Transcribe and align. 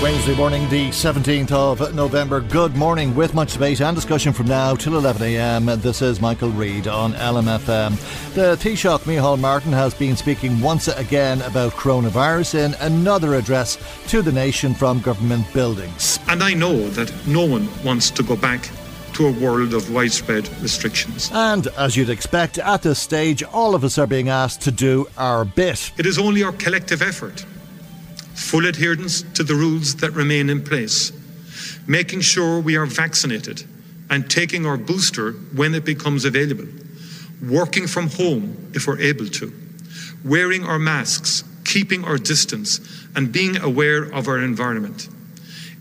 Wednesday 0.00 0.36
morning, 0.36 0.68
the 0.68 0.90
17th 0.90 1.50
of 1.50 1.92
November. 1.92 2.40
Good 2.40 2.76
morning, 2.76 3.16
with 3.16 3.34
much 3.34 3.54
debate 3.54 3.80
and 3.80 3.96
discussion 3.96 4.32
from 4.32 4.46
now 4.46 4.76
till 4.76 4.92
11am. 4.92 5.82
This 5.82 6.02
is 6.02 6.20
Michael 6.20 6.50
Reade 6.50 6.86
on 6.86 7.14
LMFM. 7.14 7.96
The 8.34 8.54
Taoiseach, 8.56 9.00
Micheál 9.00 9.40
Martin, 9.40 9.72
has 9.72 9.94
been 9.94 10.14
speaking 10.14 10.60
once 10.60 10.86
again 10.86 11.42
about 11.42 11.72
coronavirus 11.72 12.64
in 12.64 12.74
another 12.74 13.34
address 13.34 13.76
to 14.06 14.22
the 14.22 14.30
nation 14.30 14.72
from 14.72 15.00
government 15.00 15.52
buildings. 15.52 16.20
And 16.28 16.44
I 16.44 16.54
know 16.54 16.88
that 16.90 17.12
no 17.26 17.44
one 17.44 17.68
wants 17.82 18.08
to 18.12 18.22
go 18.22 18.36
back 18.36 18.70
to 19.14 19.26
a 19.26 19.32
world 19.32 19.74
of 19.74 19.92
widespread 19.92 20.48
restrictions. 20.62 21.28
And 21.34 21.66
as 21.76 21.96
you'd 21.96 22.10
expect, 22.10 22.58
at 22.58 22.82
this 22.82 23.00
stage, 23.00 23.42
all 23.42 23.74
of 23.74 23.82
us 23.82 23.98
are 23.98 24.06
being 24.06 24.28
asked 24.28 24.60
to 24.60 24.70
do 24.70 25.08
our 25.18 25.44
bit. 25.44 25.90
It 25.98 26.06
is 26.06 26.18
only 26.18 26.44
our 26.44 26.52
collective 26.52 27.02
effort 27.02 27.44
full 28.38 28.66
adherence 28.66 29.22
to 29.34 29.42
the 29.42 29.54
rules 29.54 29.96
that 29.96 30.12
remain 30.12 30.48
in 30.48 30.62
place, 30.62 31.12
making 31.86 32.20
sure 32.20 32.60
we 32.60 32.76
are 32.76 32.86
vaccinated 32.86 33.64
and 34.10 34.30
taking 34.30 34.64
our 34.64 34.76
booster 34.76 35.32
when 35.54 35.74
it 35.74 35.84
becomes 35.84 36.24
available, 36.24 36.66
working 37.42 37.86
from 37.86 38.08
home 38.08 38.70
if 38.74 38.86
we're 38.86 39.00
able 39.00 39.26
to, 39.26 39.52
wearing 40.24 40.64
our 40.64 40.78
masks, 40.78 41.44
keeping 41.64 42.04
our 42.04 42.16
distance, 42.16 42.80
and 43.16 43.32
being 43.32 43.56
aware 43.58 44.04
of 44.04 44.28
our 44.28 44.38
environment. 44.38 45.08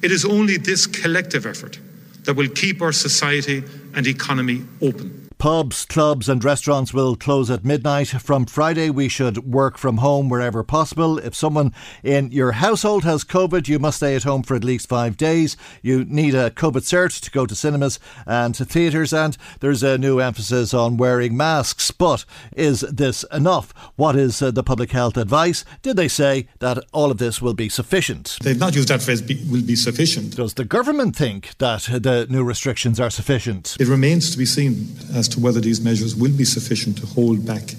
It 0.02 0.12
is 0.12 0.26
only 0.26 0.58
this 0.58 0.88
collective 0.88 1.46
effort 1.46 1.80
that 2.24 2.34
will 2.34 2.50
keep 2.50 2.82
our 2.82 2.92
society 2.92 3.64
and 3.94 4.06
economy 4.06 4.66
open. 4.82 5.27
Pubs, 5.38 5.86
clubs, 5.86 6.28
and 6.28 6.44
restaurants 6.44 6.96
will 6.96 7.16
close 7.16 7.52
at 7.52 7.64
midnight. 7.64 8.08
From 8.08 8.48
Friday, 8.48 8.90
we 8.90 9.08
should 9.08 9.38
work 9.40 9.78
from 9.78 9.98
home 9.98 10.30
wherever 10.30 10.64
possible. 10.64 11.20
If 11.20 11.36
someone 11.36 11.74
in 12.04 12.32
your 12.32 12.54
household 12.54 13.04
has 13.04 13.24
COVID, 13.24 13.68
you 13.68 13.78
must 13.78 13.98
stay 13.98 14.16
at 14.16 14.24
home 14.24 14.42
for 14.42 14.56
at 14.56 14.64
least 14.64 14.90
five 14.90 15.16
days. 15.16 15.56
You 15.84 16.06
need 16.06 16.34
a 16.34 16.50
COVID 16.50 16.82
cert 16.82 17.22
to 17.22 17.30
go 17.30 17.46
to 17.46 17.54
cinemas 17.54 18.00
and 18.26 18.56
to 18.56 18.66
theatres, 18.66 19.14
and 19.14 19.38
there's 19.60 19.84
a 19.84 20.00
new 20.00 20.20
emphasis 20.20 20.74
on 20.74 20.98
wearing 20.98 21.38
masks. 21.38 21.92
But 21.92 22.26
is 22.56 22.82
this 22.82 23.24
enough? 23.32 23.74
What 23.96 24.16
is 24.16 24.42
uh, 24.42 24.50
the 24.50 24.64
public 24.64 24.92
health 24.92 25.18
advice? 25.18 25.64
Did 25.84 25.98
they 25.98 26.08
say 26.08 26.48
that 26.60 26.84
all 26.94 27.12
of 27.12 27.20
this 27.20 27.42
will 27.44 27.54
be 27.54 27.70
sufficient? 27.70 28.38
They've 28.42 28.60
not 28.60 28.76
used 28.76 28.88
that 28.88 29.04
phrase, 29.04 29.22
be, 29.22 29.36
will 29.52 29.62
be 29.62 29.76
sufficient. 29.76 30.36
Does 30.36 30.56
the 30.56 30.66
government 30.66 31.16
think 31.16 31.56
that 31.60 31.84
the 31.84 32.26
new 32.28 32.44
restrictions 32.44 33.00
are 33.00 33.12
sufficient? 33.12 33.78
It 33.80 33.88
remains 33.88 34.32
to 34.32 34.38
be 34.38 34.46
seen 34.46 34.96
as 35.14 35.27
to 35.30 35.40
whether 35.40 35.60
these 35.60 35.82
measures 35.82 36.16
will 36.16 36.32
be 36.32 36.46
sufficient 36.46 36.98
to 36.98 37.06
hold 37.06 37.46
back 37.46 37.74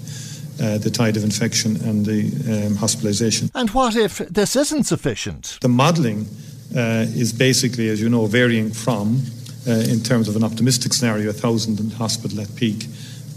uh, 0.61 0.77
the 0.77 0.89
tide 0.89 1.15
of 1.17 1.23
infection 1.23 1.77
and 1.87 2.05
the 2.05 2.21
um, 2.65 2.75
hospitalisation. 2.75 3.49
And 3.55 3.69
what 3.71 3.95
if 3.95 4.17
this 4.17 4.55
isn't 4.55 4.83
sufficient? 4.85 5.57
The 5.61 5.69
modelling 5.69 6.27
uh, 6.75 7.05
is 7.15 7.31
basically, 7.31 7.89
as 7.89 8.01
you 8.01 8.09
know, 8.09 8.25
varying 8.25 8.71
from, 8.71 9.23
uh, 9.67 9.71
in 9.71 10.01
terms 10.01 10.27
of 10.27 10.35
an 10.35 10.43
optimistic 10.43 10.93
scenario, 10.93 11.27
1,000 11.27 11.79
in 11.79 11.89
hospital 11.91 12.41
at 12.41 12.53
peak, 12.55 12.83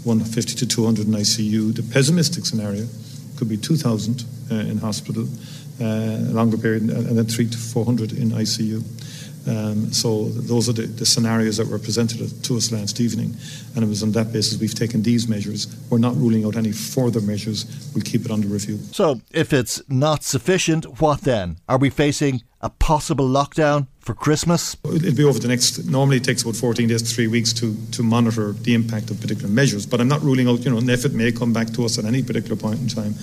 150 0.03 0.55
to 0.55 0.67
200 0.67 1.07
in 1.07 1.13
ICU. 1.13 1.75
The 1.75 1.83
pessimistic 1.93 2.45
scenario 2.45 2.87
could 3.37 3.49
be 3.49 3.57
2,000 3.57 4.23
uh, 4.51 4.55
in 4.55 4.77
hospital, 4.77 5.27
uh, 5.81 5.85
a 5.85 6.33
longer 6.33 6.57
period, 6.57 6.83
and 6.83 7.17
then 7.17 7.25
3 7.25 7.49
to 7.49 7.57
400 7.57 8.11
in 8.13 8.31
ICU. 8.31 8.83
Um, 9.45 9.91
so 9.91 10.29
those 10.29 10.69
are 10.69 10.73
the, 10.73 10.83
the, 10.83 11.05
scenarios 11.05 11.57
that 11.57 11.67
were 11.67 11.79
presented 11.79 12.43
to 12.43 12.57
us 12.57 12.71
last 12.71 13.01
evening, 13.01 13.35
and 13.75 13.83
it 13.83 13.87
was 13.87 14.01
on 14.01 14.13
that 14.13 14.31
basis 14.31 14.59
we've 14.59 14.73
taken 14.73 15.03
these 15.03 15.27
measures. 15.27 15.67
We're 15.89 15.97
not 15.97 16.15
ruling 16.15 16.45
out 16.45 16.55
any 16.55 16.71
further 16.71 17.19
measures. 17.19 17.65
We'll 17.93 18.03
keep 18.03 18.23
it 18.23 18.31
under 18.31 18.47
review. 18.47 18.77
So, 18.91 19.19
if 19.31 19.51
it's 19.51 19.81
not 19.89 20.23
sufficient, 20.23 21.01
what 21.01 21.21
then? 21.21 21.57
Are 21.67 21.77
we 21.77 21.89
facing 21.89 22.43
a 22.61 22.69
possible 22.69 23.27
lockdown 23.27 23.87
for 23.99 24.13
Christmas? 24.13 24.77
It'll 24.85 25.13
be 25.13 25.25
over 25.25 25.39
the 25.39 25.49
next. 25.49 25.85
Normally, 25.89 26.17
it 26.17 26.23
takes 26.23 26.43
about 26.43 26.55
14 26.55 26.87
days 26.87 27.01
to 27.01 27.13
three 27.13 27.27
weeks 27.27 27.51
to 27.53 27.75
to 27.91 28.01
monitor 28.01 28.53
the 28.53 28.73
impact 28.73 29.11
of 29.11 29.19
particular 29.19 29.49
measures. 29.49 29.85
But 29.85 29.99
I'm 29.99 30.07
not 30.07 30.21
ruling 30.21 30.47
out. 30.47 30.63
You 30.63 30.71
know, 30.71 30.79
NPHET 30.79 31.11
may 31.13 31.33
come 31.33 31.51
back 31.51 31.71
to 31.71 31.83
us 31.83 31.99
at 31.99 32.05
any 32.05 32.23
particular 32.23 32.55
point 32.55 32.79
in 32.79 32.87
time 32.87 33.15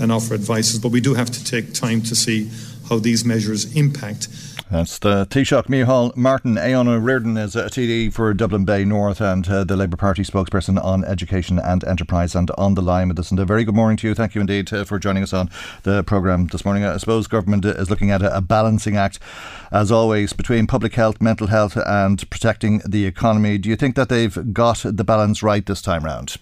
and 0.00 0.10
offer 0.10 0.32
advices. 0.32 0.78
But 0.78 0.92
we 0.92 1.00
do 1.00 1.14
have 1.14 1.30
to 1.30 1.44
take 1.44 1.74
time 1.74 2.00
to 2.02 2.14
see 2.14 2.50
how 2.88 2.98
these 2.98 3.24
measures 3.24 3.74
impact. 3.76 4.28
That's 4.70 4.98
the 4.98 5.24
Taoiseach 5.24 5.68
Micheál 5.68 6.14
Martin. 6.14 6.56
Aodhán 6.56 7.00
Ríordáin 7.00 7.42
is 7.42 7.56
a 7.56 7.64
TD 7.64 8.12
for 8.12 8.34
Dublin 8.34 8.66
Bay 8.66 8.84
North 8.84 9.18
and 9.18 9.48
uh, 9.48 9.64
the 9.64 9.76
Labour 9.76 9.96
Party 9.96 10.22
spokesperson 10.22 10.82
on 10.84 11.04
education 11.04 11.58
and 11.58 11.82
enterprise 11.84 12.34
and 12.34 12.50
on 12.58 12.74
the 12.74 12.82
line 12.82 13.08
with 13.08 13.18
us. 13.18 13.30
And 13.30 13.40
a 13.40 13.46
very 13.46 13.64
good 13.64 13.74
morning 13.74 13.96
to 13.98 14.08
you. 14.08 14.14
Thank 14.14 14.34
you 14.34 14.42
indeed 14.42 14.70
uh, 14.70 14.84
for 14.84 14.98
joining 14.98 15.22
us 15.22 15.32
on 15.32 15.48
the 15.84 16.02
programme 16.02 16.48
this 16.48 16.66
morning. 16.66 16.84
I 16.84 16.98
suppose 16.98 17.26
government 17.26 17.64
is 17.64 17.88
looking 17.88 18.10
at 18.10 18.20
a, 18.20 18.36
a 18.36 18.42
balancing 18.42 18.98
act, 18.98 19.18
as 19.72 19.90
always, 19.90 20.34
between 20.34 20.66
public 20.66 20.94
health, 20.94 21.18
mental 21.18 21.46
health 21.46 21.78
and 21.86 22.28
protecting 22.28 22.82
the 22.86 23.06
economy. 23.06 23.56
Do 23.56 23.70
you 23.70 23.76
think 23.76 23.96
that 23.96 24.10
they've 24.10 24.52
got 24.52 24.82
the 24.84 25.04
balance 25.04 25.42
right 25.42 25.64
this 25.64 25.80
time 25.80 26.04
round? 26.04 26.36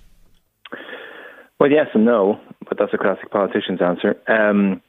Well, 1.60 1.70
yes 1.70 1.86
and 1.94 2.04
no, 2.04 2.40
but 2.68 2.76
that's 2.76 2.92
a 2.92 2.98
classic 2.98 3.30
politician's 3.30 3.80
answer. 3.80 4.16
Um, 4.26 4.82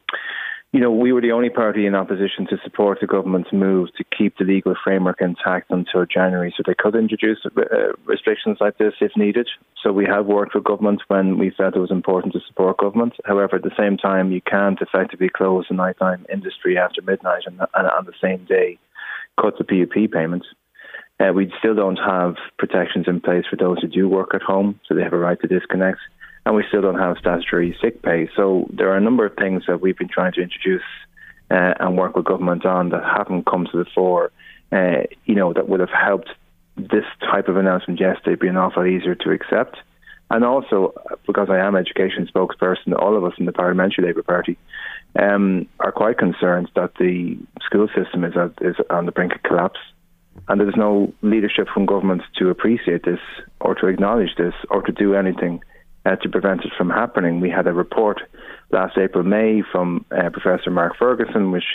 you 0.73 0.81
know, 0.81 0.91
we 0.91 1.13
were 1.13 1.21
the 1.21 1.31
only 1.31 1.49
party 1.49 1.85
in 1.85 1.95
opposition 1.95 2.45
to 2.49 2.57
support 2.63 2.99
the 2.99 3.07
government's 3.07 3.53
move 3.53 3.87
to 3.97 4.03
keep 4.03 4.37
the 4.37 4.43
legal 4.43 4.75
framework 4.83 5.21
intact 5.21 5.71
until 5.71 6.05
January, 6.05 6.53
so 6.55 6.63
they 6.65 6.75
could 6.77 6.93
introduce 6.93 7.39
uh, 7.45 7.93
restrictions 8.05 8.57
like 8.59 8.77
this 8.77 8.93
if 8.99 9.11
needed. 9.15 9.47
So 9.81 9.93
we 9.93 10.05
have 10.05 10.25
worked 10.25 10.55
with 10.55 10.65
government 10.65 11.03
when 11.07 11.37
we 11.37 11.51
felt 11.51 11.75
it 11.75 11.79
was 11.79 11.91
important 11.91 12.33
to 12.33 12.41
support 12.45 12.79
government. 12.79 13.13
However, 13.23 13.55
at 13.55 13.63
the 13.63 13.71
same 13.79 13.95
time, 13.95 14.31
you 14.31 14.41
can't 14.41 14.81
effectively 14.81 15.29
close 15.29 15.65
the 15.69 15.75
nighttime 15.75 16.25
industry 16.31 16.77
after 16.77 17.01
midnight 17.01 17.43
and, 17.45 17.59
and 17.59 17.87
on 17.87 18.05
the 18.05 18.13
same 18.21 18.43
day 18.45 18.77
cut 19.39 19.57
the 19.57 19.63
PUP 19.63 20.11
payments. 20.11 20.47
Uh, 21.19 21.31
we 21.33 21.51
still 21.57 21.75
don't 21.75 21.97
have 21.97 22.35
protections 22.59 23.05
in 23.07 23.21
place 23.21 23.45
for 23.49 23.55
those 23.55 23.79
who 23.81 23.87
do 23.87 24.09
work 24.09 24.35
at 24.35 24.41
home, 24.41 24.79
so 24.85 24.93
they 24.93 25.01
have 25.01 25.13
a 25.13 25.17
right 25.17 25.39
to 25.41 25.47
disconnect 25.47 25.99
and 26.47 26.55
we 26.55 26.63
still 26.69 26.81
don't 26.81 26.97
have 26.97 27.17
statutory 27.19 27.77
sick 27.81 28.01
pay. 28.01 28.29
So 28.33 28.69
there 28.71 28.89
are 28.89 28.95
a 28.95 29.01
number 29.01 29.25
of 29.25 29.35
things 29.35 29.63
that 29.67 29.81
we've 29.81 29.97
been 29.97 30.07
trying 30.07 30.31
to 30.31 30.41
introduce 30.41 30.81
uh, 31.51 31.73
and 31.77 31.97
work 31.97 32.15
with 32.15 32.23
government 32.23 32.65
on 32.65 32.87
that 32.89 33.03
haven't 33.03 33.45
come 33.45 33.67
to 33.69 33.77
the 33.77 33.85
fore. 33.93 34.31
Uh, 34.71 35.03
you 35.25 35.35
know, 35.35 35.51
that 35.51 35.67
would 35.67 35.81
have 35.81 35.89
helped 35.89 36.29
this 36.77 37.03
type 37.19 37.49
of 37.49 37.57
announcement 37.57 37.99
yesterday 37.99 38.39
be 38.39 38.47
an 38.47 38.55
awful 38.55 38.83
lot 38.83 38.89
easier 38.89 39.13
to 39.13 39.31
accept. 39.31 39.75
And 40.31 40.45
also, 40.45 40.93
because 41.25 41.49
I 41.49 41.57
am 41.57 41.75
education 41.75 42.29
spokesperson, 42.33 42.97
all 42.97 43.17
of 43.17 43.25
us 43.25 43.33
in 43.37 43.45
the 43.45 43.51
Parliamentary 43.51 44.05
Labour 44.05 44.23
Party 44.23 44.57
um, 45.19 45.67
are 45.81 45.91
quite 45.91 46.17
concerned 46.17 46.71
that 46.75 46.93
the 46.97 47.37
school 47.61 47.89
system 47.93 48.23
is, 48.23 48.37
at, 48.37 48.53
is 48.61 48.77
on 48.89 49.05
the 49.05 49.11
brink 49.11 49.35
of 49.35 49.43
collapse. 49.43 49.79
And 50.47 50.61
there's 50.61 50.75
no 50.77 51.13
leadership 51.21 51.67
from 51.73 51.85
government 51.85 52.21
to 52.37 52.49
appreciate 52.49 53.03
this 53.03 53.19
or 53.59 53.75
to 53.75 53.87
acknowledge 53.87 54.35
this 54.37 54.53
or 54.69 54.81
to 54.83 54.93
do 54.93 55.13
anything 55.13 55.61
uh, 56.07 56.15
to 56.17 56.29
prevent 56.29 56.61
it 56.63 56.71
from 56.77 56.89
happening. 56.89 57.41
We 57.41 57.49
had 57.49 57.67
a 57.67 57.73
report 57.73 58.21
last 58.71 58.97
April, 58.97 59.23
May 59.23 59.63
from 59.71 60.05
uh, 60.11 60.29
Professor 60.29 60.71
Mark 60.71 60.97
Ferguson, 60.97 61.51
which 61.51 61.65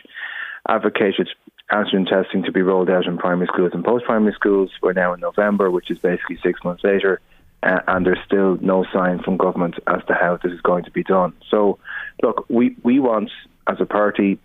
advocated 0.68 1.28
antigen 1.70 2.08
testing 2.08 2.42
to 2.44 2.52
be 2.52 2.62
rolled 2.62 2.90
out 2.90 3.06
in 3.06 3.18
primary 3.18 3.48
schools 3.52 3.72
and 3.74 3.84
post-primary 3.84 4.34
schools. 4.34 4.70
We're 4.82 4.92
now 4.92 5.12
in 5.14 5.20
November, 5.20 5.70
which 5.70 5.90
is 5.90 5.98
basically 5.98 6.38
six 6.42 6.62
months 6.64 6.84
later, 6.84 7.20
uh, 7.62 7.80
and 7.88 8.06
there's 8.06 8.24
still 8.24 8.58
no 8.60 8.84
sign 8.92 9.22
from 9.22 9.36
government 9.36 9.74
as 9.86 10.02
to 10.08 10.14
how 10.14 10.38
this 10.42 10.52
is 10.52 10.60
going 10.60 10.84
to 10.84 10.90
be 10.90 11.02
done. 11.02 11.32
So, 11.50 11.78
look, 12.22 12.46
we, 12.48 12.76
we 12.82 13.00
want, 13.00 13.30
as 13.66 13.78
a 13.80 13.86
party, 13.86 14.38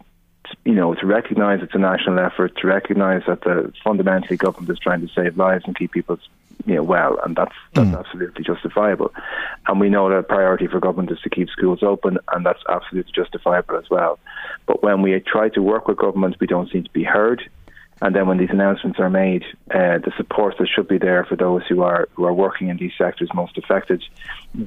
you 0.64 0.74
know, 0.74 0.96
to 0.96 1.06
recognise 1.06 1.60
it's 1.62 1.76
a 1.76 1.80
national 1.80 2.20
effort, 2.20 2.58
to 2.58 2.68
recognise 2.68 3.24
that 3.28 3.42
the 3.42 3.74
fundamentally 3.84 4.38
government 4.38 4.70
is 4.70 4.80
trying 4.80 5.02
to 5.06 5.14
save 5.14 5.38
lives 5.38 5.64
and 5.66 5.78
keep 5.78 5.92
people, 5.92 6.18
you 6.66 6.76
know, 6.76 6.84
well, 6.84 7.20
and 7.24 7.36
that's 7.36 7.56
that's 7.74 7.90
mm. 7.90 8.00
absolutely 8.00 8.44
justifiable. 8.44 9.14
And 9.68 9.80
we 9.80 9.90
know 9.90 10.10
that 10.10 10.18
a 10.18 10.24
priority 10.24 10.68
for 10.68 10.80
government 10.80 11.12
is 11.12 11.20
to 11.22 11.30
keep 11.30 11.50
schools 11.50 11.84
open, 11.84 12.18
and 12.34 12.46
that's 12.46 12.62
absolutely 12.70 13.12
justifiable 13.14 13.78
as 13.78 13.90
well. 13.90 14.20
But 14.66 14.84
when 14.84 15.02
we 15.02 15.20
try 15.20 15.50
to 15.50 15.62
work 15.62 15.88
with 15.88 15.98
government, 15.98 16.38
we 16.40 16.48
don't 16.48 16.72
seem 16.72 16.84
to 16.84 16.92
be 16.92 17.04
heard. 17.04 17.50
And 18.00 18.16
then 18.16 18.28
when 18.28 18.38
these 18.38 18.52
announcements 18.52 19.00
are 19.00 19.10
made, 19.10 19.44
uh, 19.72 19.98
the 19.98 20.12
support 20.18 20.56
that 20.60 20.68
should 20.68 20.88
be 20.88 21.00
there 21.00 21.26
for 21.26 21.36
those 21.36 21.64
who 21.68 21.82
are 21.82 22.08
who 22.14 22.26
are 22.26 22.34
working 22.34 22.70
in 22.70 22.78
these 22.78 22.92
sectors 22.98 23.30
most 23.34 23.58
affected 23.58 24.04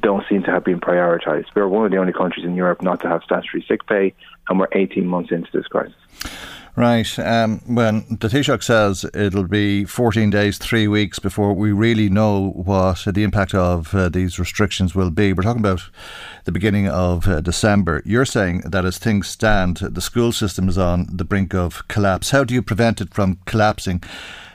don't 0.01 0.25
seem 0.29 0.43
to 0.45 0.51
have 0.51 0.65
been 0.65 0.81
prioritised. 0.81 1.47
We're 1.55 1.69
one 1.69 1.85
of 1.85 1.93
the 1.93 1.99
only 1.99 2.13
countries 2.13 2.45
in 2.45 2.57
Europe 2.57 2.83
not 2.83 3.01
to 3.03 3.09
have 3.09 3.23
statutory 3.23 3.65
sick 3.69 3.87
pay, 3.87 4.15
and 4.49 4.59
we're 4.59 4.69
18 4.73 5.07
months 5.07 5.31
into 5.31 5.49
this 5.53 5.67
crisis. 5.67 5.95
Right. 6.77 7.19
Um, 7.19 7.61
when 7.67 8.07
the 8.09 8.29
Taoiseach 8.29 8.63
says 8.63 9.05
it'll 9.13 9.49
be 9.49 9.85
14 9.85 10.31
days, 10.31 10.57
three 10.57 10.87
weeks 10.87 11.19
before 11.19 11.53
we 11.53 11.73
really 11.73 12.09
know 12.09 12.51
what 12.51 13.05
the 13.07 13.25
impact 13.25 13.55
of 13.55 13.93
uh, 13.93 14.09
these 14.09 14.39
restrictions 14.39 14.95
will 14.95 15.11
be, 15.11 15.33
we're 15.33 15.43
talking 15.43 15.61
about 15.61 15.91
the 16.45 16.53
beginning 16.53 16.87
of 16.87 17.27
uh, 17.27 17.41
December. 17.41 18.03
You're 18.07 18.25
saying 18.25 18.61
that 18.67 18.85
as 18.85 18.99
things 18.99 19.27
stand, 19.27 19.79
the 19.79 20.01
school 20.01 20.31
system 20.31 20.69
is 20.69 20.79
on 20.79 21.09
the 21.11 21.25
brink 21.25 21.55
of 21.55 21.87
collapse. 21.89 22.31
How 22.31 22.45
do 22.45 22.55
you 22.55 22.63
prevent 22.63 23.01
it 23.01 23.13
from 23.13 23.41
collapsing, 23.47 24.03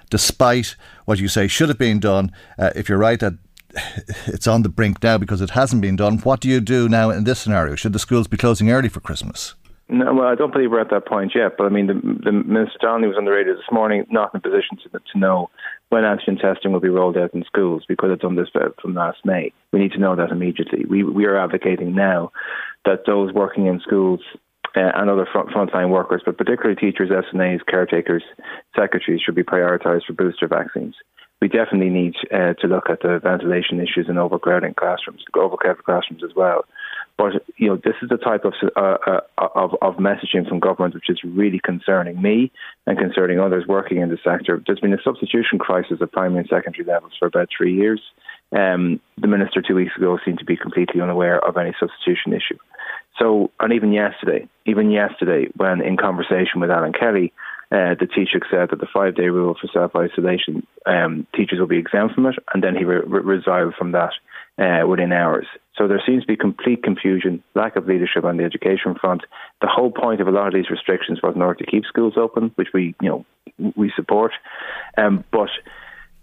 despite 0.09 0.77
what 1.03 1.19
you 1.19 1.27
say 1.27 1.47
should 1.47 1.67
have 1.67 1.77
been 1.77 1.99
done? 1.99 2.31
Uh, 2.57 2.71
if 2.75 2.87
you're 2.87 2.97
right 2.97 3.19
that 3.19 3.33
it's 4.25 4.47
on 4.47 4.61
the 4.61 4.69
brink 4.69 5.03
now 5.03 5.17
because 5.17 5.41
it 5.41 5.49
hasn't 5.49 5.81
been 5.81 5.97
done, 5.97 6.19
what 6.19 6.39
do 6.39 6.47
you 6.47 6.61
do 6.61 6.87
now 6.87 7.09
in 7.09 7.25
this 7.25 7.39
scenario? 7.39 7.75
Should 7.75 7.93
the 7.93 7.99
schools 7.99 8.27
be 8.27 8.37
closing 8.37 8.71
early 8.71 8.87
for 8.87 9.01
Christmas? 9.01 9.55
No, 9.87 10.15
well, 10.15 10.27
I 10.27 10.33
don't 10.33 10.51
believe 10.51 10.71
we're 10.71 10.81
at 10.81 10.89
that 10.89 11.07
point 11.07 11.33
yet. 11.35 11.57
But 11.57 11.65
I 11.65 11.69
mean, 11.69 11.87
the, 11.87 11.93
the 12.23 12.31
Minister 12.31 12.79
Donnelly 12.81 13.07
was 13.07 13.17
on 13.17 13.25
the 13.25 13.31
radio 13.31 13.53
this 13.53 13.71
morning, 13.71 14.05
not 14.09 14.33
in 14.33 14.39
a 14.39 14.41
position 14.41 14.77
to, 14.83 14.89
to 14.89 15.19
know 15.19 15.51
when 15.89 16.03
antigen 16.03 16.41
testing 16.41 16.71
will 16.71 16.79
be 16.79 16.89
rolled 16.89 17.17
out 17.17 17.33
in 17.35 17.43
schools 17.43 17.83
because 17.87 18.09
it's 18.11 18.23
on 18.23 18.35
this 18.35 18.49
from 18.81 18.95
last 18.95 19.19
May. 19.25 19.53
We 19.71 19.79
need 19.79 19.91
to 19.91 19.99
know 19.99 20.15
that 20.15 20.31
immediately. 20.31 20.85
We 20.85 21.03
we 21.03 21.25
are 21.25 21.37
advocating 21.37 21.93
now 21.93 22.31
that 22.85 23.05
those 23.05 23.31
working 23.31 23.67
in 23.67 23.79
schools 23.79 24.21
uh, 24.75 24.91
and 24.95 25.09
other 25.09 25.27
front, 25.31 25.49
frontline 25.49 25.89
workers, 25.89 26.23
but 26.25 26.37
particularly 26.37 26.75
teachers, 26.75 27.09
SNAs, 27.09 27.65
caretakers, 27.67 28.23
secretaries, 28.75 29.21
should 29.21 29.35
be 29.35 29.43
prioritised 29.43 30.05
for 30.05 30.13
booster 30.13 30.47
vaccines. 30.47 30.95
We 31.41 31.47
definitely 31.47 31.89
need 31.89 32.15
uh, 32.33 32.53
to 32.53 32.67
look 32.67 32.89
at 32.89 33.01
the 33.01 33.19
ventilation 33.21 33.79
issues 33.79 34.07
and 34.07 34.17
overcrowding 34.17 34.73
classrooms, 34.73 35.23
overcrowded 35.35 35.83
classrooms 35.83 36.23
as 36.23 36.35
well. 36.35 36.65
But 37.17 37.33
you 37.55 37.67
know, 37.69 37.77
this 37.77 37.95
is 38.01 38.09
the 38.09 38.17
type 38.17 38.43
of, 38.43 38.53
uh, 38.75 38.97
uh, 39.07 39.47
of 39.55 39.75
of 39.81 39.95
messaging 39.95 40.47
from 40.47 40.59
government 40.59 40.95
which 40.95 41.09
is 41.09 41.19
really 41.23 41.59
concerning 41.63 42.21
me 42.21 42.51
and 42.85 42.97
concerning 42.97 43.39
others 43.39 43.65
working 43.67 44.01
in 44.01 44.09
the 44.09 44.17
sector. 44.23 44.61
There's 44.65 44.81
been 44.81 44.93
a 44.93 45.01
substitution 45.01 45.57
crisis 45.57 45.99
at 46.01 46.11
primary 46.11 46.41
and 46.41 46.49
secondary 46.49 46.83
levels 46.83 47.13
for 47.17 47.27
about 47.27 47.49
three 47.55 47.73
years. 47.73 48.01
Um, 48.51 48.99
the 49.17 49.27
minister 49.27 49.61
two 49.61 49.75
weeks 49.75 49.95
ago 49.97 50.17
seemed 50.25 50.39
to 50.39 50.45
be 50.45 50.57
completely 50.57 51.01
unaware 51.01 51.43
of 51.43 51.57
any 51.57 51.73
substitution 51.79 52.33
issue. 52.33 52.57
So, 53.17 53.49
and 53.61 53.71
even 53.71 53.93
yesterday, 53.93 54.47
even 54.65 54.91
yesterday, 54.91 55.47
when 55.55 55.81
in 55.81 55.95
conversation 55.95 56.59
with 56.59 56.69
Alan 56.69 56.91
Kelly, 56.91 57.31
uh, 57.71 57.95
the 57.97 58.07
Taoiseach 58.07 58.49
said 58.51 58.69
that 58.69 58.79
the 58.79 58.87
five 58.93 59.15
day 59.15 59.29
rule 59.29 59.55
for 59.59 59.67
self 59.67 59.95
isolation, 59.95 60.67
um, 60.85 61.25
teachers 61.33 61.59
will 61.59 61.67
be 61.67 61.79
exempt 61.79 62.13
from 62.13 62.25
it, 62.25 62.35
and 62.53 62.63
then 62.63 62.75
he 62.75 62.83
re- 62.83 63.01
re- 63.05 63.71
from 63.77 63.93
that 63.93 64.11
uh, 64.57 64.87
within 64.87 65.11
hours. 65.11 65.45
So 65.77 65.87
there 65.87 66.01
seems 66.05 66.23
to 66.23 66.27
be 66.27 66.37
complete 66.37 66.83
confusion, 66.83 67.43
lack 67.55 67.75
of 67.75 67.87
leadership 67.87 68.23
on 68.23 68.37
the 68.37 68.43
education 68.43 68.95
front. 68.95 69.23
The 69.61 69.67
whole 69.67 69.91
point 69.91 70.21
of 70.21 70.27
a 70.27 70.31
lot 70.31 70.47
of 70.47 70.53
these 70.53 70.69
restrictions 70.69 71.19
was 71.21 71.35
in 71.35 71.41
order 71.41 71.63
to 71.63 71.69
keep 71.69 71.85
schools 71.85 72.13
open, 72.15 72.51
which 72.55 72.69
we, 72.73 72.95
you 73.01 73.09
know, 73.09 73.25
we 73.75 73.91
support. 73.95 74.31
Um, 74.97 75.23
but 75.31 75.49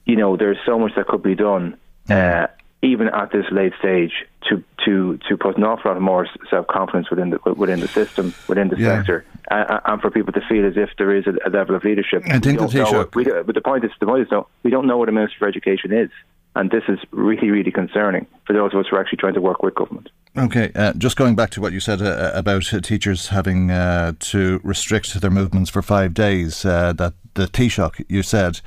you 0.04 0.16
know, 0.16 0.36
there's 0.36 0.58
so 0.66 0.78
much 0.78 0.92
that 0.96 1.06
could 1.06 1.22
be 1.22 1.34
done, 1.34 1.76
uh, 2.08 2.48
even 2.82 3.08
at 3.08 3.30
this 3.30 3.44
late 3.52 3.72
stage, 3.78 4.12
to 4.48 4.64
to 4.84 5.18
to 5.28 5.36
put 5.36 5.56
an 5.56 5.64
awful 5.64 5.92
lot 5.92 6.00
more 6.00 6.26
self 6.50 6.66
confidence 6.66 7.08
within 7.10 7.30
the 7.30 7.38
within 7.54 7.80
the 7.80 7.88
system, 7.88 8.34
within 8.48 8.68
the 8.68 8.76
yeah. 8.76 8.96
sector, 8.96 9.24
uh, 9.50 9.80
and 9.84 10.00
for 10.00 10.10
people 10.10 10.32
to 10.32 10.40
feel 10.48 10.66
as 10.66 10.76
if 10.76 10.90
there 10.98 11.14
is 11.14 11.26
a, 11.26 11.48
a 11.48 11.50
level 11.50 11.76
of 11.76 11.84
leadership. 11.84 12.22
I 12.26 12.40
think 12.40 12.58
the 12.58 12.66
Taoiseach. 12.66 13.46
But 13.46 13.54
the 13.54 13.60
point 13.60 13.84
is, 13.84 13.92
the 14.00 14.06
point 14.06 14.22
is, 14.22 14.28
no, 14.32 14.48
we 14.64 14.70
don't 14.70 14.86
know 14.86 14.96
what 14.96 15.08
a 15.08 15.12
minister 15.12 15.38
for 15.38 15.46
education 15.46 15.92
is. 15.92 16.10
And 16.54 16.70
this 16.70 16.84
is 16.88 16.98
really, 17.12 17.50
really 17.50 17.70
concerning 17.70 18.26
for 18.46 18.52
those 18.52 18.74
of 18.74 18.80
us 18.80 18.86
who 18.90 18.96
are 18.96 19.00
actually 19.00 19.18
trying 19.18 19.34
to 19.34 19.40
work 19.40 19.62
with 19.62 19.74
government. 19.74 20.10
Okay, 20.36 20.70
uh, 20.74 20.92
just 20.94 21.16
going 21.16 21.34
back 21.34 21.50
to 21.50 21.60
what 21.60 21.72
you 21.72 21.80
said 21.80 22.00
uh, 22.00 22.30
about 22.34 22.72
uh, 22.72 22.80
teachers 22.80 23.28
having 23.28 23.70
uh, 23.70 24.12
to 24.18 24.60
restrict 24.62 25.20
their 25.20 25.30
movements 25.30 25.70
for 25.70 25.82
five 25.82 26.14
days, 26.14 26.64
uh, 26.64 26.92
that 26.94 27.14
the 27.34 27.46
Taoiseach, 27.46 28.04
you 28.08 28.22
said, 28.22 28.60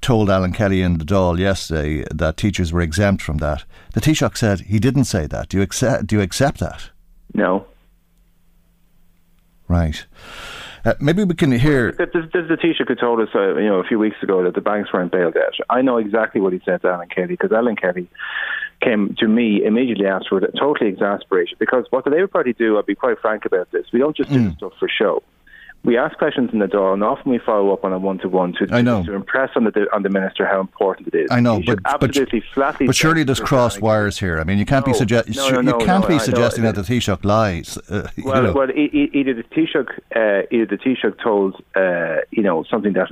told 0.00 0.30
Alan 0.30 0.52
Kelly 0.52 0.82
in 0.82 0.98
the 0.98 1.04
Dáil 1.04 1.38
yesterday 1.38 2.04
that 2.12 2.36
teachers 2.36 2.72
were 2.72 2.80
exempt 2.80 3.22
from 3.22 3.38
that. 3.38 3.64
The 3.94 4.00
Taoiseach 4.00 4.36
said 4.36 4.60
he 4.60 4.78
didn't 4.78 5.04
say 5.04 5.26
that. 5.26 5.48
Do 5.48 5.56
you 5.56 5.62
accept, 5.62 6.06
do 6.06 6.16
you 6.16 6.22
accept 6.22 6.58
that? 6.58 6.90
No. 7.34 7.66
Right. 9.68 10.04
Uh, 10.84 10.94
maybe 11.00 11.22
we 11.24 11.34
can 11.34 11.52
hear. 11.52 11.92
There's, 11.92 12.30
there's 12.32 12.48
the 12.48 12.56
Taoiseach 12.56 12.88
who 12.88 12.94
told 12.94 13.20
us, 13.20 13.28
uh, 13.34 13.54
you 13.56 13.68
know, 13.68 13.78
a 13.78 13.84
few 13.84 13.98
weeks 13.98 14.16
ago 14.22 14.42
that 14.44 14.54
the 14.54 14.60
banks 14.60 14.92
weren't 14.92 15.12
bailed 15.12 15.36
out. 15.36 15.54
I 15.70 15.80
know 15.82 15.96
exactly 15.96 16.40
what 16.40 16.52
he 16.52 16.60
said 16.64 16.82
to 16.82 16.88
Alan 16.88 17.08
Kelly 17.08 17.28
because 17.28 17.52
Alan 17.52 17.76
Kelly 17.76 18.08
came 18.80 19.14
to 19.18 19.28
me 19.28 19.64
immediately 19.64 20.06
afterward, 20.06 20.50
totally 20.58 20.90
exasperated. 20.90 21.58
Because 21.58 21.84
what 21.90 22.04
the 22.04 22.10
Labour 22.10 22.26
Party 22.26 22.52
do, 22.52 22.76
I'll 22.76 22.82
be 22.82 22.96
quite 22.96 23.20
frank 23.20 23.44
about 23.44 23.70
this, 23.70 23.86
we 23.92 24.00
don't 24.00 24.16
just 24.16 24.30
do 24.30 24.50
mm. 24.50 24.56
stuff 24.56 24.72
for 24.80 24.88
show 24.88 25.22
we 25.84 25.98
ask 25.98 26.16
questions 26.16 26.50
in 26.52 26.60
the 26.60 26.66
Dáil, 26.66 26.94
and 26.94 27.02
often 27.02 27.32
we 27.32 27.38
follow 27.38 27.72
up 27.72 27.84
on 27.84 27.92
a 27.92 27.98
one-to-one 27.98 28.52
to, 28.54 28.68
I 28.70 28.82
know. 28.82 29.02
to 29.02 29.14
impress 29.14 29.50
on 29.56 29.64
the 29.64 29.86
on 29.92 30.04
the 30.04 30.10
minister 30.10 30.46
how 30.46 30.60
important 30.60 31.08
it 31.08 31.14
is. 31.14 31.28
I 31.30 31.40
know, 31.40 31.60
but 31.64 31.80
absolutely 31.84 32.40
but, 32.40 32.48
flatly. 32.54 32.86
But 32.86 32.94
surely 32.94 33.24
there's 33.24 33.40
cross 33.40 33.80
wires 33.80 34.18
here. 34.18 34.38
I 34.38 34.44
mean, 34.44 34.58
you 34.58 34.64
can't 34.64 34.86
no, 34.86 34.92
be 34.92 34.98
suggesting 34.98 35.34
no, 35.34 35.60
no, 35.60 35.78
you 35.78 35.84
can't 35.84 36.06
be 36.06 36.18
suggesting 36.20 36.62
that 36.64 36.76
the 36.76 36.82
Taoiseach 36.82 37.24
lies. 37.24 37.78
Uh, 37.78 38.08
well, 38.24 38.36
you 38.36 38.42
know. 38.42 38.52
well, 38.52 38.70
either 38.70 39.34
the 39.34 39.42
Taoiseach, 39.42 39.90
uh, 40.14 40.46
either 40.52 40.66
the 40.66 40.78
Taoiseach 40.78 41.20
told 41.20 41.56
uh, 41.74 42.20
you 42.30 42.42
know 42.42 42.64
something 42.70 42.92
that 42.92 43.08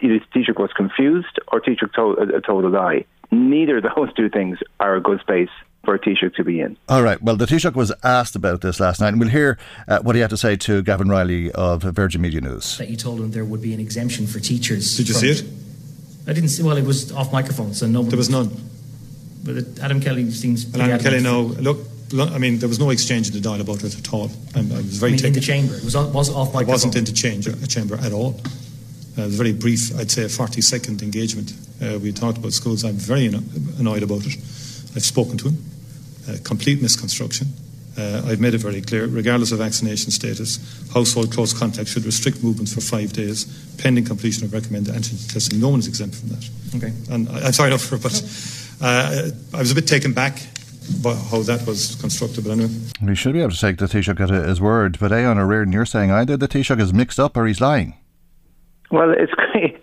either 0.00 0.18
the 0.18 0.38
Taoiseach 0.40 0.58
was 0.58 0.70
confused 0.74 1.38
or 1.52 1.60
Taoiseach 1.60 1.94
told, 1.94 2.18
uh, 2.18 2.40
told 2.40 2.64
a 2.64 2.68
lie. 2.68 3.04
Neither 3.30 3.76
of 3.76 3.84
those 3.94 4.12
two 4.14 4.30
things 4.30 4.58
are 4.80 4.96
a 4.96 5.00
good 5.00 5.20
space 5.20 5.50
for 5.84 5.94
a 5.94 5.98
Taoiseach 5.98 6.34
to 6.34 6.44
be 6.44 6.60
in. 6.60 6.76
All 6.88 7.02
right. 7.02 7.20
Well, 7.22 7.36
the 7.36 7.46
Taoiseach 7.46 7.74
was 7.74 7.92
asked 8.02 8.36
about 8.36 8.60
this 8.60 8.80
last 8.80 9.00
night, 9.00 9.08
and 9.08 9.20
we'll 9.20 9.30
hear 9.30 9.58
uh, 9.88 10.00
what 10.00 10.14
he 10.14 10.20
had 10.20 10.30
to 10.30 10.36
say 10.36 10.56
to 10.56 10.82
Gavin 10.82 11.08
Reilly 11.08 11.50
of 11.52 11.82
Virgin 11.82 12.20
Media 12.20 12.40
News. 12.40 12.76
That 12.78 12.90
you 12.90 12.96
told 12.96 13.20
him 13.20 13.30
there 13.30 13.44
would 13.44 13.62
be 13.62 13.72
an 13.72 13.80
exemption 13.80 14.26
for 14.26 14.40
teachers. 14.40 14.96
Did 14.96 15.08
you 15.08 15.14
see 15.14 15.30
it? 15.30 15.44
I 16.28 16.32
didn't 16.32 16.50
see. 16.50 16.62
Well, 16.62 16.76
it 16.76 16.84
was 16.84 17.12
off 17.12 17.32
microphone, 17.32 17.72
so 17.74 17.86
no. 17.86 18.02
There 18.02 18.18
was 18.18 18.30
none. 18.30 18.50
But 19.42 19.56
it, 19.56 19.80
Alan 19.80 20.00
Kelly 20.00 20.30
seems. 20.30 20.66
Well, 20.66 20.82
Alan 20.82 21.00
Kelly, 21.00 21.20
no. 21.20 21.42
Look, 21.42 21.78
I 22.18 22.38
mean, 22.38 22.58
there 22.58 22.68
was 22.68 22.78
no 22.78 22.90
exchange 22.90 23.28
in 23.28 23.40
the 23.40 23.48
Dáil 23.48 23.60
about 23.60 23.82
it 23.82 23.96
at 23.96 24.12
all. 24.12 24.30
I, 24.54 24.58
I 24.58 24.62
was 24.62 24.98
very 24.98 25.12
I 25.12 25.16
mean, 25.16 25.26
in 25.26 25.32
the 25.32 25.40
chamber. 25.40 25.74
It 25.74 25.84
was, 25.84 25.96
was 25.96 26.28
off 26.28 26.52
microphone. 26.52 26.62
It 26.62 26.66
wasn't 26.68 26.96
in 26.96 27.04
the 27.04 27.12
chamber, 27.12 27.50
a 27.50 27.66
chamber 27.66 27.96
at 27.96 28.12
all. 28.12 28.40
Uh, 29.16 29.22
it 29.22 29.26
was 29.26 29.34
a 29.34 29.42
very 29.42 29.52
brief, 29.52 29.96
I'd 29.98 30.10
say, 30.10 30.24
a 30.24 30.28
40 30.28 30.60
second 30.60 31.02
engagement. 31.02 31.52
Uh, 31.82 31.98
we 31.98 32.12
talked 32.12 32.38
about 32.38 32.52
schools. 32.52 32.84
I'm 32.84 32.94
very 32.94 33.26
annoyed 33.26 34.02
about 34.02 34.26
it. 34.26 34.36
I've 34.94 35.04
spoken 35.04 35.38
to 35.38 35.48
him 35.48 35.69
complete 36.44 36.82
misconstruction. 36.82 37.48
Uh, 37.98 38.22
I've 38.26 38.40
made 38.40 38.54
it 38.54 38.58
very 38.58 38.80
clear, 38.80 39.06
regardless 39.06 39.52
of 39.52 39.58
vaccination 39.58 40.10
status, 40.10 40.58
household 40.94 41.32
close 41.32 41.52
contacts 41.52 41.90
should 41.92 42.04
restrict 42.04 42.42
movements 42.42 42.72
for 42.72 42.80
five 42.80 43.12
days, 43.12 43.44
pending 43.78 44.04
completion 44.04 44.44
of 44.44 44.52
recommended 44.52 44.94
antigen 44.94 45.32
testing. 45.32 45.60
No 45.60 45.68
one 45.68 45.80
is 45.80 45.88
exempt 45.88 46.16
from 46.16 46.28
that. 46.30 46.48
Okay. 46.76 46.92
And 47.10 47.28
I, 47.28 47.48
am 47.48 47.52
sorry, 47.52 47.76
for, 47.78 47.98
but 47.98 48.14
uh, 48.80 49.30
I 49.52 49.58
was 49.58 49.72
a 49.72 49.74
bit 49.74 49.86
taken 49.86 50.12
back 50.12 50.38
by 51.02 51.14
how 51.14 51.42
that 51.42 51.66
was 51.66 51.96
constructed. 51.96 52.44
But 52.44 52.52
anyway, 52.52 52.72
we 53.02 53.14
should 53.14 53.32
be 53.32 53.40
able 53.40 53.52
to 53.52 53.60
take 53.60 53.78
the 53.78 53.86
Taoiseach 53.86 54.20
at 54.20 54.48
his 54.48 54.60
word. 54.60 54.98
But 54.98 55.12
Aodhán 55.12 55.38
Ó 55.38 55.46
Ríordáin, 55.46 55.72
you're 55.72 55.86
saying 55.86 56.10
either 56.10 56.36
the 56.36 56.48
Taoiseach 56.48 56.80
is 56.80 56.92
mixed 56.92 57.18
up 57.18 57.36
or 57.36 57.46
he's 57.46 57.60
lying. 57.60 57.94
Well, 58.90 59.14
it's 59.16 59.32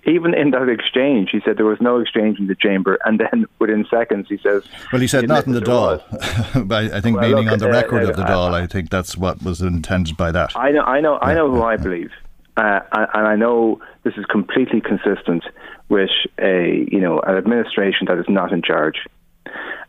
even 0.05 0.33
in 0.33 0.51
that 0.51 0.67
exchange, 0.67 1.29
he 1.31 1.39
said 1.45 1.57
there 1.57 1.65
was 1.65 1.79
no 1.79 1.99
exchange 1.99 2.39
in 2.39 2.47
the 2.47 2.55
chamber, 2.55 2.97
and 3.05 3.19
then 3.19 3.45
within 3.57 3.85
seconds 3.89 4.27
he 4.27 4.37
says. 4.37 4.63
Well, 4.91 5.01
he 5.01 5.07
said 5.07 5.27
not 5.27 5.47
in 5.47 5.53
the 5.53 5.61
Dáil, 5.61 6.67
but 6.67 6.91
I 6.91 6.99
think 6.99 7.17
well, 7.17 7.29
meaning 7.29 7.45
look, 7.45 7.53
on 7.53 7.59
the 7.59 7.69
uh, 7.69 7.71
record 7.71 8.05
uh, 8.05 8.09
of 8.09 8.17
the 8.17 8.23
Dáil. 8.23 8.53
I 8.53 8.67
think 8.67 8.89
that's 8.89 9.17
what 9.17 9.41
was 9.41 9.61
intended 9.61 10.17
by 10.17 10.31
that. 10.33 10.55
I 10.57 10.71
know, 10.71 10.81
I 10.81 10.99
know, 10.99 11.19
I 11.21 11.33
know 11.33 11.49
who 11.49 11.63
I 11.63 11.77
believe, 11.77 12.11
uh, 12.57 12.81
and 12.91 13.27
I 13.27 13.35
know 13.37 13.81
this 14.03 14.15
is 14.17 14.25
completely 14.25 14.81
consistent 14.81 15.45
with 15.87 16.09
a 16.39 16.85
you 16.91 16.99
know 16.99 17.21
an 17.21 17.37
administration 17.37 18.07
that 18.07 18.17
is 18.17 18.25
not 18.27 18.51
in 18.51 18.61
charge. 18.61 18.97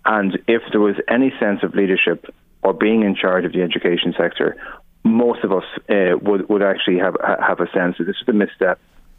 And 0.05 0.39
if 0.47 0.63
there 0.71 0.81
was 0.81 0.95
any 1.09 1.33
sense 1.41 1.65
of 1.65 1.75
leadership 1.75 2.33
or 2.63 2.73
being 2.73 3.03
in 3.03 3.17
charge 3.17 3.45
of 3.45 3.53
the 3.53 3.63
education 3.63 4.15
sector, 4.17 4.57
most 5.03 5.43
of 5.43 5.51
us 5.51 5.65
uh, 5.89 6.17
would 6.23 6.49
would 6.49 6.63
actually 6.63 6.99
have 6.99 7.17
have 7.41 7.59
a 7.59 7.69
sense 7.73 7.99
that 7.99 8.05
this 8.05 8.17
is 8.23 8.29
a 8.29 8.33
misstep 8.33 8.79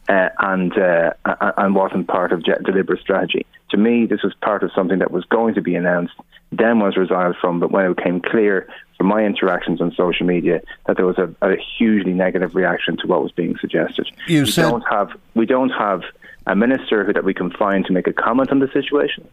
uh, 0.10 0.30
and 0.40 0.78
uh, 0.78 1.12
and 1.58 1.76
wasn't 1.76 2.08
part 2.08 2.32
of 2.32 2.44
deliberate 2.44 3.00
strategy. 3.00 3.46
To 3.70 3.78
me, 3.78 4.08
this 4.08 4.24
was 4.24 4.34
part 4.42 4.64
of 4.64 4.72
something 4.74 5.00
that 5.00 5.12
was 5.12 5.24
going 5.26 5.54
to 5.54 5.62
be 5.62 5.76
announced, 5.76 6.14
then 6.52 6.80
was 6.80 6.98
resiled 6.98 7.36
from. 7.40 7.60
But 7.60 7.72
when 7.72 7.86
it 7.86 7.96
became 7.96 8.20
clear 8.20 8.68
from 8.98 9.08
my 9.08 9.24
interactions 9.24 9.80
on 9.80 9.94
social 9.96 10.26
media 10.26 10.62
that 10.88 10.98
there 10.98 11.06
was 11.06 11.18
a, 11.18 11.34
a 11.42 11.56
hugely 11.78 12.14
negative 12.14 12.56
reaction 12.56 12.98
to 12.98 13.08
what 13.08 13.22
was 13.22 13.32
being 13.32 13.56
suggested. 13.62 14.10
You 14.28 14.44
we 14.44 14.52
said 14.52 14.70
don't 14.70 14.84
have 14.90 15.12
we 15.36 15.46
don't 15.46 15.70
have 15.70 16.02
a 16.48 16.56
minister 16.56 17.12
that 17.14 17.24
we 17.24 17.34
can 17.34 17.52
find 17.52 17.86
to 17.86 17.94
make 17.94 18.08
a 18.08 18.14
comment 18.14 18.50
on 18.50 18.60
the 18.60 18.68
situation 18.74 19.28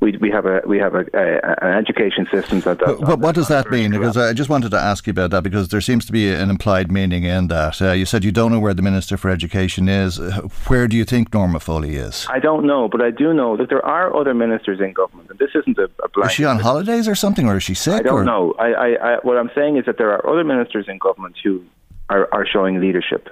we 0.00 0.16
we 0.16 0.30
have 0.30 0.46
a 0.46 0.62
we 0.66 0.78
have 0.78 0.94
a, 0.94 1.04
a 1.14 1.64
an 1.66 1.76
education 1.76 2.26
system 2.30 2.60
that. 2.60 2.78
Does 2.78 2.98
what, 3.00 3.18
what 3.18 3.34
does 3.34 3.48
that 3.48 3.70
mean? 3.70 3.90
Because 3.90 4.16
I 4.16 4.32
just 4.32 4.48
wanted 4.48 4.70
to 4.70 4.78
ask 4.78 5.06
you 5.06 5.10
about 5.10 5.30
that 5.30 5.42
because 5.42 5.68
there 5.68 5.80
seems 5.80 6.06
to 6.06 6.12
be 6.12 6.30
an 6.30 6.50
implied 6.50 6.90
meaning 6.90 7.24
in 7.24 7.48
that. 7.48 7.80
Uh, 7.80 7.92
you 7.92 8.06
said 8.06 8.24
you 8.24 8.32
don't 8.32 8.52
know 8.52 8.60
where 8.60 8.74
the 8.74 8.82
minister 8.82 9.16
for 9.16 9.30
education 9.30 9.88
is. 9.88 10.18
Where 10.66 10.88
do 10.88 10.96
you 10.96 11.04
think 11.04 11.32
Norma 11.34 11.60
Foley 11.60 11.96
is? 11.96 12.26
I 12.30 12.38
don't 12.38 12.66
know, 12.66 12.88
but 12.88 13.00
I 13.00 13.10
do 13.10 13.34
know 13.34 13.56
that 13.56 13.68
there 13.68 13.84
are 13.84 14.14
other 14.14 14.34
ministers 14.34 14.80
in 14.80 14.92
government, 14.92 15.30
and 15.30 15.38
this 15.38 15.50
isn't 15.54 15.78
a, 15.78 15.90
a 16.02 16.08
blind. 16.08 16.30
Is 16.30 16.36
she 16.36 16.44
on 16.44 16.58
holidays 16.58 17.06
or 17.06 17.14
something, 17.14 17.46
or 17.46 17.56
is 17.56 17.62
she 17.62 17.74
sick? 17.74 17.94
I 17.94 18.02
don't 18.02 18.20
or? 18.20 18.24
know. 18.24 18.54
I, 18.58 18.72
I, 18.72 18.88
I, 18.88 19.16
what 19.22 19.36
I'm 19.36 19.50
saying 19.54 19.76
is 19.76 19.84
that 19.86 19.98
there 19.98 20.12
are 20.12 20.26
other 20.28 20.44
ministers 20.44 20.86
in 20.88 20.98
government 20.98 21.36
who 21.42 21.64
are, 22.08 22.28
are 22.32 22.46
showing 22.46 22.80
leadership 22.80 23.28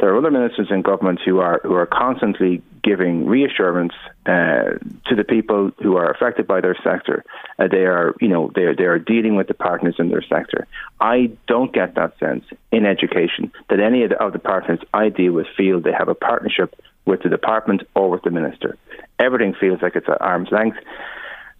there 0.00 0.12
are 0.12 0.16
other 0.16 0.30
ministers 0.30 0.68
in 0.70 0.82
government 0.82 1.20
who 1.24 1.38
are 1.38 1.60
who 1.62 1.74
are 1.74 1.86
constantly 1.86 2.62
giving 2.82 3.26
reassurance 3.26 3.92
uh, 4.26 4.78
to 5.06 5.14
the 5.16 5.24
people 5.24 5.70
who 5.82 5.96
are 5.96 6.10
affected 6.10 6.46
by 6.46 6.60
their 6.60 6.76
sector. 6.82 7.24
Uh, 7.58 7.68
they 7.68 7.84
are, 7.84 8.14
you 8.20 8.28
know, 8.28 8.50
they 8.54 8.62
are, 8.62 8.74
they 8.74 8.84
are 8.84 8.98
dealing 8.98 9.36
with 9.36 9.48
the 9.48 9.54
partners 9.54 9.96
in 9.98 10.08
their 10.08 10.22
sector. 10.22 10.66
I 11.00 11.32
don't 11.46 11.72
get 11.72 11.94
that 11.94 12.18
sense 12.18 12.44
in 12.72 12.86
education 12.86 13.52
that 13.68 13.80
any 13.80 14.04
of 14.04 14.10
the, 14.10 14.22
of 14.22 14.32
the 14.32 14.38
partners 14.38 14.80
I 14.94 15.08
deal 15.08 15.32
with 15.32 15.46
feel 15.56 15.80
they 15.80 15.92
have 15.92 16.08
a 16.08 16.14
partnership 16.14 16.74
with 17.04 17.22
the 17.22 17.28
department 17.28 17.82
or 17.94 18.10
with 18.10 18.22
the 18.22 18.30
minister. 18.30 18.76
Everything 19.18 19.54
feels 19.58 19.82
like 19.82 19.96
it's 19.96 20.08
at 20.08 20.20
arm's 20.20 20.50
length 20.50 20.78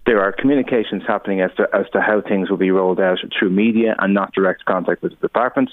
there 0.06 0.20
are 0.20 0.32
communications 0.32 1.02
happening 1.06 1.40
as 1.40 1.50
to 1.56 1.68
as 1.72 1.86
to 1.92 2.00
how 2.00 2.20
things 2.20 2.50
will 2.50 2.56
be 2.56 2.70
rolled 2.70 3.00
out 3.00 3.18
through 3.38 3.50
media 3.50 3.94
and 3.98 4.14
not 4.14 4.32
direct 4.32 4.64
contact 4.64 5.02
with 5.02 5.12
the 5.12 5.18
department. 5.18 5.70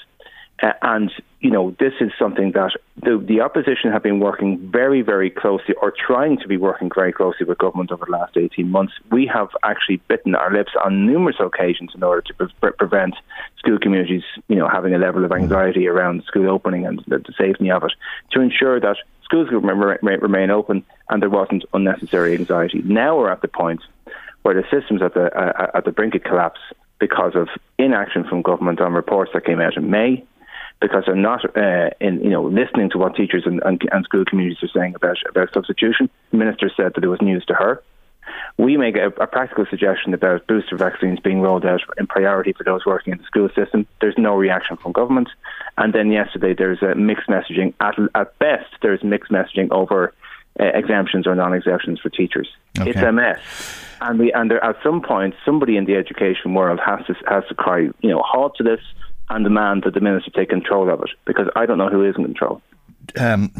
Uh, 0.62 0.72
and, 0.82 1.12
you 1.40 1.52
know, 1.52 1.76
this 1.80 1.94
is 2.02 2.12
something 2.18 2.52
that 2.54 2.72
the, 3.04 3.24
the 3.28 3.42
opposition 3.42 3.92
have 3.92 4.02
been 4.02 4.20
working 4.20 4.58
very, 4.72 5.02
very 5.04 5.30
closely 5.30 5.76
or 5.82 5.92
trying 5.92 6.38
to 6.40 6.48
be 6.48 6.58
working 6.58 6.90
very 6.94 7.14
closely 7.14 7.46
with 7.46 7.60
government 7.60 7.92
over 7.92 8.06
the 8.06 8.12
last 8.12 8.36
18 8.36 8.70
months. 8.70 8.94
We 9.12 9.28
have 9.28 9.50
actually 9.64 9.98
bitten 10.08 10.34
our 10.34 10.52
lips 10.52 10.72
on 10.84 11.06
numerous 11.06 11.36
occasions 11.40 11.92
in 11.94 12.02
order 12.02 12.22
to 12.22 12.34
pre- 12.34 12.72
prevent 12.72 13.16
school 13.60 13.78
communities, 13.78 14.24
you 14.48 14.56
know, 14.56 14.68
having 14.68 14.96
a 14.96 14.98
level 14.98 15.24
of 15.24 15.32
anxiety 15.32 15.88
around 15.88 16.24
school 16.24 16.50
opening 16.50 16.88
and 16.88 17.04
the, 17.08 17.20
the 17.20 17.34
safety 17.38 17.70
of 17.70 17.84
it 17.84 17.92
to 18.32 18.42
ensure 18.42 18.80
that 18.80 18.98
schools 19.24 19.50
remain 19.52 20.50
open 20.50 20.84
and 21.10 21.22
there 21.22 21.30
wasn't 21.30 21.66
unnecessary 21.74 22.34
anxiety. 22.34 22.82
Now 22.84 23.16
we're 23.16 23.32
at 23.32 23.44
the 23.44 23.48
point 23.48 23.82
where 24.42 24.56
the 24.56 24.68
system's 24.72 25.04
at 25.04 25.14
the, 25.14 25.26
uh, 25.38 25.72
at 25.76 25.86
the 25.86 25.92
brink 25.92 26.16
of 26.16 26.24
collapse 26.24 26.60
because 27.00 27.36
of 27.36 27.48
inaction 27.78 28.24
from 28.24 28.42
government 28.42 28.82
on 28.82 28.94
reports 28.94 29.32
that 29.36 29.46
came 29.46 29.62
out 29.62 29.78
in 29.78 29.92
May 29.92 30.26
because 30.79 31.03
they're 31.05 31.15
not 31.15 31.43
uh, 31.57 31.89
in 32.00 32.24
you 32.24 32.29
know 32.29 32.43
listening 32.43 32.89
to 32.91 32.98
what 32.98 33.15
teachers 33.15 33.43
and, 33.46 33.62
and, 33.65 33.81
and, 33.91 34.05
school 34.05 34.25
communities 34.25 34.62
are 34.62 34.79
saying 34.79 34.96
about 34.96 35.17
about 35.29 35.53
substitution. 35.53 36.10
The 36.31 36.38
minister 36.38 36.72
said 36.75 36.93
that 36.96 37.03
it 37.03 37.07
was 37.07 37.22
news 37.22 37.46
to 37.46 37.53
her. 37.53 37.81
We 38.57 38.75
make 38.75 38.96
a, 38.96 39.07
a, 39.07 39.27
practical 39.27 39.65
suggestion 39.69 40.13
about 40.13 40.48
booster 40.48 40.75
vaccines 40.75 41.19
being 41.19 41.41
rolled 41.41 41.65
out 41.65 41.81
in 41.98 42.07
priority 42.07 42.53
for 42.53 42.63
those 42.63 42.86
working 42.86 43.13
in 43.13 43.19
the 43.19 43.24
school 43.24 43.50
system. 43.55 43.88
There's 44.01 44.17
no 44.17 44.36
reaction 44.36 44.77
from 44.77 44.91
government. 44.91 45.29
And 45.77 45.93
then 45.93 46.12
yesterday 46.12 46.53
there's 46.53 46.81
a 46.81 46.93
mixed 46.96 47.29
messaging. 47.29 47.74
At, 47.79 47.96
at 48.15 48.38
best, 48.39 48.74
there's 48.81 49.03
mixed 49.03 49.31
messaging 49.31 49.72
over 49.72 50.13
uh, 50.60 50.65
exemptions 50.74 51.27
or 51.27 51.36
non-exemptions 51.36 52.00
for 52.00 52.10
teachers. 52.10 52.50
Okay. 52.79 52.89
It's 52.89 53.00
a 53.00 53.12
mess. 53.12 53.39
And 54.01 54.19
we 54.19 54.34
and 54.34 54.51
there, 54.51 54.63
at 54.63 54.75
some 54.84 55.01
point, 55.01 55.36
somebody 55.46 55.77
in 55.77 55.86
the 55.86 55.96
education 55.96 56.53
world 56.53 56.79
has 56.86 57.05
to 57.07 57.15
has 57.27 57.43
to 57.50 57.55
cry, 57.55 57.89
you 58.01 58.10
know, 58.10 58.22
halt 58.24 58.55
to 58.57 58.63
this 58.63 58.81
and 59.29 59.43
demand 59.43 59.84
that 59.84 59.93
the 59.93 60.00
minister 60.00 60.31
take 60.31 60.50
control 60.50 60.89
of 60.89 61.01
it 61.01 61.10
because 61.25 61.48
I 61.55 61.65
don't 61.65 61.77
know 61.77 61.89
who 61.89 62.03
is 62.03 62.15
in 62.17 62.24
control. 62.24 62.62
Um, 63.17 63.51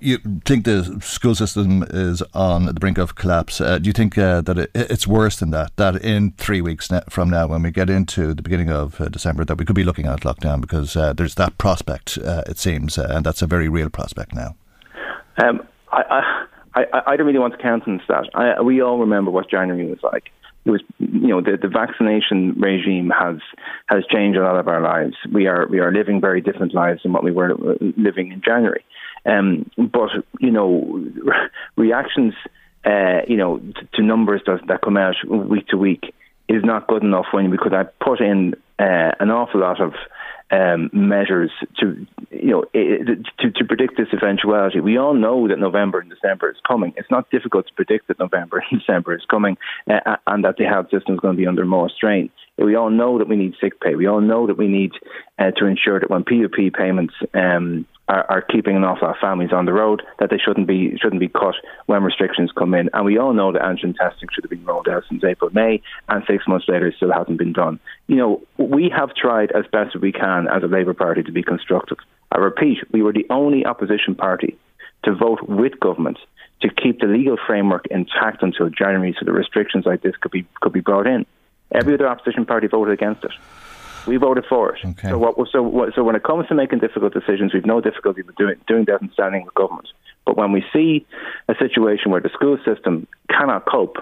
you 0.00 0.18
think 0.44 0.64
the 0.64 0.98
school 1.00 1.34
system 1.34 1.84
is 1.90 2.22
on 2.34 2.66
the 2.66 2.74
brink 2.74 2.98
of 2.98 3.14
collapse? 3.14 3.60
Uh, 3.60 3.78
do 3.78 3.86
you 3.86 3.92
think 3.92 4.18
uh, 4.18 4.40
that 4.42 4.58
it, 4.58 4.70
it's 4.74 5.06
worse 5.06 5.36
than 5.36 5.50
that? 5.50 5.76
That 5.76 6.02
in 6.04 6.32
three 6.32 6.60
weeks 6.60 6.90
from 7.08 7.30
now, 7.30 7.46
when 7.46 7.62
we 7.62 7.70
get 7.70 7.88
into 7.88 8.34
the 8.34 8.42
beginning 8.42 8.70
of 8.70 9.00
uh, 9.00 9.08
December, 9.08 9.44
that 9.44 9.58
we 9.58 9.64
could 9.64 9.76
be 9.76 9.84
looking 9.84 10.06
at 10.06 10.20
lockdown 10.20 10.60
because 10.60 10.96
uh, 10.96 11.12
there's 11.12 11.36
that 11.36 11.56
prospect, 11.56 12.18
uh, 12.18 12.42
it 12.46 12.58
seems, 12.58 12.98
uh, 12.98 13.06
and 13.10 13.24
that's 13.24 13.42
a 13.42 13.46
very 13.46 13.68
real 13.68 13.90
prospect 13.90 14.34
now. 14.34 14.56
Um, 15.38 15.66
I, 15.92 16.02
I, 16.74 16.82
I, 16.92 17.02
I, 17.06 17.16
don't 17.16 17.26
really 17.26 17.38
want 17.38 17.52
to 17.54 17.62
countenance 17.62 18.02
that. 18.08 18.28
I, 18.34 18.60
we 18.60 18.82
all 18.82 18.98
remember 18.98 19.30
what 19.30 19.48
January 19.48 19.86
was 19.86 20.02
like 20.02 20.30
it 20.66 20.70
was 20.70 20.82
you 20.98 21.28
know 21.28 21.40
the, 21.40 21.56
the 21.60 21.68
vaccination 21.68 22.54
regime 22.58 23.10
has 23.16 23.36
has 23.86 24.04
changed 24.10 24.36
a 24.36 24.42
lot 24.42 24.58
of 24.58 24.66
our 24.66 24.82
lives. 24.82 25.14
We 25.32 25.46
are 25.46 25.66
we 25.68 25.78
are 25.78 25.92
living 25.92 26.20
very 26.20 26.40
different 26.40 26.74
lives 26.74 27.02
than 27.02 27.12
what 27.12 27.24
we 27.24 27.30
were 27.30 27.54
living 27.96 28.32
in 28.32 28.42
January. 28.44 28.84
Um, 29.24 29.70
but 29.76 30.10
you 30.40 30.50
know 30.50 31.04
reactions 31.76 32.34
uh, 32.84 33.20
you 33.28 33.36
know 33.36 33.58
to, 33.58 33.88
to 33.94 34.02
numbers 34.02 34.42
that, 34.46 34.60
that 34.66 34.82
come 34.82 34.96
out 34.96 35.14
week 35.28 35.68
to 35.68 35.76
week 35.76 36.12
is 36.48 36.64
not 36.64 36.88
good 36.88 37.02
enough 37.02 37.26
when 37.32 37.50
we 37.50 37.58
could 37.58 37.72
have 37.72 37.96
put 38.00 38.20
in 38.20 38.54
uh, 38.78 39.12
an 39.20 39.30
awful 39.30 39.60
lot 39.60 39.80
of 39.80 39.94
um, 40.50 40.90
measures 40.92 41.50
to 41.78 42.06
you 42.30 42.50
know 42.50 42.64
to, 42.72 43.50
to 43.50 43.64
predict 43.64 43.96
this 43.96 44.08
eventuality. 44.12 44.80
We 44.80 44.96
all 44.96 45.14
know 45.14 45.48
that 45.48 45.58
November 45.58 45.98
and 45.98 46.10
December 46.10 46.50
is 46.50 46.56
coming. 46.66 46.92
It's 46.96 47.10
not 47.10 47.30
difficult 47.30 47.66
to 47.66 47.74
predict 47.74 48.08
that 48.08 48.18
November 48.18 48.62
and 48.70 48.80
December 48.80 49.14
is 49.14 49.24
coming 49.28 49.56
uh, 49.90 50.16
and 50.26 50.44
that 50.44 50.56
the 50.56 50.64
health 50.64 50.86
system 50.90 51.14
is 51.14 51.20
going 51.20 51.34
to 51.34 51.40
be 51.40 51.46
under 51.46 51.64
more 51.64 51.90
strain. 51.90 52.30
We 52.58 52.74
all 52.74 52.90
know 52.90 53.18
that 53.18 53.28
we 53.28 53.36
need 53.36 53.54
sick 53.60 53.80
pay. 53.80 53.96
We 53.96 54.06
all 54.06 54.20
know 54.20 54.46
that 54.46 54.56
we 54.56 54.68
need 54.68 54.92
uh, 55.38 55.50
to 55.56 55.66
ensure 55.66 56.00
that 56.00 56.10
when 56.10 56.24
PUP 56.24 56.72
payments 56.74 57.14
um, 57.34 57.86
are, 58.08 58.24
are, 58.30 58.42
keeping 58.42 58.76
an 58.76 58.84
awful 58.84 59.08
lot 59.08 59.16
of 59.16 59.20
families 59.20 59.52
on 59.52 59.64
the 59.64 59.72
road, 59.72 60.02
that 60.18 60.30
they 60.30 60.38
shouldn't 60.38 60.66
be 60.66 60.96
shouldn't 60.96 61.20
be 61.20 61.28
cut 61.28 61.54
when 61.86 62.02
restrictions 62.02 62.52
come 62.56 62.74
in. 62.74 62.88
And 62.92 63.04
we 63.04 63.18
all 63.18 63.32
know 63.32 63.52
that 63.52 63.62
antigen 63.62 63.96
testing 63.96 64.28
should 64.32 64.44
have 64.44 64.50
been 64.50 64.64
rolled 64.64 64.88
out 64.88 65.04
since 65.08 65.24
April, 65.24 65.50
May, 65.52 65.82
and 66.08 66.22
six 66.26 66.46
months 66.46 66.66
later 66.68 66.86
it 66.86 66.94
still 66.96 67.12
hasn't 67.12 67.38
been 67.38 67.52
done. 67.52 67.80
You 68.06 68.16
know, 68.16 68.42
we 68.58 68.90
have 68.96 69.14
tried 69.14 69.50
as 69.52 69.64
best 69.72 69.96
as 69.96 70.00
we 70.00 70.12
can 70.12 70.46
as 70.48 70.62
a 70.62 70.66
Labour 70.66 70.94
Party 70.94 71.22
to 71.22 71.32
be 71.32 71.42
constructive. 71.42 71.98
I 72.30 72.38
repeat, 72.38 72.78
we 72.92 73.02
were 73.02 73.12
the 73.12 73.26
only 73.30 73.66
opposition 73.66 74.14
party 74.14 74.56
to 75.04 75.14
vote 75.14 75.48
with 75.48 75.78
government 75.80 76.18
to 76.62 76.68
keep 76.70 77.00
the 77.00 77.06
legal 77.06 77.36
framework 77.46 77.86
intact 77.90 78.42
until 78.42 78.68
January, 78.68 79.14
so 79.18 79.24
the 79.24 79.32
restrictions 79.32 79.84
like 79.84 80.02
this 80.02 80.16
could 80.16 80.32
be 80.32 80.46
could 80.60 80.72
be 80.72 80.80
brought 80.80 81.06
in. 81.06 81.26
Every 81.72 81.94
other 81.94 82.08
opposition 82.08 82.46
party 82.46 82.68
voted 82.68 82.94
against 82.94 83.24
it. 83.24 83.32
We 84.06 84.16
voted 84.16 84.44
for 84.48 84.74
it. 84.74 84.84
Okay. 84.84 85.08
So, 85.08 85.18
what, 85.18 85.36
so, 85.50 85.62
what, 85.62 85.94
so 85.94 86.04
when 86.04 86.16
it 86.16 86.24
comes 86.24 86.46
to 86.48 86.54
making 86.54 86.78
difficult 86.80 87.12
decisions, 87.12 87.52
we've 87.52 87.66
no 87.66 87.80
difficulty 87.80 88.22
with 88.22 88.36
doing, 88.36 88.56
doing 88.66 88.84
that 88.86 89.00
and 89.00 89.10
standing 89.12 89.44
with 89.44 89.54
government. 89.54 89.88
But 90.24 90.36
when 90.36 90.52
we 90.52 90.64
see 90.72 91.06
a 91.48 91.54
situation 91.58 92.10
where 92.10 92.20
the 92.20 92.30
school 92.30 92.58
system 92.64 93.06
cannot 93.30 93.66
cope 93.66 93.96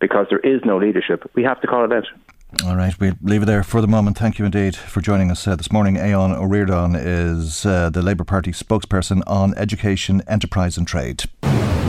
because 0.00 0.26
there 0.30 0.40
is 0.40 0.60
no 0.64 0.78
leadership, 0.78 1.30
we 1.34 1.42
have 1.42 1.60
to 1.62 1.66
call 1.66 1.84
it 1.84 1.92
out. 1.92 2.06
All 2.66 2.76
right, 2.76 2.98
we'll 3.00 3.14
leave 3.22 3.42
it 3.42 3.46
there 3.46 3.62
for 3.62 3.80
the 3.80 3.86
moment. 3.86 4.18
Thank 4.18 4.38
you 4.38 4.44
indeed 4.44 4.76
for 4.76 5.00
joining 5.00 5.30
us 5.30 5.46
uh, 5.46 5.56
this 5.56 5.72
morning. 5.72 5.96
Aon 5.96 6.32
Ríordáin 6.32 6.94
is 7.02 7.64
uh, 7.64 7.88
the 7.88 8.02
Labour 8.02 8.24
Party 8.24 8.52
spokesperson 8.52 9.22
on 9.26 9.54
education, 9.56 10.22
enterprise 10.28 10.76
and 10.76 10.86
trade. 10.86 11.24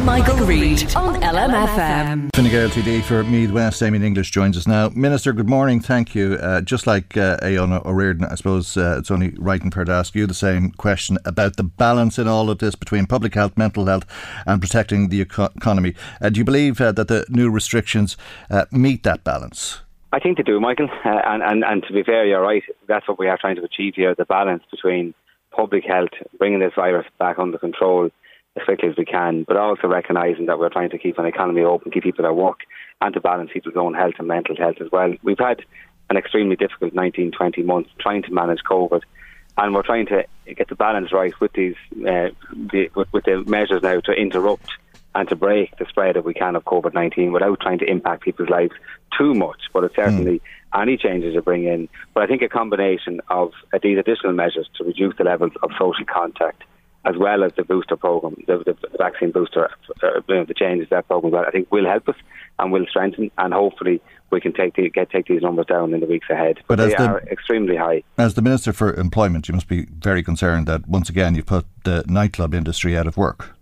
Michael, 0.02 0.46
Reade 0.46 0.96
on 0.96 1.22
LMFM. 1.22 2.30
Fine 2.36 2.50
Gael 2.50 2.70
TD 2.70 3.04
for 3.04 3.24
Meath 3.24 3.52
West. 3.52 3.80
Damien 3.80 4.04
English 4.04 4.32
joins 4.32 4.58
us 4.58 4.68
now. 4.68 4.90
Minister, 4.90 5.32
good 5.32 5.48
morning. 5.48 5.80
Thank 5.80 6.14
you. 6.14 6.34
Uh, 6.34 6.62
just 6.62 6.86
like 6.86 7.16
uh, 7.16 7.38
Aodhán 7.42 7.82
Ó 7.86 8.30
I 8.30 8.36
suppose 8.36 8.76
uh, 8.76 8.98
it's 9.00 9.10
only 9.10 9.30
right 9.38 9.62
and 9.62 9.74
fair 9.74 9.86
to 9.86 9.92
ask 9.92 10.14
you 10.14 10.28
the 10.28 10.34
same 10.34 10.72
question 10.72 11.18
about 11.24 11.56
the 11.56 11.64
balance 11.64 12.20
in 12.20 12.28
all 12.28 12.50
of 12.50 12.58
this 12.58 12.76
between 12.76 13.06
public 13.06 13.36
health, 13.36 13.58
mental 13.58 13.86
health, 13.86 14.06
and 14.46 14.60
protecting 14.60 15.10
the 15.10 15.22
eco- 15.22 15.50
economy. 15.56 15.94
Uh, 16.22 16.30
do 16.30 16.40
you 16.40 16.44
believe 16.44 16.82
uh, 16.82 16.92
that 16.92 17.08
the 17.08 17.26
new 17.30 17.50
restrictions 17.50 18.18
uh, 18.50 18.66
meet 18.72 19.04
that 19.04 19.24
balance? 19.24 19.80
I 20.12 20.20
think 20.20 20.38
they 20.38 20.44
do, 20.44 20.60
Michael. 20.60 20.90
Uh, 21.06 21.22
and, 21.26 21.42
and, 21.42 21.64
and 21.64 21.84
to 21.88 21.94
be 21.94 22.04
fair, 22.04 22.26
you're 22.26 22.42
right. 22.42 22.64
That's 22.88 23.08
what 23.08 23.18
we 23.18 23.28
are 23.28 23.38
trying 23.38 23.56
to 23.56 23.64
achieve 23.64 23.94
here 23.96 24.14
the 24.14 24.26
balance 24.26 24.64
between 24.70 25.14
public 25.52 25.86
health, 25.86 26.12
bringing 26.38 26.60
this 26.60 26.74
virus 26.76 27.08
back 27.20 27.40
under 27.40 27.58
control 27.58 28.10
as 28.56 28.64
quickly 28.66 28.90
as 28.90 28.98
we 28.98 29.06
can, 29.06 29.44
but 29.44 29.58
also 29.58 29.88
recognising 29.88 30.46
that 30.46 30.60
we're 30.60 30.70
trying 30.70 30.90
to 30.92 30.98
keep 30.98 31.18
an 31.18 31.26
economy 31.26 31.62
open, 31.62 31.92
keep 31.92 32.04
people 32.04 32.26
at 32.26 32.36
work, 32.36 32.60
and 33.02 33.14
to 33.14 33.20
balance 33.20 33.50
people's 33.52 33.76
own 33.76 33.94
health 33.94 34.16
and 34.20 34.28
mental 34.28 34.56
health 34.56 34.78
as 34.80 34.92
well. 34.92 35.14
We've 35.24 35.40
had 35.40 35.62
an 36.10 36.18
extremely 36.18 36.56
difficult 36.56 36.94
19, 36.94 37.32
20 37.32 37.64
months 37.64 37.90
trying 38.00 38.22
to 38.24 38.32
manage 38.32 38.60
COVID, 38.70 39.02
and 39.58 39.74
we're 39.74 39.84
trying 39.84 40.06
to 40.08 40.26
get 40.56 40.68
the 40.68 40.76
balance 40.76 41.12
right 41.12 41.34
with 41.40 41.54
these 41.54 41.76
uh, 42.02 42.30
the, 42.52 42.90
with, 42.96 43.12
with, 43.12 43.26
the 43.26 43.44
measures 43.48 43.82
now 43.82 44.00
to 44.02 44.12
interrupt 44.12 44.70
and 45.16 45.30
to 45.30 45.36
break 45.36 45.76
the 45.78 45.86
spread 45.86 46.18
if 46.18 46.26
we 46.26 46.34
can 46.34 46.56
of 46.56 46.66
COVID 46.66 46.94
19 46.94 47.32
without 47.32 47.60
trying 47.60 47.80
to 47.80 47.90
impact 47.90 48.24
people's 48.24 48.50
lives 48.50 48.74
too 49.18 49.34
much. 49.34 49.62
But 49.72 49.84
it's 49.86 49.96
certainly 49.96 50.40
mm. 50.40 50.82
any 50.82 50.98
changes 50.98 51.34
to 51.36 51.42
bring 51.42 51.66
in. 51.66 51.88
But 52.14 52.24
I 52.24 52.28
think 52.28 52.42
a 52.42 52.50
combination 52.50 53.22
of 53.30 53.52
these 53.82 53.98
additional 53.98 54.34
measures 54.34 54.70
to 54.78 54.84
reduce 54.84 55.16
the 55.18 55.24
levels 55.24 55.54
of 55.62 55.72
social 55.78 56.06
contact 56.06 56.64
as 57.06 57.16
well 57.18 57.44
as 57.44 57.52
the 57.56 57.64
booster 57.64 57.98
program, 57.98 58.36
the, 58.48 58.58
the, 58.66 58.98
vaccine 58.98 59.32
booster, 59.32 59.70
uh, 60.02 60.22
you 60.28 60.36
know, 60.36 60.46
the 60.46 60.54
changes 60.54 60.88
that 60.90 61.08
program, 61.08 61.36
I 61.46 61.52
think 61.52 61.72
will 61.72 61.86
help 61.86 62.08
us 62.08 62.16
and 62.60 62.72
will 62.72 62.86
strengthen, 62.90 63.30
and 63.38 63.54
hopefully 63.54 64.02
we 64.30 64.40
can 64.40 64.54
take 64.54 64.76
the, 64.76 64.90
get 64.90 65.10
take 65.10 65.28
these 65.28 65.42
numbers 65.42 65.66
down 65.66 65.94
in 65.94 66.00
the 66.00 66.06
weeks 66.06 66.30
ahead. 66.30 66.60
But, 66.68 66.78
but 66.78 66.90
they 66.90 66.96
the, 66.96 67.08
are 67.08 67.20
extremely 67.24 67.76
high. 67.76 68.04
As 68.18 68.36
the 68.36 68.42
Minister 68.42 68.72
for 68.72 68.94
Employment, 68.94 69.48
you 69.48 69.54
must 69.54 69.68
be 69.68 69.86
very 69.86 70.24
concerned 70.24 70.68
that 70.68 70.88
once 70.88 71.10
again 71.10 71.36
you've 71.36 71.46
put 71.46 71.66
the 71.84 72.06
nightclub 72.08 72.54
industry 72.54 72.98
out 72.98 73.08
of 73.08 73.18
work. 73.18 73.56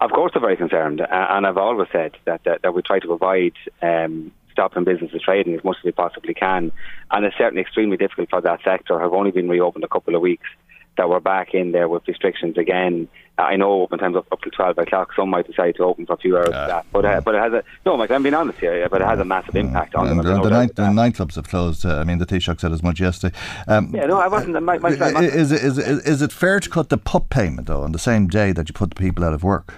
Of 0.00 0.10
course, 0.10 0.32
they're 0.34 0.40
very 0.40 0.56
concerned, 0.56 1.00
and 1.00 1.46
I've 1.46 1.56
always 1.56 1.88
said 1.92 2.12
that 2.24 2.42
that, 2.44 2.62
that 2.62 2.74
we 2.74 2.82
try 2.82 2.98
to 2.98 3.06
provide. 3.06 3.54
Um, 3.82 4.32
stopping 4.50 4.84
businesses 4.84 5.22
trading 5.22 5.54
as 5.54 5.64
much 5.64 5.78
as 5.80 5.84
we 5.84 5.92
possibly 5.92 6.34
can. 6.34 6.70
And 7.10 7.24
it's 7.24 7.38
certainly 7.38 7.62
extremely 7.62 7.96
difficult 7.96 8.28
for 8.28 8.42
that 8.42 8.60
sector. 8.62 9.00
Have 9.00 9.14
only 9.14 9.30
been 9.30 9.48
reopened 9.48 9.82
a 9.82 9.88
couple 9.88 10.14
of 10.14 10.20
weeks 10.20 10.46
that 10.96 11.08
we're 11.08 11.20
back 11.20 11.54
in 11.54 11.72
there 11.72 11.88
with 11.88 12.06
restrictions 12.06 12.58
again. 12.58 13.08
Uh, 13.38 13.42
I 13.42 13.56
know 13.56 13.80
open 13.80 13.98
times 13.98 14.16
up, 14.16 14.26
up 14.30 14.42
to 14.42 14.50
12 14.50 14.76
o'clock. 14.76 15.10
Some 15.16 15.30
might 15.30 15.46
decide 15.46 15.76
to 15.76 15.84
open 15.84 16.04
for 16.04 16.14
a 16.14 16.16
few 16.18 16.36
hours. 16.36 16.50
Uh, 16.50 16.66
that. 16.66 16.86
But, 16.92 17.04
uh, 17.06 17.20
but 17.22 17.34
it 17.34 17.38
has 17.38 17.52
a, 17.54 17.64
no, 17.86 17.96
Mike, 17.96 18.10
I'm 18.10 18.22
being 18.22 18.34
honest 18.34 18.58
here, 18.58 18.86
but 18.90 19.00
it 19.00 19.06
has 19.06 19.18
a 19.18 19.24
massive 19.24 19.56
impact 19.56 19.94
on 19.94 20.06
them. 20.06 20.18
The, 20.18 20.40
the, 20.42 20.50
night, 20.50 20.76
the 20.76 20.82
nightclubs 20.82 21.36
have 21.36 21.48
closed. 21.48 21.86
Uh, 21.86 21.98
I 21.98 22.04
mean, 22.04 22.18
the 22.18 22.26
Taoiseach 22.26 22.60
said 22.60 22.72
as 22.72 22.82
much 22.82 23.00
yesterday. 23.00 23.34
Um, 23.68 23.94
yeah, 23.94 24.04
no, 24.04 24.18
I 24.18 24.28
wasn't. 24.28 24.62
My, 24.62 24.78
my, 24.78 24.94
my, 24.96 25.22
is, 25.22 25.50
it, 25.50 25.62
is, 25.62 25.78
it, 25.78 26.06
is 26.06 26.20
it 26.20 26.30
fair 26.30 26.60
to 26.60 26.68
cut 26.68 26.90
the 26.90 26.98
pup 26.98 27.30
payment, 27.30 27.68
though, 27.68 27.82
on 27.82 27.92
the 27.92 27.98
same 27.98 28.28
day 28.28 28.52
that 28.52 28.68
you 28.68 28.74
put 28.74 28.90
the 28.90 28.96
people 28.96 29.24
out 29.24 29.32
of 29.32 29.42
work? 29.42 29.74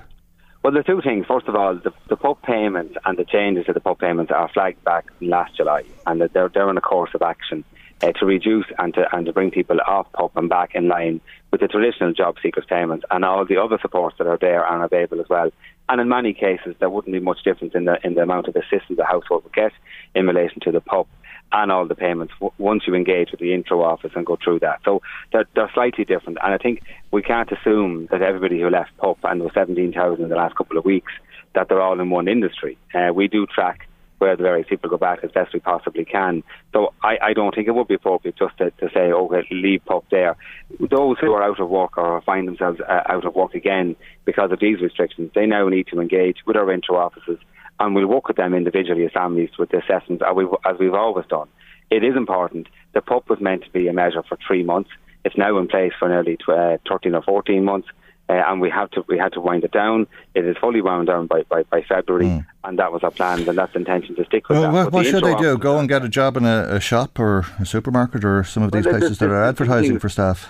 Well, 0.64 0.72
there 0.72 0.80
are 0.80 0.82
two 0.82 1.02
things. 1.02 1.26
First 1.26 1.46
of 1.46 1.54
all, 1.54 1.74
the, 1.76 1.92
the 2.08 2.16
PUP 2.16 2.42
payments 2.42 2.96
and 3.04 3.18
the 3.18 3.24
changes 3.24 3.66
to 3.66 3.74
the 3.74 3.80
PUP 3.80 4.00
payments 4.00 4.32
are 4.32 4.48
flagged 4.48 4.82
back 4.82 5.04
last 5.20 5.56
July, 5.56 5.84
and 6.06 6.22
they're, 6.22 6.48
they're 6.48 6.70
in 6.70 6.78
a 6.78 6.80
course 6.80 7.10
of 7.14 7.22
action 7.22 7.64
uh, 8.04 8.12
to 8.12 8.26
reduce 8.26 8.66
and 8.78 8.92
to, 8.94 9.06
and 9.14 9.26
to 9.26 9.32
bring 9.32 9.50
people 9.50 9.80
off 9.86 10.10
PUP 10.12 10.36
and 10.36 10.48
back 10.48 10.74
in 10.74 10.88
line 10.88 11.20
with 11.50 11.60
the 11.60 11.68
traditional 11.68 12.12
job 12.12 12.36
seekers 12.42 12.64
payments 12.68 13.04
and 13.10 13.24
all 13.24 13.44
the 13.46 13.56
other 13.56 13.78
supports 13.80 14.16
that 14.18 14.26
are 14.26 14.38
there 14.38 14.64
and 14.66 14.82
available 14.82 15.20
as 15.20 15.28
well. 15.28 15.50
And 15.88 16.00
in 16.00 16.08
many 16.08 16.34
cases, 16.34 16.74
there 16.80 16.90
wouldn't 16.90 17.12
be 17.12 17.20
much 17.20 17.42
difference 17.44 17.74
in 17.74 17.84
the 17.84 17.98
in 18.04 18.14
the 18.14 18.22
amount 18.22 18.48
of 18.48 18.56
assistance 18.56 18.96
the 18.96 19.04
household 19.04 19.44
would 19.44 19.52
get 19.52 19.72
in 20.14 20.26
relation 20.26 20.60
to 20.60 20.72
the 20.72 20.80
PUP 20.80 21.08
and 21.52 21.70
all 21.70 21.86
the 21.86 21.94
payments 21.94 22.32
w- 22.40 22.52
once 22.58 22.82
you 22.86 22.94
engage 22.94 23.30
with 23.30 23.40
the 23.40 23.50
Intreo 23.50 23.84
office 23.84 24.12
and 24.14 24.26
go 24.26 24.36
through 24.42 24.60
that. 24.60 24.80
So 24.84 25.02
they're, 25.32 25.46
they're 25.54 25.70
slightly 25.72 26.04
different. 26.04 26.38
And 26.42 26.52
I 26.52 26.58
think 26.58 26.82
we 27.10 27.22
can't 27.22 27.50
assume 27.52 28.08
that 28.10 28.22
everybody 28.22 28.60
who 28.60 28.68
left 28.70 28.96
PUP, 28.98 29.18
and 29.24 29.42
were 29.42 29.50
17,000 29.54 30.22
in 30.22 30.30
the 30.30 30.36
last 30.36 30.56
couple 30.56 30.78
of 30.78 30.84
weeks, 30.84 31.12
that 31.54 31.68
they're 31.68 31.80
all 31.80 32.00
in 32.00 32.10
one 32.10 32.28
industry. 32.28 32.76
Uh, 32.94 33.12
we 33.14 33.28
do 33.28 33.46
track 33.46 33.86
where 34.18 34.36
the 34.36 34.42
various 34.42 34.68
people 34.68 34.90
go 34.90 34.96
back 34.96 35.20
as 35.22 35.30
best 35.30 35.52
we 35.52 35.60
possibly 35.60 36.04
can. 36.04 36.42
So 36.72 36.94
I, 37.02 37.18
I 37.22 37.32
don't 37.32 37.54
think 37.54 37.68
it 37.68 37.74
would 37.74 37.88
be 37.88 37.94
appropriate 37.94 38.36
just 38.36 38.56
to, 38.58 38.70
to 38.70 38.88
say, 38.94 39.12
okay, 39.12 39.46
leave 39.50 39.84
PUP 39.84 40.08
there. 40.10 40.36
Those 40.78 41.18
who 41.20 41.32
are 41.32 41.42
out 41.42 41.60
of 41.60 41.68
work 41.68 41.98
or 41.98 42.20
find 42.22 42.46
themselves 42.46 42.80
uh, 42.80 43.02
out 43.06 43.24
of 43.24 43.34
work 43.34 43.54
again 43.54 43.96
because 44.24 44.52
of 44.52 44.60
these 44.60 44.80
restrictions, 44.80 45.30
they 45.34 45.46
now 45.46 45.68
need 45.68 45.88
to 45.88 46.00
engage 46.00 46.38
with 46.46 46.56
our 46.56 46.66
Intreo 46.66 46.94
offices 46.96 47.38
and 47.80 47.94
we'll 47.94 48.06
work 48.06 48.28
with 48.28 48.36
them 48.36 48.54
individually 48.54 49.04
as 49.04 49.12
families 49.12 49.50
with 49.58 49.70
the 49.70 49.78
assessments 49.78 50.22
as 50.26 50.34
we've, 50.34 50.48
as 50.64 50.78
we've 50.78 50.94
always 50.94 51.26
done. 51.26 51.48
It 51.90 52.04
is 52.04 52.16
important. 52.16 52.68
The 52.92 53.02
PUP 53.02 53.28
was 53.28 53.40
meant 53.40 53.64
to 53.64 53.70
be 53.70 53.88
a 53.88 53.92
measure 53.92 54.22
for 54.22 54.38
three 54.46 54.62
months. 54.62 54.90
It's 55.24 55.36
now 55.36 55.58
in 55.58 55.68
place 55.68 55.92
for 55.98 56.08
nearly 56.08 56.38
uh, 56.48 56.78
13 56.88 57.14
or 57.14 57.22
14 57.22 57.64
months. 57.64 57.88
Uh, 58.26 58.32
and 58.46 58.58
we 58.58 58.70
have 58.70 58.90
to 58.90 59.04
we 59.06 59.18
had 59.18 59.32
to 59.34 59.40
wind 59.40 59.64
it 59.64 59.72
down. 59.72 60.06
It 60.34 60.46
is 60.46 60.56
fully 60.56 60.80
wound 60.80 61.08
down 61.08 61.26
by, 61.26 61.42
by, 61.42 61.62
by 61.64 61.82
February, 61.82 62.24
mm. 62.24 62.46
and 62.64 62.78
that 62.78 62.90
was 62.90 63.02
our 63.02 63.10
plan, 63.10 63.46
and 63.46 63.58
that's 63.58 63.74
the 63.74 63.80
intention 63.80 64.16
to 64.16 64.24
stick 64.24 64.48
with 64.48 64.58
well, 64.58 64.72
that. 64.72 64.84
What, 64.84 64.92
what 64.94 65.06
should 65.06 65.24
they 65.24 65.34
do? 65.34 65.58
Go 65.58 65.78
and 65.78 65.86
get 65.86 66.02
a 66.02 66.08
job 66.08 66.38
in 66.38 66.46
a, 66.46 66.66
a, 66.70 66.80
shop 66.80 67.18
or 67.18 67.44
a 67.60 67.66
supermarket 67.66 68.24
or 68.24 68.42
some 68.42 68.62
of 68.62 68.72
these 68.72 68.86
well, 68.86 68.98
places 68.98 69.18
that 69.18 69.28
are 69.28 69.44
advertising 69.44 69.98
for 69.98 70.08
staff? 70.08 70.48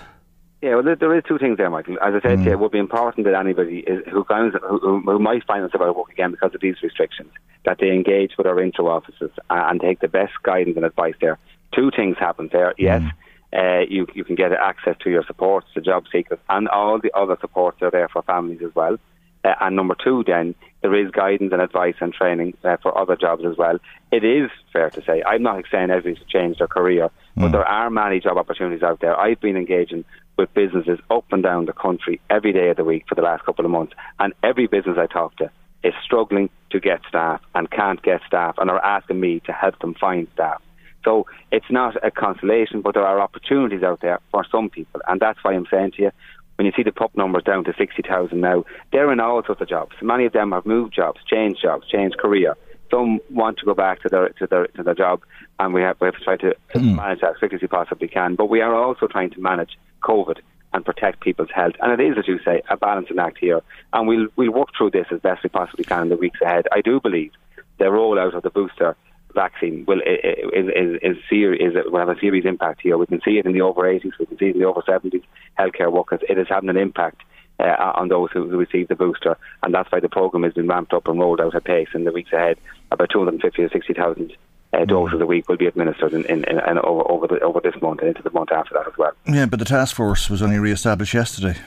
Yeah, 0.61 0.75
well, 0.75 0.83
there, 0.83 0.95
there 0.95 1.15
is 1.15 1.23
two 1.27 1.37
things 1.37 1.57
there, 1.57 1.69
Michael. 1.69 1.97
As 2.01 2.15
I 2.15 2.21
said, 2.21 2.39
mm. 2.39 2.47
it 2.47 2.59
would 2.59 2.71
be 2.71 2.79
important 2.79 3.25
that 3.25 3.35
anybody 3.35 3.79
is, 3.79 4.03
who, 4.11 4.23
finds, 4.23 4.55
who, 4.67 5.01
who 5.01 5.19
might 5.19 5.43
find 5.45 5.63
themselves 5.63 5.83
out 5.83 5.89
of 5.89 5.95
work 5.95 6.09
again 6.11 6.31
because 6.31 6.55
of 6.55 6.61
these 6.61 6.81
restrictions, 6.81 7.31
that 7.65 7.77
they 7.79 7.91
engage 7.91 8.31
with 8.37 8.47
our 8.47 8.55
Intreo 8.55 8.89
offices 8.89 9.31
and 9.49 9.81
take 9.81 9.99
the 9.99 10.07
best 10.07 10.31
guidance 10.43 10.77
and 10.77 10.85
advice 10.85 11.15
there. 11.19 11.37
Two 11.73 11.91
things 11.91 12.17
happen 12.17 12.49
there. 12.51 12.73
Yes, 12.77 13.01
mm. 13.01 13.11
Uh, 13.55 13.81
you 13.87 14.05
you 14.13 14.23
can 14.23 14.35
get 14.35 14.51
access 14.51 14.95
to 15.01 15.09
your 15.09 15.23
supports, 15.25 15.67
the 15.75 15.81
job 15.81 16.05
seekers, 16.11 16.39
and 16.49 16.67
all 16.67 16.99
the 16.99 17.11
other 17.15 17.37
supports 17.39 17.81
are 17.81 17.91
there 17.91 18.09
for 18.09 18.21
families 18.23 18.61
as 18.65 18.73
well. 18.75 18.97
Uh, 19.43 19.53
and 19.61 19.75
number 19.75 19.95
two, 20.03 20.23
then 20.25 20.55
there 20.81 20.95
is 20.95 21.11
guidance 21.11 21.53
and 21.53 21.61
advice 21.61 21.95
and 22.01 22.13
training 22.13 22.55
uh, 22.63 22.77
for 22.81 22.97
other 22.97 23.15
jobs 23.15 23.43
as 23.45 23.55
well. 23.55 23.77
It 24.11 24.23
is 24.23 24.49
fair 24.73 24.89
to 24.89 25.01
say 25.03 25.23
I'm 25.25 25.43
not 25.43 25.63
saying 25.71 25.89
everybody's 25.89 26.27
changed 26.27 26.59
their 26.59 26.67
career, 26.67 27.09
but 27.35 27.47
mm. 27.47 27.51
there 27.51 27.65
are 27.65 27.89
many 27.89 28.19
job 28.19 28.37
opportunities 28.37 28.83
out 28.83 28.99
there. 28.99 29.17
I've 29.17 29.39
been 29.39 29.55
engaging 29.55 30.03
with 30.37 30.53
businesses 30.53 30.99
up 31.09 31.25
and 31.31 31.41
down 31.41 31.65
the 31.65 31.73
country 31.73 32.19
every 32.29 32.51
day 32.51 32.69
of 32.69 32.77
the 32.77 32.83
week 32.83 33.05
for 33.07 33.15
the 33.15 33.21
last 33.21 33.45
couple 33.45 33.63
of 33.63 33.71
months, 33.71 33.93
and 34.19 34.33
every 34.43 34.67
business 34.67 34.97
I 34.99 35.05
talk 35.05 35.37
to 35.37 35.49
is 35.83 35.93
struggling 36.03 36.49
to 36.71 36.79
get 36.79 37.01
staff 37.07 37.41
and 37.53 37.69
can't 37.69 38.01
get 38.01 38.21
staff 38.27 38.55
and 38.57 38.69
are 38.69 38.83
asking 38.83 39.19
me 39.19 39.39
to 39.41 39.53
help 39.53 39.79
them 39.79 39.93
find 39.93 40.27
staff. 40.33 40.61
So 41.05 41.27
it's 41.51 41.69
not 41.69 41.95
a 42.03 42.11
consolation, 42.11 42.81
but 42.81 42.95
there 42.95 43.05
are 43.05 43.21
opportunities 43.21 43.83
out 43.83 44.01
there 44.01 44.19
for 44.31 44.43
some 44.51 44.69
people, 44.69 44.99
and 45.07 45.21
that's 45.21 45.39
why 45.43 45.53
I'm 45.53 45.67
saying 45.71 45.91
to 45.91 46.01
you, 46.01 46.11
when 46.55 46.65
you 46.65 46.73
see 46.75 46.83
the 46.83 46.91
PUP 46.91 47.15
numbers 47.15 47.43
down 47.43 47.63
to 47.65 47.73
60,000 47.77 48.39
now, 48.39 48.65
they're 48.91 49.11
in 49.11 49.19
all 49.19 49.43
sorts 49.45 49.61
of 49.61 49.69
jobs. 49.69 49.95
Many 50.01 50.25
of 50.25 50.33
them 50.33 50.51
have 50.51 50.65
moved 50.65 50.93
jobs, 50.93 51.19
changed 51.29 51.61
jobs, 51.61 51.87
changed 51.87 52.17
career. 52.17 52.55
Some 52.89 53.19
want 53.29 53.57
to 53.59 53.65
go 53.65 53.73
back 53.73 54.01
to 54.01 54.09
their 54.09 54.29
to 54.29 54.47
their 54.47 54.67
to 54.67 54.83
their 54.83 54.93
job, 54.93 55.21
and 55.59 55.73
we 55.73 55.81
have 55.81 55.97
we 55.99 56.05
have 56.05 56.15
to 56.15 56.23
try 56.23 56.37
to 56.37 56.55
mm. 56.75 56.95
manage 56.95 57.21
that 57.21 57.31
as 57.31 57.37
quickly 57.37 57.57
as 57.57 57.61
we 57.61 57.67
possibly 57.67 58.07
can. 58.07 58.35
But 58.35 58.45
we 58.45 58.61
are 58.61 58.75
also 58.75 59.07
trying 59.07 59.31
to 59.31 59.41
manage 59.41 59.77
COVID 60.03 60.39
and 60.71 60.85
protect 60.85 61.21
people's 61.21 61.49
health. 61.53 61.73
And 61.81 61.99
it 61.99 62.03
is, 62.05 62.17
as 62.17 62.27
you 62.27 62.39
say, 62.45 62.61
a 62.69 62.77
balancing 62.77 63.17
act 63.17 63.39
here. 63.39 63.61
And 63.91 64.07
we'll 64.07 64.27
we'll 64.35 64.51
work 64.51 64.69
through 64.77 64.91
this 64.91 65.07
as 65.11 65.19
best 65.19 65.43
we 65.43 65.49
possibly 65.49 65.83
can 65.83 66.03
in 66.03 66.09
the 66.09 66.15
weeks 66.15 66.39
ahead. 66.41 66.67
I 66.71 66.81
do 66.81 66.99
believe 66.99 67.31
the 67.79 67.85
rollout 67.85 68.35
of 68.35 68.43
the 68.43 68.49
booster 68.49 68.95
vaccine 69.35 69.85
will 69.85 70.01
is 70.01 70.67
is, 70.73 70.99
is, 71.03 71.17
is, 71.31 71.73
will 71.91 71.99
have 71.99 72.09
a 72.09 72.19
serious 72.19 72.45
impact 72.45 72.81
here. 72.81 72.97
We 72.97 73.05
can 73.05 73.21
see 73.21 73.37
it 73.37 73.45
in 73.45 73.53
the 73.53 73.61
over 73.61 73.81
80s, 73.81 74.17
we 74.19 74.25
can 74.25 74.37
see 74.37 74.47
it 74.47 74.55
in 74.55 74.61
the 74.61 74.67
over 74.67 74.81
70s 74.81 75.23
healthcare 75.59 75.91
workers. 75.91 76.21
It 76.27 76.37
is 76.37 76.47
having 76.49 76.69
an 76.69 76.77
impact. 76.77 77.21
Uh, 77.57 77.93
on 77.95 78.09
those 78.09 78.29
who, 78.33 78.49
who 78.49 78.57
receive 78.57 78.89
the 78.89 78.97
booster, 78.97 79.37
and 79.63 79.73
that's 79.73 79.89
why 79.89 80.01
the 80.01 80.09
program 80.09 80.43
has 80.43 80.51
been 80.51 80.67
ramped 80.67 80.91
up 80.91 81.07
and 81.07 81.17
rolled 81.17 81.39
out 81.39 81.55
at 81.55 81.63
pace 81.63 81.87
in 81.93 82.03
the 82.03 82.11
weeks 82.11 82.33
ahead. 82.33 82.57
About 82.91 83.09
250 83.09 83.61
to 83.61 83.69
60,000 83.69 84.35
uh, 84.73 84.83
doses 84.83 85.21
a 85.21 85.25
week 85.25 85.47
will 85.47 85.55
be 85.55 85.65
administered 85.65 86.13
in, 86.13 86.25
in, 86.25 86.43
in, 86.49 86.59
in 86.59 86.77
over, 86.79 87.09
over, 87.09 87.27
the, 87.27 87.39
over 87.39 87.61
this 87.61 87.81
month 87.81 88.01
and 88.01 88.09
into 88.09 88.21
the 88.21 88.29
month 88.31 88.51
after 88.51 88.73
that 88.73 88.85
as 88.87 88.97
well. 88.97 89.13
Yeah, 89.25 89.45
but 89.45 89.59
the 89.59 89.65
task 89.65 89.95
force 89.95 90.29
was 90.29 90.41
only 90.41 90.59
re-established 90.59 91.13
yesterday. 91.13 91.57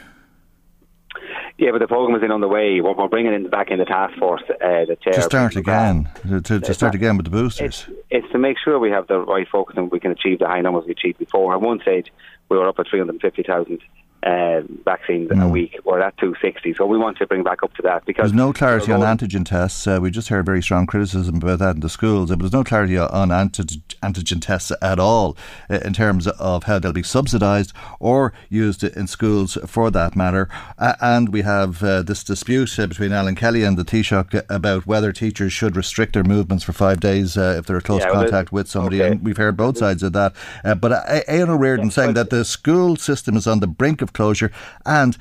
Yeah, 1.59 1.73
but 1.73 1.81
the 1.81 1.89
program 1.89 2.17
is 2.17 2.23
in 2.23 2.31
on 2.31 2.41
the 2.41 2.47
way. 2.47 2.81
What 2.81 2.97
we're 2.97 3.09
bringing 3.09 3.35
in 3.35 3.51
back 3.51 3.71
in 3.73 3.81
the 3.81 3.85
task 3.85 4.17
force, 4.17 4.43
uh, 4.49 4.85
the 4.87 4.97
chair 5.03 5.15
to 5.15 5.23
start 5.23 5.57
again, 5.57 6.09
to, 6.29 6.41
to, 6.41 6.61
to 6.61 6.73
start 6.73 6.95
again 6.95 7.17
with 7.17 7.25
the 7.25 7.31
boosters. 7.31 7.85
It's, 7.89 7.99
it's, 8.11 8.33
to 8.33 8.39
make 8.39 8.57
sure 8.63 8.79
we 8.79 8.91
have 8.91 9.09
the 9.09 9.19
right 9.19 9.47
focus 9.51 9.77
and 9.77 9.91
we 9.91 9.99
can 9.99 10.13
achieve 10.13 10.39
the 10.39 10.47
high 10.47 10.61
numbers 10.61 10.85
we 10.87 10.93
achieved 10.93 11.19
before. 11.19 11.53
At 11.53 11.61
one 11.61 11.81
stage, 11.81 12.13
we 12.49 12.57
were 12.57 12.69
up 12.69 12.79
at 12.79 12.87
three 12.89 13.01
hundred 13.01 13.21
fifty 13.21 13.43
thousand 13.43 13.81
uh, 14.23 14.63
vaccines 14.85 15.31
mm. 15.31 15.45
a 15.45 15.49
week. 15.49 15.79
We're 15.85 16.01
at 16.01 16.17
260, 16.19 16.75
so 16.75 16.87
we 16.87 16.99
want 16.99 17.19
to 17.19 17.27
bring 17.27 17.43
back 17.43 17.63
up 17.63 17.73
to 17.75 17.83
that 17.83 18.05
because 18.05 18.31
there's 18.31 18.33
no 18.33 18.53
clarity 18.53 18.91
on 18.93 19.01
antigen 19.01 19.45
tests. 19.45 19.87
Uh, 19.87 19.99
we 20.01 20.11
just 20.11 20.29
heard 20.29 20.45
very 20.45 20.63
strong 20.63 20.87
criticism 20.87 21.37
about 21.37 21.61
that 21.61 21.77
in 21.77 21.81
the 21.81 21.89
schools, 21.89 22.31
but 22.31 22.41
there's 22.41 22.53
no 22.53 22.65
clarity 22.65 22.99
on 22.99 23.29
antigen, 23.29 23.81
antigen 24.03 24.41
tests 24.41 24.73
at 24.83 24.99
all 24.99 25.37
uh, 25.71 25.79
in 25.85 25.93
terms 25.93 26.27
of 26.27 26.65
how 26.65 26.79
they'll 26.79 26.93
be 26.93 27.03
subsidised 27.03 27.73
or 28.01 28.33
used 28.49 28.83
in 28.83 29.07
schools 29.07 29.57
for 29.67 29.91
that 29.91 30.17
matter. 30.17 30.49
Uh, 30.79 30.95
and 31.01 31.29
we 31.31 31.43
have 31.43 31.83
uh, 31.83 32.03
this 32.03 32.25
dispute 32.25 32.79
uh, 32.79 32.87
between 32.87 33.13
Alan 33.13 33.35
Kelly 33.35 33.63
and 33.63 33.79
the 33.79 33.85
Taoiseach 33.85 34.45
about 34.49 34.87
whether 34.87 35.13
teachers 35.13 35.53
should 35.53 35.77
restrict 35.77 36.15
their 36.15 36.25
movements 36.25 36.65
for 36.65 36.73
five 36.73 37.01
days 37.01 37.37
if 37.37 37.67
they're 37.67 37.77
in 37.77 37.83
close 37.83 38.03
yeah, 38.03 38.11
well, 38.11 38.23
contact 38.23 38.53
with 38.53 38.69
somebody. 38.69 39.01
Okay. 39.01 39.13
And 39.13 39.25
we've 39.25 39.37
heard 39.37 39.57
both 39.57 39.79
sides 39.79 40.03
of 40.03 40.13
that. 40.15 40.35
but 40.65 40.93
Aodhán 40.93 41.49
Ó 41.49 41.83
yeah, 41.83 41.89
saying 41.89 42.15
that 42.15 42.31
the 42.31 42.45
school 42.45 42.97
system 42.97 43.37
is 43.37 43.47
on 43.47 43.61
the 43.61 43.67
brink 43.67 44.03
of 44.03 44.08
of 44.09 44.13
closure. 44.13 44.51
And 44.85 45.17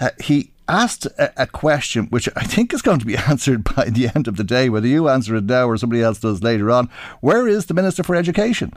uh, 0.00 0.10
he 0.22 0.52
asked 0.68 1.06
a, 1.18 1.42
a, 1.42 1.46
question 1.46 2.06
which 2.06 2.28
I 2.36 2.42
think 2.42 2.74
is 2.74 2.82
going 2.82 2.98
to 2.98 3.06
be 3.06 3.16
answered 3.28 3.64
by 3.64 3.86
the 3.86 4.10
end 4.14 4.28
of 4.28 4.36
the 4.36 4.44
day, 4.44 4.68
whether 4.68 4.86
you 4.86 5.08
answer 5.08 5.36
it 5.36 5.44
now 5.44 5.66
or 5.68 5.76
somebody 5.76 6.02
else 6.02 6.20
does 6.20 6.42
later 6.42 6.70
on. 6.70 6.88
Where 7.20 7.48
is 7.48 7.66
the 7.66 7.74
Minister 7.74 8.02
for 8.02 8.14
Education? 8.14 8.72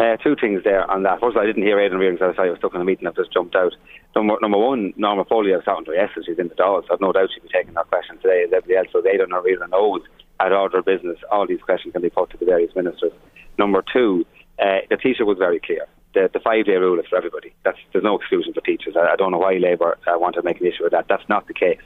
Uh, 0.00 0.16
two 0.16 0.34
things 0.40 0.64
there 0.64 0.90
on 0.90 1.02
that. 1.02 1.20
First, 1.20 1.36
I 1.36 1.44
didn't 1.44 1.62
hear 1.64 1.76
Aodhán 1.76 2.00
Ríordáin 2.00 2.14
because 2.14 2.34
I 2.38 2.48
was 2.48 2.58
stuck 2.58 2.74
in 2.74 2.80
a 2.80 2.84
meeting. 2.84 3.06
I've 3.06 3.14
just 3.14 3.32
jumped 3.32 3.54
out. 3.54 3.74
Number, 4.16 4.36
number 4.40 4.56
one, 4.56 4.94
Norma 4.96 5.24
Foley, 5.24 5.52
I 5.52 5.56
was 5.56 5.64
talking 5.64 5.84
to. 5.84 6.08
She's 6.24 6.38
in 6.38 6.48
the 6.48 6.54
dolls. 6.54 6.86
I've 6.90 7.00
no 7.00 7.12
doubt 7.12 7.28
she'll 7.32 7.42
be 7.42 7.50
taking 7.52 7.74
that 7.74 7.88
question 7.88 8.16
today 8.18 8.44
as 8.44 8.52
everybody 8.52 8.76
else. 8.76 8.88
So 8.90 9.02
Aodhán 9.02 9.28
Ríordáin 9.28 9.70
knows 9.70 10.00
at 10.40 10.52
order 10.52 10.82
business 10.82 11.18
all 11.30 11.46
these 11.46 11.60
questions 11.60 11.92
can 11.92 12.02
be 12.02 12.08
put 12.08 12.30
to 12.30 12.38
the 12.38 12.46
various 12.46 12.74
ministers. 12.74 13.12
Number 13.58 13.84
two, 13.92 14.24
uh, 14.58 14.78
the 14.88 14.96
teacher 14.96 15.26
was 15.26 15.36
very 15.38 15.60
clear 15.60 15.86
the, 16.14 16.30
the 16.32 16.40
five 16.40 16.66
day 16.66 16.76
rule 16.76 16.98
is 17.00 17.06
for 17.08 17.16
everybody. 17.16 17.52
That's, 17.64 17.78
there's 17.92 18.04
no 18.04 18.16
exclusion 18.18 18.52
for 18.54 18.60
teachers. 18.60 18.94
I, 18.96 19.12
I 19.12 19.16
don't 19.16 19.32
know 19.32 19.38
why 19.38 19.54
Labour 19.54 19.98
uh, 20.06 20.18
want 20.18 20.34
to 20.36 20.42
make 20.42 20.60
an 20.60 20.66
issue 20.66 20.84
of 20.84 20.90
that. 20.92 21.06
That's 21.08 21.28
not 21.28 21.46
the 21.46 21.54
case. 21.54 21.80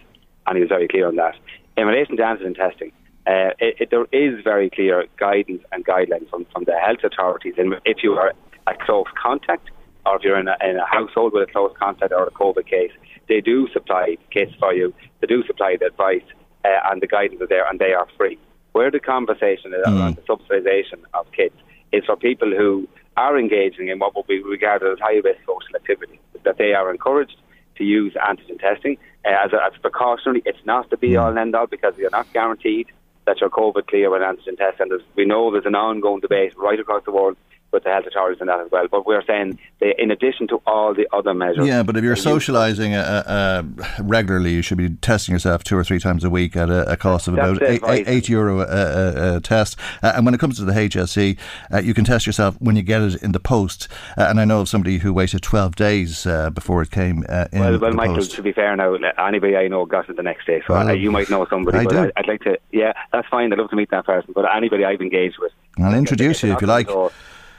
and 0.47 0.57
he 0.57 0.61
was 0.63 0.69
very 0.69 0.89
clear 0.89 1.07
on 1.09 1.17
that. 1.17 1.35
In 1.77 1.87
relation 1.87 2.17
to 2.17 2.23
antigen 2.23 2.55
testing, 2.57 2.93
uh, 3.27 3.51
it, 3.59 3.75
it, 3.81 3.89
there 3.91 4.07
is 4.13 4.43
very 4.45 4.71
clear 4.71 5.05
guidance 5.19 5.63
and 5.73 5.85
guidelines 5.85 6.29
from, 6.31 6.47
from 6.53 6.65
the 6.65 6.77
health 6.79 7.03
authorities. 7.05 7.55
And 7.59 7.75
if 7.85 7.99
you 8.03 8.13
are 8.15 8.33
a 8.67 8.75
close 8.87 9.07
contact, 9.21 9.71
or 10.07 10.17
if 10.17 10.23
you're 10.23 10.39
in 10.39 10.49
a, 10.49 10.57
in 10.63 10.77
a 10.77 10.87
household 10.87 11.33
with 11.33 11.49
a 11.49 11.53
close 11.53 11.73
contact 11.79 12.13
or 12.13 12.25
a 12.27 12.31
COVID 12.31 12.67
case, 12.67 12.93
they 13.29 13.41
do 13.41 13.69
supply 13.73 14.17
kits 14.31 14.53
for 14.61 14.73
you. 14.73 14.95
They 15.21 15.27
do 15.27 15.43
supply 15.45 15.77
the 15.79 15.87
advice, 15.87 16.23
uh, 16.65 16.69
and 16.91 17.03
the 17.03 17.09
guidance 17.09 17.41
is 17.43 17.49
there, 17.49 17.67
and 17.69 17.79
they 17.81 17.93
are 17.93 18.07
free. 18.17 18.39
Where 18.73 18.91
the 18.91 19.01
conversation 19.01 19.75
is 19.75 19.83
Mm. 19.87 19.99
around 19.99 20.17
the 20.17 20.23
subsidisation 20.23 21.01
of 21.15 21.27
kits 21.33 21.57
is 21.93 22.05
for 22.05 22.17
people 22.17 22.51
who 22.51 22.87
are 23.17 23.39
engaging 23.39 23.89
in 23.89 23.99
what 23.99 24.15
would 24.15 24.27
be 24.27 24.43
regarded 24.43 24.93
as 24.93 24.99
high 24.99 25.17
risk 25.17 25.41
social 25.41 25.75
activity, 25.75 26.21
that 26.45 26.59
they 26.59 26.75
are 26.75 26.91
encouraged 26.91 27.37
to 27.77 27.85
use 27.85 28.15
antigen 28.15 28.59
testing 28.59 28.97
uh, 29.25 29.31
as, 29.45 29.53
a, 29.53 29.57
as 29.65 29.73
precautionary. 29.81 30.43
It's 30.45 30.65
not 30.65 30.91
the 30.91 30.97
be 30.97 31.17
all 31.17 31.31
and 31.31 31.39
end 31.39 31.55
all 31.55 31.67
because 31.67 31.95
you're 31.97 32.11
not 32.11 32.33
guaranteed 32.33 32.89
that 33.27 33.41
you're 33.41 33.51
COVID 33.51 33.87
clear 33.89 34.11
with 34.11 34.23
antigen 34.23 34.57
test. 34.57 34.81
And 34.81 34.93
we 35.17 35.25
know 35.25 35.51
there's 35.51 35.67
an 35.67 35.75
ongoing 35.75 36.21
debate 36.21 36.57
right 36.57 36.79
across 36.79 37.05
the 37.05 37.13
world 37.13 37.37
with 37.73 37.85
the 37.85 37.91
health 37.91 38.07
authorities 38.07 38.41
and 38.41 38.49
that 38.49 38.61
as 38.61 38.71
well. 38.71 38.87
But 38.91 39.07
we're 39.07 39.25
saying 39.25 39.59
that 39.81 40.01
in 40.01 40.11
addition 40.11 40.49
to 40.49 40.63
all 40.67 40.95
the 40.95 41.07
other 41.13 41.35
measures. 41.35 41.67
Yeah, 41.67 41.83
but 41.83 41.97
if 41.97 42.05
you're 42.05 42.15
they 42.15 42.21
socialising 42.21 42.95
uh, 42.97 43.31
uh, 43.31 43.63
regularly, 44.01 44.53
you 44.53 44.63
should 44.63 44.79
be 44.79 44.91
testing 44.91 45.35
yourself 45.35 45.65
two 45.65 45.77
or 45.77 45.85
three 45.85 45.99
times 45.99 46.25
a 46.25 46.31
week 46.31 46.57
at 46.57 46.71
a, 46.71 46.93
a 46.93 46.97
cost 46.97 47.29
of 47.29 47.35
about 47.35 47.63
eight, 47.63 47.77
advice. 47.77 47.99
eight, 48.01 48.09
eight 48.09 48.29
euro 48.29 48.61
a, 48.61 49.37
a, 49.37 49.41
test. 49.41 49.79
Uh, 50.03 50.13
and 50.17 50.25
when 50.25 50.35
it 50.35 50.41
comes 50.41 50.57
to 50.59 50.65
the 50.65 50.73
HSE, 50.73 51.39
uh, 51.73 51.79
you 51.79 51.95
can 51.95 52.05
test 52.05 52.27
yourself 52.27 52.57
when 52.61 52.77
you 52.77 52.83
get 52.83 53.03
it 53.03 53.23
in 53.23 53.33
the 53.33 53.41
post. 53.41 53.89
Uh, 54.17 54.27
and 54.29 54.41
I 54.41 54.45
know 54.45 54.61
of 54.61 54.69
somebody 54.69 54.99
who 54.99 55.13
waited 55.13 55.43
12 55.43 55.77
days 55.77 56.27
uh, 56.27 56.51
before 56.51 56.83
it 56.83 56.91
came 56.91 57.25
uh, 57.29 57.47
in 57.53 57.61
Well, 57.61 57.79
well, 57.79 57.93
Michael. 57.93 58.17
post. 58.17 58.33
To 58.33 58.43
be 58.43 58.53
fair, 58.53 58.75
now 58.77 58.95
anybody 59.19 59.57
I 59.57 59.69
know 59.69 59.85
got 59.87 60.09
it 60.09 60.17
the 60.17 60.23
next 60.23 60.47
day, 60.47 60.63
so 60.67 60.75
Well, 60.75 60.95
you 60.95 61.11
might 61.11 61.31
know 61.31 61.47
somebody. 61.49 61.79
I 61.79 61.85
but 61.85 61.91
do. 61.91 61.99
I, 61.99 62.13
I'd 62.17 62.29
like 62.29 62.41
to. 62.43 62.59
Yeah, 62.73 62.93
that's 63.13 63.29
fine. 63.29 63.53
I'd 63.53 63.59
love 63.59 63.71
to 63.71 63.77
meet 63.77 63.91
that 63.91 64.07
person. 64.07 64.33
But 64.35 64.45
anybody 64.55 64.85
I've 64.85 65.01
engaged 65.01 65.37
with, 65.39 65.53
I'll 65.79 65.95
introduce 65.95 66.43
you 66.43 66.53
if 66.53 66.61
you 66.61 66.67
like. 66.67 66.89
So, 66.89 67.13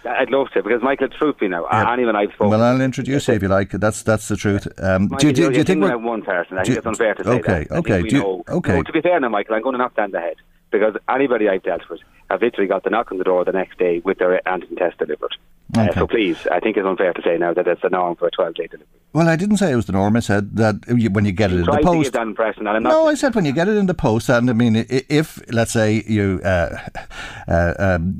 I'd 0.07 0.29
love 0.31 0.47
to 0.53 0.63
because 0.63 0.81
Michael, 0.81 1.07
truth 1.09 1.37
be 1.39 1.47
now, 1.47 1.65
Yeah. 1.71 1.91
anyone 1.93 2.15
I've 2.15 2.29
spoken. 2.33 2.49
Well, 2.51 2.63
I'll 2.63 2.81
introduce 2.81 3.27
you 3.27 3.33
if 3.35 3.41
you 3.41 3.47
like. 3.47 3.71
That's 3.71 4.03
that's 4.03 4.27
the 4.27 4.35
truth. 4.37 4.67
Um, 4.81 5.03
Michael, 5.03 5.17
do, 5.17 5.27
you- 5.27 5.33
do, 5.33 5.41
you- 5.43 5.49
do 5.51 5.57
you 5.57 5.63
think 5.63 5.83
we're 5.83 5.97
one 5.97 6.21
person? 6.21 6.57
I 6.57 6.63
think 6.63 6.69
you- 6.73 6.77
it's 6.77 6.85
unfair 6.87 7.13
to 7.15 7.23
say 7.23 7.29
okay, 7.31 7.63
that. 7.69 7.77
Okay, 7.77 8.01
okay. 8.49 8.73
No, 8.75 8.83
to 8.83 8.91
be 8.91 9.01
fair 9.01 9.19
now, 9.19 9.29
Michael, 9.29 9.55
I'm 9.55 9.61
going 9.61 9.73
to 9.73 9.77
knock 9.79 9.95
down 9.95 10.11
the 10.11 10.19
head 10.19 10.35
because 10.71 10.95
anybody 11.09 11.49
I've 11.49 11.63
dealt 11.63 11.87
with 11.89 11.99
have 12.29 12.41
literally 12.41 12.67
got 12.67 12.83
the 12.83 12.89
knock 12.89 13.11
on 13.11 13.17
the 13.17 13.23
door 13.23 13.43
the 13.45 13.51
next 13.51 13.77
day 13.79 13.99
with 14.03 14.17
their 14.19 14.41
antigen 14.45 14.77
test 14.77 14.97
delivered. 14.97 15.35
Uh, 15.75 15.93
so 15.93 16.07
please, 16.07 16.47
I 16.51 16.59
think 16.61 16.77
it's 16.77 16.85
unfair 16.87 17.11
to 17.11 17.21
say 17.21 17.37
now 17.37 17.53
that 17.53 17.67
it's 17.67 17.81
the 17.81 17.89
norm 17.89 18.15
for 18.15 18.27
a 18.27 18.31
12 18.31 18.53
day 18.55 18.67
delivery. 18.67 18.87
Well, 19.11 19.27
I 19.27 19.35
didn't 19.35 19.57
say 19.57 19.71
it 19.71 19.75
was 19.75 19.85
the 19.85 19.91
norm. 19.91 20.15
I 20.15 20.19
said 20.21 20.55
that 20.55 20.75
when 21.11 21.25
you 21.25 21.31
get 21.31 21.51
it 21.51 21.55
in 21.59 21.65
the 21.65 21.71
to 21.71 21.81
post. 21.83 22.13
that 22.13 22.21
impression, 22.21 22.67
and 22.67 22.77
I'm 22.77 22.83
not. 22.83 22.89
No, 22.89 23.07
I 23.07 23.15
said 23.15 23.35
when 23.35 23.43
you 23.45 23.51
get 23.51 23.67
it 23.67 23.75
in 23.75 23.85
the 23.85 23.93
post, 23.93 24.29
and 24.29 24.49
I 24.49 24.53
mean, 24.53 24.85
if 24.89 25.41
let's 25.51 25.71
say 25.71 26.03
you 26.07 26.39
uh, 26.43 26.77
uh, 27.49 27.73
um, 27.79 28.17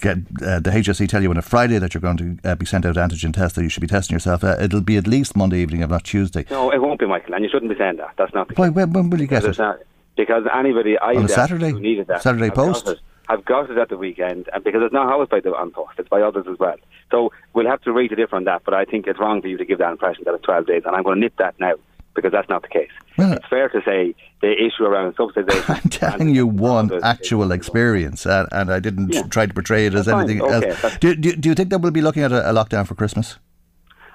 get 0.00 0.18
uh, 0.42 0.60
the 0.60 0.70
HSE 0.70 1.08
tell 1.08 1.22
you 1.22 1.30
on 1.30 1.36
a 1.36 1.42
Friday 1.42 1.78
that 1.78 1.94
you're 1.94 2.00
going 2.00 2.16
to 2.16 2.38
uh, 2.44 2.54
be 2.56 2.66
sent 2.66 2.84
out 2.84 2.96
antigen 2.96 3.32
test 3.32 3.54
that 3.56 3.62
you 3.62 3.68
should 3.68 3.80
be 3.82 3.86
testing 3.86 4.14
yourself, 4.14 4.42
uh, 4.42 4.56
it'll 4.60 4.80
be 4.80 4.96
at 4.96 5.06
least 5.06 5.36
Monday 5.36 5.58
evening, 5.58 5.82
if 5.82 5.90
not 5.90 6.04
Tuesday. 6.04 6.44
No, 6.50 6.70
it 6.72 6.80
won't 6.80 6.98
be, 6.98 7.06
Michael, 7.06 7.34
and 7.34 7.44
you 7.44 7.50
shouldn't 7.50 7.70
be 7.70 7.78
saying 7.78 7.96
that. 7.98 8.10
That's 8.16 8.34
not 8.34 8.48
the 8.48 8.54
Why, 8.54 8.70
when, 8.70 8.92
when 8.92 9.10
will 9.10 9.20
you 9.20 9.26
get 9.26 9.42
Because 9.42 9.58
it? 9.58 9.62
not- 9.62 9.78
Because 10.16 10.44
anybody 10.52 10.98
I 10.98 11.14
On 11.14 11.24
a 11.26 11.28
Saturday? 11.28 11.72
needed 11.72 12.06
that 12.08 12.22
Saturday 12.22 12.50
post? 12.50 12.88
it- 12.88 12.98
have 13.28 13.44
got 13.44 13.70
it 13.70 13.78
at 13.78 13.88
the 13.88 13.96
weekend, 13.96 14.48
and 14.52 14.62
because 14.64 14.82
it's 14.84 14.92
not 14.92 15.08
housed 15.08 15.30
by 15.30 15.40
the 15.40 15.50
on 15.50 15.70
post, 15.70 15.92
it's 15.98 16.08
by 16.08 16.20
others 16.22 16.46
as 16.50 16.58
well. 16.58 16.76
So 17.10 17.32
we'll 17.54 17.66
have 17.66 17.82
to 17.82 17.92
read 17.92 18.12
a 18.12 18.16
different 18.16 18.46
that. 18.46 18.62
But 18.64 18.74
I 18.74 18.84
think 18.84 19.06
it's 19.06 19.18
wrong 19.18 19.42
for 19.42 19.48
you 19.48 19.56
to 19.58 19.64
give 19.64 19.78
that 19.78 19.90
impression 19.90 20.24
that 20.26 20.34
it's 20.34 20.44
12 20.44 20.66
days, 20.66 20.82
and 20.86 20.94
I'm 20.94 21.02
going 21.02 21.16
to 21.16 21.20
nip 21.20 21.34
that 21.38 21.58
now 21.58 21.74
because 22.14 22.32
that's 22.32 22.48
not 22.48 22.62
the 22.62 22.68
case. 22.68 22.90
Well, 23.18 23.32
it's 23.34 23.46
fair 23.48 23.68
to 23.68 23.82
say 23.84 24.14
the 24.40 24.52
issue 24.52 24.84
around 24.84 25.14
subsidisation. 25.16 25.68
I'm 25.84 25.90
telling 25.90 26.34
you 26.34 26.46
one 26.46 26.90
actual 27.04 27.52
experience, 27.52 28.24
and, 28.26 28.48
and 28.52 28.72
I 28.72 28.80
didn't 28.80 29.12
Yeah. 29.12 29.22
try 29.24 29.44
to 29.46 29.52
portray 29.52 29.86
it 29.86 29.94
as 29.94 30.06
That's 30.06 30.16
anything 30.18 30.40
Okay, 30.40 30.70
else. 30.70 30.96
Do, 30.98 31.14
do, 31.14 31.36
do 31.36 31.48
you 31.50 31.54
think 31.54 31.68
that 31.70 31.78
we'll 31.80 31.90
be 31.92 32.00
looking 32.02 32.22
at 32.22 32.32
a, 32.32 32.50
a 32.50 32.54
lockdown 32.54 32.86
for 32.86 32.94
Christmas? 32.94 33.38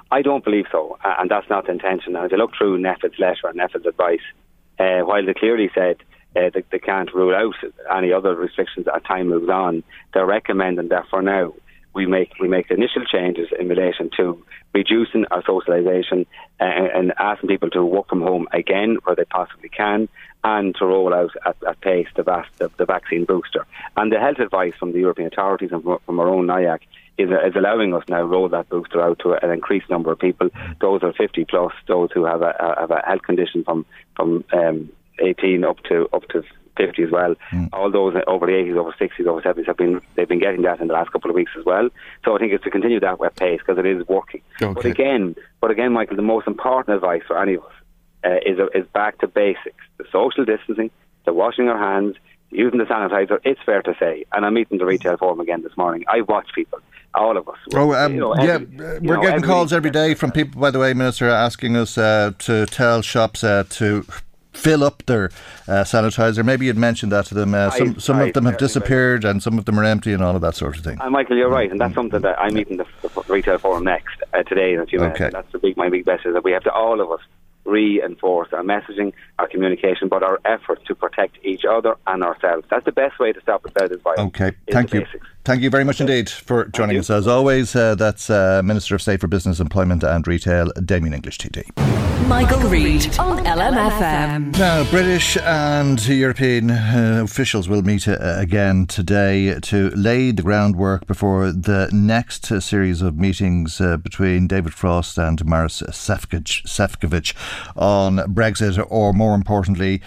I 0.10 0.21
don't 0.21 0.43
believe 0.43 0.65
so, 0.71 0.97
and 1.04 1.30
that's 1.30 1.50
not 1.50 1.65
the 1.67 1.71
intention. 1.71 2.13
Now, 2.13 2.26
if 2.26 2.32
you 2.32 2.38
look 2.38 2.52
through 2.58 2.82
NPHET's 2.82 3.19
letter 3.19 3.47
and 3.47 3.60
NPHET's 3.60 3.86
advice, 3.86 4.19
uh, 4.80 5.02
while 5.06 5.26
they 5.26 5.34
clearly 5.34 5.69
said 5.76 5.97
uh, 6.36 6.50
they, 6.54 6.63
they 6.72 6.80
can't 6.80 7.13
rule 7.13 7.36
out 7.36 7.56
any 7.96 8.12
other 8.13 8.36
restrictions 8.36 8.88
as 8.94 9.04
time 9.04 9.28
moves 9.30 9.50
on, 9.50 9.84
they're 10.13 10.26
recommending 10.26 10.89
that 10.89 11.08
for 11.10 11.22
now 11.22 11.54
we 11.94 12.06
make 12.06 12.32
we 12.39 12.48
make 12.48 12.72
initial 12.72 13.04
changes 13.06 13.50
in 13.60 13.67
relation 13.67 14.10
to 14.17 14.41
reducing 14.74 15.26
our 15.32 15.44
socialisation 15.44 16.26
uh, 16.60 16.63
and 16.63 17.12
asking 17.20 17.50
people 17.50 17.70
to 17.70 17.84
work 17.84 18.08
from 18.08 18.22
home 18.22 18.48
again 18.54 18.98
where 19.04 19.15
they 19.15 19.26
possibly 19.26 19.67
can, 19.70 20.08
and 20.44 20.74
to 20.76 20.86
roll 20.86 21.13
out 21.13 21.32
at, 21.46 21.58
at 21.67 21.82
pace 21.82 22.08
the, 22.15 22.24
vas- 22.24 22.46
the, 22.58 22.70
the 22.78 22.86
vaccine 22.86 23.26
booster. 23.26 23.65
And 23.98 24.12
the 24.12 24.20
health 24.20 24.39
advice 24.39 24.74
from 24.80 24.94
the 24.94 25.00
European 25.00 25.28
authorities 25.28 25.72
and 25.72 25.84
from, 25.84 26.20
our 26.20 26.30
own 26.30 26.48
NIAC 26.48 26.80
is, 27.17 27.30
is 27.30 27.56
allowing 27.56 27.94
us 27.94 28.04
now 28.08 28.22
roll 28.24 28.48
that 28.50 28.70
booster 28.70 29.02
out 29.02 29.20
to 29.20 29.34
an 29.34 29.52
increased 29.52 29.89
number 29.89 30.12
of 30.12 30.20
people. 30.20 30.50
Those 30.80 31.04
are 31.04 31.13
50 31.13 31.46
plus, 31.46 31.74
those 31.88 32.10
who 32.13 32.24
have 32.24 32.41
a, 32.41 32.56
a- 32.58 32.80
have 32.82 32.91
a 32.91 33.04
health 33.06 33.24
condition 33.24 33.63
from 33.65 33.86
from 34.15 34.44
um, 34.54 34.89
18 35.21 35.63
up 35.63 35.77
to 35.84 36.07
up 36.13 36.27
to 36.29 36.43
50 36.77 37.03
as 37.03 37.12
well. 37.12 37.36
All 37.73 37.91
those 37.91 38.15
over 38.27 38.45
the 38.45 38.53
80s, 38.53 38.75
over 38.77 38.91
60s, 38.99 39.27
over 39.27 39.41
70s 39.41 39.67
have 39.67 39.77
been 39.77 40.01
they've 40.15 40.27
been 40.27 40.39
getting 40.39 40.62
that 40.63 40.79
in 40.79 40.88
the 40.88 40.93
last 40.93 41.12
couple 41.12 41.29
of 41.29 41.36
weeks 41.36 41.51
as 41.60 41.65
well. 41.65 41.89
So 42.25 42.36
I 42.36 42.39
think 42.39 42.53
it's 42.53 42.63
to 42.63 42.69
continue 42.71 42.99
that 43.01 43.21
at 43.21 43.36
pace 43.36 43.60
because 43.60 43.77
it 43.77 43.86
is 43.86 44.07
working. 44.07 44.41
But 44.73 44.86
again, 44.91 45.36
but 45.60 45.69
again, 45.71 45.91
Michael, 45.91 46.15
the 46.15 46.21
most 46.21 46.47
important 46.47 46.95
advice 46.95 47.23
for 47.27 47.41
any 47.41 47.55
of 47.55 47.63
us 47.63 47.73
uh, 48.25 48.29
is 48.45 48.57
is 48.73 48.88
back 48.93 49.19
to 49.19 49.27
basics: 49.27 49.84
the 49.97 50.05
social 50.12 50.45
distancing, 50.45 50.91
the 51.25 51.34
washing 51.34 51.67
our 51.67 51.77
hands, 51.77 52.15
using 52.51 52.79
the 52.79 52.86
sanitizer. 52.86 53.39
It's 53.43 53.62
fair 53.65 53.81
to 53.81 53.93
say, 53.99 54.25
and 54.31 54.45
I'm 54.45 54.53
meeting 54.53 54.77
the 54.77 54.86
retail 54.86 55.17
forum 55.17 55.39
again 55.41 55.62
this 55.63 55.75
morning. 55.75 56.05
I 56.07 56.21
watch 56.21 56.47
people, 56.55 56.79
all 57.13 57.36
of 57.38 57.47
us. 57.49 57.57
Oh, 57.75 57.93
um, 57.93 58.13
You 58.13 58.19
know, 58.21 58.36
yeah, 58.38 58.53
every- 58.55 58.67
uh, 58.79 58.99
we're 59.01 59.15
know, 59.15 59.21
getting 59.21 59.36
every- 59.36 59.47
calls 59.47 59.73
every 59.73 59.91
day 59.91 60.13
from 60.15 60.31
people, 60.31 60.62
by 60.62 60.71
the 60.71 60.79
way, 60.79 60.93
Minister, 60.93 61.27
asking 61.29 61.75
us 61.75 61.97
uh, 61.97 62.31
to 62.39 62.65
tell 62.67 63.01
shops 63.01 63.43
uh, 63.43 63.65
to 63.71 64.05
fill 64.53 64.83
up 64.83 65.03
their 65.05 65.25
uh, 65.67 65.83
sanitizer. 65.83 66.43
Maybe 66.45 66.65
you'd 66.65 66.77
mentioned 66.77 67.11
that 67.11 67.25
to 67.27 67.33
them. 67.33 67.53
Uh, 67.53 67.69
some 67.71 67.89
I've- 67.91 67.99
some 67.99 68.19
of 68.19 68.27
I've 68.27 68.33
them 68.33 68.45
have 68.45 68.53
heard 68.53 68.59
about 68.59 68.63
it. 68.63 68.67
disappeared 68.67 69.25
and 69.25 69.41
some 69.41 69.57
of 69.57 69.65
them 69.65 69.79
are 69.79 69.83
empty 69.83 70.13
and 70.13 70.21
all 70.23 70.35
of 70.35 70.41
that 70.41 70.55
sort 70.55 70.77
of 70.77 70.83
thing. 70.83 70.99
Uh, 71.01 71.09
Michael, 71.09 71.37
you're 71.37 71.49
right, 71.49 71.71
and 71.71 71.79
that's 71.79 71.93
something 71.95 72.21
that 72.21 72.39
I'm 72.39 72.53
meeting 72.53 72.77
the, 72.77 72.85
the 73.01 73.09
retail 73.27 73.57
forum 73.57 73.83
next 73.85 74.21
uh, 74.33 74.43
today 74.43 74.75
a 74.75 74.85
few. 74.85 75.01
Okay. 75.01 75.29
That's 75.31 75.51
the 75.51 75.59
big, 75.59 75.77
my 75.77 75.89
big 75.89 76.05
message 76.05 76.33
that 76.33 76.43
we 76.43 76.51
have 76.51 76.63
to 76.63 76.71
all 76.71 76.99
of 77.01 77.11
us 77.11 77.21
reinforce 77.63 78.49
our 78.53 78.63
messaging, 78.63 79.13
our 79.39 79.47
communication, 79.47 80.07
but 80.07 80.23
our 80.23 80.39
effort 80.45 80.83
to 80.85 80.95
protect 80.95 81.37
each 81.43 81.63
other 81.63 81.95
and 82.07 82.23
ourselves. 82.23 82.65
That's 82.69 82.85
the 82.85 82.91
best 82.91 83.19
way 83.19 83.33
to 83.33 83.41
stop 83.41 83.65
it 83.65 83.73
this 83.75 84.01
virus. 84.01 84.19
Okay, 84.19 84.51
thank 84.71 84.89
the 84.89 84.97
you. 84.99 85.05
basics. 85.05 85.27
Thank 85.43 85.63
you 85.63 85.71
very 85.71 85.84
much 85.84 85.99
indeed 85.99 86.30
for 86.30 86.65
joining 86.65 86.97
us. 86.97 87.10
As 87.10 87.27
always, 87.27 87.75
uh, 87.75 87.95
that's 87.95 88.30
uh, 88.30 88.62
Minister 88.63 88.93
of 88.93 89.01
State 89.01 89.21
for 89.21 89.27
Business, 89.27 89.60
Employment 89.60 90.04
and 90.04 90.27
Retail, 90.27 90.71
Damien 90.86 91.15
English 91.15 91.39
TD. 91.39 91.65
Michael 92.27 92.60
Reade 92.69 93.17
on 93.17 93.43
LMFM. 93.43 94.56
Now, 94.60 94.89
British 94.91 95.38
and 95.38 96.08
European 96.08 96.69
uh, 96.69 97.21
officials 97.23 97.67
will 97.67 97.82
meet 97.82 98.08
uh, 98.08 98.17
again 98.19 98.86
today 98.86 99.60
to 99.62 99.89
lay 99.95 100.30
the 100.30 100.43
groundwork 100.43 101.08
before 101.08 101.51
the 101.51 101.89
next 101.91 102.51
uh, 102.51 102.60
series 102.60 103.01
of 103.01 103.17
meetings 103.17 103.82
uh, 103.82 103.97
between 103.97 104.45
David 104.45 104.75
Frost 104.75 105.17
and 105.17 105.39
Maroš 105.39 105.82
Sefcovic, 105.89 106.63
Sefcovic 106.67 107.34
on 107.75 108.17
Brexit, 108.32 108.86
or 108.89 109.12
more 109.12 109.34
importantly, 109.34 110.04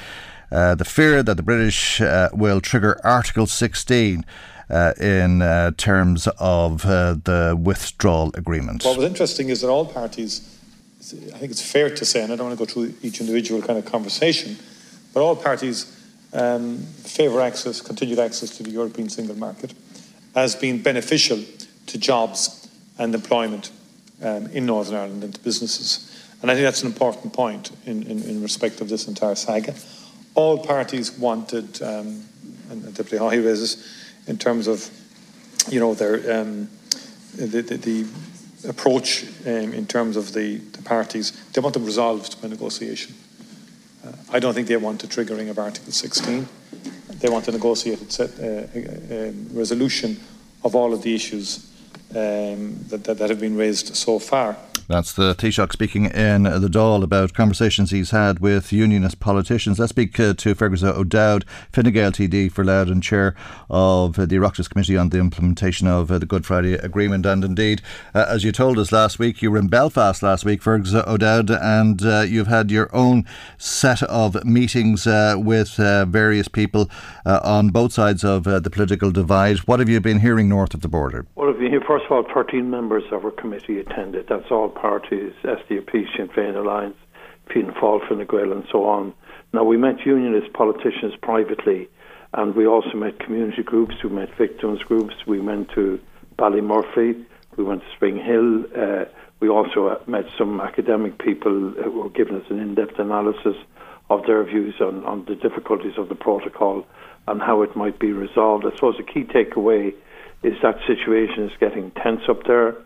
uh, 0.53 0.77
the 0.77 0.85
fear 0.85 1.23
that 1.25 1.37
the 1.37 1.43
British 1.43 2.01
uh, 2.01 2.29
will 2.33 2.61
trigger 2.61 3.01
Article 3.03 3.47
16 3.47 4.21
uh, 4.21 4.23
in 4.71 5.43
uh, 5.43 5.73
terms 5.77 6.27
of 6.39 6.85
uh, 6.85 7.17
the 7.25 7.59
withdrawal 7.61 8.31
agreement. 8.35 8.85
What 8.85 8.97
was 8.97 9.07
interesting 9.07 9.49
is 9.51 9.61
that 9.61 9.69
all 9.69 9.87
parties, 9.87 10.59
I 11.35 11.39
think 11.39 11.51
it's 11.51 11.63
fair 11.63 11.91
to 11.91 12.05
say, 12.05 12.23
and 12.23 12.33
I 12.33 12.37
don't 12.37 12.47
want 12.47 12.59
to 12.59 12.65
go 12.65 12.71
through 12.71 12.95
each 13.03 13.21
individual 13.21 13.61
kind 13.63 13.79
of 13.79 13.85
conversation, 13.85 14.57
but 15.13 15.21
all 15.21 15.37
parties 15.37 15.95
um, 16.33 16.79
favour 16.79 17.41
access, 17.41 17.81
continued 17.81 18.19
access 18.19 18.51
to 18.57 18.63
the 18.63 18.71
European 18.71 19.09
single 19.09 19.37
market 19.37 19.73
as 20.35 20.57
being 20.57 20.83
beneficial 20.83 21.41
to 21.87 21.99
jobs 21.99 22.69
and 22.99 23.15
employment 23.15 23.71
um, 24.23 24.47
in 24.49 24.67
Northern 24.67 24.97
Ireland 24.97 25.23
and 25.25 25.35
to 25.35 25.41
businesses. 25.41 26.11
And 26.43 26.51
I 26.51 26.55
think 26.55 26.65
that's 26.65 26.83
an 26.83 26.89
important 26.89 27.33
point 27.33 27.71
in, 27.87 28.03
in, 28.03 28.23
in 28.23 28.43
respect 28.43 28.81
of 28.81 28.89
this 28.89 29.09
entire 29.09 29.35
saga. 29.35 29.75
All 30.35 30.59
parties 30.59 31.17
wanted, 31.17 31.81
um, 31.83 32.25
and 32.71 32.95
Deputy 32.95 33.19
Haughey 33.19 33.45
raises, 33.45 34.04
in 34.27 34.39
terms 34.39 34.67
of, 34.67 34.91
you 35.69 35.81
know, 35.81 35.95
their 35.95 36.41
um, 36.41 36.69
the, 37.37 37.63
the, 37.63 37.77
the 37.77 38.07
approach 38.69 39.25
um, 39.47 39.73
in 39.73 39.87
terms 39.87 40.17
of 40.17 40.33
the, 40.33 40.57
the 40.57 40.83
parties, 40.83 41.33
they 41.53 41.61
want 41.61 41.75
them 41.75 41.85
resolved 41.85 42.41
by 42.41 42.49
negotiation. 42.49 43.15
Uh, 44.05 44.13
I 44.33 44.39
don't 44.39 44.55
think 44.55 44.69
they 44.69 44.77
want 44.77 45.03
a 45.05 45.07
triggering 45.07 45.51
of 45.51 45.59
Article 45.59 45.93
16. 45.93 46.49
They 47.21 47.29
want 47.29 47.49
a 47.49 47.53
negotiated 47.53 48.13
set, 48.13 48.31
uh, 48.39 48.45
uh, 48.45 49.29
um, 49.29 49.49
resolution 49.53 50.21
of 50.63 50.75
all 50.75 50.93
of 50.93 51.03
the 51.03 51.15
issues 51.15 51.71
um, 52.11 52.79
that, 52.89 53.05
that, 53.05 53.19
that 53.19 53.31
have 53.31 53.41
been 53.41 53.57
raised 53.57 53.95
so 53.97 54.19
far. 54.19 54.57
That's 54.87 55.15
the 55.15 55.35
Taoiseach 55.35 55.73
speaking 55.73 56.05
in 56.07 56.43
the 56.43 56.69
Dáil 56.69 57.03
about 57.03 57.33
conversations 57.33 57.91
he's 57.91 58.11
had 58.11 58.41
with 58.41 58.71
unionist 58.71 59.19
politicians. 59.19 59.79
Let's 59.79 59.91
speak 59.91 60.21
uh, 60.21 60.35
to 60.35 60.55
Fergus 60.55 60.83
O'Dowd, 60.83 61.47
Fine 61.73 61.91
Gael 61.93 62.13
TD 62.13 62.53
for 62.53 62.65
Louth 62.65 62.89
and 62.89 63.03
chair 63.03 63.35
of 63.71 64.19
uh, 64.19 64.27
the 64.27 64.37
Oireachtas 64.37 64.69
Committee 64.69 64.99
on 64.99 65.09
the 65.09 65.19
implementation 65.19 65.87
of 65.87 66.11
uh, 66.11 66.19
the 66.19 66.27
Good 66.27 66.45
Friday 66.45 66.75
Agreement. 66.75 67.25
And 67.25 67.43
indeed, 67.43 67.81
uh, 68.15 68.27
as 68.29 68.45
you 68.45 68.53
told 68.53 68.79
us 68.79 68.93
last 68.93 69.19
week, 69.19 69.41
you 69.41 69.51
were 69.51 69.57
in 69.57 69.69
Belfast 69.69 70.23
last 70.23 70.45
week, 70.45 70.61
Fergus 70.61 70.93
O'Dowd, 70.93 71.51
and 71.51 72.05
uh, 72.05 72.21
you've 72.21 72.49
had 72.49 72.71
your 72.71 72.95
own 72.95 73.25
set 73.57 74.03
of 74.03 74.45
meetings 74.45 75.07
uh, 75.07 75.37
with 75.39 75.77
various 75.77 76.49
people 76.49 76.91
on 77.25 77.71
both 77.71 77.95
sides 77.95 78.23
of 78.23 78.45
the 78.45 78.71
political 78.71 79.11
divide. 79.11 79.59
What 79.61 79.81
have 79.81 79.89
you 79.89 80.01
been 80.01 80.21
hearing 80.21 80.49
north 80.49 80.75
of 80.75 80.83
the 80.83 80.89
border? 80.89 81.27
Well, 81.37 81.55
first 81.87 82.07
of 82.07 82.13
all, 82.13 82.25
13 82.33 82.71
members 82.71 83.05
of 83.13 83.25
our 83.25 83.31
committee 83.31 83.79
attended. 83.79 84.27
That's 84.29 84.51
all 84.51 84.74
parties, 84.75 85.33
SDP, 85.45 86.05
Sinn 86.17 86.29
Féin 86.29 86.57
Alliance, 86.57 86.97
Fianna 87.53 87.73
Fáil, 87.73 88.07
Fine 88.09 88.27
Gael, 88.27 88.53
and 88.53 88.65
so 88.71 88.85
on. 88.85 89.13
Now, 89.53 89.65
we 89.65 89.77
met 89.77 90.05
unionist 90.05 90.53
politicians 90.53 91.15
privately, 91.23 91.89
and 92.33 92.55
we 92.55 92.67
also 92.67 92.95
met 92.95 93.19
community 93.21 93.63
groups, 93.63 93.95
we 94.03 94.11
met 94.11 94.37
victims 94.37 94.83
groups, 94.83 95.15
we 95.27 95.41
went 95.41 95.71
to 95.75 96.01
Ballymurphy, 96.39 97.25
we 97.57 97.65
went 97.65 97.83
to 97.83 97.87
Spring 97.95 98.17
Hill. 98.17 98.65
Uh, 98.77 99.05
we 99.41 99.49
also 99.49 99.89
uh, 99.89 99.99
met 100.07 100.25
some 100.37 100.61
academic 100.61 101.19
people 101.19 101.73
who 101.83 101.91
were 101.91 102.11
giving 102.11 102.37
us 102.37 102.47
an 102.51 102.59
in 102.59 102.75
depth 102.75 102.99
analysis 102.99 103.57
of 104.11 104.27
their 104.27 104.43
views 104.45 104.75
on, 104.81 105.05
on 105.05 105.25
the 105.27 105.35
difficulties 105.35 105.95
of 105.97 106.09
the 106.09 106.15
protocol 106.15 106.87
and 107.27 107.41
how 107.41 107.63
it 107.63 107.75
might 107.77 107.99
be 107.99 108.13
resolved. 108.13 108.65
I 108.67 108.75
suppose 108.75 108.97
the 108.97 109.05
key 109.05 109.25
takeaway 109.25 109.95
is 110.43 110.55
that 110.63 110.77
situation 110.87 111.45
is 111.45 111.53
getting 111.59 111.91
tense 111.93 112.23
up 112.29 112.45
there 112.45 112.77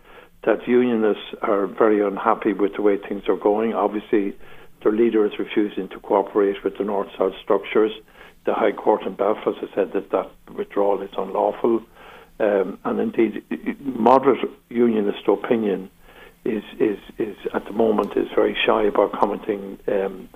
that 0.44 0.66
unionists 0.66 1.35
are 1.42 1.66
very 1.66 2.07
unhappy 2.07 2.53
with 2.53 2.74
the 2.77 2.83
way 2.83 2.96
things 2.96 3.22
are 3.29 3.37
going. 3.37 3.74
Obviously, 3.74 4.37
their 4.83 4.92
leader 4.92 5.27
is 5.27 5.33
refusing 5.38 5.88
to 5.88 5.98
cooperate 6.01 6.62
with 6.62 6.79
the 6.79 6.85
North 6.85 7.09
South 7.18 7.33
structures. 7.42 7.92
The 8.46 8.55
High 8.55 8.72
Court 8.72 9.03
in 9.03 9.14
Belfast 9.14 9.59
has 9.59 9.68
said 9.74 9.92
that 9.92 10.11
that 10.11 10.31
withdrawal 10.57 11.03
is 11.03 11.11
unlawful. 11.16 11.83
Um, 12.40 12.79
and 12.85 13.01
indeed, 13.01 13.42
moderate 13.81 14.48
unionist 14.68 15.27
opinion 15.27 15.90
is, 16.44 16.62
is, 16.79 16.98
is 17.18 17.37
at 17.53 17.64
the 17.64 17.72
moment 17.72 18.16
is 18.16 18.29
very 18.35 18.57
shy 18.64 18.85
about 18.85 19.12
commenting, 19.12 19.79
um, 19.88 20.29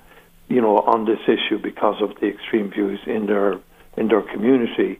you 0.48 0.60
know, 0.60 0.78
on 0.78 1.04
this 1.04 1.20
issue 1.28 1.62
because 1.62 2.02
of 2.02 2.10
the 2.20 2.26
extreme 2.26 2.70
views 2.70 2.98
in 3.06 3.26
their 3.26 3.60
in 3.96 4.08
their 4.08 4.22
community, 4.22 4.98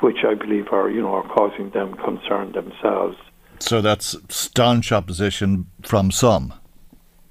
which 0.00 0.18
I 0.28 0.34
believe 0.34 0.66
are 0.72 0.90
you 0.90 1.00
know 1.00 1.14
are 1.14 1.28
causing 1.28 1.70
them 1.70 1.94
concern 1.94 2.52
themselves. 2.52 3.16
So 3.62 3.80
that's 3.80 4.16
staunch 4.28 4.92
opposition 4.92 5.66
from 5.82 6.10
some. 6.10 6.54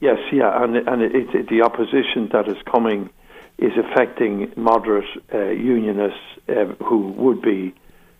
Yes, 0.01 0.19
yeah, 0.31 0.63
and 0.63 0.75
and 0.75 1.01
it, 1.01 1.33
it, 1.33 1.49
the 1.49 1.61
opposition 1.61 2.29
that 2.31 2.47
is 2.47 2.57
coming 2.69 3.09
is 3.57 3.71
affecting 3.77 4.51
moderate 4.55 5.07
uh, 5.33 5.49
unionists 5.49 6.19
uh, 6.49 6.65
who 6.83 7.07
would 7.11 7.41
be, 7.41 7.73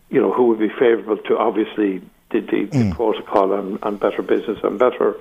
you 0.10 0.22
know, 0.22 0.32
who 0.32 0.48
would 0.48 0.60
be 0.60 0.70
favourable 0.70 1.18
to 1.18 1.38
obviously 1.38 2.00
the, 2.32 2.40
the, 2.40 2.68
mm. 2.68 2.90
the 2.90 2.96
protocol 2.96 3.54
and, 3.54 3.78
and, 3.84 4.00
better 4.00 4.22
business 4.22 4.58
and 4.64 4.80
better, 4.80 5.16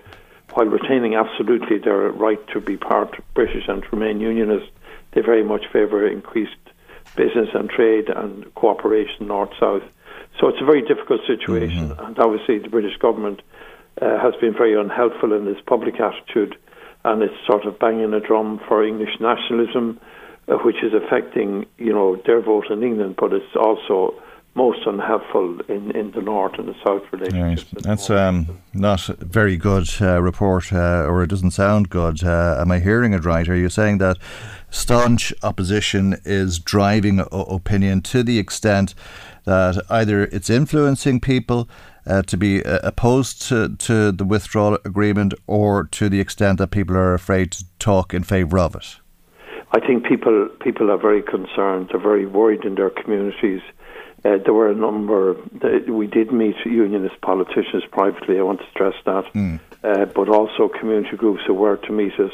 while 0.52 0.66
retaining 0.66 1.14
absolutely 1.16 1.78
their 1.78 2.10
right 2.12 2.46
to 2.48 2.60
be 2.60 2.76
part 2.76 3.16
British 3.34 3.66
and 3.66 3.82
to 3.82 3.88
remain 3.90 4.20
unionist. 4.20 4.70
They 5.12 5.20
very 5.20 5.44
much 5.44 5.66
favour 5.72 6.06
increased 6.06 6.56
business 7.16 7.48
and 7.54 7.68
trade 7.68 8.08
and 8.08 8.52
cooperation 8.54 9.26
north 9.26 9.50
south. 9.58 9.82
So 10.40 10.48
it's 10.48 10.60
a 10.60 10.64
very 10.64 10.82
difficult 10.82 11.20
situation, 11.26 11.90
mm-hmm. 11.90 12.06
and 12.06 12.18
obviously 12.18 12.58
the 12.58 12.68
British 12.68 12.96
government 12.98 13.40
uh, 14.02 14.18
has 14.18 14.34
been 14.40 14.52
very 14.52 14.78
unhelpful 14.78 15.32
in 15.32 15.46
its 15.46 15.60
public 15.66 16.00
attitude, 16.00 16.56
and 17.04 17.22
it's 17.22 17.34
sort 17.46 17.64
of 17.66 17.78
banging 17.78 18.12
a 18.12 18.20
drum 18.20 18.60
for 18.66 18.84
English 18.84 19.20
nationalism, 19.20 20.00
uh, 20.48 20.56
which 20.56 20.82
is 20.82 20.92
affecting 20.92 21.66
you 21.78 21.92
know 21.92 22.16
their 22.26 22.40
vote 22.40 22.70
in 22.70 22.82
England, 22.82 23.14
but 23.18 23.32
it's 23.32 23.54
also 23.54 24.14
most 24.54 24.86
unhelpful 24.86 25.60
in, 25.68 25.90
in 25.92 26.12
the 26.12 26.20
north 26.20 26.58
and 26.58 26.68
the 26.68 26.74
south 26.84 27.02
relationships. 27.12 27.72
Right. 27.74 27.82
That's 27.82 28.08
um, 28.08 28.60
not 28.72 29.08
a 29.08 29.14
very 29.14 29.56
good 29.56 29.88
uh, 30.00 30.22
report, 30.22 30.72
uh, 30.72 31.06
or 31.06 31.24
it 31.24 31.26
doesn't 31.28 31.50
sound 31.50 31.90
good. 31.90 32.22
Uh, 32.22 32.58
am 32.60 32.70
I 32.70 32.78
hearing 32.78 33.12
it 33.12 33.24
right? 33.24 33.48
Are 33.48 33.56
you 33.56 33.68
saying 33.68 33.98
that 33.98 34.16
staunch 34.70 35.32
opposition 35.42 36.16
is 36.24 36.60
driving 36.60 37.20
o- 37.20 37.26
opinion 37.32 38.00
to 38.02 38.22
the 38.22 38.38
extent 38.38 38.94
that 39.44 39.82
either 39.90 40.24
it's 40.24 40.50
influencing 40.50 41.20
people 41.20 41.68
uh, 42.06 42.22
to 42.22 42.36
be 42.36 42.64
uh, 42.64 42.80
opposed 42.82 43.42
to, 43.48 43.76
to 43.76 44.12
the 44.12 44.24
withdrawal 44.24 44.78
agreement 44.84 45.34
or 45.46 45.84
to 45.84 46.08
the 46.08 46.20
extent 46.20 46.58
that 46.58 46.70
people 46.70 46.96
are 46.96 47.14
afraid 47.14 47.52
to 47.52 47.64
talk 47.78 48.12
in 48.12 48.22
favour 48.22 48.58
of 48.58 48.74
it? 48.74 48.96
I 49.72 49.80
think 49.80 50.06
people 50.06 50.48
people 50.60 50.90
are 50.90 50.98
very 50.98 51.22
concerned. 51.22 51.88
They're 51.90 52.00
very 52.00 52.26
worried 52.26 52.64
in 52.64 52.76
their 52.76 52.90
communities. 52.90 53.60
Uh, 54.24 54.38
there 54.42 54.54
were 54.54 54.70
a 54.70 54.74
number. 54.74 55.36
we 55.88 56.06
did 56.06 56.32
meet 56.32 56.56
unionist 56.64 57.20
politicians 57.20 57.82
privately. 57.90 58.38
I 58.38 58.42
want 58.42 58.60
to 58.60 58.70
stress 58.70 58.94
that, 59.04 59.24
mm. 59.34 59.60
uh, 59.82 60.06
but 60.06 60.28
also 60.28 60.68
community 60.68 61.16
groups 61.16 61.42
who 61.46 61.54
were 61.54 61.76
to 61.76 61.92
meet 61.92 62.18
us 62.20 62.30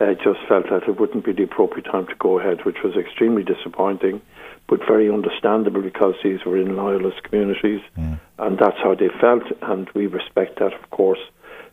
uh, 0.00 0.14
just 0.14 0.40
felt 0.48 0.68
that 0.70 0.82
it 0.88 0.98
wouldn't 0.98 1.24
be 1.24 1.32
the 1.32 1.44
appropriate 1.44 1.84
time 1.84 2.06
to 2.08 2.14
go 2.16 2.38
ahead, 2.38 2.64
which 2.64 2.82
was 2.82 2.96
extremely 2.96 3.44
disappointing 3.44 4.20
but 4.68 4.80
very 4.86 5.10
understandable 5.10 5.82
because 5.82 6.14
these 6.22 6.44
were 6.44 6.56
in 6.56 6.76
loyalist 6.76 7.22
communities, 7.24 7.80
mm. 7.98 8.18
and 8.38 8.58
that's 8.58 8.78
how 8.82 8.94
they 8.94 9.08
felt, 9.20 9.42
and 9.62 9.88
we 9.94 10.06
respect 10.06 10.58
that, 10.58 10.72
of 10.72 10.90
course. 10.90 11.20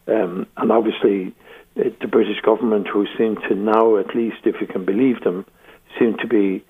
Um, 0.08 0.47
and 0.58 0.71
obviously, 0.71 1.34
it, 1.75 1.99
the 1.99 2.08
British 2.08 2.41
government, 2.41 2.88
who 2.88 3.06
seem 3.17 3.36
to 3.47 3.56
now, 3.56 3.97
at 3.97 4.15
least, 4.15 4.38
if 4.45 4.60
you 4.60 4.67
can 4.67 4.86
believe 4.86 5.21
them, 5.23 5.45
seem 5.97 6.17
to 6.17 6.28
be, 6.28 6.63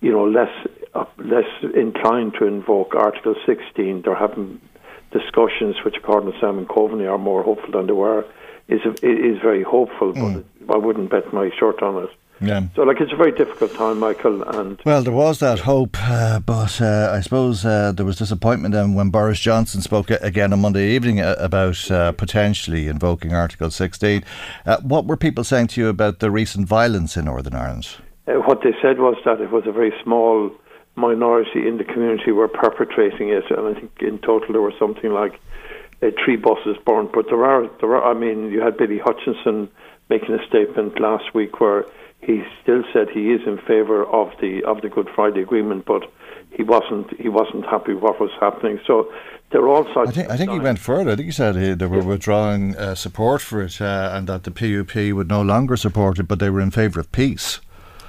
you 0.00 0.12
know, 0.12 0.24
less 0.24 0.52
uh, 0.94 1.04
less 1.18 1.48
inclined 1.74 2.34
to 2.38 2.46
invoke 2.46 2.94
Article 2.94 3.34
16. 3.46 4.02
They're 4.02 4.14
having 4.14 4.60
discussions, 5.10 5.76
which, 5.84 5.96
according 5.96 6.32
to 6.32 6.38
Simon 6.40 6.66
Coveney, 6.66 7.10
are 7.10 7.18
more 7.18 7.42
hopeful 7.42 7.72
than 7.72 7.86
they 7.86 7.92
were. 7.92 8.24
is 8.68 8.80
is 9.02 9.38
very 9.42 9.62
hopeful, 9.62 10.12
mm. 10.12 10.44
but 10.60 10.74
I 10.74 10.78
wouldn't 10.78 11.10
bet 11.10 11.32
my 11.32 11.50
shirt 11.58 11.82
on 11.82 12.04
it. 12.04 12.10
Yeah. 12.40 12.66
So, 12.74 12.82
like, 12.82 13.00
it's 13.00 13.12
a 13.12 13.16
very 13.16 13.32
difficult 13.32 13.74
time, 13.74 13.98
Michael. 13.98 14.42
And 14.42 14.80
well, 14.84 15.02
there 15.02 15.12
was 15.12 15.38
that 15.38 15.60
hope, 15.60 15.96
uh, 16.00 16.40
but 16.40 16.80
uh, 16.80 17.12
I 17.12 17.20
suppose 17.20 17.64
uh, 17.64 17.92
there 17.92 18.04
was 18.04 18.16
disappointment 18.16 18.74
then 18.74 18.94
when 18.94 19.10
Boris 19.10 19.40
Johnson 19.40 19.80
spoke 19.80 20.10
again 20.10 20.52
on 20.52 20.60
Monday 20.60 20.94
evening 20.94 21.20
uh, 21.20 21.36
about 21.38 21.90
uh, 21.90 22.12
potentially 22.12 22.88
invoking 22.88 23.34
Article 23.34 23.70
16. 23.70 24.24
Uh, 24.66 24.80
what 24.82 25.06
were 25.06 25.16
people 25.16 25.44
saying 25.44 25.68
to 25.68 25.80
you 25.80 25.88
about 25.88 26.18
the 26.18 26.30
recent 26.30 26.66
violence 26.66 27.16
in 27.16 27.26
Northern 27.26 27.54
Ireland? 27.54 27.96
what 28.26 28.62
they 28.62 28.72
said 28.80 28.98
was 28.98 29.16
that 29.26 29.38
it 29.42 29.50
was 29.50 29.64
a 29.66 29.72
very 29.72 29.92
small 30.02 30.50
minority 30.96 31.68
in 31.68 31.76
the 31.76 31.84
community 31.84 32.32
were 32.32 32.48
perpetrating 32.48 33.28
it, 33.28 33.44
and 33.50 33.76
I 33.76 33.78
think 33.78 33.92
in 34.00 34.18
total 34.18 34.52
there 34.52 34.62
were 34.62 34.72
something 34.78 35.12
like 35.12 35.40
three 36.24 36.36
buses 36.36 36.76
burned. 36.86 37.10
But 37.12 37.26
there 37.28 37.44
are, 37.44 37.68
there 37.80 37.94
are. 37.96 38.10
I 38.10 38.18
mean, 38.18 38.50
you 38.50 38.60
had 38.60 38.76
Billy 38.76 38.98
Hutchinson 38.98 39.68
making 40.08 40.34
a 40.34 40.46
statement 40.46 41.00
last 41.00 41.34
week 41.34 41.60
where 41.60 41.84
he 42.24 42.42
still 42.62 42.82
said 42.92 43.08
he 43.10 43.32
is 43.32 43.40
in 43.46 43.58
favour 43.58 44.04
of 44.04 44.32
the 44.40 44.62
of 44.64 44.80
the 44.82 44.88
Good 44.88 45.08
Friday 45.14 45.42
Agreement, 45.42 45.84
but 45.84 46.02
he 46.50 46.62
wasn't 46.62 47.18
he 47.20 47.28
wasn't 47.28 47.64
happy 47.66 47.94
with 47.94 48.02
what 48.02 48.20
was 48.20 48.30
happening. 48.40 48.80
So 48.86 49.12
there 49.50 49.62
are 49.62 49.68
all 49.68 49.84
sides. 49.94 50.10
I 50.10 50.12
think, 50.12 50.30
I 50.30 50.36
think 50.36 50.50
he 50.50 50.58
went 50.58 50.78
further. 50.78 51.12
I 51.12 51.16
think 51.16 51.26
he 51.26 51.32
said 51.32 51.56
he, 51.56 51.74
they 51.74 51.86
were 51.86 51.98
yeah. 51.98 52.04
withdrawing 52.04 52.76
uh, 52.76 52.94
support 52.94 53.42
for 53.42 53.62
it, 53.62 53.80
uh, 53.80 54.10
and 54.14 54.26
that 54.28 54.44
the 54.44 54.50
PUP 54.50 54.94
would 55.14 55.28
no 55.28 55.42
longer 55.42 55.76
support 55.76 56.18
it, 56.18 56.28
but 56.28 56.38
they 56.38 56.50
were 56.50 56.60
in 56.60 56.70
favour 56.70 57.00
of 57.00 57.12
peace. 57.12 57.60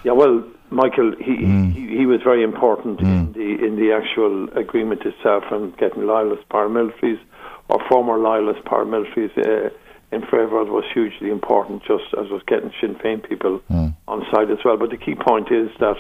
Yeah, 0.04 0.13
well, 0.13 0.43
Michael, 0.69 1.13
he, 1.19 1.38
mm. 1.38 1.73
he, 1.73 1.97
he 1.97 2.06
was 2.06 2.21
very 2.23 2.43
important 2.43 2.99
mm. 2.99 3.06
in 3.06 3.34
the 3.34 3.65
in 3.65 3.75
the 3.75 3.91
actual 3.91 4.49
agreement 4.58 5.01
itself 5.06 5.43
and 5.51 5.75
getting 5.78 6.06
loyalist 6.06 6.47
paramilitaries 6.49 7.19
or 7.69 7.80
former 7.89 8.17
loyalist 8.17 8.63
paramilitaries. 8.65 9.36
Uh, 9.38 9.69
in 10.12 10.22
favour 10.22 10.62
of 10.62 10.70
was 10.70 10.86
hugely 10.94 11.30
important, 11.30 11.84
just 11.84 12.06
as 12.20 12.30
was 12.30 12.41
getting 12.48 12.72
Sinn 12.80 12.96
Féin 12.96 13.28
people 13.28 13.60
mm. 13.72 13.96
on 14.08 14.26
side 14.32 14.52
as 14.52 14.60
well. 14.63 14.78
But 14.78 14.91
the 14.91 14.98
key 14.98 15.15
point 15.15 15.52
is 15.52 15.70
that 15.80 15.98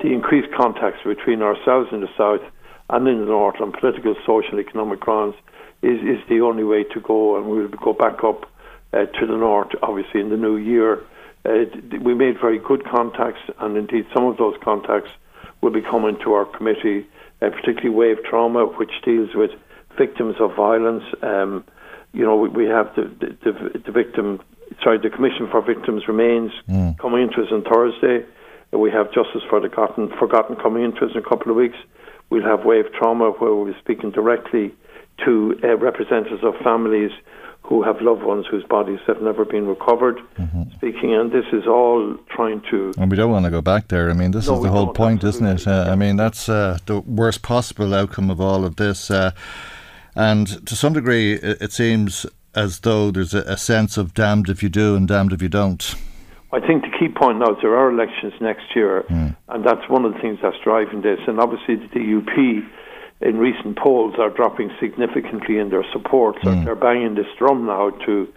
the 0.00 0.12
increased 0.12 0.52
contacts 0.54 1.02
between 1.04 1.42
ourselves 1.42 1.88
in 1.92 2.00
the 2.00 2.10
south 2.16 2.42
and 2.90 3.08
in 3.08 3.20
the 3.20 3.26
north 3.26 3.60
on 3.60 3.72
political, 3.72 4.14
social, 4.24 4.60
economic 4.60 5.00
grounds 5.00 5.34
is, 5.82 6.00
is 6.00 6.18
the 6.28 6.40
only 6.40 6.64
way 6.64 6.84
to 6.84 7.00
go, 7.00 7.36
and 7.36 7.46
we 7.46 7.60
will 7.60 7.68
go 7.68 7.92
back 7.92 8.24
up 8.24 8.50
uh, 8.92 9.04
to 9.06 9.26
the 9.26 9.36
north, 9.36 9.68
obviously, 9.82 10.20
in 10.20 10.30
the 10.30 10.36
new 10.36 10.56
year. 10.56 11.02
Uh, 11.44 11.64
we 12.02 12.14
made 12.14 12.40
very 12.40 12.58
good 12.58 12.84
contacts, 12.84 13.40
and 13.58 13.76
indeed, 13.76 14.06
some 14.14 14.24
of 14.24 14.36
those 14.36 14.56
contacts 14.62 15.10
will 15.60 15.70
be 15.70 15.82
coming 15.82 16.16
to 16.24 16.32
our 16.32 16.44
committee, 16.44 17.06
uh, 17.42 17.50
particularly 17.50 17.90
Wave 17.90 18.18
Trauma, 18.24 18.64
which 18.66 18.92
deals 19.04 19.30
with 19.34 19.50
victims 19.96 20.36
of 20.40 20.54
violence. 20.54 21.04
Um, 21.22 21.64
you 22.12 22.24
know, 22.24 22.36
we, 22.36 22.48
we 22.48 22.64
have 22.66 22.94
the, 22.96 23.04
the, 23.20 23.80
the, 23.84 23.92
victim, 23.92 24.40
sorry, 24.82 24.98
the 24.98 25.10
Commission 25.10 25.48
for 25.50 25.60
Victims 25.60 26.08
Remains 26.08 26.52
mm. 26.68 26.98
coming 26.98 27.22
into 27.22 27.42
us 27.42 27.48
on 27.52 27.62
Thursday. 27.62 28.26
We 28.72 28.90
have 28.90 29.12
Justice 29.12 29.42
for 29.48 29.60
the 29.60 29.68
Forgotten, 29.68 30.12
Forgotten 30.18 30.56
coming 30.56 30.84
into 30.84 31.04
us 31.04 31.12
in 31.14 31.18
a 31.18 31.28
couple 31.28 31.50
of 31.50 31.56
weeks. 31.56 31.76
We'll 32.30 32.42
have 32.42 32.64
Wave 32.64 32.86
Trauma, 32.92 33.30
where 33.30 33.54
we'll 33.54 33.72
be 33.72 33.78
speaking 33.80 34.10
directly 34.10 34.74
to 35.24 35.58
uh, 35.64 35.76
representatives 35.78 36.44
of 36.44 36.54
families 36.62 37.10
who 37.62 37.82
have 37.82 38.00
loved 38.00 38.22
ones 38.22 38.46
whose 38.50 38.64
bodies 38.64 38.98
have 39.06 39.20
never 39.20 39.44
been 39.44 39.66
recovered. 39.66 40.18
Mm-hmm. 40.38 40.62
Speaking, 40.76 41.14
and 41.14 41.30
this 41.30 41.44
is 41.52 41.66
all 41.66 42.16
trying 42.30 42.62
to. 42.70 42.94
And 42.96 43.10
we 43.10 43.16
don't 43.16 43.30
want 43.30 43.44
to 43.44 43.50
go 43.50 43.60
back 43.60 43.88
there. 43.88 44.10
I 44.10 44.14
mean, 44.14 44.30
this 44.30 44.48
No, 44.48 44.56
is 44.56 44.62
the 44.62 44.70
whole 44.70 44.92
point, 44.92 45.22
isn't 45.22 45.46
it? 45.46 45.66
Uh, 45.66 45.86
I 45.90 45.94
mean, 45.94 46.16
that's 46.16 46.48
uh, 46.48 46.78
the 46.86 47.00
worst 47.00 47.42
possible 47.42 47.94
outcome 47.94 48.30
of 48.30 48.40
all 48.40 48.64
of 48.64 48.76
this. 48.76 49.10
Uh, 49.10 49.32
and 50.14 50.66
to 50.66 50.76
some 50.76 50.92
degree, 50.92 51.34
it, 51.34 51.72
seems 51.72 52.26
as 52.54 52.80
though 52.80 53.10
there's 53.10 53.34
a, 53.34 53.56
sense 53.56 53.96
of 53.96 54.14
damned 54.14 54.48
if 54.48 54.62
you 54.62 54.68
do 54.68 54.96
and 54.96 55.06
damned 55.06 55.32
if 55.32 55.42
you 55.42 55.48
don't. 55.48 55.94
I 56.52 56.60
think 56.60 56.82
the 56.82 56.90
key 56.98 57.08
point 57.08 57.38
now 57.38 57.52
is 57.52 57.58
there 57.60 57.76
are 57.76 57.90
elections 57.90 58.32
next 58.40 58.74
year, 58.74 59.02
hmm. 59.08 59.28
and 59.48 59.64
that's 59.64 59.88
one 59.88 60.04
of 60.04 60.14
the 60.14 60.18
things 60.20 60.38
that's 60.42 60.56
driving 60.64 61.02
this. 61.02 61.20
And 61.26 61.38
obviously, 61.38 61.76
the 61.76 61.88
DUP 61.88 62.66
in 63.20 63.36
recent 63.36 63.76
polls 63.76 64.14
are 64.18 64.30
dropping 64.30 64.70
significantly 64.80 65.58
in 65.58 65.70
their 65.70 65.84
support. 65.92 66.36
So 66.42 66.54
hmm. 66.54 66.64
they're 66.64 66.74
banging 66.74 67.14
this 67.14 67.26
drum 67.38 67.66
now 67.66 67.90
to 68.06 68.32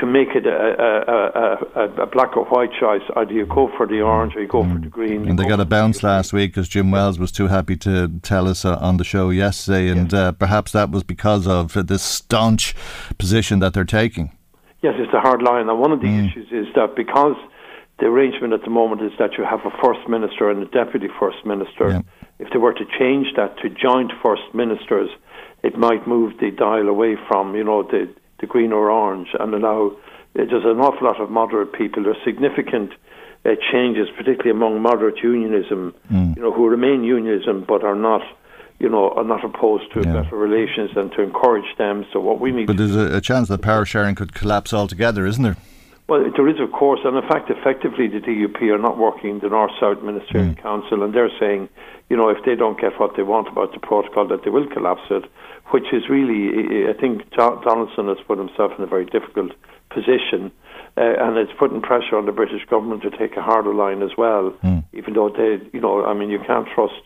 to 0.00 0.06
make 0.06 0.28
it 0.34 0.46
a, 0.46 0.50
a, 0.50 1.80
a, 1.80 2.02
a, 2.02 2.06
black 2.06 2.36
or 2.36 2.44
white 2.46 2.70
choice. 2.78 3.02
Either 3.16 3.32
you 3.32 3.46
go 3.46 3.70
for 3.76 3.86
the 3.86 4.00
orange 4.02 4.36
or 4.36 4.42
you 4.42 4.48
go 4.48 4.62
for 4.62 4.78
the 4.78 4.88
green. 4.88 5.26
And 5.28 5.38
they 5.38 5.48
got 5.48 5.60
a 5.60 5.64
bounce 5.64 6.02
last 6.02 6.32
week 6.32 6.52
because 6.52 6.68
Jim 6.68 6.90
Wells 6.90 7.18
was 7.18 7.32
too 7.32 7.46
happy 7.46 7.76
to 7.78 8.08
tell 8.22 8.46
us 8.46 8.64
uh, 8.64 8.76
on 8.76 8.98
the 8.98 9.04
show 9.04 9.30
yesterday, 9.30 9.88
and 9.88 10.12
uh, 10.12 10.32
perhaps 10.32 10.72
that 10.72 10.90
was 10.90 11.02
because 11.02 11.46
of 11.46 11.76
uh, 11.76 11.82
this 11.82 12.02
staunch 12.02 12.74
position 13.16 13.58
that 13.60 13.72
they're 13.72 13.84
taking. 13.84 14.32
Yes, 14.82 14.94
it's 14.98 15.14
a 15.14 15.20
hard 15.20 15.42
line. 15.42 15.68
And 15.68 15.80
one 15.80 15.92
of 15.92 16.00
the 16.00 16.08
issues 16.08 16.48
is 16.52 16.66
that 16.74 16.94
because 16.94 17.36
the 17.98 18.06
arrangement 18.06 18.52
at 18.52 18.62
the 18.62 18.70
moment 18.70 19.00
is 19.02 19.12
that 19.18 19.38
you 19.38 19.44
have 19.44 19.60
a 19.64 19.70
first 19.82 20.06
minister 20.08 20.50
and 20.50 20.62
a 20.62 20.66
deputy 20.66 21.08
first 21.18 21.44
minister, 21.46 21.88
Yeah. 21.88 22.02
if 22.38 22.50
they 22.52 22.58
were 22.58 22.74
to 22.74 22.84
change 22.98 23.28
that 23.36 23.56
to 23.62 23.70
joint 23.70 24.12
first 24.22 24.42
ministers, 24.52 25.08
it 25.62 25.78
might 25.78 26.06
move 26.06 26.34
the 26.38 26.50
dial 26.50 26.88
away 26.88 27.16
from, 27.26 27.56
you 27.56 27.64
know, 27.64 27.82
the, 27.82 28.08
the 28.40 28.46
green 28.46 28.72
or 28.72 28.90
orange 28.90 29.28
and 29.38 29.54
allow. 29.54 29.88
uh, 29.88 29.92
There's 30.34 30.64
an 30.64 30.80
awful 30.80 31.06
lot 31.06 31.20
of 31.20 31.30
moderate 31.30 31.72
people. 31.72 32.02
There's 32.04 32.16
significant 32.24 32.90
uh, 33.44 33.50
changes, 33.72 34.08
particularly 34.16 34.50
among 34.50 34.82
moderate 34.82 35.18
unionism, 35.22 35.94
you 36.10 36.42
know, 36.42 36.52
who 36.52 36.68
remain 36.68 37.04
unionism 37.04 37.64
but 37.66 37.84
are 37.84 37.94
not, 37.94 38.22
you 38.78 38.88
know, 38.88 39.10
are 39.10 39.24
not 39.24 39.44
opposed 39.44 39.92
to 39.94 40.02
Yeah. 40.02 40.22
better 40.22 40.36
relations 40.36 40.90
and 40.96 41.10
to 41.12 41.22
encourage 41.22 41.70
them. 41.78 42.04
So 42.12 42.20
what 42.20 42.40
we 42.40 42.50
need 42.52 42.66
But 42.66 42.76
there's 42.76 42.96
a, 42.96 43.16
a 43.16 43.20
chance 43.20 43.48
that 43.48 43.62
power 43.62 43.84
sharing 43.84 44.14
could 44.14 44.34
collapse 44.34 44.72
altogether, 44.74 45.26
isn't 45.26 45.42
there? 45.42 45.56
Well, 46.08 46.30
there 46.36 46.46
is, 46.46 46.60
of 46.60 46.70
course, 46.70 47.00
and 47.04 47.16
in 47.16 47.28
fact, 47.28 47.50
effectively, 47.50 48.06
the 48.06 48.20
DUP 48.20 48.62
are 48.70 48.78
not 48.78 48.96
working 48.96 49.40
the 49.40 49.48
North 49.48 49.72
South 49.80 50.02
Ministerial 50.02 50.54
Council, 50.54 51.02
and 51.02 51.12
they're 51.12 51.32
saying, 51.40 51.68
you 52.08 52.16
know, 52.16 52.28
if 52.28 52.44
they 52.44 52.54
don't 52.54 52.80
get 52.80 53.00
what 53.00 53.16
they 53.16 53.24
want 53.24 53.48
about 53.48 53.72
the 53.72 53.80
protocol, 53.80 54.28
that 54.28 54.44
they 54.44 54.50
will 54.50 54.68
collapse 54.68 55.02
it, 55.10 55.24
which 55.72 55.92
is 55.92 56.08
really, 56.08 56.88
I 56.88 56.92
think 56.92 57.28
Donaldson 57.30 58.06
has 58.06 58.18
put 58.24 58.38
himself 58.38 58.70
in 58.78 58.84
a 58.84 58.86
very 58.86 59.04
difficult 59.06 59.50
position, 59.90 60.52
uh, 60.96 61.18
and 61.18 61.36
it's 61.38 61.50
putting 61.58 61.82
pressure 61.82 62.16
on 62.16 62.26
the 62.26 62.32
British 62.32 62.64
government 62.66 63.02
to 63.02 63.10
take 63.10 63.36
a 63.36 63.42
harder 63.42 63.74
line 63.74 64.00
as 64.02 64.16
well, 64.16 64.54
even 64.92 65.14
though 65.14 65.28
they, 65.28 65.58
you 65.72 65.80
know, 65.80 66.04
I 66.04 66.14
mean, 66.14 66.30
you 66.30 66.38
can't 66.46 66.68
trust 66.72 67.02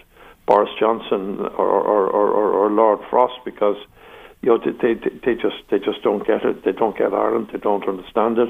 Boris 0.46 0.70
Johnson 0.78 1.40
or, 1.56 1.68
or, 1.70 2.06
or, 2.06 2.28
or, 2.28 2.52
or 2.52 2.70
Lord 2.70 2.98
Frost 3.08 3.38
because 3.46 3.76
you 4.42 4.48
know 4.48 4.58
they, 4.58 4.72
they 4.72 4.94
they 5.24 5.34
just 5.34 5.56
they 5.70 5.78
just 5.78 6.02
don't 6.02 6.26
get 6.26 6.44
it. 6.44 6.64
They 6.64 6.72
don't 6.72 6.96
get 6.96 7.12
Ireland. 7.12 7.50
They 7.52 7.58
don't 7.58 7.86
understand 7.86 8.38
it. 8.38 8.48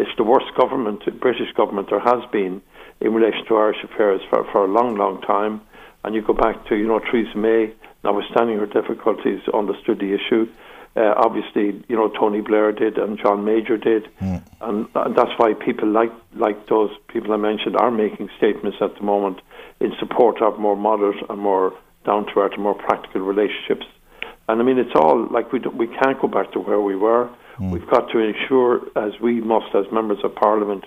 It's 0.00 0.16
the 0.16 0.24
worst 0.24 0.54
government, 0.56 1.02
British 1.20 1.52
government, 1.54 1.90
there 1.90 2.00
has 2.00 2.24
been 2.32 2.62
in 3.00 3.12
relation 3.12 3.44
to 3.48 3.56
Irish 3.56 3.84
affairs 3.84 4.22
for, 4.30 4.44
for 4.50 4.64
a 4.64 4.68
long, 4.68 4.96
long 4.96 5.20
time. 5.20 5.60
And 6.02 6.14
you 6.14 6.22
go 6.22 6.32
back 6.32 6.66
to 6.68 6.74
you 6.74 6.86
know 6.86 7.00
Theresa 7.00 7.36
May, 7.36 7.74
notwithstanding 8.02 8.58
her 8.58 8.66
difficulties, 8.66 9.40
understood 9.52 9.98
the 9.98 10.14
issue. 10.14 10.48
Uh, 10.96 11.12
obviously, 11.18 11.84
you 11.88 11.96
know 11.96 12.08
Tony 12.08 12.40
Blair 12.40 12.72
did 12.72 12.96
and 12.96 13.18
John 13.18 13.44
Major 13.44 13.76
did, 13.76 14.08
and, 14.62 14.88
and 14.94 15.14
that's 15.14 15.30
why 15.36 15.52
people 15.52 15.88
like 15.88 16.12
like 16.34 16.66
those 16.68 16.90
people 17.08 17.34
I 17.34 17.36
mentioned 17.36 17.76
are 17.76 17.90
making 17.90 18.30
statements 18.38 18.78
at 18.80 18.94
the 18.96 19.02
moment 19.02 19.42
in 19.80 19.92
support 20.00 20.40
of 20.40 20.58
more 20.58 20.76
moderate 20.76 21.22
and 21.28 21.38
more 21.38 21.74
down 22.06 22.24
to 22.26 22.40
earth 22.40 22.54
and 22.54 22.62
more 22.62 22.74
practical 22.74 23.20
relationships. 23.20 23.84
And 24.48 24.60
I 24.60 24.64
mean, 24.64 24.78
it's 24.78 24.96
all 24.96 25.28
like 25.30 25.52
we 25.52 25.60
we 25.60 25.88
can't 25.88 26.18
go 26.18 26.26
back 26.26 26.52
to 26.52 26.58
where 26.58 26.80
we 26.80 26.96
were. 26.96 27.28
We've 27.60 27.88
got 27.88 28.10
to 28.10 28.18
ensure, 28.18 28.80
as 28.96 29.20
we 29.20 29.40
must, 29.40 29.74
as 29.74 29.84
members 29.92 30.18
of 30.24 30.34
Parliament, 30.34 30.84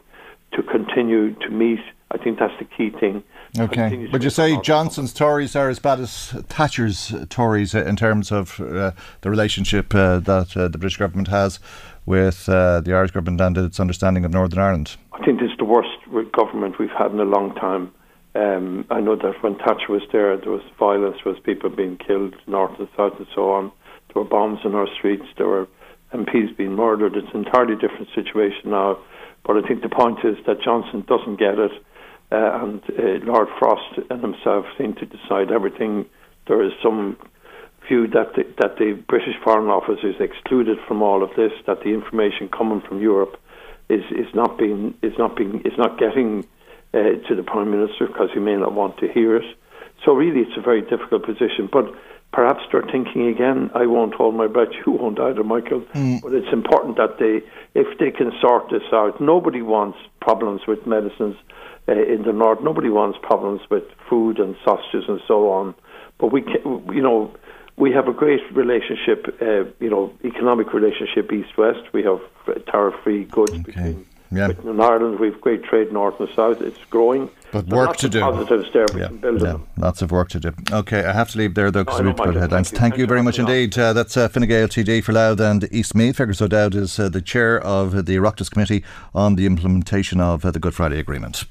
to 0.53 0.63
continue 0.63 1.33
to 1.35 1.49
meet. 1.49 1.79
I 2.11 2.17
think 2.17 2.39
that's 2.39 2.57
the 2.59 2.65
key 2.65 2.89
thing. 2.89 3.23
Okay. 3.59 4.07
Would 4.11 4.23
you 4.23 4.29
say 4.31 4.59
Johnson's 4.61 5.13
Tories 5.13 5.55
are 5.55 5.69
as 5.69 5.77
bad 5.79 5.99
as 5.99 6.29
Thatcher's 6.47 7.13
Tories 7.29 7.75
in 7.75 7.95
terms 7.95 8.31
of 8.31 8.59
uh, 8.59 8.91
the 9.21 9.29
relationship 9.29 9.93
uh, 9.93 10.19
that 10.19 10.57
uh, 10.57 10.67
the 10.67 10.77
British 10.79 10.97
government 10.97 11.27
has 11.27 11.59
with 12.05 12.49
uh, 12.49 12.81
the 12.81 12.93
Irish 12.93 13.11
government 13.11 13.39
and 13.41 13.57
its 13.57 13.79
understanding 13.79 14.25
of 14.25 14.31
Northern 14.31 14.59
Ireland? 14.59 14.97
I 15.13 15.23
think 15.23 15.39
this 15.39 15.51
is 15.51 15.57
the 15.57 15.65
worst 15.65 15.89
government 16.31 16.79
we've 16.79 16.89
had 16.89 17.11
in 17.11 17.19
a 17.19 17.25
long 17.25 17.53
time. 17.55 17.91
Um, 18.35 18.85
I 18.89 18.99
know 18.99 19.15
that 19.15 19.43
when 19.43 19.55
Thatcher 19.59 19.91
was 19.91 20.01
there, 20.11 20.35
there 20.37 20.51
was 20.51 20.63
violence, 20.79 21.17
there 21.23 21.33
was 21.33 21.41
people 21.41 21.69
being 21.69 21.97
killed 21.97 22.35
north 22.47 22.77
and 22.79 22.87
south 22.97 23.13
and 23.19 23.27
so 23.35 23.51
on. 23.51 23.71
There 24.11 24.23
were 24.23 24.29
bombs 24.29 24.59
in 24.65 24.73
our 24.73 24.87
streets. 24.97 25.25
There 25.37 25.47
were 25.47 25.67
MPs 26.13 26.55
being 26.55 26.75
murdered. 26.75 27.15
It's 27.15 27.33
an 27.33 27.45
entirely 27.45 27.75
different 27.75 28.07
situation 28.15 28.71
now. 28.71 28.99
But 29.45 29.57
I 29.57 29.67
think 29.67 29.81
the 29.81 29.89
point 29.89 30.19
is 30.23 30.37
that 30.45 30.61
Johnson 30.61 31.03
doesn't 31.07 31.37
get 31.37 31.59
it, 31.59 31.71
uh, 32.31 32.59
and 32.63 32.81
uh, 32.97 33.25
Lord 33.25 33.49
Frost 33.59 33.99
and 34.09 34.21
himself 34.21 34.65
seem 34.77 34.93
to 34.95 35.05
decide 35.05 35.51
everything. 35.51 36.05
There 36.47 36.63
is 36.63 36.71
some 36.81 37.17
view 37.87 38.07
that 38.07 38.35
the, 38.35 38.43
that 38.59 38.77
the 38.77 38.93
British 39.07 39.35
Foreign 39.43 39.67
Office 39.67 39.99
is 40.03 40.15
excluded 40.19 40.77
from 40.87 41.01
all 41.01 41.23
of 41.23 41.31
this. 41.35 41.51
That 41.67 41.81
the 41.83 41.89
information 41.89 42.47
coming 42.47 42.81
from 42.81 43.01
Europe 43.01 43.39
is 43.89 44.03
is 44.11 44.33
not 44.33 44.57
being 44.57 44.93
is 45.01 45.13
not 45.17 45.35
being 45.35 45.61
is 45.65 45.77
not 45.77 45.99
getting 45.99 46.47
uh, 46.93 47.19
to 47.27 47.35
the 47.35 47.43
Prime 47.43 47.71
Minister 47.71 48.07
because 48.07 48.29
he 48.33 48.39
may 48.39 48.55
not 48.55 48.73
want 48.73 48.97
to 48.99 49.07
hear 49.07 49.35
it. 49.35 49.57
So 50.05 50.13
really, 50.13 50.41
it's 50.41 50.57
a 50.57 50.61
very 50.61 50.81
difficult 50.81 51.25
position. 51.25 51.69
But 51.71 51.93
perhaps 52.33 52.61
they're 52.71 52.81
thinking 52.91 53.27
again. 53.27 53.69
I 53.73 53.85
won't 53.85 54.13
hold 54.15 54.35
my 54.35 54.47
breath. 54.47 54.69
You 54.85 54.93
won't 54.93 55.19
either, 55.19 55.43
Michael. 55.43 55.85
But 56.21 56.33
it's 56.33 56.51
important 56.51 56.97
that 56.97 57.19
they, 57.19 57.41
if 57.79 57.97
they 57.99 58.11
can 58.11 58.31
sort 58.41 58.69
this 58.69 58.83
out. 58.91 59.21
Nobody 59.21 59.61
wants 59.61 59.97
problems 60.19 60.61
with 60.67 60.85
medicines 60.85 61.35
uh, 61.87 61.93
in 61.93 62.23
the 62.23 62.33
north. 62.33 62.59
Nobody 62.61 62.89
wants 62.89 63.17
problems 63.21 63.61
with 63.69 63.83
food 64.09 64.39
and 64.39 64.55
sausages 64.65 65.05
and 65.07 65.21
so 65.27 65.49
on. 65.51 65.75
But 66.17 66.31
we, 66.33 66.41
can, 66.41 66.61
you 66.93 67.01
know. 67.01 67.33
We 67.75 67.91
have 67.93 68.07
a 68.07 68.13
great 68.13 68.41
relationship, 68.53 69.35
uh, 69.41 69.63
you 69.79 69.89
know, 69.89 70.13
economic 70.23 70.73
relationship 70.73 71.33
east-west. 71.33 71.91
We 71.91 72.03
have 72.03 72.19
uh, 72.47 72.53
tariff-free 72.71 73.25
goods 73.25 73.57
between 73.63 74.05
Yeah. 74.35 74.49
And 74.65 74.81
Ireland. 74.81 75.19
We've 75.19 75.39
great 75.41 75.63
trade 75.63 75.91
north 75.91 76.19
and 76.19 76.29
south. 76.35 76.61
It's 76.61 76.77
growing. 76.89 77.29
But 77.51 77.71
are 77.71 77.75
work 77.75 77.97
to 77.97 78.09
do. 78.09 78.19
Positives 78.21 78.73
there. 78.73 78.85
We 78.93 79.01
Yeah, 79.01 79.07
can 79.07 79.17
build 79.17 79.41
yeah, 79.41 79.57
lots 79.77 80.01
of 80.01 80.09
work 80.11 80.29
to 80.29 80.39
do. 80.39 80.51
Okay, 80.71 81.03
I 81.05 81.13
have 81.13 81.29
to 81.31 81.37
leave 81.37 81.53
there 81.53 81.69
though 81.69 81.83
because 81.83 81.99
I 81.99 82.03
we 82.03 82.09
know, 82.09 82.09
have 82.09 82.17
to 82.17 82.23
go 82.25 82.31
to 82.31 82.39
headlines. 82.39 82.69
thank 82.69 82.73
you. 82.73 82.79
Thank 82.79 82.93
you 82.97 82.97
Thank 83.03 83.09
very 83.09 83.21
much 83.21 83.35
for 83.35 83.41
having 83.43 83.55
me 83.55 83.63
indeed. 83.65 83.77
Uh, 83.79 83.93
that's 83.93 84.17
uh, 84.17 84.27
Fine 84.27 84.47
Gael 84.47 84.67
TD 84.67 85.03
for 85.03 85.13
Louth 85.13 85.39
and 85.39 85.67
East 85.71 85.93
Meath. 85.93 86.15
Fergus 86.17 86.41
O'Dowd 86.41 86.73
is 86.73 86.99
uh, 86.99 87.09
the 87.09 87.21
chair 87.21 87.59
of 87.61 88.05
the 88.05 88.15
Oireachtas 88.17 88.49
Committee 88.49 88.83
on 89.13 89.35
the 89.35 89.45
implementation 89.45 90.19
of 90.19 90.43
uh, 90.43 90.49
the 90.51 90.59
Good 90.59 90.73
Friday 90.73 90.97
Agreement. 90.99 91.45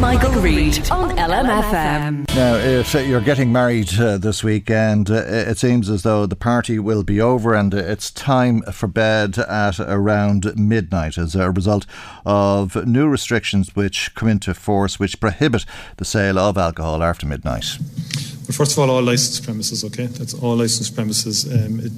Michael 0.00 0.32
Reade 0.40 0.90
on 0.90 1.10
LMFM. 1.16 2.28
Now, 2.34 2.56
if 2.56 2.94
you're 2.94 3.20
getting 3.20 3.52
married 3.52 3.98
uh, 3.98 4.18
this 4.18 4.42
weekend, 4.42 5.10
uh, 5.10 5.24
it 5.26 5.58
seems 5.58 5.88
as 5.88 6.02
though 6.02 6.26
the 6.26 6.36
party 6.36 6.78
will 6.78 7.02
be 7.02 7.20
over 7.20 7.54
and 7.54 7.74
uh, 7.74 7.78
it's 7.78 8.10
time 8.10 8.62
for 8.62 8.86
bed 8.86 9.38
at 9.38 9.80
around 9.80 10.56
midnight 10.56 11.16
as 11.18 11.34
a 11.34 11.50
result 11.50 11.86
of 12.24 12.86
new 12.86 13.08
restrictions 13.08 13.74
which 13.76 14.14
come 14.14 14.28
into 14.28 14.54
force 14.54 14.98
which 14.98 15.20
prohibit 15.20 15.64
the 15.96 16.04
sale 16.04 16.38
of 16.38 16.58
alcohol 16.58 17.02
after 17.02 17.26
midnight. 17.26 17.78
Well, 17.78 18.52
first 18.52 18.72
of 18.72 18.78
all, 18.78 18.90
all 18.90 19.02
licensed 19.02 19.44
premises, 19.44 19.84
okay? 19.84 20.06
That's 20.06 20.34
all 20.34 20.56
licensed 20.56 20.94
premises. 20.94 21.46
Um, 21.46 21.80
it, 21.80 21.92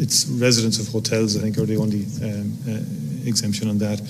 it's 0.00 0.26
residents 0.26 0.78
of 0.78 0.88
hotels, 0.88 1.36
I 1.36 1.40
think, 1.40 1.58
are 1.58 1.66
the 1.66 1.76
only 1.76 2.04
um, 2.22 2.52
uh, 2.68 3.28
exemption 3.28 3.68
on 3.68 3.78
that. 3.78 4.00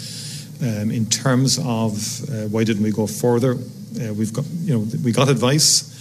Um, 0.62 0.90
in 0.90 1.06
terms 1.06 1.58
of 1.58 1.92
uh, 2.30 2.48
why 2.48 2.64
didn't 2.64 2.82
we 2.82 2.90
go 2.90 3.06
further, 3.06 3.52
uh, 3.52 4.14
we've 4.14 4.32
got, 4.32 4.44
you 4.62 4.74
know, 4.78 4.86
we 5.04 5.12
got 5.12 5.28
advice. 5.28 5.92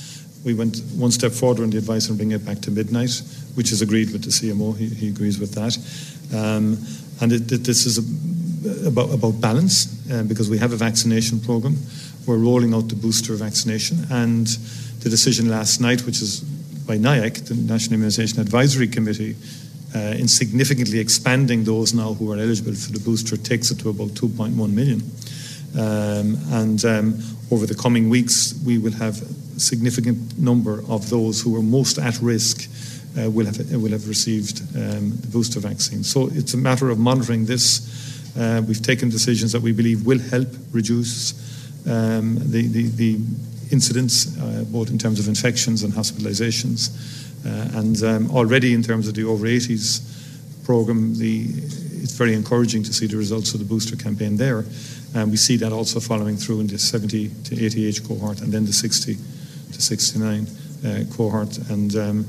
We 0.46 0.54
went 0.54 0.80
one 0.96 1.12
step 1.12 1.32
further 1.34 1.64
in 1.64 1.72
the 1.72 1.78
advice 1.78 2.08
and 2.08 2.18
bring 2.18 2.32
it 2.32 2.46
back 2.46 2.62
to 2.62 2.72
midnight, 2.72 3.22
which 3.56 3.72
is 3.72 3.82
agreed 3.82 4.12
with 4.12 4.24
the 4.24 4.30
CMO. 4.30 4.78
He, 4.78 4.88
he 4.88 5.10
agrees 5.10 5.40
with 5.40 5.54
that. 5.56 5.76
Um, 6.34 6.78
and 7.22 7.32
it, 7.34 7.52
it- 7.52 7.64
this 7.64 7.86
is 7.86 7.98
a, 7.98 8.88
about, 8.88 9.14
about 9.14 9.42
balance 9.42 9.88
um, 10.12 10.28
because 10.28 10.50
we 10.50 10.58
have 10.58 10.72
a 10.74 10.78
vaccination 10.78 11.40
program. 11.40 11.76
We're 12.26 12.38
rolling 12.38 12.74
out 12.74 12.88
the 12.90 12.96
booster 12.96 13.34
vaccination, 13.36 14.06
and 14.10 14.48
the 15.02 15.10
decision 15.10 15.50
last 15.50 15.82
night, 15.82 16.06
which 16.06 16.22
is 16.22 16.40
by 16.88 16.98
NIAC, 16.98 17.46
the 17.48 17.56
National 17.56 18.00
Immunisation 18.00 18.40
Advisory 18.40 18.88
Committee, 18.88 19.34
uh, 19.34 19.36
in 19.96 20.28
significantly 20.28 21.00
expanding 21.00 21.64
those 21.64 21.94
now 21.94 22.14
who 22.14 22.32
are 22.32 22.38
eligible 22.38 22.74
for 22.74 22.92
the 22.92 23.00
booster, 23.00 23.38
takes 23.38 23.72
it 23.72 23.80
to 23.80 23.90
about 23.90 24.10
2.1 24.10 24.56
million. 24.74 25.02
Um, 25.78 26.38
and 26.52 26.84
um, 26.86 27.20
over 27.52 27.66
the 27.66 27.76
coming 27.76 28.10
weeks, 28.10 28.60
we 28.66 28.78
will 28.78 28.94
have 28.94 29.22
a 29.22 29.60
significant 29.60 30.38
number 30.38 30.84
of 30.90 31.10
those 31.10 31.42
who 31.42 31.56
are 31.58 31.62
most 31.62 31.98
at 31.98 32.20
risk 32.22 32.70
uh, 33.18 33.30
will 33.30 33.46
have 33.46 33.72
will 33.72 33.92
have 33.92 34.08
received 34.08 34.62
um, 34.76 35.12
the 35.18 35.28
booster 35.28 35.60
vaccine. 35.60 36.04
So 36.04 36.30
it's 36.34 36.54
a 36.54 36.58
matter 36.58 36.90
of 36.90 37.00
monitoring 37.00 37.46
this. 37.46 38.36
Uh, 38.38 38.62
we've 38.68 38.82
taken 38.82 39.10
decisions 39.10 39.52
that 39.54 39.62
we 39.62 39.72
believe 39.72 40.06
will 40.06 40.20
help 40.20 40.50
reduce 40.72 41.34
um, 41.88 42.36
the, 42.52 42.68
the, 42.68 42.90
the 42.90 43.20
incidents, 43.72 44.38
uh, 44.38 44.66
both 44.68 44.90
in 44.90 44.98
terms 44.98 45.20
of 45.20 45.28
infections 45.28 45.84
and 45.84 45.94
hospitalizations. 45.94 46.90
Uh, 47.46 47.80
and 47.80 48.02
um, 48.04 48.32
already 48.32 48.74
in 48.74 48.82
terms 48.82 49.08
of 49.08 49.14
the 49.14 49.24
over 49.24 49.46
80s 49.46 50.02
program, 50.66 51.16
the, 51.16 51.46
it's 52.02 52.14
very 52.14 52.34
encouraging 52.34 52.84
to 52.84 52.94
see 52.94 53.06
the 53.06 53.18
results 53.18 53.54
of 53.54 53.60
the 53.60 53.66
booster 53.66 53.96
campaign 53.96 54.38
there. 54.38 54.66
And 55.14 55.32
we 55.32 55.38
see 55.38 55.56
that 55.58 55.72
also 55.72 56.00
following 56.00 56.38
through 56.38 56.62
in 56.62 56.68
the 56.68 56.80
70 56.80 57.30
to 57.46 57.66
80 57.66 57.88
age 57.88 58.08
cohort 58.08 58.42
and 58.42 58.52
then 58.52 58.66
the 58.66 58.74
60 58.74 59.16
to 59.16 59.82
69 59.82 60.48
uh, 60.86 61.04
cohort. 61.16 61.58
And 61.70 61.96
um, 61.96 62.26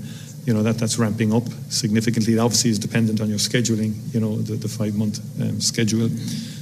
you 0.47 0.55
know 0.55 0.63
that 0.63 0.79
that's 0.79 0.97
ramping 0.97 1.35
up 1.35 1.43
significantly. 1.71 2.35
It 2.35 2.39
obviously 2.39 2.71
is 2.71 2.79
dependent 2.79 3.21
on 3.21 3.29
your 3.29 3.39
scheduling, 3.39 4.15
you 4.15 4.21
know, 4.21 4.37
the, 4.37 4.55
the 4.55 4.69
five 4.69 4.95
month 4.95 5.19
um, 5.43 5.61
schedule. 5.61 6.09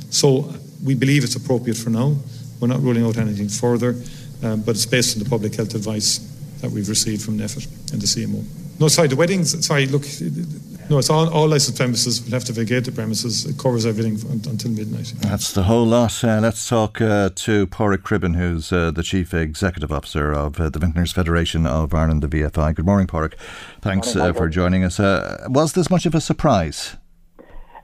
So 0.09 0.55
we 0.83 0.95
believe 0.95 1.23
it's 1.23 1.37
appropriate 1.37 1.77
for 1.77 1.91
now. 1.91 2.17
We're 2.61 2.69
not 2.69 2.81
ruling 2.81 3.05
out 3.05 3.19
anything 3.19 3.51
further, 3.51 3.95
um, 4.43 4.63
but 4.63 4.71
it's 4.71 4.87
based 4.87 5.17
on 5.17 5.23
the 5.23 5.29
public 5.29 5.55
health 5.55 5.75
advice 5.75 6.34
that 6.65 6.73
we've 6.73 6.89
received 6.89 7.23
from 7.23 7.39
NPHET 7.39 7.93
and 7.93 8.01
the 8.01 8.07
CMO. 8.07 8.43
No, 8.81 8.89
sorry, 8.89 9.09
the 9.09 9.17
weddings. 9.17 9.65
Sorry, 9.65 9.87
look, 9.87 10.03
no, 10.91 10.99
it's 10.99 11.11
all, 11.11 11.29
all 11.29 11.47
licensed 11.47 11.79
premises 11.79 12.23
will 12.25 12.33
have 12.33 12.45
to 12.45 12.53
vacate 12.53 12.85
the 12.85 12.93
premises. 12.93 13.45
It 13.45 13.59
covers 13.59 13.87
everything 13.87 14.15
until 14.31 14.71
midnight. 14.71 15.13
That's 15.21 15.53
the 15.53 15.65
whole 15.65 15.87
lot. 15.87 16.25
Uh, 16.25 16.41
let's 16.41 16.69
talk 16.69 17.01
uh, 17.01 17.31
to 17.37 17.67
Pádraig 17.69 17.99
Cribben, 17.99 18.35
who's 18.37 18.73
uh, 18.73 18.91
the 18.91 19.03
Chief 19.03 19.33
Executive 19.33 19.93
Officer 19.93 20.33
of 20.33 20.59
uh, 20.59 20.71
the 20.71 20.79
Vintners 20.79 21.13
Federation 21.13 21.67
of 21.67 21.95
Ireland, 21.95 22.23
the 22.23 22.29
VFI. 22.29 22.75
Good 22.75 22.87
morning, 22.87 23.07
Pádraig. 23.07 23.35
Thanks 23.81 24.15
morning, 24.15 24.35
uh, 24.35 24.39
for 24.39 24.49
joining 24.49 24.85
us. 24.85 24.99
Uh, 24.99 25.47
was 25.49 25.75
this 25.75 25.91
much 25.91 26.07
of 26.07 26.15
a 26.15 26.21
surprise? 26.21 26.97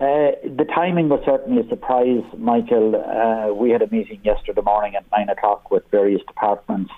the 0.00 0.66
timing 0.74 1.10
was 1.10 1.20
certainly 1.26 1.60
a 1.60 1.68
surprise, 1.68 2.24
Michael. 2.38 3.54
we 3.54 3.70
had 3.70 3.82
a 3.82 3.86
meeting 3.88 4.18
yesterday 4.24 4.62
morning 4.62 4.96
at 4.96 5.04
nine 5.12 5.28
o'clock 5.28 5.70
with 5.70 5.84
various 5.90 6.22
departments 6.26 6.90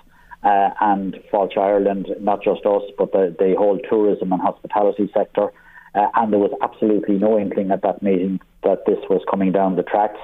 and 0.43 1.15
Fáilte 1.33 1.59
Ireland, 1.59 2.09
not 2.21 2.43
just 2.43 2.67
us, 2.67 2.83
but 2.99 3.13
the, 3.13 3.35
the 3.39 3.55
whole 3.57 3.79
tourism 3.89 4.33
and 4.33 4.41
hospitality 4.41 5.11
sector. 5.15 5.49
Uh, 5.95 6.09
and 6.15 6.33
there 6.33 6.41
was 6.41 6.53
absolutely 6.63 7.19
no 7.19 7.39
inkling 7.39 7.71
at 7.71 7.83
that 7.83 8.03
meeting 8.03 8.41
that 8.65 8.85
this 8.87 8.99
was 9.11 9.23
coming 9.31 9.53
down 9.53 9.77
the 9.77 9.83
tracks. 9.83 10.21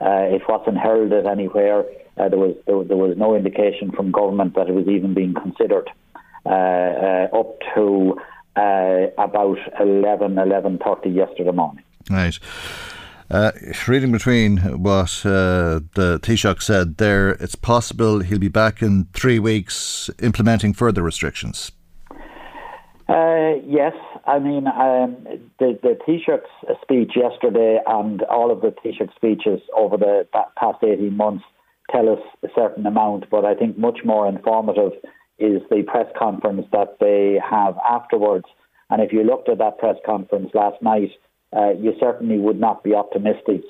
Uh, 0.00 0.30
it 0.30 0.42
wasn't 0.48 0.78
heralded 0.78 1.26
anywhere. 1.26 1.84
Uh, 2.16 2.28
there 2.28 2.38
was 2.38 2.54
there, 2.66 2.82
there, 2.84 2.96
was 2.96 3.16
no 3.16 3.34
indication 3.34 3.90
from 3.90 4.12
government 4.12 4.54
that 4.54 4.68
it 4.68 4.72
was 4.72 4.86
even 4.86 5.14
being 5.14 5.34
considered. 5.34 5.90
Uh, 6.46 6.50
uh, 6.50 7.28
up 7.32 7.58
to 7.74 8.16
uh, 8.56 9.06
about 9.18 9.58
11, 9.80 10.34
11.30 10.34 11.14
yesterday 11.14 11.50
morning. 11.50 11.84
Right. 12.08 12.38
Uh, 13.30 13.52
reading 13.86 14.10
between 14.10 14.56
what 14.82 15.26
uh, 15.26 15.80
the 15.94 16.18
Taoiseach 16.22 16.62
said 16.62 16.96
there, 16.96 17.30
it's 17.32 17.54
possible 17.54 18.20
he'll 18.20 18.38
be 18.38 18.48
back 18.48 18.80
in 18.80 19.06
three 19.12 19.38
weeks 19.38 20.08
implementing 20.22 20.72
further 20.72 21.02
restrictions. 21.02 21.70
Uh, 23.06 23.52
yes, 23.66 23.94
I 24.26 24.38
mean 24.38 24.66
um, 24.66 25.16
the 25.58 25.78
the 25.82 25.98
Taoiseach's 26.06 26.80
speech 26.82 27.12
yesterday 27.16 27.80
and 27.86 28.22
all 28.24 28.50
of 28.50 28.62
the 28.62 28.68
Taoiseach 28.68 29.14
speeches 29.14 29.60
over 29.76 29.98
the 29.98 30.26
past 30.56 30.82
eighteen 30.82 31.16
months 31.16 31.44
tell 31.90 32.08
us 32.08 32.20
a 32.42 32.48
certain 32.54 32.86
amount, 32.86 33.28
but 33.30 33.44
I 33.44 33.54
think 33.54 33.78
much 33.78 34.00
more 34.04 34.26
informative 34.26 34.92
is 35.38 35.62
the 35.70 35.82
press 35.86 36.06
conference 36.18 36.66
that 36.72 36.96
they 36.98 37.40
have 37.48 37.76
afterwards. 37.88 38.46
And 38.90 39.02
if 39.02 39.12
you 39.12 39.22
looked 39.22 39.48
at 39.48 39.58
that 39.58 39.78
press 39.78 39.96
conference 40.04 40.50
last 40.54 40.82
night, 40.82 41.10
uh, 41.56 41.70
you 41.70 41.94
certainly 42.00 42.38
would 42.38 42.60
not 42.60 42.82
be 42.82 42.94
optimistic 42.94 43.62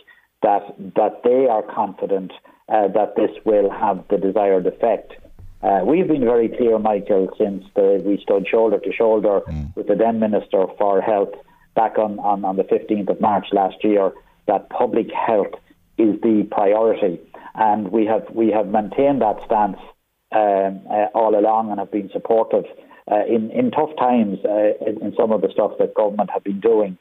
that 0.42 0.62
that 0.96 1.22
they 1.24 1.46
are 1.46 1.62
confident 1.62 2.32
uh, 2.68 2.88
that 2.88 3.16
this 3.16 3.30
will 3.44 3.70
have 3.70 4.04
the 4.08 4.18
desired 4.18 4.66
effect. 4.66 5.12
Uh, 5.62 5.80
we've 5.84 6.06
been 6.06 6.24
very 6.24 6.48
clear, 6.48 6.78
Michael, 6.78 7.28
since 7.36 7.64
the, 7.74 8.00
we 8.04 8.20
stood 8.22 8.46
shoulder 8.46 8.78
to 8.78 8.92
shoulder 8.92 9.40
mm. 9.48 9.74
with 9.74 9.88
the 9.88 9.96
then 9.96 10.20
Minister 10.20 10.66
for 10.78 11.00
Health 11.00 11.34
back 11.74 11.98
on, 11.98 12.18
on, 12.20 12.44
on 12.44 12.56
the 12.56 12.62
15th 12.62 13.08
of 13.10 13.20
March 13.20 13.46
last 13.52 13.82
year 13.82 14.12
that 14.46 14.70
public 14.70 15.08
health 15.12 15.54
is 15.96 16.20
the 16.22 16.46
priority. 16.50 17.20
And 17.54 17.90
we 17.90 18.06
have, 18.06 18.24
we 18.32 18.50
have 18.50 18.68
maintained 18.68 19.20
that 19.22 19.38
stance 19.46 19.78
um, 20.32 20.80
uh, 20.90 21.06
all 21.14 21.38
along 21.38 21.70
and 21.70 21.78
have 21.80 21.90
been 21.90 22.10
supportive 22.12 22.64
uh, 23.10 23.24
in, 23.26 23.50
in 23.50 23.70
tough 23.70 23.90
times 23.98 24.38
uh, 24.44 24.74
in, 24.86 25.02
in, 25.02 25.14
some 25.16 25.32
of 25.32 25.40
the 25.40 25.48
stuff 25.52 25.72
that 25.78 25.94
government 25.94 26.30
have 26.30 26.44
been 26.44 26.60
doing. 26.60 26.98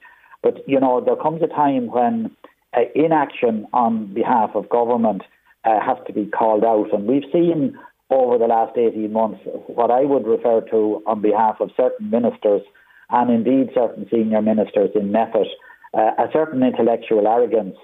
But, 0.47 0.63
you 0.65 0.79
know, 0.79 1.01
there 1.03 1.17
comes 1.17 1.41
a 1.41 1.47
time 1.47 1.87
when 1.87 2.31
uh, 2.73 2.83
inaction 2.95 3.67
on 3.73 4.13
behalf 4.13 4.51
of 4.55 4.69
government 4.69 5.23
uh, 5.65 5.81
has 5.85 5.97
to 6.07 6.13
be 6.13 6.25
called 6.25 6.63
out. 6.63 6.93
And 6.93 7.05
we've 7.05 7.29
seen 7.33 7.77
over 8.09 8.37
the 8.37 8.45
last 8.45 8.77
18 8.77 9.11
months 9.11 9.41
what 9.67 9.91
I 9.91 10.05
would 10.05 10.25
refer 10.25 10.61
to 10.71 11.03
on 11.05 11.21
behalf 11.21 11.57
of 11.59 11.71
certain 11.75 12.09
ministers 12.09 12.61
and 13.09 13.29
indeed 13.29 13.71
certain 13.75 14.07
senior 14.09 14.41
ministers 14.41 14.91
in 14.95 15.11
NPHET, 15.11 15.47
uh, 15.93 16.11
a 16.17 16.29
certain 16.31 16.63
intellectual 16.63 17.27
arrogance 17.27 17.75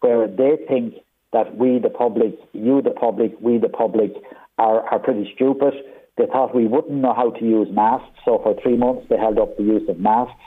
where 0.00 0.26
they 0.26 0.56
think 0.66 0.94
that 1.34 1.54
we, 1.58 1.78
the 1.78 1.90
public, 1.90 2.32
you, 2.54 2.80
the 2.80 2.96
public, 2.98 3.32
we, 3.42 3.58
the 3.58 3.68
public, 3.68 4.12
are, 4.56 4.80
are 4.88 4.98
pretty 4.98 5.30
stupid. 5.34 5.74
They 6.16 6.24
thought 6.24 6.54
we 6.54 6.66
wouldn't 6.66 6.94
know 6.94 7.12
how 7.12 7.32
to 7.32 7.44
use 7.44 7.68
masks, 7.70 8.18
so 8.24 8.40
for 8.42 8.56
three 8.62 8.78
months 8.78 9.04
they 9.10 9.18
held 9.18 9.38
up 9.38 9.58
the 9.58 9.64
use 9.64 9.86
of 9.90 10.00
masks. 10.00 10.40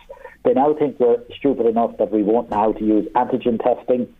They 0.50 0.56
now 0.56 0.74
think 0.74 1.00
we're 1.00 1.22
stupid 1.38 1.68
enough 1.68 1.97
that 2.00 2.12
we 2.12 2.24
won't 2.24 2.50
know 2.50 2.58
how 2.58 2.72
to 2.72 2.84
use 2.84 3.08
antigen 3.14 3.64
testing. 3.64 4.12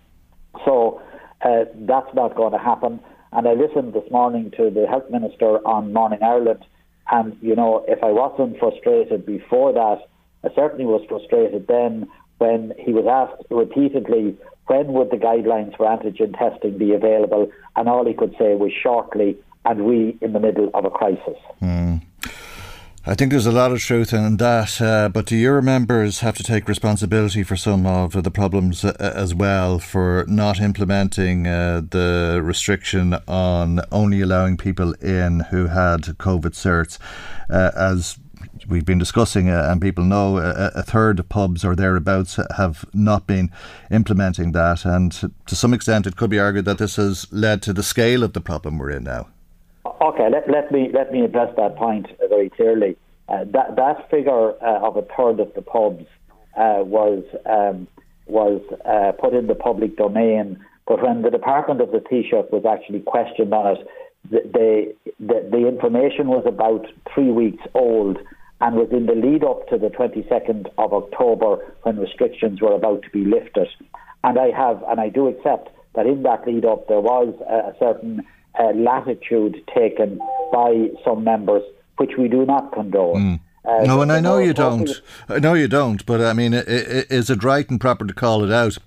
So 0.64 1.02
uh, 1.42 1.66
that's 1.74 2.14
not 2.14 2.36
going 2.36 2.52
to 2.52 2.60
happen. 2.60 3.00
And 3.32 3.48
I 3.48 3.54
listened 3.54 3.94
this 3.94 4.12
morning 4.12 4.52
to 4.56 4.70
the 4.70 4.86
health 4.86 5.10
minister 5.10 5.58
on 5.68 5.92
Morning 5.92 6.20
Ireland, 6.22 6.64
and 7.10 7.36
you 7.42 7.56
know, 7.56 7.84
if 7.88 8.04
I 8.04 8.12
wasn't 8.12 8.60
frustrated 8.60 9.26
before 9.26 9.74
that, 9.74 10.08
I 10.44 10.54
certainly 10.54 10.86
was 10.86 11.04
frustrated 11.10 11.66
then 11.66 12.08
when 12.38 12.74
he 12.78 12.94
was 12.94 13.08
asked 13.08 13.48
repeatedly 13.50 14.38
when 14.68 14.94
would 14.94 15.10
the 15.10 15.18
guidelines 15.18 15.76
for 15.78 15.88
antigen 15.88 16.38
testing 16.38 16.78
be 16.78 16.94
available, 16.94 17.52
and 17.76 17.90
all 17.90 18.06
he 18.06 18.14
could 18.14 18.36
say 18.38 18.54
was 18.54 18.72
shortly, 18.72 19.36
and 19.66 19.84
we 19.84 20.16
in 20.22 20.34
the 20.34 20.40
middle 20.40 20.70
of 20.76 20.86
a 20.86 20.92
crisis. 20.92 21.40
Mm. 21.60 22.04
I 23.06 23.16
think 23.16 23.32
there's 23.32 23.46
a 23.46 23.52
lot 23.52 23.72
of 23.72 23.80
truth 23.80 24.12
in 24.12 24.38
that, 24.38 24.82
uh, 24.82 25.08
but 25.08 25.26
do 25.26 25.38
your 25.38 25.62
members 25.62 26.20
have 26.20 26.36
to 26.36 26.44
take 26.44 26.68
responsibility 26.68 27.44
for 27.44 27.56
some 27.56 27.86
of 27.86 28.24
the 28.24 28.30
problems 28.30 28.84
uh, 28.84 28.94
as 29.00 29.34
well 29.34 29.80
for 29.80 30.26
not 30.28 30.60
implementing 30.60 31.48
uh, 31.48 31.82
the 31.90 32.42
restriction 32.44 33.16
on 33.26 33.80
only 33.90 34.20
allowing 34.20 34.58
people 34.58 34.92
in 34.96 35.40
who 35.50 35.68
had 35.68 36.02
COVID 36.02 36.52
certs? 36.52 37.00
Uh, 37.50 37.72
as 37.74 38.20
we've 38.68 38.86
been 38.86 39.00
discussing, 39.00 39.50
uh, 39.50 39.70
and 39.72 39.82
people 39.82 40.04
know 40.04 40.38
a, 40.38 40.84
third 40.84 41.20
of 41.20 41.30
pubs 41.30 41.64
or 41.64 41.78
thereabouts 41.78 42.38
have 42.58 42.84
not 42.94 43.26
been 43.26 43.50
implementing 43.90 44.52
that, 44.52 44.84
and 44.84 45.14
to 45.46 45.56
some 45.56 45.74
extent, 45.74 46.06
it 46.06 46.18
could 46.18 46.30
be 46.30 46.38
argued 46.38 46.66
that 46.66 46.80
this 46.80 46.98
has 46.98 47.32
led 47.32 47.62
to 47.62 47.72
the 47.72 47.82
scale 47.82 48.24
of 48.24 48.34
the 48.34 48.42
problem 48.42 48.78
we're 48.78 48.90
in 48.90 49.06
now. 49.06 49.30
Okay, 50.02 50.30
let, 50.32 50.50
let 50.50 50.72
me 50.72 50.90
let 50.94 51.12
me 51.12 51.22
address 51.22 51.54
that 51.58 51.76
point 51.76 52.08
very 52.30 52.50
clearly. 52.50 52.98
Uh, 53.28 53.46
that 53.52 53.76
that 53.76 54.10
figure 54.10 54.52
uh, 54.64 54.88
of 54.88 54.98
a 54.98 55.02
third 55.02 55.40
of 55.40 55.54
the 55.54 55.62
pubs 55.62 56.06
uh, 56.58 56.84
was 56.84 57.24
um, 57.46 57.88
was 58.28 58.62
uh, 58.86 59.12
put 59.22 59.34
in 59.34 59.48
the 59.48 59.56
public 59.56 59.98
domain, 59.98 60.64
but 60.88 61.02
when 61.02 61.22
the 61.22 61.30
Department 61.30 61.82
of 61.82 61.92
the 61.92 62.00
Taoiseach 62.00 62.52
was 62.52 62.66
actually 62.66 63.02
questioned 63.02 63.54
on 63.54 63.78
it, 63.78 63.88
the, 64.30 64.96
the 65.20 65.50
the 65.52 65.68
information 65.68 66.28
was 66.28 66.44
about 66.46 66.86
three 67.14 67.32
weeks 67.32 67.64
old 67.74 68.18
and 68.62 68.76
was 68.76 68.90
in 68.92 69.06
the 69.06 69.14
lead 69.14 69.44
up 69.44 69.68
to 69.70 69.78
the 69.78 69.88
22nd 69.88 70.68
of 70.78 70.94
October 70.94 71.58
when 71.84 71.98
restrictions 71.98 72.62
were 72.62 72.74
about 72.74 73.02
to 73.04 73.10
be 73.12 73.24
lifted. 73.24 73.68
And 74.24 74.38
I 74.38 74.52
have, 74.52 74.84
and 74.90 75.00
I 75.00 75.08
do 75.08 75.28
accept 75.28 75.70
that 75.96 76.06
in 76.06 76.24
that 76.24 76.46
lead 76.46 76.66
up 76.66 76.88
there 76.88 77.00
was 77.00 77.34
a 77.48 77.74
certain 77.80 78.26
uh, 78.60 78.72
latitude 78.74 79.62
taken 79.74 80.20
by 80.52 80.90
some 81.04 81.24
members, 81.24 81.64
which 81.98 82.12
we 82.18 82.28
do 82.28 82.46
not 82.46 82.72
condone. 82.74 83.16
Mm. 83.16 83.40
Uh, 83.66 83.84
no, 83.86 84.02
and 84.02 84.12
I 84.12 84.20
know 84.20 84.38
you 84.38 84.54
don't. 84.54 84.90
I 85.28 85.40
know 85.40 85.54
you 85.54 85.68
don't. 85.68 86.06
But 86.06 86.22
I 86.22 86.34
mean, 86.34 86.54
is 86.54 87.30
it 87.30 87.44
right 87.44 87.70
and 87.70 87.80
proper 87.80 88.06
to 88.06 88.14
call 88.14 88.44
it 88.44 88.52
out? 88.52 88.78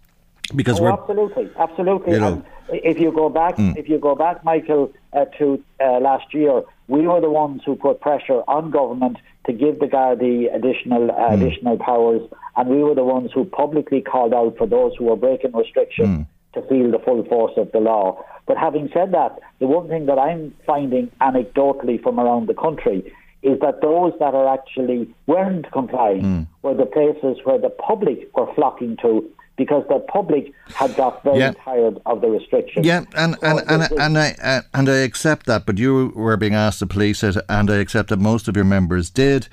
Because 0.55 0.81
oh, 0.81 0.85
we're 0.85 0.93
absolutely, 0.93 1.51
absolutely. 1.59 2.12
You 2.14 2.20
know, 2.20 2.45
if 2.68 2.99
you 2.99 3.12
go 3.12 3.29
back, 3.29 3.57
mm. 3.57 3.77
if 3.77 3.89
you 3.89 3.99
go 3.99 4.14
back, 4.14 4.45
Michael, 4.45 4.93
uh, 5.12 5.27
to 5.39 5.62
uh, 5.81 6.01
last 6.01 6.33
year, 6.35 6.62
we 6.89 7.07
were 7.07 7.20
the 7.20 7.31
ones 7.31 7.62
who 7.64 7.77
put 7.77 8.01
pressure 8.01 8.43
on 8.49 8.70
government 8.70 9.18
to 9.47 9.53
give 9.53 9.79
the 9.79 9.87
Gardaí 9.87 10.55
additional 10.55 11.11
uh, 11.11 11.14
mm. 11.14 11.35
additional 11.35 11.77
powers, 11.79 12.23
and 12.57 12.68
we 12.68 12.83
were 12.83 12.95
the 12.95 13.05
ones 13.05 13.31
who 13.33 13.45
publicly 13.45 14.01
called 14.01 14.35
out 14.35 14.57
for 14.57 14.66
those 14.66 14.93
who 14.99 15.05
were 15.05 15.16
breaking 15.16 15.53
restrictions 15.53 16.20
mm. 16.20 16.27
To 16.55 16.62
feel 16.62 16.90
the 16.90 16.98
full 16.98 17.24
force 17.24 17.53
of 17.57 17.70
the 17.72 17.78
law. 17.80 18.22
But 18.46 18.57
having 18.59 18.90
said 18.92 19.12
that, 19.12 19.38
the 19.61 19.66
one 19.66 19.88
thing 19.88 20.07
that 20.07 20.18
I'm 20.18 20.55
finding 20.66 21.11
anecdotally 21.20 22.03
from 22.03 22.18
around 22.20 22.48
the 22.48 22.55
country 22.55 23.12
is 23.42 23.59
that 23.61 23.80
those 23.80 24.12
that 24.20 24.34
are 24.34 24.53
actually 24.53 25.09
weren't 25.26 25.70
complying 25.72 26.22
Mm. 26.22 26.46
were 26.62 26.74
the 26.74 26.86
places 26.86 27.38
where 27.44 27.59
the 27.59 27.70
public 27.70 28.28
were 28.36 28.53
flocking 28.55 28.96
to 29.03 29.24
because 29.57 29.84
the 29.88 29.98
public 29.98 30.53
had 30.74 30.94
got 30.96 31.22
very 31.24 31.38
Yeah. 31.38 31.53
tired 31.64 32.00
of 32.07 32.20
the 32.20 32.28
restrictions. 32.28 32.86
Yeah, 32.86 33.00
and 33.16 33.36
and 33.42 33.59
So 33.59 33.64
and, 33.68 33.82
this 33.82 33.92
and 34.05 34.18
I 34.18 34.34
uh, 34.42 34.61
and 34.72 34.88
I 34.88 34.98
accept 35.09 35.46
that, 35.46 35.66
but 35.66 35.78
you 35.78 36.12
were 36.14 36.36
being 36.36 36.55
asked 36.55 36.78
to 36.80 36.86
police 36.86 37.22
it, 37.22 37.36
and 37.48 37.70
I 37.70 37.76
accept 37.76 38.09
that 38.11 38.18
most 38.18 38.48
of 38.48 38.57
your 38.57 38.64
members 38.64 39.11
did. 39.11 39.48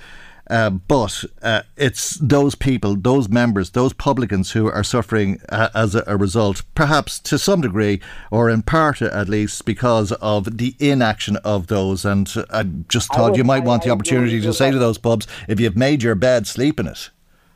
Uh, 0.49 0.69
but 0.71 1.23
uh, 1.43 1.61
it's 1.77 2.15
those 2.15 2.55
people, 2.55 2.95
those 2.95 3.29
members, 3.29 3.69
those 3.71 3.93
publicans 3.93 4.51
who 4.51 4.67
are 4.69 4.83
suffering 4.83 5.39
uh, 5.49 5.69
as 5.75 5.93
a, 5.93 6.03
a 6.07 6.17
result, 6.17 6.63
perhaps 6.73 7.19
to 7.19 7.37
some 7.37 7.61
degree, 7.61 7.99
or 8.31 8.49
in 8.49 8.63
part 8.63 9.01
at 9.01 9.29
least, 9.29 9.63
because 9.65 10.11
of 10.13 10.57
the 10.57 10.75
inaction 10.79 11.35
of 11.37 11.67
those. 11.67 12.03
And 12.03 12.27
I 12.51 12.63
just 12.87 13.13
I 13.13 13.17
thought 13.17 13.31
would- 13.31 13.37
you 13.37 13.43
might 13.43 13.63
I- 13.63 13.65
want 13.67 13.83
the 13.83 13.91
opportunity 13.91 14.41
to 14.41 14.51
say 14.53 14.71
to 14.71 14.79
those 14.79 14.97
pubs, 14.97 15.27
if 15.47 15.59
you've 15.59 15.77
made 15.77 16.01
your 16.01 16.15
bed, 16.15 16.47
sleep 16.47 16.79
in 16.79 16.87
it. 16.87 17.09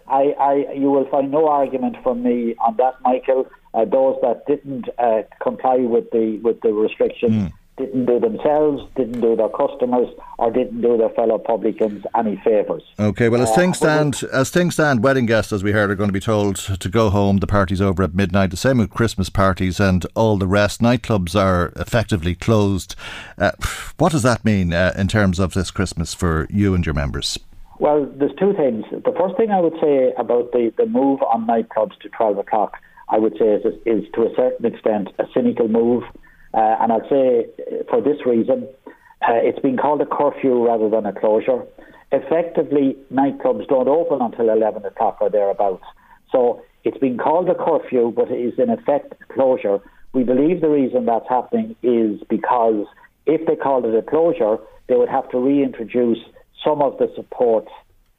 I, 0.07 0.35
I, 0.39 0.73
you 0.75 0.91
will 0.91 1.09
find 1.09 1.31
no 1.31 1.47
argument 1.47 1.95
from 2.03 2.21
me 2.21 2.55
on 2.59 2.75
that, 2.77 2.95
Michael. 3.01 3.47
Uh, 3.73 3.85
those 3.85 4.17
that 4.21 4.45
didn't 4.45 4.87
uh, 4.99 5.23
comply 5.41 5.77
with 5.77 6.11
the 6.11 6.37
with 6.43 6.61
the 6.61 6.71
restrictions 6.71 7.51
didn't 7.77 8.05
do 8.05 8.19
themselves, 8.19 8.83
didn't 8.95 9.21
do 9.21 9.35
their 9.35 9.49
customers, 9.49 10.07
or 10.37 10.51
didn't 10.51 10.81
do 10.81 10.95
their 10.97 11.09
fellow 11.09 11.39
publicans 11.39 12.03
any 12.15 12.35
favours. 12.43 12.83
Okay, 12.99 13.29
well, 13.29 13.41
as 13.41 13.49
Uh, 13.49 13.55
things 13.55 13.77
stand, 13.77 14.23
as 14.31 14.51
things 14.51 14.75
stand, 14.75 15.03
wedding 15.03 15.25
guests, 15.25 15.51
as 15.51 15.63
we 15.63 15.71
heard, 15.71 15.89
are 15.89 15.95
going 15.95 16.09
to 16.09 16.13
be 16.13 16.19
told 16.19 16.57
to 16.57 16.89
go 16.89 17.09
home. 17.09 17.37
The 17.37 17.47
party's 17.47 17.81
over 17.81 18.03
at 18.03 18.13
midnight. 18.13 18.51
The 18.51 18.57
same 18.57 18.77
with 18.77 18.91
Christmas 18.91 19.29
parties 19.29 19.79
and 19.79 20.05
all 20.15 20.37
the 20.37 20.47
rest. 20.47 20.81
Nightclubs 20.81 21.35
are 21.35 21.73
effectively 21.75 22.35
closed. 22.35 22.95
Uh, 23.37 23.51
what 23.97 24.11
does 24.11 24.23
that 24.23 24.45
mean 24.45 24.71
uh, 24.71 24.93
in 24.95 25.07
terms 25.07 25.39
of 25.39 25.53
this 25.53 25.71
Christmas 25.71 26.13
for 26.13 26.47
you 26.51 26.75
and 26.75 26.85
your 26.85 26.95
members? 26.95 27.39
Well, 27.79 28.05
there's 28.15 28.35
two 28.39 28.53
things. 28.53 28.85
The 28.91 29.15
first 29.19 29.35
thing 29.35 29.49
I 29.49 29.59
would 29.59 29.75
say 29.81 30.13
about 30.17 30.51
the, 30.51 30.71
the 30.77 30.85
move 30.85 31.21
on 31.23 31.47
nightclubs 31.47 31.97
to 32.01 32.09
12 32.09 32.37
o'clock, 32.37 32.77
I 33.09 33.17
would 33.17 33.35
say 33.39 33.45
is, 33.55 33.65
is 33.85 34.03
to 34.13 34.21
a 34.23 34.35
certain 34.35 34.65
extent 34.65 35.09
a 35.17 35.25
cynical 35.33 35.67
move. 35.67 36.03
Uh, 36.53 36.75
and 36.81 36.91
I'd 36.91 37.09
say 37.09 37.47
uh, 37.59 37.83
for 37.89 38.01
this 38.01 38.25
reason, 38.25 38.67
uh, 39.27 39.39
it's 39.41 39.59
been 39.59 39.77
called 39.77 40.01
a 40.01 40.05
curfew 40.05 40.65
rather 40.65 40.89
than 40.89 41.05
a 41.05 41.13
closure. 41.13 41.63
Effectively, 42.11 42.95
nightclubs 43.11 43.67
don't 43.67 43.87
open 43.87 44.21
until 44.21 44.49
11 44.49 44.85
o'clock 44.85 45.17
or 45.21 45.29
thereabouts. 45.29 45.83
So 46.31 46.61
it's 46.83 46.97
been 46.97 47.17
called 47.17 47.49
a 47.49 47.55
curfew, 47.55 48.13
but 48.15 48.29
it 48.29 48.39
is 48.39 48.53
in 48.59 48.69
effect 48.69 49.13
a 49.19 49.33
closure. 49.33 49.79
We 50.13 50.23
believe 50.23 50.61
the 50.61 50.69
reason 50.69 51.05
that's 51.05 51.27
happening 51.27 51.75
is 51.81 52.21
because 52.29 52.85
if 53.25 53.47
they 53.47 53.55
called 53.55 53.85
it 53.85 53.95
a 53.95 54.01
closure, 54.01 54.57
they 54.87 54.95
would 54.95 55.09
have 55.09 55.29
to 55.31 55.39
reintroduce 55.39 56.19
some 56.63 56.81
of 56.81 56.97
the 56.97 57.11
support 57.15 57.67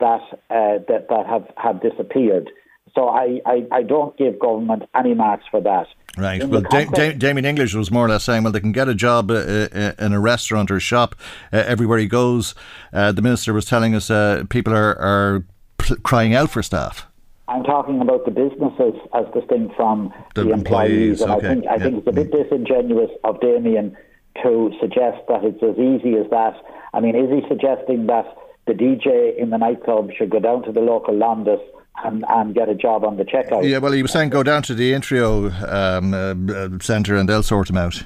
that 0.00 0.20
uh, 0.50 0.82
that, 0.88 1.06
that 1.08 1.26
have, 1.26 1.46
have 1.56 1.80
disappeared. 1.80 2.50
So 2.94 3.08
I, 3.08 3.40
I, 3.46 3.66
I 3.72 3.82
don't 3.82 4.16
give 4.16 4.38
government 4.38 4.84
any 4.94 5.14
marks 5.14 5.44
for 5.50 5.60
that. 5.60 5.86
Right. 6.16 6.44
Well, 6.44 6.60
da- 6.60 6.84
da- 6.84 7.12
Damien 7.14 7.44
English 7.44 7.74
was 7.74 7.90
more 7.90 8.06
or 8.06 8.08
less 8.08 8.24
saying, 8.24 8.44
well, 8.44 8.52
they 8.52 8.60
can 8.60 8.72
get 8.72 8.88
a 8.88 8.94
job 8.94 9.30
uh, 9.30 9.34
uh, 9.34 9.92
in 9.98 10.12
a 10.12 10.20
restaurant 10.20 10.70
or 10.70 10.78
shop 10.78 11.16
uh, 11.52 11.56
everywhere 11.66 11.98
he 11.98 12.06
goes. 12.06 12.54
Uh, 12.92 13.10
the 13.12 13.22
minister 13.22 13.52
was 13.52 13.64
telling 13.64 13.94
us 13.94 14.10
uh, 14.10 14.44
people 14.48 14.72
are, 14.72 14.96
are 14.98 15.44
p- 15.78 15.96
crying 16.04 16.34
out 16.34 16.50
for 16.50 16.62
staff. 16.62 17.06
I'm 17.48 17.62
talking 17.64 18.00
about 18.00 18.24
the 18.24 18.30
businesses 18.30 18.94
as 19.12 19.26
distinct 19.34 19.74
from 19.76 20.12
The 20.34 20.44
the, 20.44 20.52
employees, 20.52 21.20
employees, 21.20 21.20
and 21.20 21.30
okay, 21.32 21.46
I 21.46 21.50
think 21.50 21.66
I 21.66 21.74
yeah. 21.76 21.82
think 21.82 21.98
it's 21.98 22.06
a 22.08 22.12
bit 22.12 22.30
disingenuous 22.32 23.10
of 23.24 23.40
Damien 23.40 23.96
to 24.42 24.72
suggest 24.80 25.18
that 25.28 25.44
it's 25.44 25.62
as 25.62 25.76
easy 25.78 26.16
as 26.16 26.30
that. 26.30 26.54
I 26.94 27.00
mean, 27.00 27.14
is 27.14 27.28
he 27.30 27.46
suggesting 27.48 28.06
that 28.06 28.24
the 28.66 28.72
DJ 28.72 29.36
in 29.36 29.50
the 29.50 29.58
nightclub 29.58 30.10
should 30.16 30.30
go 30.30 30.40
down 30.40 30.62
to 30.62 30.72
the 30.72 30.80
local 30.80 31.12
Londis 31.14 31.60
and, 32.02 32.24
and 32.28 32.54
get 32.54 32.68
a 32.68 32.74
job 32.74 33.04
on 33.04 33.16
the 33.16 33.24
checkout? 33.24 33.68
Yeah, 33.68 33.78
well, 33.78 33.92
he 33.92 34.02
was 34.02 34.12
saying 34.12 34.30
go 34.30 34.42
down 34.42 34.62
to 34.64 34.74
the 34.74 34.92
Intreo 34.92 35.52
um, 35.72 36.14
uh, 36.14 36.78
centre 36.82 37.16
and 37.16 37.28
they'll 37.28 37.42
sort 37.42 37.70
him 37.70 37.76
out. 37.76 38.02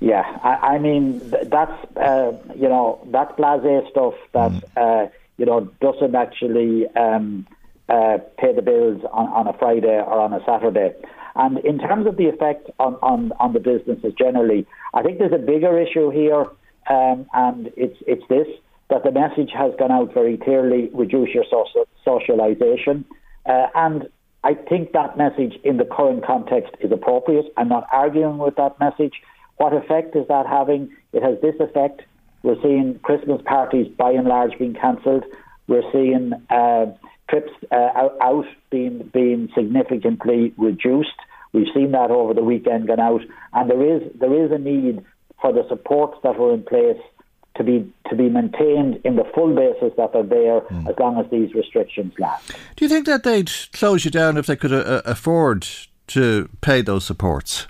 Yeah, 0.00 0.22
I, 0.42 0.74
I 0.74 0.78
mean 0.78 1.20
that's 1.28 1.96
uh, 1.96 2.32
you 2.54 2.68
know 2.68 3.00
that's 3.10 3.32
blasé 3.32 3.88
stuff 3.90 4.14
that 4.32 4.52
uh, 4.76 5.06
you 5.38 5.46
know 5.46 5.60
doesn't 5.80 6.14
actually 6.14 6.86
um, 6.88 7.46
uh, 7.88 8.18
pay 8.38 8.52
the 8.52 8.62
bills 8.62 9.02
on, 9.12 9.28
on 9.28 9.46
a 9.46 9.52
Friday 9.58 9.96
or 9.96 10.20
on 10.20 10.32
a 10.32 10.44
Saturday. 10.44 10.94
And 11.34 11.58
in 11.58 11.78
terms 11.78 12.06
of 12.06 12.16
the 12.16 12.28
effect 12.28 12.70
on, 12.78 12.94
on, 13.02 13.32
on 13.38 13.52
the 13.52 13.60
businesses 13.60 14.14
generally, 14.18 14.66
I 14.94 15.02
think 15.02 15.18
there's 15.18 15.34
a 15.34 15.38
bigger 15.38 15.78
issue 15.78 16.10
here, 16.10 16.46
um, 16.88 17.26
and 17.34 17.70
it's 17.76 17.98
it's 18.06 18.26
this 18.28 18.48
that 18.88 19.02
the 19.02 19.10
message 19.10 19.50
has 19.52 19.72
gone 19.78 19.90
out 19.90 20.14
very 20.14 20.36
clearly: 20.36 20.90
reduce 20.92 21.30
your 21.34 21.44
social, 21.44 21.86
socialisation, 22.06 23.04
uh, 23.46 23.66
and 23.74 24.08
I 24.44 24.54
think 24.54 24.92
that 24.92 25.18
message 25.18 25.58
in 25.64 25.76
the 25.76 25.84
current 25.84 26.24
context 26.24 26.72
is 26.80 26.92
appropriate. 26.92 27.46
I'm 27.56 27.68
not 27.68 27.88
arguing 27.92 28.38
with 28.38 28.54
that 28.56 28.78
message. 28.78 29.14
What 29.56 29.72
effect 29.72 30.14
is 30.14 30.28
that 30.28 30.46
having? 30.46 30.94
It 31.12 31.22
has 31.22 31.40
this 31.40 31.56
effect. 31.58 32.02
We're 32.42 32.60
seeing 32.62 33.00
Christmas 33.00 33.42
parties 33.44 33.88
by 33.88 34.12
and 34.12 34.28
large 34.28 34.56
being 34.58 34.74
cancelled. 34.74 35.24
We're 35.66 35.90
seeing 35.90 36.32
uh, 36.48 36.86
trips 37.28 37.50
uh, 37.72 37.74
out, 37.74 38.16
out 38.20 38.44
being 38.70 39.10
being 39.12 39.48
significantly 39.54 40.54
reduced. 40.56 41.18
We've 41.52 41.72
seen 41.74 41.90
that 41.92 42.12
over 42.12 42.34
the 42.34 42.44
weekend 42.44 42.86
gone 42.86 43.00
out, 43.00 43.22
and 43.52 43.68
there 43.68 43.96
is 43.96 44.02
there 44.14 44.44
is 44.44 44.52
a 44.52 44.58
need 44.58 45.04
for 45.40 45.52
the 45.52 45.66
supports 45.68 46.18
that 46.22 46.38
were 46.38 46.54
in 46.54 46.62
place 46.62 47.00
to 47.56 47.64
be 47.64 47.90
to 48.08 48.16
be 48.16 48.28
maintained 48.28 49.00
in 49.04 49.16
the 49.16 49.24
full 49.34 49.54
basis 49.54 49.92
that 49.96 50.12
they're 50.12 50.22
there 50.22 50.58
as 50.88 50.98
long 50.98 51.18
as 51.18 51.30
these 51.30 51.54
restrictions 51.54 52.12
last. 52.18 52.52
Do 52.76 52.84
you 52.84 52.88
think 52.88 53.06
that 53.06 53.22
they'd 53.24 53.50
close 53.72 54.04
you 54.04 54.10
down 54.10 54.36
if 54.36 54.46
they 54.46 54.56
could 54.56 54.72
uh, 54.72 55.02
afford 55.04 55.66
to 56.08 56.48
pay 56.60 56.82
those 56.82 57.04
supports? 57.04 57.66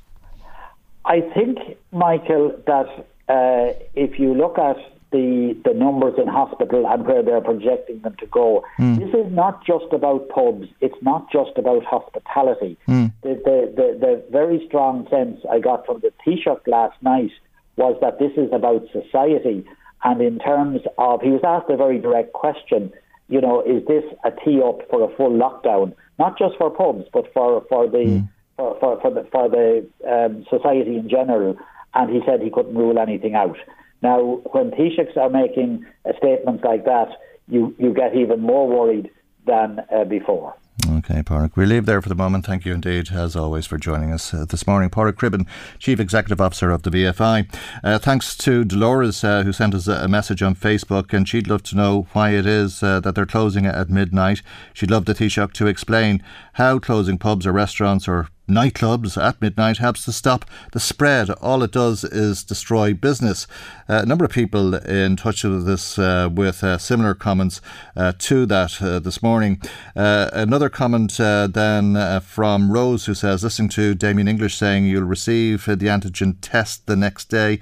I 1.05 1.20
think, 1.20 1.59
Michael, 1.93 2.61
that 2.66 3.07
uh, 3.28 3.78
if 3.95 4.18
you 4.18 4.34
look 4.34 4.59
at 4.59 4.76
the 5.12 5.57
the 5.64 5.72
numbers 5.72 6.14
in 6.18 6.26
hospital 6.26 6.87
and 6.87 7.07
where 7.07 7.22
they're 7.22 7.41
projecting 7.41 8.01
them 8.01 8.16
to 8.18 8.26
go, 8.26 8.64
this 8.78 9.14
is 9.14 9.32
not 9.32 9.64
just 9.64 9.87
about 9.93 10.28
pubs. 10.28 10.66
It's 10.80 11.01
not 11.01 11.30
just 11.30 11.53
about 11.57 11.84
hospitality. 11.84 12.76
The, 12.87 13.12
the, 13.22 13.72
the 13.76 13.99
the 14.01 14.24
very 14.30 14.64
strong 14.66 15.07
sense 15.09 15.41
I 15.51 15.61
got 15.61 15.87
from 15.87 16.01
the 16.01 16.12
Taoiseach 16.24 16.66
last 16.66 17.01
night 17.03 17.30
was 17.77 17.97
that 18.01 18.18
this 18.18 18.33
is 18.37 18.51
about 18.53 18.87
society. 18.93 19.64
And 20.05 20.20
in 20.20 20.39
terms 20.39 20.83
of, 20.99 21.20
he 21.22 21.31
was 21.31 21.43
asked 21.45 21.70
a 21.70 21.77
very 21.77 21.99
direct 21.99 22.33
question. 22.33 22.93
You 23.29 23.41
know, 23.41 23.62
is 23.62 23.85
this 23.87 24.05
a 24.24 24.31
tee 24.31 24.62
up 24.62 24.89
for 24.89 25.03
a 25.03 25.16
full 25.16 25.33
lockdown? 25.33 25.95
Not 26.18 26.39
just 26.39 26.57
for 26.57 26.70
pubs, 26.70 27.05
but 27.12 27.33
for 27.33 27.64
for 27.68 27.89
the 27.89 28.24
for, 28.57 28.79
for, 28.79 29.01
for 29.01 29.11
the 29.11 29.24
for 29.33 29.49
the 29.49 29.87
um, 30.09 30.47
society 30.49 30.97
in 30.97 31.09
general. 31.09 31.57
And 31.95 32.11
he 32.14 32.20
said 32.27 32.41
he 32.41 32.51
couldn't 32.51 32.77
rule 32.77 32.99
anything 32.99 33.35
out. 33.35 33.57
Now, 34.03 34.41
when 34.53 34.70
Taoiseachs 34.70 35.16
are 35.16 35.31
making 35.31 35.85
statements 36.18 36.62
like 36.62 36.85
that, 36.85 37.09
you 37.49 37.74
you 37.79 37.93
get 37.93 38.14
even 38.14 38.41
more 38.41 38.68
worried 38.68 39.11
than 39.47 39.81
uh, 39.95 40.05
before. 40.05 40.55
Okay, 40.85 41.22
Pádraig. 41.22 41.57
We'll 41.57 41.68
leave 41.68 41.87
there 41.87 42.03
for 42.03 42.11
the 42.11 42.14
moment. 42.14 42.45
Thank 42.45 42.66
you 42.66 42.74
indeed, 42.74 43.11
as 43.11 43.35
always, 43.35 43.64
for 43.66 43.79
joining 43.79 44.12
us 44.12 44.35
uh, 44.35 44.45
this 44.45 44.66
morning. 44.66 44.91
Pádraig 44.91 45.14
Cribben, 45.14 45.47
Chief 45.79 45.99
Executive 45.99 46.41
Officer 46.41 46.70
of 46.70 46.83
the 46.83 46.91
VFI. 46.91 47.53
Uh, 47.83 47.99
thanks 47.99 48.37
to 48.37 48.62
Dolores, 48.62 49.24
uh, 49.24 49.43
who 49.43 49.55
sent 49.55 49.74
us 49.74 49.89
a, 49.89 50.05
a 50.05 50.09
message 50.09 50.43
on 50.43 50.55
Facebook, 50.55 51.14
and 51.14 51.27
she'd 51.27 51.49
love 51.49 51.62
to 51.64 51.77
know 51.77 52.07
why 52.12 52.31
it 52.31 52.45
is 52.45 52.83
uh, 52.83 53.01
that 53.01 53.14
they're 53.14 53.24
closing 53.24 53.64
at 53.64 53.89
midnight. 53.89 54.43
She'd 54.74 54.91
love 54.91 55.07
the 55.07 55.14
Taoiseach 55.14 55.55
to 55.55 55.66
explain 55.66 56.22
how 56.55 56.79
closing 56.79 57.16
pubs 57.16 57.47
or 57.47 57.53
restaurants 57.53 58.07
or 58.07 58.29
nightclubs 58.49 59.20
at 59.20 59.40
midnight 59.40 59.78
helps 59.78 60.05
to 60.05 60.12
stop 60.12 60.44
the 60.72 60.80
spread. 60.80 61.30
All 61.30 61.62
it 61.62 61.72
does 61.72 62.05
is 62.05 62.44
destroy 62.44 62.94
business. 62.94 63.47
Uh, 63.88 64.01
a 64.03 64.07
number 64.07 64.24
of 64.24 64.30
people 64.30 64.74
in 64.74 65.16
touch 65.16 65.44
with 65.44 65.68
us 65.68 65.99
uh, 65.99 66.28
with 66.32 66.62
uh, 66.62 66.78
similar 66.78 67.14
comments 67.14 67.61
uh, 67.97 68.12
to 68.18 68.47
that 68.47 68.80
uh, 68.80 68.99
this 68.99 69.22
morning. 69.22 69.61
Uh, 69.94 70.30
another 70.32 70.68
comment 70.68 71.16
then 71.16 72.20
from 72.20 72.70
Rose 72.72 73.07
who 73.07 73.14
says, 73.14 73.42
listening 73.42 73.68
to 73.70 73.94
Damien 73.94 74.28
English 74.28 74.57
saying 74.57 74.86
you'll 74.86 75.05
receive 75.05 75.64
the 75.64 75.76
antigen 75.76 76.36
test 76.40 76.86
the 76.86 76.97
next 76.97 77.26
day. 77.28 77.61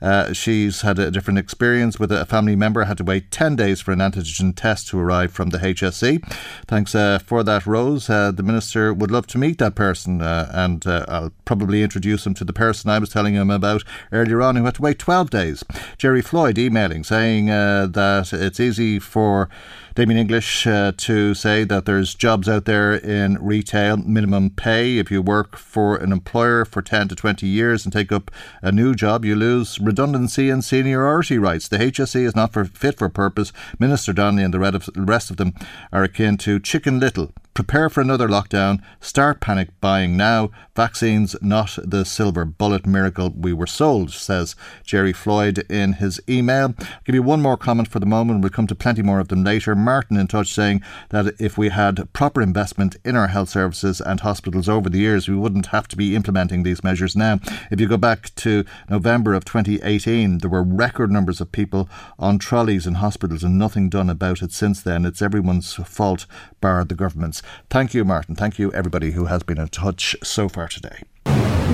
Uh, 0.00 0.32
she's 0.32 0.82
had 0.82 0.98
a 0.98 1.10
different 1.10 1.38
experience 1.38 1.98
with 1.98 2.10
a 2.10 2.24
family 2.26 2.56
member, 2.56 2.84
had 2.84 2.98
to 2.98 3.04
wait 3.04 3.30
10 3.30 3.56
days 3.56 3.80
for 3.80 3.92
an 3.92 3.98
antigen 3.98 4.54
test 4.54 4.88
to 4.88 4.98
arrive 4.98 5.32
from 5.32 5.50
the 5.50 5.58
HSE. 5.58 6.22
Thanks 6.66 6.94
uh, 6.94 7.18
for 7.18 7.42
that, 7.42 7.66
Rose. 7.66 8.08
Uh, 8.08 8.30
the 8.30 8.42
Minister 8.42 8.94
would 8.94 9.10
love 9.10 9.26
to 9.28 9.38
meet 9.38 9.58
that 9.58 9.74
person, 9.74 10.22
uh, 10.22 10.50
and 10.52 10.86
I'll 10.86 11.32
probably 11.44 11.82
introduce 11.82 12.26
him 12.26 12.34
to 12.34 12.44
the 12.44 12.52
person 12.52 12.90
I 12.90 12.98
was 12.98 13.10
telling 13.10 13.34
him 13.34 13.50
about 13.50 13.82
earlier 14.12 14.40
on 14.42 14.56
who 14.56 14.64
had 14.64 14.76
to 14.76 14.82
wait 14.82 14.98
12 14.98 15.30
days. 15.30 15.64
Jerry 15.98 16.22
Floyd 16.22 16.58
emailing 16.58 17.04
saying 17.04 17.46
that 17.46 18.32
it's 18.32 18.60
easy 18.60 18.98
for 18.98 19.48
Damien 19.94 20.18
English 20.18 20.66
uh, 20.66 20.92
to 20.96 21.34
say 21.34 21.64
that 21.64 21.84
there's 21.84 22.14
jobs 22.14 22.48
out 22.48 22.64
there 22.64 22.94
in 22.94 23.38
retail, 23.40 23.96
minimum 23.96 24.50
pay. 24.50 24.98
If 24.98 25.10
you 25.10 25.20
work 25.20 25.56
for 25.56 25.96
an 25.96 26.12
employer 26.12 26.64
for 26.64 26.80
10 26.80 27.08
to 27.08 27.14
20 27.14 27.46
years 27.46 27.84
and 27.84 27.92
take 27.92 28.12
up 28.12 28.30
a 28.62 28.70
new 28.70 28.94
job, 28.94 29.24
you 29.24 29.34
lose 29.34 29.80
redundancy 29.80 30.48
and 30.48 30.64
seniority 30.64 31.38
rights. 31.38 31.66
The 31.68 31.78
HSE 31.78 32.24
is 32.24 32.36
not 32.36 32.52
for 32.52 32.64
fit 32.64 32.98
for 32.98 33.08
purpose. 33.08 33.52
Minister 33.78 34.12
Donnelly 34.12 34.44
and 34.44 34.54
the 34.54 34.92
rest 34.96 35.30
of 35.30 35.36
them 35.36 35.54
are 35.92 36.04
akin 36.04 36.36
to 36.38 36.60
Chicken 36.60 37.00
Little 37.00 37.32
Prepare 37.52 37.90
for 37.90 38.00
another 38.00 38.28
lockdown. 38.28 38.80
Start 39.00 39.40
panic 39.40 39.68
buying 39.80 40.16
now. 40.16 40.50
Vaccines 40.76 41.34
not 41.42 41.76
the 41.82 42.04
silver 42.04 42.44
bullet 42.44 42.86
miracle 42.86 43.34
we 43.36 43.52
were 43.52 43.66
sold, 43.66 44.12
says 44.12 44.54
Jerry 44.84 45.12
Floyd 45.12 45.58
in 45.68 45.94
his 45.94 46.20
email. 46.28 46.74
I'll 46.78 46.86
give 47.04 47.16
you 47.16 47.24
one 47.24 47.42
more 47.42 47.56
comment 47.56 47.88
for 47.88 47.98
the 47.98 48.06
moment. 48.06 48.40
We'll 48.40 48.50
come 48.50 48.68
to 48.68 48.74
plenty 48.76 49.02
more 49.02 49.18
of 49.18 49.28
them 49.28 49.42
later. 49.42 49.74
Martin 49.74 50.16
in 50.16 50.28
touch 50.28 50.54
saying 50.54 50.82
that 51.08 51.34
if 51.40 51.58
we 51.58 51.70
had 51.70 52.10
proper 52.12 52.40
investment 52.40 52.96
in 53.04 53.16
our 53.16 53.26
health 53.26 53.48
services 53.48 54.00
and 54.00 54.20
hospitals 54.20 54.68
over 54.68 54.88
the 54.88 55.00
years, 55.00 55.28
we 55.28 55.36
wouldn't 55.36 55.66
have 55.66 55.88
to 55.88 55.96
be 55.96 56.14
implementing 56.14 56.62
these 56.62 56.84
measures 56.84 57.16
now. 57.16 57.40
If 57.70 57.80
you 57.80 57.88
go 57.88 57.96
back 57.96 58.32
to 58.36 58.64
November 58.88 59.34
of 59.34 59.44
2018, 59.44 60.38
there 60.38 60.48
were 60.48 60.62
record 60.62 61.10
numbers 61.10 61.40
of 61.40 61.50
people 61.50 61.88
on 62.16 62.38
trolleys 62.38 62.86
in 62.86 62.94
hospitals 62.94 63.42
and 63.42 63.58
nothing 63.58 63.88
done 63.88 64.08
about 64.08 64.40
it 64.40 64.52
since 64.52 64.80
then. 64.80 65.04
It's 65.04 65.20
everyone's 65.20 65.74
fault, 65.74 66.26
bar 66.60 66.84
the 66.84 66.94
government's. 66.94 67.39
Thank 67.68 67.94
you, 67.94 68.04
Martin. 68.04 68.34
Thank 68.34 68.58
you, 68.58 68.72
everybody 68.72 69.12
who 69.12 69.26
has 69.26 69.42
been 69.42 69.58
in 69.58 69.68
touch 69.68 70.16
so 70.22 70.48
far 70.48 70.68
today. 70.68 71.02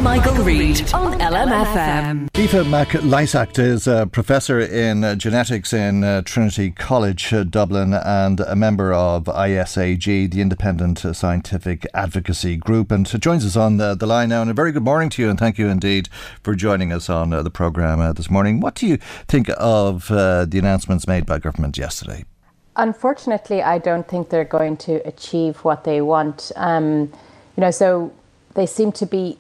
Michael, 0.03 0.35
Reade 0.45 0.93
on 0.95 1.19
LMFM. 1.19 2.29
Aoife 2.37 2.67
McLysaght 2.67 3.59
is 3.59 3.87
a 3.87 4.07
professor 4.07 4.61
in 4.61 5.03
uh, 5.03 5.15
genetics 5.15 5.73
in 5.73 6.05
uh, 6.05 6.23
Trinity 6.23 6.71
College, 6.71 7.33
uh, 7.33 7.43
Dublin, 7.43 7.93
and 7.93 8.41
a 8.41 8.55
member 8.55 8.93
of 8.93 9.25
ISAG, 9.25 10.31
the 10.31 10.41
Independent 10.41 10.99
Scientific 11.17 11.87
Advocacy 11.95 12.57
Group, 12.57 12.93
and 12.93 13.07
joins 13.21 13.45
us 13.45 13.57
on 13.57 13.79
the, 13.79 13.95
the, 13.95 14.07
line 14.07 14.29
now. 14.29 14.43
And 14.43 14.51
a 14.51 14.55
very 14.55 14.71
good 14.71 14.85
morning 14.85 15.09
to 15.11 15.23
you, 15.23 15.31
and 15.31 15.39
thank 15.39 15.59
you 15.59 15.69
indeed 15.69 16.09
for 16.43 16.55
joining 16.55 16.93
us 16.93 17.09
on 17.09 17.33
uh, 17.33 17.43
the 17.43 17.51
programme 17.51 18.01
uh, 18.01 18.13
this 18.13 18.31
morning. 18.31 18.61
What 18.61 18.75
do 18.75 18.87
you 18.87 18.99
think 19.27 19.49
of 19.57 20.11
uh, 20.11 20.45
the 20.45 20.59
announcements 20.59 21.09
made 21.09 21.27
by 21.27 21.39
government 21.39 21.79
yesterday? 21.79 22.25
Unfortunately, 22.77 23.63
I 23.63 23.79
don't 23.79 24.07
think 24.07 24.29
they're 24.29 24.45
going 24.45 24.77
to 24.79 24.95
achieve 25.07 25.59
what 25.59 25.85
they 25.85 26.01
want. 26.01 26.53
Um, 26.57 27.13
you 27.57 27.61
know, 27.63 27.71
so 27.71 28.13
they 28.55 28.67
seem 28.67 28.93
to 28.93 29.07
be 29.07 29.39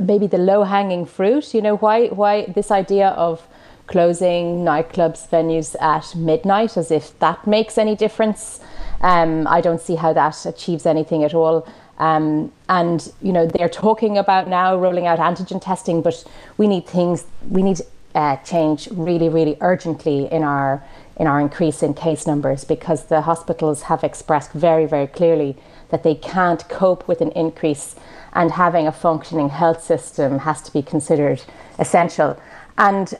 maybe 0.00 0.26
the 0.26 0.38
low 0.38 0.64
hanging 0.64 1.06
fruit. 1.06 1.54
You 1.54 1.62
know, 1.62 1.76
why 1.76 2.08
why 2.08 2.46
this 2.46 2.70
idea 2.70 3.08
of 3.10 3.46
closing 3.86 4.64
nightclubs, 4.64 5.28
venues 5.28 5.80
at 5.80 6.14
midnight, 6.16 6.76
as 6.76 6.90
if 6.90 7.18
that 7.20 7.46
makes 7.46 7.78
any 7.78 7.94
difference. 7.94 8.60
Um, 9.00 9.46
I 9.46 9.60
don't 9.60 9.80
see 9.80 9.94
how 9.94 10.12
that 10.12 10.44
achieves 10.44 10.86
anything 10.86 11.22
at 11.24 11.34
all. 11.34 11.66
Um, 11.98 12.52
and 12.68 13.10
you 13.22 13.32
know, 13.32 13.46
they're 13.46 13.68
talking 13.68 14.18
about 14.18 14.48
now 14.48 14.76
rolling 14.76 15.06
out 15.06 15.18
antigen 15.18 15.62
testing, 15.62 16.02
but 16.02 16.24
we 16.58 16.66
need 16.66 16.86
things. 16.86 17.24
We 17.48 17.62
need 17.62 17.80
uh, 18.14 18.36
change 18.38 18.88
really, 18.92 19.28
really 19.28 19.56
urgently 19.60 20.30
in 20.32 20.42
our 20.42 20.82
in 21.16 21.26
our 21.26 21.40
increase 21.40 21.82
in 21.82 21.94
case 21.94 22.26
numbers 22.26 22.64
because 22.64 23.06
the 23.06 23.22
hospitals 23.22 23.82
have 23.82 24.04
expressed 24.04 24.52
very, 24.52 24.86
very 24.86 25.06
clearly 25.06 25.56
that 25.90 26.02
they 26.02 26.14
can't 26.14 26.68
cope 26.68 27.06
with 27.08 27.20
an 27.20 27.30
increase 27.32 27.96
and 28.32 28.52
having 28.52 28.86
a 28.86 28.92
functioning 28.92 29.48
health 29.48 29.82
system 29.82 30.40
has 30.40 30.60
to 30.62 30.72
be 30.72 30.82
considered 30.82 31.42
essential. 31.78 32.38
And 32.76 33.14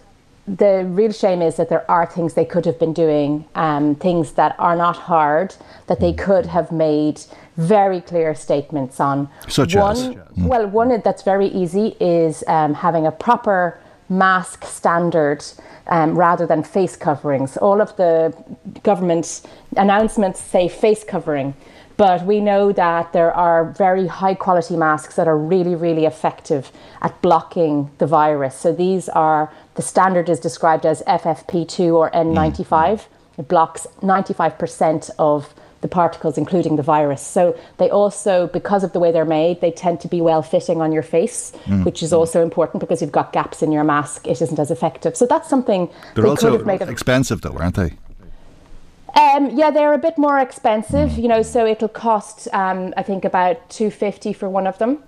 the 0.46 0.84
real 0.86 1.10
shame 1.10 1.42
is 1.42 1.56
that 1.56 1.68
there 1.68 1.90
are 1.90 2.06
things 2.06 2.34
they 2.34 2.44
could 2.44 2.66
have 2.66 2.78
been 2.78 2.92
doing, 2.92 3.46
um, 3.54 3.94
things 3.96 4.32
that 4.32 4.54
are 4.58 4.76
not 4.76 4.96
hard, 4.96 5.54
that 5.86 5.98
they 5.98 6.12
could 6.12 6.46
have 6.46 6.70
made 6.70 7.20
very 7.56 8.00
clear 8.00 8.34
statements 8.34 9.00
on. 9.00 9.28
Such 9.48 9.74
one, 9.74 9.96
as? 9.96 10.16
Well, 10.36 10.66
one 10.68 11.00
that's 11.00 11.22
very 11.22 11.48
easy 11.48 11.96
is 11.98 12.44
um, 12.46 12.74
having 12.74 13.06
a 13.06 13.12
proper 13.12 13.80
mask 14.08 14.64
standard 14.64 15.44
um, 15.88 16.18
rather 16.18 16.46
than 16.46 16.62
face 16.62 16.96
coverings. 16.96 17.56
All 17.56 17.80
of 17.80 17.96
the 17.96 18.34
government 18.82 19.42
announcements 19.76 20.40
say 20.40 20.68
face 20.68 21.04
covering, 21.04 21.54
but 21.96 22.26
we 22.26 22.40
know 22.40 22.72
that 22.72 23.12
there 23.12 23.32
are 23.32 23.72
very 23.72 24.06
high 24.06 24.34
quality 24.34 24.76
masks 24.76 25.16
that 25.16 25.26
are 25.26 25.38
really, 25.38 25.74
really 25.74 26.04
effective 26.04 26.70
at 27.00 27.20
blocking 27.22 27.90
the 27.98 28.06
virus. 28.06 28.54
So 28.54 28.72
these 28.72 29.08
are 29.08 29.50
the 29.74 29.82
standard 29.82 30.28
is 30.28 30.40
described 30.40 30.84
as 30.84 31.02
FFP2 31.06 31.94
or 31.94 32.10
N95. 32.10 33.06
It 33.38 33.48
blocks 33.48 33.86
95% 34.02 35.10
of 35.18 35.54
the 35.86 35.94
particles, 36.02 36.36
including 36.36 36.76
the 36.76 36.82
virus. 36.82 37.22
So 37.22 37.42
they 37.78 37.88
also, 37.90 38.48
because 38.58 38.82
of 38.84 38.90
the 38.92 39.00
way 39.00 39.10
they're 39.12 39.24
made, 39.24 39.60
they 39.60 39.70
tend 39.70 40.00
to 40.00 40.08
be 40.08 40.20
well 40.20 40.42
fitting 40.42 40.78
on 40.80 40.92
your 40.92 41.02
face, 41.02 41.52
mm. 41.64 41.84
which 41.84 42.02
is 42.02 42.12
also 42.12 42.42
important 42.42 42.80
because 42.80 43.00
you've 43.00 43.18
got 43.20 43.32
gaps 43.32 43.62
in 43.62 43.70
your 43.72 43.84
mask. 43.84 44.26
It 44.26 44.42
isn't 44.42 44.58
as 44.58 44.70
effective. 44.70 45.16
So 45.16 45.24
that's 45.26 45.48
something 45.48 45.88
they're 46.14 46.24
they 46.24 46.30
also 46.30 46.50
could 46.50 46.60
have 46.60 46.66
made 46.66 46.82
expensive, 46.82 47.40
though, 47.40 47.56
aren't 47.56 47.76
they? 47.76 47.92
Um, 49.14 49.56
yeah, 49.56 49.70
they're 49.70 49.94
a 49.94 49.98
bit 50.08 50.18
more 50.18 50.38
expensive, 50.38 51.10
mm. 51.10 51.22
you 51.22 51.28
know. 51.28 51.42
So 51.42 51.66
it'll 51.66 51.88
cost, 51.88 52.48
um, 52.52 52.92
I 52.96 53.02
think, 53.02 53.24
about 53.24 53.56
two 53.70 53.90
fifty 53.90 54.32
for 54.32 54.48
one 54.48 54.66
of 54.66 54.76
them. 54.78 55.02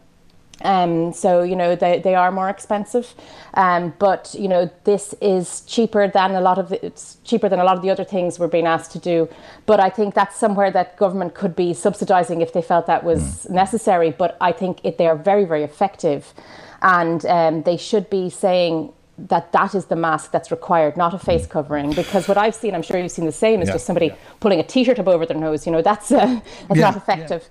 Um, 0.63 1.13
so 1.13 1.43
you 1.43 1.55
know 1.55 1.77
they, 1.77 2.01
they 2.01 2.15
are 2.17 2.33
more 2.33 2.49
expensive, 2.49 3.15
um, 3.55 3.95
but 3.99 4.35
you 4.37 4.49
know 4.49 4.69
this 4.85 5.15
is 5.21 5.61
cheaper 5.63 6.09
than 6.09 6.33
a 6.33 6.41
lot 6.41 6.59
of 6.59 6.71
the, 6.71 6.85
it's 6.85 7.19
cheaper 7.25 7.49
than 7.49 7.61
a 7.61 7.65
lot 7.65 7.77
of 7.77 7.83
the 7.83 7.91
other 7.91 8.05
things 8.05 8.39
we're 8.39 8.49
being 8.49 8.67
asked 8.67 8.91
to 8.93 8.99
do. 8.99 9.29
But 9.67 9.79
I 9.79 9.89
think 9.89 10.15
that's 10.15 10.37
somewhere 10.37 10.71
that 10.73 10.97
government 10.97 11.35
could 11.35 11.55
be 11.55 11.71
subsidising 11.73 12.43
if 12.43 12.53
they 12.53 12.63
felt 12.63 12.87
that 12.87 13.05
was 13.05 13.23
mm. 13.23 13.51
necessary. 13.51 14.11
But 14.11 14.37
I 14.41 14.51
think 14.51 14.81
it, 14.83 14.99
they 14.99 15.07
are 15.07 15.17
very 15.17 15.45
very 15.45 15.63
effective, 15.63 16.35
and 16.83 17.25
um, 17.27 17.63
they 17.63 17.77
should 17.77 18.11
be 18.11 18.29
saying 18.29 18.93
that 19.19 19.53
that 19.53 19.75
is 19.75 19.87
the 19.87 19.97
mask 19.97 20.31
that's 20.31 20.51
required, 20.51 20.97
not 20.97 21.13
a 21.13 21.19
face 21.19 21.47
covering. 21.47 21.93
Because 21.93 22.29
what 22.29 22.39
I've 22.39 22.55
seen, 22.55 22.75
I'm 22.75 22.83
sure 22.83 22.99
you've 22.99 23.11
seen 23.11 23.27
the 23.27 23.33
same, 23.33 23.61
is 23.61 23.69
yeah. 23.69 23.75
just 23.75 23.87
somebody 23.87 24.07
yeah. 24.07 24.17
pulling 24.41 24.61
a 24.61 24.63
t-shirt 24.63 24.99
up 24.99 25.09
over 25.09 25.27
their 25.27 25.37
nose. 25.37 25.67
You 25.67 25.73
know 25.73 25.83
that's 25.83 26.11
uh, 26.11 26.41
that's 26.69 26.81
yeah. 26.81 26.91
not 26.91 26.97
effective. 26.97 27.49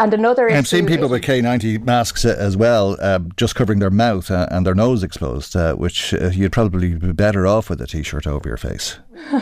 And 0.00 0.14
another 0.14 0.48
I've 0.48 0.68
seen 0.68 0.86
people 0.86 1.08
with 1.08 1.22
K90 1.22 1.84
masks 1.84 2.24
uh, 2.24 2.36
as 2.38 2.56
well, 2.56 2.96
uh, 3.00 3.18
just 3.36 3.56
covering 3.56 3.80
their 3.80 3.90
mouth 3.90 4.30
uh, 4.30 4.46
and 4.48 4.64
their 4.64 4.74
nose 4.74 5.02
exposed, 5.02 5.56
uh, 5.56 5.74
which 5.74 6.14
uh, 6.14 6.28
you'd 6.28 6.52
probably 6.52 6.94
be 6.94 7.10
better 7.10 7.48
off 7.48 7.68
with 7.68 7.80
a 7.80 7.86
t 7.88 8.04
shirt 8.04 8.24
over 8.24 8.48
your 8.48 8.56
face. 8.56 8.98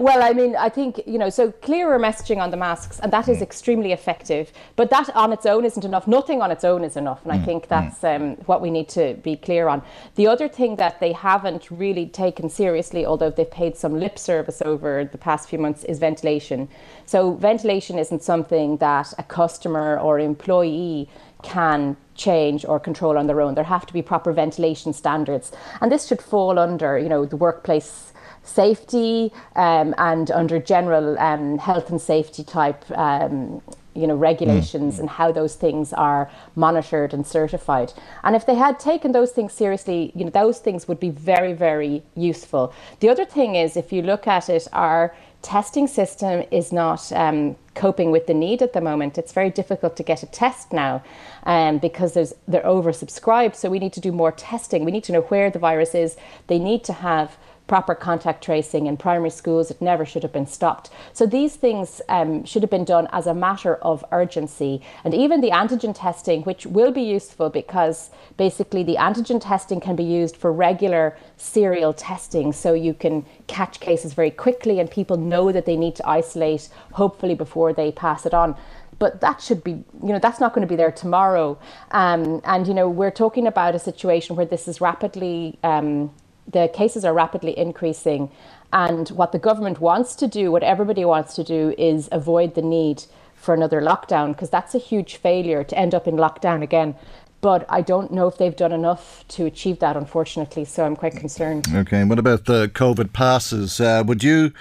well, 0.00 0.24
I 0.24 0.32
mean, 0.32 0.56
I 0.56 0.68
think, 0.68 1.00
you 1.06 1.18
know, 1.18 1.30
so 1.30 1.52
clearer 1.52 2.00
messaging 2.00 2.38
on 2.38 2.50
the 2.50 2.56
masks, 2.56 2.98
and 2.98 3.12
that 3.12 3.28
is 3.28 3.38
mm. 3.38 3.42
extremely 3.42 3.92
effective. 3.92 4.52
But 4.74 4.90
that 4.90 5.14
on 5.14 5.32
its 5.32 5.46
own 5.46 5.64
isn't 5.64 5.84
enough. 5.84 6.08
Nothing 6.08 6.42
on 6.42 6.50
its 6.50 6.64
own 6.64 6.82
is 6.82 6.96
enough. 6.96 7.24
And 7.24 7.32
mm. 7.32 7.40
I 7.40 7.44
think 7.44 7.68
that's 7.68 8.00
mm. 8.00 8.16
um, 8.16 8.36
what 8.46 8.60
we 8.60 8.70
need 8.70 8.88
to 8.90 9.14
be 9.22 9.36
clear 9.36 9.68
on. 9.68 9.82
The 10.16 10.26
other 10.26 10.48
thing 10.48 10.74
that 10.76 10.98
they 10.98 11.12
haven't 11.12 11.70
really 11.70 12.06
taken 12.06 12.48
seriously, 12.48 13.06
although 13.06 13.30
they've 13.30 13.48
paid 13.48 13.76
some 13.76 14.00
lip 14.00 14.18
service 14.18 14.60
over 14.60 15.04
the 15.04 15.18
past 15.18 15.48
few 15.48 15.60
months, 15.60 15.84
is 15.84 16.00
ventilation. 16.00 16.68
So, 17.06 17.34
ventilation 17.34 17.98
isn't 17.98 18.24
something 18.24 18.78
that 18.78 19.12
a 19.18 19.22
customer 19.22 19.83
or 19.98 20.18
employee 20.18 21.08
can 21.42 21.96
change 22.14 22.64
or 22.64 22.80
control 22.80 23.18
on 23.18 23.26
their 23.26 23.40
own. 23.40 23.54
There 23.54 23.64
have 23.64 23.86
to 23.86 23.92
be 23.92 24.02
proper 24.02 24.32
ventilation 24.32 24.92
standards. 24.92 25.52
And 25.80 25.92
this 25.92 26.06
should 26.06 26.22
fall 26.22 26.58
under, 26.58 26.98
you 26.98 27.08
know, 27.08 27.24
the 27.26 27.36
workplace 27.36 28.12
safety 28.44 29.32
um, 29.56 29.94
and 29.98 30.30
under 30.30 30.58
general 30.58 31.18
um, 31.18 31.58
health 31.58 31.90
and 31.90 32.00
safety 32.00 32.44
type 32.44 32.84
um, 32.92 33.62
you 33.94 34.06
know 34.06 34.14
regulations 34.14 34.96
mm. 34.96 35.00
and 35.00 35.08
how 35.08 35.32
those 35.32 35.54
things 35.54 35.92
are 35.92 36.30
monitored 36.56 37.14
and 37.14 37.26
certified 37.26 37.92
and 38.24 38.36
if 38.36 38.44
they 38.44 38.54
had 38.54 38.78
taken 38.78 39.12
those 39.12 39.30
things 39.30 39.52
seriously 39.52 40.12
you 40.14 40.24
know 40.24 40.30
those 40.30 40.58
things 40.58 40.86
would 40.88 41.00
be 41.00 41.10
very 41.10 41.52
very 41.52 42.02
useful 42.16 42.74
the 43.00 43.08
other 43.08 43.24
thing 43.24 43.54
is 43.54 43.76
if 43.76 43.92
you 43.92 44.02
look 44.02 44.26
at 44.26 44.48
it 44.48 44.66
our 44.72 45.14
testing 45.44 45.86
system 45.86 46.42
is 46.50 46.72
not 46.72 47.12
um, 47.12 47.54
coping 47.74 48.10
with 48.10 48.26
the 48.26 48.34
need 48.34 48.62
at 48.62 48.72
the 48.72 48.80
moment. 48.80 49.18
It's 49.18 49.32
very 49.32 49.50
difficult 49.50 49.94
to 49.96 50.02
get 50.02 50.22
a 50.22 50.26
test 50.26 50.72
now 50.72 51.02
um, 51.44 51.78
because 51.78 52.14
there's 52.14 52.34
they're 52.48 52.62
oversubscribed. 52.62 53.54
So 53.54 53.68
we 53.68 53.78
need 53.78 53.92
to 53.92 54.00
do 54.00 54.10
more 54.10 54.32
testing. 54.32 54.84
We 54.84 54.90
need 54.90 55.04
to 55.04 55.12
know 55.12 55.20
where 55.22 55.50
the 55.50 55.58
virus 55.58 55.94
is. 55.94 56.16
They 56.46 56.58
need 56.58 56.82
to 56.84 56.94
have 56.94 57.36
proper 57.66 57.94
contact 57.94 58.44
tracing 58.44 58.86
in 58.86 58.96
primary 58.96 59.30
schools. 59.30 59.70
It 59.70 59.80
never 59.80 60.04
should 60.04 60.22
have 60.22 60.32
been 60.32 60.46
stopped. 60.46 60.90
So 61.12 61.24
these 61.24 61.56
things 61.56 62.02
um, 62.08 62.44
should 62.44 62.62
have 62.62 62.70
been 62.70 62.84
done 62.84 63.08
as 63.10 63.26
a 63.26 63.34
matter 63.34 63.76
of 63.76 64.04
urgency. 64.12 64.82
And 65.02 65.14
even 65.14 65.40
the 65.40 65.50
antigen 65.50 65.94
testing, 65.96 66.42
which 66.42 66.66
will 66.66 66.92
be 66.92 67.02
useful 67.02 67.48
because 67.48 68.10
basically 68.36 68.82
the 68.82 68.96
antigen 68.96 69.40
testing 69.40 69.80
can 69.80 69.96
be 69.96 70.04
used 70.04 70.36
for 70.36 70.52
regular 70.52 71.16
serial 71.36 71.94
testing. 71.94 72.52
So 72.52 72.74
you 72.74 72.92
can 72.92 73.24
catch 73.46 73.80
cases 73.80 74.12
very 74.12 74.30
quickly 74.30 74.78
and 74.78 74.90
people 74.90 75.16
know 75.16 75.50
that 75.50 75.64
they 75.64 75.76
need 75.76 75.96
to 75.96 76.08
isolate, 76.08 76.68
hopefully, 76.92 77.34
before 77.34 77.72
they 77.72 77.92
pass 77.92 78.26
it 78.26 78.34
on 78.34 78.56
but 78.96 79.20
that 79.20 79.40
should 79.42 79.64
be 79.64 79.72
you 79.72 79.84
know 80.12 80.20
that's 80.20 80.38
not 80.38 80.54
going 80.54 80.64
to 80.64 80.70
be 80.70 80.76
there 80.76 80.92
tomorrow 80.92 81.58
um, 81.90 82.40
and 82.44 82.68
you 82.68 82.72
know 82.74 82.88
we're 82.88 83.10
talking 83.10 83.44
about 83.44 83.74
a 83.74 83.78
situation 83.78 84.36
where 84.36 84.46
this 84.46 84.68
is 84.68 84.80
rapidly 84.80 85.58
um, 85.64 86.12
the 86.46 86.68
cases 86.72 87.04
are 87.04 87.14
rapidly 87.14 87.56
increasing 87.58 88.30
And 88.74 89.08
what 89.10 89.30
the 89.30 89.38
government 89.38 89.80
wants 89.80 90.16
to 90.16 90.26
do, 90.26 90.50
what 90.50 90.64
everybody 90.64 91.04
wants 91.04 91.34
to 91.36 91.44
do, 91.44 91.74
is 91.78 92.08
avoid 92.10 92.56
the 92.56 92.62
need 92.62 93.04
for 93.36 93.54
another 93.54 93.80
lockdown 93.80 94.32
because 94.32 94.50
that's 94.50 94.74
a 94.74 94.78
huge 94.78 95.14
failure 95.14 95.62
to 95.62 95.78
end 95.78 95.94
up 95.94 96.08
in 96.08 96.16
lockdown 96.16 96.60
again. 96.60 96.96
But 97.40 97.64
I 97.68 97.82
don't 97.82 98.10
know 98.10 98.26
if 98.26 98.36
they've 98.36 98.56
done 98.56 98.72
enough 98.72 99.24
to 99.28 99.46
achieve 99.46 99.78
that, 99.78 99.96
unfortunately. 99.96 100.64
So 100.64 100.84
I'm 100.84 100.96
quite 100.96 101.14
concerned. 101.14 101.68
Okay. 101.72 102.02
What 102.02 102.18
about 102.18 102.46
the 102.46 102.68
COVID 102.68 103.12
passes? 103.12 103.80
Uh, 103.80 104.02
would 104.04 104.24
you 104.24 104.52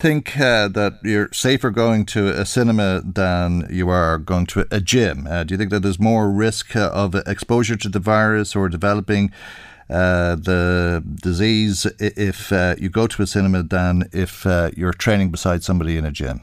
think 0.00 0.36
uh, 0.40 0.66
that 0.66 0.94
you're 1.04 1.28
safer 1.32 1.70
going 1.70 2.06
to 2.06 2.30
a 2.30 2.44
cinema 2.44 3.00
than 3.04 3.68
you 3.70 3.90
are 3.90 4.18
going 4.18 4.46
to 4.46 4.66
a 4.72 4.80
gym? 4.80 5.28
Uh, 5.28 5.44
do 5.44 5.54
you 5.54 5.58
think 5.58 5.70
that 5.70 5.80
there's 5.80 6.00
more 6.00 6.28
risk 6.28 6.74
uh, 6.74 6.90
of 6.92 7.14
exposure 7.14 7.76
to 7.76 7.88
the 7.88 8.00
virus 8.00 8.56
or 8.56 8.68
developing 8.68 9.30
uh, 9.90 10.36
the 10.36 11.02
disease 11.22 11.86
if 11.98 12.52
uh, 12.52 12.76
you 12.78 12.88
go 12.88 13.06
to 13.06 13.22
a 13.22 13.26
cinema 13.26 13.62
than 13.62 14.08
if 14.12 14.46
uh, 14.46 14.70
you're 14.76 14.92
training 14.92 15.30
beside 15.30 15.62
somebody 15.64 15.96
in 15.96 16.04
a 16.04 16.12
gym? 16.12 16.40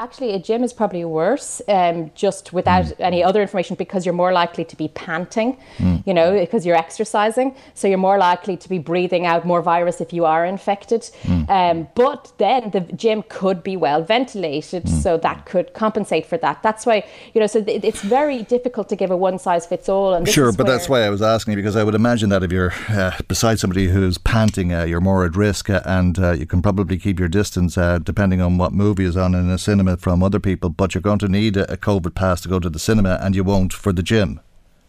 Actually, 0.00 0.32
a 0.32 0.38
gym 0.38 0.64
is 0.64 0.72
probably 0.72 1.04
worse, 1.04 1.60
um, 1.68 2.10
just 2.14 2.54
without 2.54 2.86
mm. 2.86 2.94
any 3.00 3.22
other 3.22 3.42
information, 3.42 3.76
because 3.76 4.06
you're 4.06 4.14
more 4.14 4.32
likely 4.32 4.64
to 4.64 4.74
be 4.74 4.88
panting, 4.88 5.58
mm. 5.76 6.02
you 6.06 6.14
know, 6.14 6.40
because 6.40 6.64
you're 6.64 6.74
exercising. 6.74 7.54
So 7.74 7.86
you're 7.86 7.98
more 7.98 8.16
likely 8.16 8.56
to 8.56 8.68
be 8.70 8.78
breathing 8.78 9.26
out 9.26 9.44
more 9.44 9.60
virus 9.60 10.00
if 10.00 10.10
you 10.14 10.24
are 10.24 10.46
infected. 10.46 11.02
Mm. 11.24 11.50
Um, 11.50 11.88
but 11.94 12.32
then 12.38 12.70
the 12.70 12.80
gym 12.80 13.22
could 13.28 13.62
be 13.62 13.76
well 13.76 14.02
ventilated, 14.02 14.84
hmm. 14.84 14.88
so 14.88 15.18
that 15.18 15.44
could 15.44 15.74
compensate 15.74 16.24
for 16.24 16.38
that. 16.38 16.62
That's 16.62 16.86
why, 16.86 17.04
you 17.34 17.40
know, 17.42 17.46
so 17.46 17.62
th- 17.62 17.84
it's 17.84 18.00
very 18.00 18.42
difficult 18.44 18.88
to 18.88 18.96
give 18.96 19.10
a 19.10 19.16
one 19.18 19.38
size 19.38 19.66
fits 19.66 19.86
all. 19.90 20.24
sure, 20.24 20.50
but 20.52 20.66
that's 20.66 20.88
why 20.88 21.02
I 21.02 21.10
was 21.10 21.20
asking 21.20 21.56
because 21.56 21.76
I 21.76 21.84
would 21.84 21.94
imagine 21.94 22.30
that 22.30 22.42
if 22.42 22.50
you're 22.50 22.72
uh, 22.88 23.18
beside 23.28 23.58
somebody 23.58 23.88
who's 23.88 24.16
panting, 24.16 24.72
uh, 24.72 24.84
you're 24.84 25.02
more 25.02 25.26
at 25.26 25.36
risk, 25.36 25.68
uh, 25.68 25.82
and 25.84 26.18
uh, 26.18 26.30
you 26.32 26.46
can 26.46 26.62
probably 26.62 26.96
keep 26.96 27.18
your 27.18 27.28
distance 27.28 27.76
uh, 27.76 27.98
depending 27.98 28.40
on 28.40 28.56
what 28.56 28.72
movie 28.72 29.04
is 29.04 29.16
on 29.16 29.34
in 29.34 29.50
a 29.50 29.58
cinema 29.58 29.89
from 29.96 30.22
other 30.22 30.40
people, 30.40 30.70
but 30.70 30.94
you're 30.94 31.02
going 31.02 31.18
to 31.18 31.28
need 31.28 31.56
a, 31.56 31.72
a 31.72 31.76
COVID 31.76 32.14
pass 32.14 32.40
to 32.42 32.48
go 32.48 32.58
to 32.58 32.70
the 32.70 32.78
cinema 32.78 33.18
and 33.20 33.34
you 33.34 33.44
won't 33.44 33.72
for 33.72 33.92
the 33.92 34.02
gym. 34.02 34.40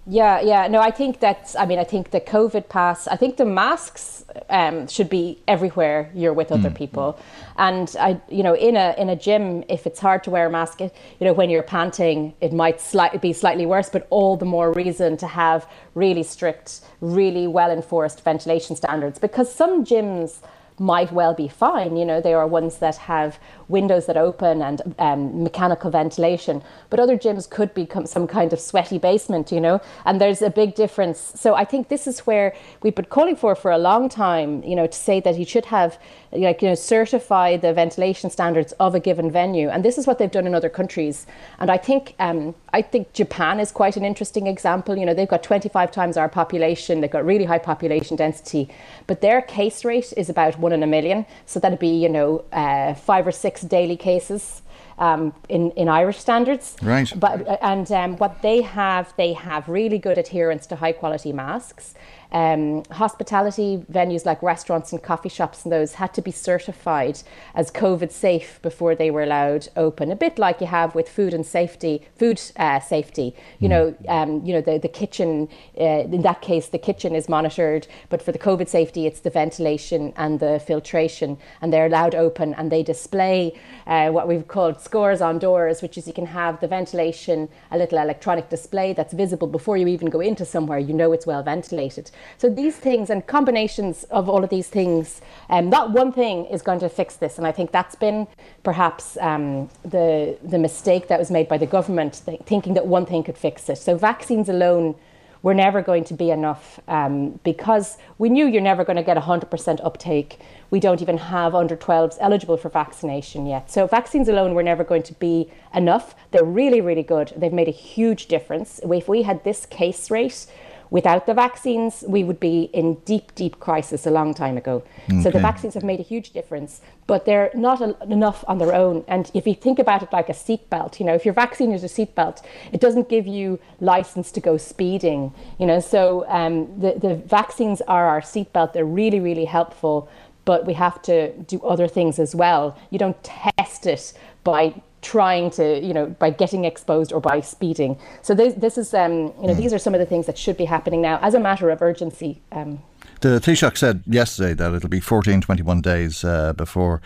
Yeah, 0.07 0.41
yeah. 0.41 0.67
No, 0.67 0.79
I 0.79 0.89
think 0.89 1.19
that's, 1.19 1.55
I 1.55 1.65
mean, 1.67 1.77
I 1.77 1.83
think 1.83 2.09
the 2.09 2.19
COVID 2.19 2.69
pass, 2.69 3.07
I 3.07 3.15
think 3.15 3.37
the 3.37 3.45
masks 3.45 4.25
um, 4.49 4.87
should 4.87 5.09
be 5.09 5.39
everywhere 5.47 6.09
you're 6.15 6.33
with 6.33 6.51
other 6.51 6.71
mm. 6.71 6.75
people. 6.75 7.19
And 7.57 7.95
I, 7.99 8.19
you 8.27 8.41
know, 8.41 8.55
in 8.55 8.75
a, 8.75 8.95
in 8.97 9.09
a 9.09 9.15
gym, 9.15 9.63
if 9.69 9.85
it's 9.85 9.99
hard 9.99 10.23
to 10.23 10.31
wear 10.31 10.47
a 10.47 10.49
mask, 10.49 10.79
you 10.79 10.89
know, 11.19 11.33
when 11.33 11.51
you're 11.51 11.61
panting, 11.61 12.33
it 12.41 12.51
might 12.51 12.81
slightly 12.81 13.19
be 13.19 13.31
slightly 13.31 13.67
worse, 13.67 13.89
but 13.89 14.07
all 14.09 14.37
the 14.37 14.45
more 14.45 14.73
reason 14.73 15.17
to 15.17 15.27
have 15.27 15.69
really 15.93 16.23
strict, 16.23 16.81
really 16.99 17.45
well 17.45 17.69
enforced 17.69 18.23
ventilation 18.23 18.75
standards 18.75 19.19
because 19.19 19.53
some 19.53 19.85
gyms, 19.85 20.39
might 20.81 21.11
well 21.11 21.33
be 21.33 21.47
fine. 21.47 21.95
You 21.95 22.05
know, 22.05 22.19
there 22.19 22.39
are 22.39 22.47
ones 22.47 22.79
that 22.79 22.97
have 22.97 23.39
windows 23.71 24.05
that 24.05 24.17
open 24.17 24.61
and 24.61 24.81
um, 24.99 25.43
mechanical 25.43 25.89
ventilation, 25.89 26.61
but 26.89 26.99
other 26.99 27.17
gyms 27.17 27.49
could 27.49 27.73
become 27.73 28.05
some 28.05 28.27
kind 28.27 28.53
of 28.53 28.59
sweaty 28.59 28.97
basement, 28.97 29.51
you 29.51 29.61
know, 29.61 29.81
and 30.05 30.21
there's 30.21 30.41
a 30.41 30.49
big 30.49 30.75
difference. 30.75 31.33
So 31.35 31.55
I 31.55 31.65
think 31.65 31.87
this 31.87 32.05
is 32.05 32.19
where 32.19 32.53
we've 32.83 32.93
been 32.93 33.05
calling 33.05 33.35
for 33.35 33.55
for 33.55 33.71
a 33.71 33.77
long 33.77 34.09
time, 34.09 34.63
you 34.63 34.75
know, 34.75 34.87
to 34.87 34.97
say 34.97 35.19
that 35.21 35.37
you 35.39 35.45
should 35.45 35.65
have, 35.65 35.97
like, 36.31 36.61
you 36.61 36.67
know, 36.67 36.75
certify 36.75 37.57
the 37.57 37.73
ventilation 37.73 38.29
standards 38.29 38.73
of 38.73 38.93
a 38.95 38.99
given 38.99 39.31
venue. 39.31 39.69
And 39.69 39.83
this 39.83 39.97
is 39.97 40.05
what 40.05 40.17
they've 40.17 40.31
done 40.31 40.47
in 40.47 40.53
other 40.53 40.69
countries. 40.69 41.25
And 41.59 41.71
I 41.71 41.77
think, 41.77 42.15
um, 42.19 42.53
I 42.73 42.81
think 42.81 43.13
Japan 43.13 43.59
is 43.59 43.71
quite 43.71 43.97
an 43.97 44.05
interesting 44.05 44.47
example. 44.47 44.97
You 44.97 45.05
know, 45.05 45.13
they've 45.13 45.27
got 45.27 45.43
25 45.43 45.91
times 45.91 46.17
our 46.17 46.29
population, 46.29 47.01
they've 47.01 47.11
got 47.11 47.25
really 47.25 47.45
high 47.45 47.59
population 47.59 48.15
density, 48.17 48.69
but 49.07 49.21
their 49.21 49.41
case 49.41 49.85
rate 49.85 50.13
is 50.17 50.29
about 50.29 50.57
one 50.59 50.71
in 50.71 50.83
a 50.83 50.87
million. 50.87 51.25
So 51.45 51.59
that'd 51.59 51.79
be, 51.79 51.95
you 52.03 52.09
know, 52.09 52.43
uh, 52.51 52.93
five 52.93 53.25
or 53.25 53.31
six 53.31 53.60
daily 53.61 53.97
cases. 53.97 54.61
Um, 55.01 55.33
in, 55.49 55.71
in 55.71 55.89
Irish 55.89 56.19
standards. 56.19 56.75
Right. 56.79 57.11
But, 57.15 57.57
and 57.63 57.91
um, 57.91 58.17
what 58.17 58.43
they 58.43 58.61
have, 58.61 59.05
they 59.17 59.33
have 59.33 59.67
really 59.67 59.97
good 59.97 60.19
adherence 60.19 60.67
to 60.67 60.75
high 60.75 60.91
quality 60.91 61.33
masks. 61.33 61.95
Um, 62.33 62.83
hospitality 62.91 63.83
venues 63.91 64.25
like 64.25 64.41
restaurants 64.41 64.93
and 64.93 65.03
coffee 65.03 65.27
shops 65.27 65.65
and 65.65 65.71
those 65.71 65.95
had 65.95 66.13
to 66.13 66.21
be 66.21 66.31
certified 66.31 67.19
as 67.53 67.69
COVID 67.71 68.09
safe 68.09 68.61
before 68.61 68.95
they 68.95 69.11
were 69.11 69.23
allowed 69.23 69.67
open. 69.75 70.11
A 70.11 70.15
bit 70.15 70.39
like 70.39 70.61
you 70.61 70.67
have 70.67 70.95
with 70.95 71.09
food 71.09 71.33
and 71.33 71.45
safety, 71.45 72.07
food 72.15 72.41
uh, 72.55 72.79
safety. 72.79 73.35
You 73.59 73.67
mm. 73.67 73.71
know, 73.71 73.95
um, 74.07 74.45
you 74.45 74.53
know 74.53 74.61
the 74.61 74.77
the 74.77 74.87
kitchen. 74.87 75.49
Uh, 75.77 76.07
in 76.07 76.21
that 76.21 76.41
case, 76.41 76.69
the 76.69 76.77
kitchen 76.77 77.15
is 77.15 77.27
monitored, 77.27 77.87
but 78.07 78.21
for 78.21 78.31
the 78.31 78.39
COVID 78.39 78.69
safety, 78.69 79.05
it's 79.05 79.19
the 79.19 79.29
ventilation 79.29 80.13
and 80.15 80.39
the 80.39 80.59
filtration, 80.65 81.37
and 81.61 81.73
they're 81.73 81.87
allowed 81.87 82.15
open 82.15 82.53
and 82.53 82.71
they 82.71 82.83
display 82.83 83.59
uh, 83.87 84.09
what 84.09 84.29
we've 84.29 84.47
called 84.47 84.79
scores 84.91 85.21
on 85.21 85.39
doors, 85.39 85.81
which 85.81 85.97
is 85.97 86.05
you 86.05 86.11
can 86.11 86.25
have 86.25 86.59
the 86.59 86.67
ventilation, 86.67 87.47
a 87.71 87.77
little 87.77 87.97
electronic 87.97 88.49
display 88.49 88.91
that's 88.91 89.13
visible 89.13 89.47
before 89.47 89.77
you 89.77 89.87
even 89.87 90.09
go 90.09 90.19
into 90.19 90.43
somewhere. 90.43 90.79
You 90.79 90.93
know 90.93 91.13
it's 91.13 91.25
well 91.25 91.41
ventilated. 91.41 92.11
So 92.37 92.49
these 92.49 92.75
things 92.75 93.09
and 93.09 93.25
combinations 93.25 94.03
of 94.19 94.27
all 94.27 94.43
of 94.43 94.49
these 94.49 94.67
things, 94.67 95.21
um, 95.49 95.69
not 95.69 95.91
one 95.91 96.11
thing 96.11 96.45
is 96.47 96.61
going 96.61 96.81
to 96.81 96.89
fix 96.89 97.15
this. 97.15 97.37
And 97.37 97.47
I 97.47 97.53
think 97.53 97.71
that's 97.71 97.95
been 97.95 98.27
perhaps 98.63 99.17
um, 99.21 99.69
the 99.95 100.37
the 100.43 100.59
mistake 100.59 101.07
that 101.07 101.19
was 101.23 101.31
made 101.31 101.47
by 101.47 101.57
the 101.57 101.69
government, 101.77 102.21
th- 102.25 102.41
thinking 102.41 102.73
that 102.73 102.85
one 102.85 103.05
thing 103.05 103.23
could 103.23 103.37
fix 103.37 103.69
it. 103.69 103.77
So 103.77 103.95
vaccines 103.95 104.49
alone 104.49 104.95
were 105.43 105.53
never 105.53 105.81
going 105.81 106.03
to 106.05 106.13
be 106.13 106.29
enough 106.29 106.79
um, 106.87 107.39
because 107.43 107.97
we 108.17 108.29
knew 108.29 108.45
you're 108.45 108.61
never 108.61 108.83
going 108.83 108.97
to 108.97 109.03
get 109.03 109.17
100% 109.17 109.79
uptake. 109.83 110.39
We 110.69 110.79
don't 110.79 111.01
even 111.01 111.17
have 111.17 111.55
under 111.55 111.75
12s 111.75 112.17
eligible 112.19 112.57
for 112.57 112.69
vaccination 112.69 113.45
yet. 113.45 113.71
So 113.71 113.87
vaccines 113.87 114.29
alone 114.29 114.53
were 114.53 114.63
never 114.63 114.83
going 114.83 115.03
to 115.03 115.13
be 115.13 115.51
enough. 115.73 116.15
They're 116.31 116.43
really, 116.43 116.81
really 116.81 117.03
good. 117.03 117.33
They've 117.35 117.51
made 117.51 117.67
a 117.67 117.71
huge 117.71 118.27
difference. 118.27 118.79
If 118.83 119.07
we 119.07 119.23
had 119.23 119.43
this 119.43 119.65
case 119.65 120.11
rate 120.11 120.45
Without 120.91 121.25
the 121.25 121.33
vaccines, 121.33 122.03
we 122.05 122.21
would 122.21 122.39
be 122.39 122.63
in 122.73 122.95
deep, 123.05 123.33
deep 123.33 123.61
crisis 123.61 124.05
a 124.05 124.11
long 124.11 124.33
time 124.33 124.57
ago. 124.57 124.83
Okay. 125.09 125.21
So 125.21 125.31
the 125.31 125.39
vaccines 125.39 125.73
have 125.73 125.83
made 125.83 126.01
a 126.01 126.03
huge 126.03 126.31
difference, 126.31 126.81
but 127.07 127.25
they're 127.25 127.49
not 127.55 127.79
a, 127.81 127.95
enough 128.03 128.43
on 128.45 128.57
their 128.57 128.75
own. 128.75 129.05
And 129.07 129.31
if 129.33 129.47
you 129.47 129.55
think 129.55 129.79
about 129.79 130.03
it 130.03 130.11
like 130.11 130.27
a 130.27 130.33
seatbelt, 130.33 130.99
you 130.99 131.05
know, 131.05 131.15
if 131.15 131.23
your 131.23 131.33
vaccine 131.33 131.71
is 131.71 131.85
a 131.85 131.87
seatbelt, 131.87 132.43
it 132.73 132.81
doesn't 132.81 133.07
give 133.07 133.25
you 133.25 133.57
license 133.79 134.33
to 134.33 134.41
go 134.41 134.57
speeding. 134.57 135.33
You 135.59 135.65
know, 135.65 135.79
so 135.79 136.25
um, 136.27 136.67
the 136.77 136.99
the 136.99 137.15
vaccines 137.15 137.79
are 137.87 138.07
our 138.09 138.19
seatbelt. 138.19 138.73
They're 138.73 138.83
really, 138.83 139.21
really 139.21 139.45
helpful, 139.45 140.09
but 140.43 140.65
we 140.65 140.73
have 140.73 141.01
to 141.03 141.31
do 141.43 141.61
other 141.61 141.87
things 141.87 142.19
as 142.19 142.35
well. 142.35 142.77
You 142.89 142.99
don't 142.99 143.23
test 143.23 143.85
it 143.85 144.11
by 144.43 144.73
trying 145.01 145.49
to, 145.51 145.79
you 145.79 145.93
know, 145.93 146.07
by 146.07 146.29
getting 146.29 146.65
exposed 146.65 147.11
or 147.11 147.19
by 147.19 147.41
speeding. 147.41 147.97
So 148.21 148.33
this, 148.33 148.53
this 148.53 148.77
is, 148.77 148.93
um, 148.93 149.33
you 149.41 149.47
know, 149.47 149.53
mm. 149.53 149.57
these 149.57 149.73
are 149.73 149.79
some 149.79 149.93
of 149.93 149.99
the 149.99 150.05
things 150.05 150.25
that 150.27 150.37
should 150.37 150.57
be 150.57 150.65
happening 150.65 151.01
now 151.01 151.19
as 151.21 151.33
a 151.33 151.39
matter 151.39 151.69
of 151.69 151.81
urgency. 151.81 152.41
Um, 152.51 152.81
the 153.21 153.39
Taoiseach 153.39 153.77
said 153.77 154.03
yesterday 154.05 154.53
that 154.53 154.73
it'll 154.73 154.89
be 154.89 154.99
14, 154.99 155.41
21 155.41 155.81
days 155.81 156.23
uh, 156.23 156.53
before 156.53 157.01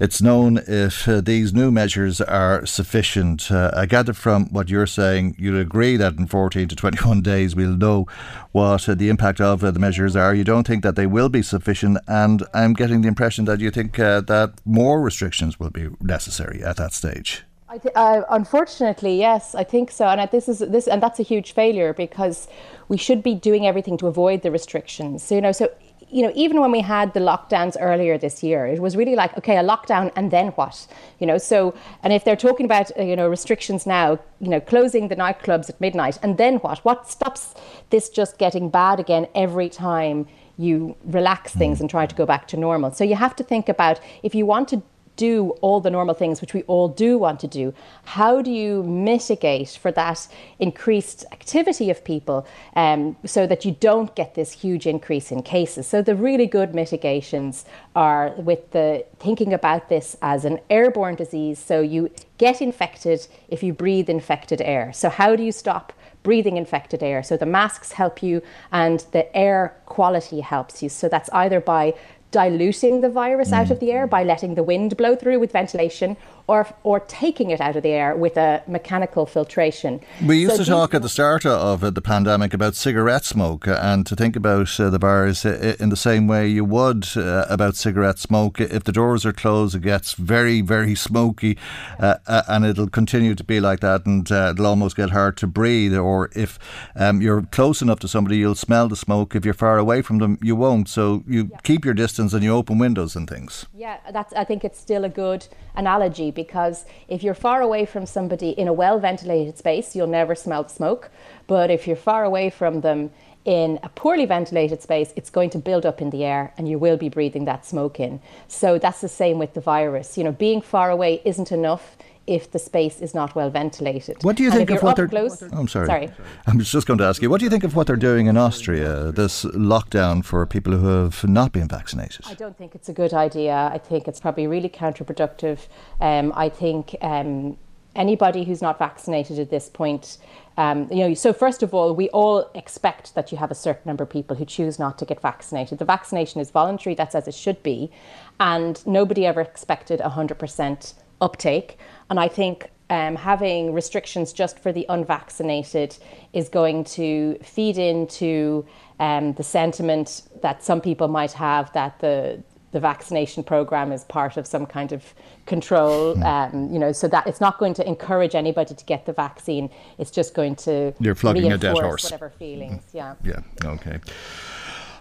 it's 0.00 0.20
known 0.20 0.58
if 0.66 1.06
uh, 1.06 1.20
these 1.20 1.54
new 1.54 1.70
measures 1.70 2.20
are 2.20 2.66
sufficient. 2.66 3.52
Uh, 3.52 3.70
I 3.72 3.86
gather 3.86 4.12
from 4.12 4.46
what 4.46 4.68
you're 4.68 4.86
saying, 4.86 5.36
you'd 5.38 5.60
agree 5.60 5.96
that 5.96 6.14
in 6.14 6.26
14 6.26 6.66
to 6.68 6.74
21 6.74 7.22
days 7.32 7.54
we'll 7.54 7.76
know 7.76 8.06
what 8.50 8.88
uh, 8.88 8.94
the 8.94 9.08
impact 9.08 9.40
of 9.40 9.62
uh, 9.62 9.70
the 9.70 9.78
measures 9.78 10.16
are. 10.16 10.34
You 10.34 10.42
don't 10.42 10.66
think 10.66 10.82
that 10.82 10.96
they 10.96 11.06
will 11.06 11.28
be 11.28 11.42
sufficient, 11.42 11.98
and 12.08 12.42
I'm 12.52 12.72
getting 12.72 13.02
the 13.02 13.08
impression 13.08 13.44
that 13.44 13.60
you 13.60 13.70
think 13.70 13.96
uh, 13.98 14.22
that 14.22 14.54
more 14.64 15.00
restrictions 15.00 15.60
will 15.60 15.70
be 15.70 15.90
necessary 16.00 16.64
at 16.64 16.78
that 16.78 16.92
stage. 16.92 17.44
Th- 17.80 17.94
uh, 17.94 18.22
unfortunately, 18.28 19.18
yes, 19.18 19.54
I 19.54 19.64
think 19.64 19.90
so, 19.90 20.06
and 20.06 20.28
this 20.30 20.46
is 20.48 20.58
this, 20.58 20.86
and 20.86 21.02
that's 21.02 21.20
a 21.20 21.22
huge 21.22 21.52
failure 21.52 21.94
because 21.94 22.48
we 22.92 22.98
should 22.98 23.22
be 23.22 23.34
doing 23.34 23.66
everything 23.66 23.96
to 23.96 24.06
avoid 24.06 24.42
the 24.42 24.50
restrictions. 24.50 25.22
So, 25.22 25.34
you 25.34 25.40
know, 25.40 25.52
so 25.52 25.70
you 26.10 26.20
know, 26.20 26.32
even 26.34 26.60
when 26.60 26.70
we 26.70 26.82
had 26.82 27.14
the 27.14 27.20
lockdowns 27.20 27.74
earlier 27.80 28.18
this 28.18 28.42
year, 28.42 28.66
it 28.66 28.80
was 28.80 28.98
really 28.98 29.16
like, 29.16 29.34
okay, 29.38 29.56
a 29.56 29.62
lockdown 29.62 30.12
and 30.14 30.30
then 30.30 30.48
what? 30.58 30.86
You 31.18 31.26
know, 31.26 31.38
so, 31.38 31.74
and 32.02 32.12
if 32.12 32.22
they're 32.22 32.36
talking 32.36 32.66
about, 32.66 32.86
uh, 32.98 33.02
you 33.02 33.16
know, 33.16 33.28
restrictions 33.30 33.86
now, 33.86 34.18
you 34.38 34.48
know, 34.48 34.60
closing 34.60 35.08
the 35.08 35.16
nightclubs 35.16 35.70
at 35.70 35.80
midnight, 35.80 36.18
and 36.22 36.36
then 36.36 36.56
what? 36.56 36.80
What 36.80 37.08
stops 37.08 37.54
this 37.88 38.10
just 38.10 38.36
getting 38.36 38.68
bad 38.68 39.00
again 39.00 39.26
every 39.34 39.70
time 39.70 40.26
you 40.58 40.94
relax 41.04 41.54
things 41.54 41.80
and 41.80 41.88
try 41.88 42.04
to 42.04 42.14
go 42.14 42.26
back 42.26 42.46
to 42.48 42.58
normal? 42.58 42.92
So 42.92 43.04
you 43.04 43.16
have 43.16 43.34
to 43.36 43.42
think 43.42 43.70
about 43.70 43.98
if 44.22 44.34
you 44.34 44.44
want 44.44 44.68
to 44.68 44.82
do 45.16 45.50
all 45.60 45.80
the 45.80 45.90
normal 45.90 46.14
things 46.14 46.40
which 46.40 46.54
we 46.54 46.62
all 46.62 46.88
do 46.88 47.18
want 47.18 47.40
to 47.40 47.46
do, 47.46 47.74
how 48.04 48.42
do 48.42 48.50
you 48.50 48.82
mitigate 48.82 49.70
for 49.70 49.92
that 49.92 50.26
increased 50.58 51.24
activity 51.32 51.90
of 51.90 52.04
people 52.04 52.46
um, 52.76 53.16
so 53.24 53.46
that 53.46 53.64
you 53.64 53.72
don't 53.72 54.14
get 54.14 54.34
this 54.34 54.52
huge 54.52 54.86
increase 54.86 55.30
in 55.30 55.42
cases? 55.42 55.86
So 55.86 56.02
the 56.02 56.14
really 56.14 56.46
good 56.46 56.74
mitigations 56.74 57.64
are 57.94 58.30
with 58.36 58.70
the 58.70 59.04
thinking 59.18 59.52
about 59.52 59.88
this 59.88 60.16
as 60.22 60.44
an 60.44 60.58
airborne 60.70 61.16
disease. 61.16 61.58
So 61.58 61.80
you 61.80 62.10
get 62.38 62.62
infected 62.62 63.26
if 63.48 63.62
you 63.62 63.72
breathe 63.72 64.08
infected 64.08 64.60
air. 64.60 64.92
So 64.92 65.08
how 65.08 65.36
do 65.36 65.42
you 65.42 65.52
stop? 65.52 65.92
breathing 66.22 66.56
infected 66.56 67.02
air. 67.02 67.22
So 67.22 67.36
the 67.36 67.46
masks 67.46 67.92
help 67.92 68.22
you 68.22 68.42
and 68.70 69.04
the 69.12 69.34
air 69.36 69.76
quality 69.86 70.40
helps 70.40 70.82
you. 70.82 70.88
So 70.88 71.08
that's 71.08 71.28
either 71.30 71.60
by 71.60 71.94
diluting 72.32 73.02
the 73.02 73.08
virus 73.08 73.52
out 73.52 73.68
hmm. 73.68 73.72
of 73.72 73.78
the 73.78 73.92
air 73.92 74.08
by 74.08 74.24
letting 74.24 74.56
the 74.56 74.62
wind 74.64 74.96
blow 74.96 75.14
through 75.14 75.38
with 75.38 75.52
ventilation 75.52 76.16
or 76.52 76.68
or 76.82 77.00
taking 77.00 77.50
it 77.50 77.60
out 77.62 77.76
of 77.76 77.82
the 77.82 77.88
air 77.88 78.14
with 78.14 78.36
a 78.36 78.62
mechanical 78.66 79.24
filtration. 79.24 80.00
We 80.26 80.36
used 80.42 80.56
So 80.56 80.64
to 80.64 80.70
talk 80.70 80.92
at 80.92 81.00
the 81.00 81.08
start 81.08 81.46
of 81.46 81.82
uh, 81.82 81.88
the 81.88 82.02
pandemic 82.02 82.52
about 82.52 82.74
cigarette 82.74 83.24
smoke 83.24 83.66
uh, 83.66 83.80
and 83.82 84.06
to 84.06 84.14
think 84.14 84.36
about 84.36 84.68
uh, 84.78 84.90
the 84.90 85.02
uh, 85.02 85.82
in 85.82 85.88
the 85.88 85.96
same 85.96 86.26
way 86.26 86.46
you 86.46 86.64
would 86.66 87.08
uh, 87.16 87.46
about 87.48 87.76
cigarette 87.76 88.18
smoke. 88.18 88.60
If 88.60 88.84
the 88.84 88.92
doors 88.92 89.24
are 89.24 89.32
closed, 89.32 89.74
it 89.74 89.82
gets 89.82 90.12
very, 90.12 90.60
very 90.60 90.94
smoky 90.94 91.56
and 91.98 92.64
it'll 92.66 92.90
continue 92.90 93.34
to 93.34 93.44
be 93.44 93.58
like 93.58 93.80
that 93.80 94.04
and 94.04 94.30
it'll 94.30 94.66
almost 94.66 94.96
get 94.96 95.10
hard 95.10 95.38
to 95.38 95.46
breathe. 95.46 95.96
Or 95.96 96.30
if 96.36 96.58
um, 96.96 97.22
you're 97.22 97.42
close 97.42 97.80
enough 97.80 98.00
to 98.00 98.08
somebody, 98.08 98.36
you'll 98.36 98.54
smell 98.54 98.88
the 98.88 98.96
smoke. 98.96 99.34
If 99.34 99.44
you're 99.46 99.54
far 99.54 99.78
away 99.78 100.02
from 100.02 100.18
them, 100.18 100.38
you 100.42 100.54
won't. 100.54 100.88
So 100.88 101.24
you 101.26 101.50
keep 101.62 101.84
your 101.84 101.94
distance 101.94 102.34
and 102.34 102.44
you 102.44 102.52
open 102.54 102.78
windows 102.78 103.16
and 103.16 103.26
things. 103.28 103.66
Yeah, 103.74 103.96
that's. 104.12 104.32
I 104.34 104.44
think 104.44 104.64
it's 104.64 104.78
still 104.78 105.04
a 105.04 105.08
good 105.08 105.46
analogy 105.74 106.30
because 106.42 106.84
if 107.08 107.22
you're 107.22 107.34
far 107.34 107.60
away 107.60 107.84
from 107.84 108.06
somebody 108.06 108.50
in 108.50 108.68
a 108.68 108.72
well 108.72 108.98
ventilated 108.98 109.56
space, 109.58 109.94
you'll 109.94 110.06
never 110.06 110.34
smell 110.34 110.62
the 110.64 110.68
smoke. 110.68 111.10
But 111.46 111.70
if 111.70 111.86
you're 111.86 111.96
far 111.96 112.24
away 112.24 112.50
from 112.50 112.80
them 112.80 113.10
in 113.44 113.78
a 113.82 113.88
poorly 113.88 114.26
ventilated 114.26 114.82
space, 114.82 115.12
it's 115.16 115.30
going 115.30 115.50
to 115.50 115.58
build 115.58 115.84
up 115.84 116.00
in 116.00 116.10
the 116.10 116.24
air 116.24 116.52
and 116.56 116.68
you 116.68 116.78
will 116.78 116.96
be 116.96 117.08
breathing 117.08 117.44
that 117.46 117.66
smoke 117.66 117.98
in. 117.98 118.20
So 118.48 118.78
that's 118.78 119.00
the 119.00 119.08
same 119.08 119.38
with 119.38 119.54
the 119.54 119.60
virus. 119.60 120.16
You 120.16 120.24
know, 120.24 120.32
being 120.32 120.60
far 120.60 120.90
away 120.90 121.20
isn't 121.24 121.50
enough 121.50 121.96
if 122.26 122.50
the 122.52 122.58
space 122.58 123.00
is 123.00 123.14
not 123.14 123.34
well 123.34 123.50
ventilated. 123.50 124.22
What 124.22 124.36
do 124.36 124.42
you 124.44 124.50
And 124.50 124.58
think 124.58 124.70
of 124.70 124.82
what 124.82 124.96
they're? 124.96 125.08
close, 125.08 125.42
Oh, 125.42 125.48
I'm 125.52 125.68
sorry. 125.68 125.86
Sorry. 125.86 126.10
I 126.46 126.54
was 126.54 126.70
just 126.70 126.86
going 126.86 126.98
to 126.98 127.04
ask 127.04 127.20
you. 127.20 127.28
What 127.30 127.40
do 127.40 127.44
you 127.44 127.50
think 127.50 127.64
of 127.64 127.74
what 127.74 127.86
they're 127.86 127.96
doing 127.96 128.26
in 128.26 128.36
Austria? 128.36 129.10
This 129.12 129.44
lockdown 129.44 130.24
for 130.24 130.46
people 130.46 130.72
who 130.76 130.86
have 130.86 131.24
not 131.24 131.52
been 131.52 131.68
vaccinated. 131.68 132.20
I 132.26 132.34
don't 132.34 132.56
think 132.56 132.74
it's 132.74 132.88
a 132.88 132.92
good 132.92 133.12
idea. 133.12 133.70
I 133.72 133.78
think 133.78 134.06
it's 134.06 134.20
probably 134.20 134.46
really 134.46 134.68
counterproductive. 134.68 135.58
Um, 136.00 136.32
I 136.36 136.48
think 136.48 136.94
um, 137.02 137.56
anybody 137.96 138.44
who's 138.44 138.62
not 138.62 138.78
vaccinated 138.78 139.38
at 139.38 139.50
this 139.50 139.68
point, 139.68 140.18
um, 140.56 140.88
you 140.92 140.98
know, 141.08 141.14
so 141.14 141.32
first 141.32 141.62
of 141.62 141.74
all, 141.74 141.94
we 141.94 142.08
all 142.10 142.50
expect 142.54 143.14
that 143.16 143.32
you 143.32 143.38
have 143.38 143.50
a 143.50 143.54
certain 143.54 143.82
number 143.86 144.04
of 144.04 144.10
people 144.10 144.36
who 144.36 144.44
choose 144.44 144.78
not 144.78 144.96
to 144.98 145.04
get 145.04 145.20
vaccinated. 145.20 145.78
The 145.78 145.84
vaccination 145.84 146.40
is 146.40 146.50
voluntary, 146.50 146.94
that's 146.94 147.14
as 147.14 147.26
it 147.26 147.34
should 147.34 147.62
be, 147.62 147.90
and 148.38 148.84
nobody 148.86 149.26
ever 149.26 149.40
expected 149.40 149.98
100% 150.00 150.94
uptake. 151.20 151.78
And 152.12 152.20
I 152.20 152.28
think 152.28 152.70
um, 152.90 153.16
having 153.16 153.72
restrictions 153.72 154.34
just 154.34 154.58
for 154.58 154.70
the 154.70 154.84
unvaccinated 154.90 155.96
is 156.34 156.50
going 156.50 156.84
to 156.98 157.38
feed 157.42 157.78
into 157.78 158.66
um, 159.00 159.32
the 159.32 159.42
sentiment 159.42 160.24
that 160.42 160.62
some 160.62 160.82
people 160.82 161.08
might 161.08 161.32
have 161.32 161.72
that 161.72 162.00
the 162.00 162.42
the 162.72 162.80
vaccination 162.80 163.42
program 163.42 163.92
is 163.92 164.04
part 164.04 164.36
of 164.36 164.46
some 164.46 164.66
kind 164.66 164.92
of 164.92 165.14
control. 165.46 166.22
Um, 166.22 166.70
you 166.70 166.78
know, 166.78 166.92
so 166.92 167.08
that 167.08 167.26
it's 167.26 167.40
not 167.40 167.58
going 167.58 167.72
to 167.74 167.88
encourage 167.88 168.34
anybody 168.34 168.74
to 168.74 168.84
get 168.84 169.06
the 169.06 169.14
vaccine. 169.14 169.70
It's 169.96 170.10
just 170.10 170.34
going 170.34 170.56
to 170.56 170.92
You're 171.00 171.14
flogging 171.14 171.50
a 171.50 171.56
dead 171.56 171.78
horse. 171.78 172.04
Whatever 172.04 172.28
feelings, 172.28 172.82
yeah. 172.92 173.14
Yeah. 173.24 173.40
Okay. 173.64 174.00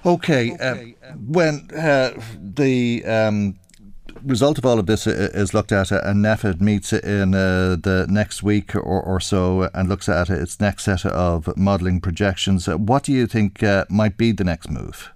Okay. 0.05 0.55
Uh, 0.57 0.75
when 1.27 1.69
uh, 1.77 2.13
the 2.39 3.03
um, 3.03 3.59
result 4.23 4.57
of 4.57 4.65
all 4.65 4.79
of 4.79 4.85
this 4.85 5.07
is 5.07 5.53
looked 5.53 5.71
at, 5.71 5.91
and 5.91 6.23
NPHET 6.23 6.61
meets 6.61 6.93
in 6.93 7.33
uh, 7.33 7.75
the 7.81 8.05
next 8.09 8.43
week 8.43 8.75
or, 8.75 8.81
or 9.01 9.19
so 9.19 9.69
and 9.73 9.89
looks 9.89 10.07
at 10.09 10.29
its 10.29 10.59
next 10.59 10.83
set 10.85 11.05
of 11.05 11.55
modelling 11.57 12.01
projections. 12.01 12.67
What 12.67 13.03
do 13.03 13.11
you 13.11 13.27
think 13.27 13.63
uh, 13.63 13.85
might 13.89 14.17
be 14.17 14.31
the 14.31 14.43
next 14.43 14.69
move? 14.69 15.11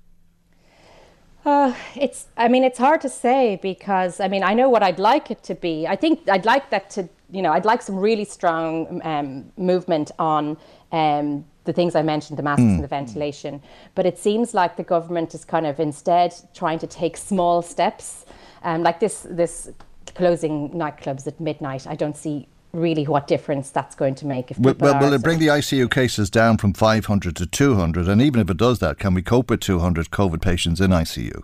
Uh, 1.45 1.75
it's. 1.95 2.25
I 2.37 2.47
mean, 2.47 2.63
it's 2.63 2.79
hard 2.79 3.01
to 3.01 3.09
say 3.09 3.59
because 3.61 4.19
I 4.19 4.27
mean, 4.27 4.43
I 4.43 4.53
know 4.55 4.67
what 4.67 4.81
I'd 4.81 4.97
like 4.97 5.29
it 5.29 5.43
to 5.43 5.53
be. 5.55 5.85
I 5.85 5.95
think 5.95 6.27
I'd 6.27 6.45
like 6.45 6.71
that 6.71 6.89
to. 6.91 7.07
You 7.31 7.41
know, 7.41 7.51
I'd 7.51 7.65
like 7.65 7.81
some 7.81 7.97
really 7.97 8.25
strong 8.25 9.01
um, 9.03 9.51
movement 9.57 10.11
on 10.17 10.57
um, 10.91 11.45
the 11.65 11.73
things 11.73 11.95
I 11.95 12.01
mentioned, 12.03 12.39
the 12.39 12.43
masks 12.43 12.61
Mm. 12.63 12.75
and 12.75 12.83
the 12.83 12.87
ventilation. 12.87 13.61
But 13.93 14.05
it 14.05 14.17
seems 14.17 14.53
like 14.53 14.77
the 14.77 14.83
government 14.83 15.33
is 15.35 15.43
kind 15.45 15.65
of 15.67 15.79
instead 15.79 16.33
trying 16.53 16.79
to 16.79 16.87
take 16.87 17.17
small 17.17 17.61
steps, 17.61 18.25
um, 18.65 18.83
like 18.83 18.99
this. 18.99 19.25
This 19.29 19.71
closing 20.13 20.69
nightclubs 20.71 21.27
at 21.27 21.39
midnight. 21.39 21.85
I 21.87 21.95
don't 21.95 22.15
see 22.15 22.47
really 22.71 23.05
what 23.05 23.27
difference 23.27 23.69
that's 23.69 23.95
going 23.95 24.15
to 24.15 24.25
make 24.25 24.51
if 24.51 24.59
Well, 24.59 24.75
well, 24.77 24.99
will 24.99 25.13
it 25.13 25.23
bring 25.23 25.39
the 25.39 25.47
ICU 25.47 25.89
cases 25.89 26.29
down 26.29 26.57
from 26.57 26.73
500 26.73 27.35
to 27.37 27.45
200? 27.45 28.07
And 28.07 28.21
even 28.21 28.41
if 28.41 28.49
it 28.49 28.57
does 28.57 28.79
that, 28.79 28.99
can 28.99 29.13
we 29.13 29.21
cope 29.21 29.49
with 29.49 29.61
200 29.61 30.09
COVID 30.09 30.41
patients 30.41 30.81
in 30.81 30.91
ICU? 30.91 31.43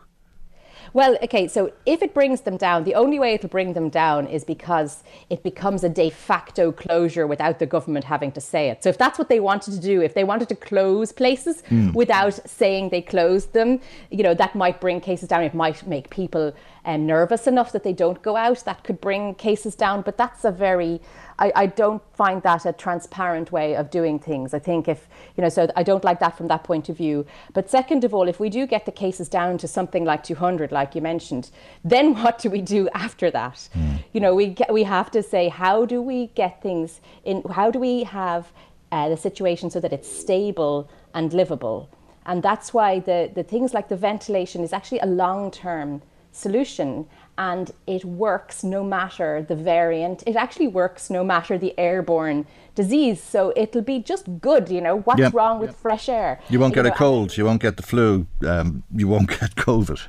Well, 0.94 1.18
okay, 1.24 1.48
so 1.48 1.72
if 1.86 2.02
it 2.02 2.14
brings 2.14 2.42
them 2.42 2.58
down, 2.58 2.84
the 2.84 2.96
only 2.96 3.18
way 3.18 3.34
it'll 3.34 3.50
bring 3.50 3.74
them 3.74 3.90
down 3.90 4.28
is 4.28 4.44
because 4.44 5.04
it 5.30 5.42
becomes 5.42 5.84
a 5.84 5.90
de 5.90 6.10
facto 6.10 6.72
closure 6.72 7.26
without 7.26 7.60
the 7.60 7.66
government 7.66 8.06
having 8.06 8.32
to 8.34 8.42
say 8.42 8.70
it. 8.70 8.84
So 8.84 8.90
if 8.90 8.98
that's 8.98 9.18
what 9.18 9.30
they 9.30 9.40
wanted 9.40 9.74
to 9.76 9.80
do, 9.80 10.02
if 10.02 10.14
they 10.14 10.26
wanted 10.26 10.50
to 10.50 10.56
close 10.56 11.12
places 11.12 11.64
Mm. 11.70 11.94
without 11.94 12.34
saying 12.50 12.90
they 12.90 13.02
closed 13.02 13.54
them, 13.54 13.80
you 14.10 14.24
know, 14.24 14.34
that 14.34 14.54
might 14.56 14.82
bring 14.82 15.00
cases 15.00 15.30
down. 15.30 15.44
It 15.44 15.54
might 15.54 15.86
make 15.88 16.10
people 16.10 16.54
um, 16.84 17.06
nervous 17.06 17.48
enough 17.48 17.72
that 17.72 17.84
they 17.84 17.94
don't 17.94 18.22
go 18.22 18.36
out. 18.36 18.66
That 18.66 18.84
could 18.84 19.00
bring 19.00 19.36
cases 19.36 19.76
down, 19.76 20.02
but 20.02 20.18
that's 20.18 20.44
a 20.44 20.52
very, 20.52 21.00
I, 21.40 21.52
I 21.56 21.66
don't 21.66 22.02
find 22.16 22.42
that 22.44 22.66
a 22.66 22.74
transparent 22.74 23.52
way 23.52 23.76
of 23.76 23.90
doing 23.90 24.20
things. 24.20 24.54
I 24.54 24.60
think 24.60 24.88
if, 24.88 25.08
you 25.36 25.42
know, 25.42 25.50
so 25.50 25.70
I 25.76 25.84
don't 25.84 26.04
like 26.04 26.20
that 26.20 26.38
from 26.38 26.48
that 26.48 26.64
point 26.64 26.90
of 26.90 26.98
view. 26.98 27.26
But 27.54 27.70
second 27.70 28.04
of 28.04 28.14
all, 28.14 28.28
if 28.28 28.40
we 28.40 28.50
do 28.50 28.68
get 28.68 28.86
the 28.86 28.92
cases 28.92 29.30
down 29.30 29.58
to 29.60 29.68
something 29.68 30.06
like 30.06 30.24
200, 30.24 30.72
like 30.72 30.96
you 30.96 31.02
mentioned, 31.02 31.52
then 31.84 32.16
what 32.22 32.40
do 32.40 32.50
we 32.50 32.62
do 32.62 32.90
after 32.94 33.32
that? 33.32 33.70
You 34.14 34.20
know, 34.20 34.36
we, 34.36 34.48
get, 34.48 34.72
we 34.72 34.84
have 34.84 35.12
to 35.12 35.24
say, 35.24 35.50
how 35.50 35.86
do 35.86 36.02
we 36.02 36.28
get 36.28 36.62
things 36.62 37.02
in, 37.24 37.44
how 37.44 37.72
do 37.72 37.80
we 37.80 38.04
have 38.04 38.52
uh, 38.92 39.10
the 39.10 39.18
situation 39.18 39.70
so 39.70 39.80
that 39.80 39.94
it's 39.94 40.10
stable 40.10 40.90
and 41.14 41.34
livable? 41.34 41.90
And 42.26 42.44
that's 42.44 42.74
why 42.74 43.00
the, 43.00 43.32
the 43.34 43.44
things 43.44 43.74
like 43.74 43.90
the 43.90 43.98
ventilation 43.98 44.64
is 44.64 44.74
actually 44.74 45.00
a 45.00 45.08
long 45.08 45.50
term 45.52 46.02
solution 46.32 47.08
and 47.50 47.72
it 47.88 48.04
works 48.06 48.64
no 48.64 48.82
matter 48.98 49.32
the 49.52 49.56
variant. 49.74 50.18
It 50.32 50.36
actually 50.44 50.68
works 50.82 51.10
no 51.18 51.22
matter 51.34 51.54
the 51.58 51.74
airborne 51.88 52.40
disease. 52.82 53.20
So 53.34 53.40
it'll 53.62 53.88
be 53.96 54.00
just 54.12 54.26
good, 54.50 54.66
you 54.76 54.82
know. 54.86 54.96
What's 55.08 55.20
Yep. 55.26 55.34
wrong 55.38 55.56
with 55.64 55.72
fresh 55.86 56.08
air? 56.22 56.32
You 56.54 56.60
won't 56.62 56.76
get 56.76 56.86
know, 56.86 56.92
a 56.96 57.04
cold, 57.06 57.28
you 57.38 57.44
won't 57.48 57.62
get 57.68 57.76
the 57.78 57.84
flu, 57.92 58.08
um, 58.54 58.68
you 59.02 59.08
won't 59.14 59.30
get 59.40 59.50
COVID. 59.68 60.00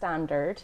standard 0.00 0.56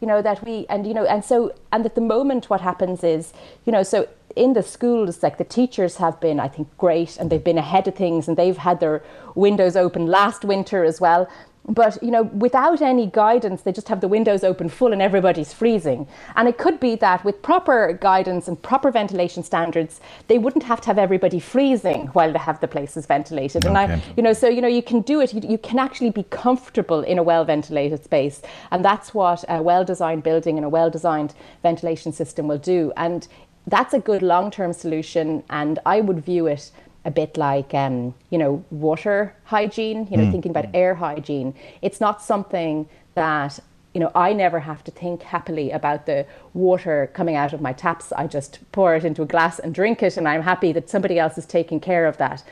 you 0.00 0.06
know 0.10 0.20
that 0.28 0.38
we 0.46 0.54
and 0.72 0.80
you 0.88 0.94
know 0.98 1.06
and 1.14 1.22
so 1.30 1.38
and 1.72 1.80
at 1.90 1.94
the 1.98 2.06
moment 2.16 2.42
what 2.50 2.60
happens 2.70 3.00
is 3.14 3.22
you 3.66 3.72
know 3.74 3.82
so 3.92 3.98
in 4.44 4.50
the 4.58 4.62
schools 4.62 5.22
like 5.24 5.36
the 5.42 5.48
teachers 5.58 5.92
have 6.04 6.16
been 6.26 6.38
i 6.46 6.48
think 6.54 6.66
great 6.84 7.12
and 7.18 7.26
they've 7.30 7.48
been 7.50 7.62
ahead 7.66 7.84
of 7.88 7.94
things 8.04 8.22
and 8.28 8.34
they've 8.40 8.58
had 8.68 8.76
their 8.84 8.98
windows 9.46 9.74
open 9.84 10.02
last 10.18 10.40
winter 10.44 10.80
as 10.90 10.96
well 11.06 11.22
but 11.68 12.02
you 12.02 12.10
know 12.10 12.24
without 12.24 12.80
any 12.80 13.06
guidance 13.06 13.62
they 13.62 13.72
just 13.72 13.88
have 13.88 14.00
the 14.00 14.08
windows 14.08 14.44
open 14.44 14.68
full 14.68 14.92
and 14.92 15.02
everybody's 15.02 15.52
freezing. 15.52 16.06
And 16.36 16.48
it 16.48 16.58
could 16.58 16.80
be 16.80 16.94
that 16.96 17.24
with 17.24 17.42
proper 17.42 17.92
guidance 18.00 18.48
and 18.48 18.60
proper 18.60 18.90
ventilation 18.90 19.42
standards 19.42 20.00
they 20.28 20.38
wouldn't 20.38 20.64
have 20.64 20.80
to 20.82 20.86
have 20.86 20.98
everybody 20.98 21.40
freezing 21.40 22.06
while 22.08 22.32
they 22.32 22.38
have 22.38 22.60
the 22.60 22.68
places 22.68 23.06
ventilated. 23.06 23.64
And 23.64 23.76
i 23.76 24.00
you 24.16 24.22
know 24.22 24.32
so 24.32 24.48
you 24.48 24.60
know 24.60 24.68
you 24.68 24.82
can 24.82 25.00
do 25.00 25.20
it. 25.20 25.34
You, 25.34 25.40
you 25.48 25.58
can 25.58 25.78
actually 25.78 26.10
be 26.10 26.24
comfortable 26.24 27.00
in 27.02 27.18
a 27.18 27.22
well 27.22 27.44
ventilated 27.44 28.04
space. 28.04 28.42
And 28.70 28.84
that's 28.84 29.14
what 29.14 29.44
a 29.48 29.62
well 29.62 29.84
designed 29.84 30.22
building 30.22 30.56
and 30.56 30.64
a 30.64 30.68
well 30.68 30.90
designed 30.90 31.34
ventilation 31.62 32.12
system 32.12 32.48
will 32.48 32.58
do. 32.58 32.92
And 32.96 33.26
that's 33.66 33.92
a 33.92 33.98
good 33.98 34.22
long 34.22 34.50
term 34.50 34.72
solution 34.72 35.42
and 35.50 35.78
i 35.84 36.00
would 36.00 36.24
view 36.24 36.46
it 36.46 36.70
a 37.06 37.10
bit 37.10 37.36
like 37.36 37.72
um, 37.72 38.12
you 38.30 38.38
know 38.42 38.52
water 38.70 39.34
hygiene 39.44 40.06
you 40.10 40.16
know 40.18 40.24
Mm. 40.26 40.32
thinking 40.32 40.50
about 40.50 40.66
air 40.74 40.94
hygiene 40.96 41.54
it's 41.86 42.00
not 42.00 42.20
something 42.20 42.88
that 43.14 43.52
you 43.94 44.00
know 44.00 44.10
i 44.26 44.28
never 44.44 44.58
have 44.70 44.82
to 44.84 44.90
think 44.90 45.22
happily 45.22 45.70
about 45.70 46.00
the 46.10 46.26
water 46.52 46.98
coming 47.18 47.36
out 47.42 47.52
of 47.54 47.60
my 47.68 47.72
taps 47.72 48.06
i 48.22 48.26
just 48.26 48.52
pour 48.72 48.90
it 48.98 49.04
into 49.04 49.22
a 49.22 49.26
glass 49.34 49.58
and 49.60 49.70
drink 49.80 50.02
it 50.02 50.16
and 50.18 50.26
i'm 50.28 50.42
happy 50.42 50.70
that 50.72 50.90
somebody 50.90 51.16
else 51.18 51.38
is 51.38 51.46
taking 51.46 51.80
care 51.80 52.04
of 52.06 52.16
that 52.18 52.42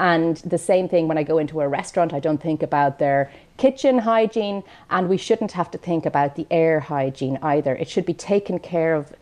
and 0.00 0.36
the 0.38 0.58
same 0.58 0.88
thing 0.88 1.06
when 1.06 1.16
I 1.18 1.22
go 1.22 1.38
into 1.38 1.60
a 1.60 1.68
restaurant, 1.68 2.12
I 2.12 2.18
don't 2.18 2.42
think 2.42 2.60
about 2.62 2.98
their 2.98 3.30
kitchen 3.56 3.98
hygiene, 3.98 4.64
and 4.90 5.08
we 5.08 5.16
shouldn't 5.16 5.52
have 5.52 5.70
to 5.70 5.78
think 5.78 6.06
about 6.06 6.34
the 6.34 6.46
air 6.50 6.80
hygiene 6.80 7.38
either. 7.40 7.76
It 7.76 7.88
should 7.88 8.06
be 8.06 8.14
taken 8.14 8.58
care 8.58 8.94
of 8.96 9.12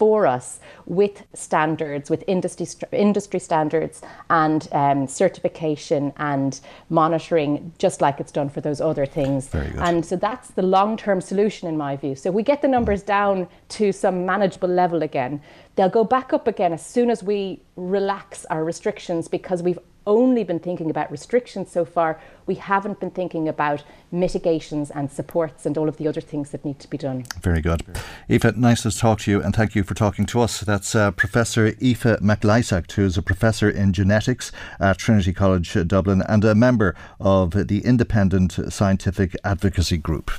for 0.00 0.26
us 0.26 0.60
with 0.86 1.26
standards, 1.34 2.08
with 2.08 2.24
industry 2.26 2.66
industry 2.90 3.38
standards 3.38 4.00
and 4.30 4.66
um, 4.72 5.06
certification 5.06 6.10
and 6.16 6.60
monitoring, 6.88 7.70
just 7.76 8.00
like 8.00 8.18
it's 8.18 8.32
done 8.32 8.48
for 8.48 8.62
those 8.62 8.80
other 8.80 9.04
things. 9.04 9.50
And 9.78 10.02
so 10.10 10.16
that's 10.16 10.48
the 10.52 10.62
long 10.62 10.96
term 10.96 11.20
solution, 11.20 11.68
in 11.68 11.76
my 11.76 11.96
view. 11.96 12.14
So 12.14 12.30
if 12.30 12.34
we 12.34 12.42
get 12.42 12.62
the 12.62 12.68
numbers 12.76 13.02
down 13.02 13.46
to 13.76 13.92
some 13.92 14.24
manageable 14.24 14.70
level 14.70 15.02
again, 15.02 15.42
they'll 15.76 15.96
go 16.00 16.04
back 16.16 16.32
up 16.32 16.48
again 16.48 16.72
as 16.72 16.84
soon 16.84 17.10
as 17.10 17.22
we 17.22 17.60
relax 17.76 18.46
our 18.46 18.64
restrictions 18.64 19.28
because 19.28 19.62
we've 19.62 19.78
only 20.10 20.42
been 20.42 20.58
thinking 20.58 20.90
about 20.90 21.10
restrictions 21.10 21.70
so 21.70 21.84
far. 21.84 22.20
We 22.46 22.56
haven't 22.56 22.98
been 22.98 23.12
thinking 23.12 23.48
about 23.48 23.84
mitigations 24.10 24.90
and 24.90 25.10
supports 25.10 25.64
and 25.66 25.78
all 25.78 25.88
of 25.88 25.96
the 25.98 26.08
other 26.08 26.20
things 26.20 26.50
that 26.50 26.64
need 26.64 26.80
to 26.80 26.90
be 26.90 26.98
done. 26.98 27.24
Very 27.40 27.60
good. 27.60 27.82
Aoife, 28.28 28.56
nice 28.56 28.82
to 28.82 28.90
talk 28.90 29.20
to 29.20 29.30
you 29.30 29.40
and 29.40 29.54
thank 29.54 29.76
you 29.76 29.84
for 29.84 29.94
talking 29.94 30.26
to 30.26 30.40
us. 30.40 30.60
That's 30.60 30.94
uh, 30.94 31.12
Professor 31.12 31.68
Aoife 31.68 32.18
McLysaght, 32.20 32.90
who's 32.92 33.16
a 33.16 33.22
professor 33.22 33.70
in 33.70 33.92
genetics 33.92 34.50
at 34.80 34.98
Trinity 34.98 35.32
College 35.32 35.76
Dublin 35.86 36.22
and 36.28 36.44
a 36.44 36.54
member 36.56 36.96
of 37.20 37.68
the 37.68 37.84
Independent 37.84 38.58
Scientific 38.72 39.36
Advocacy 39.44 39.98
Group. 39.98 40.32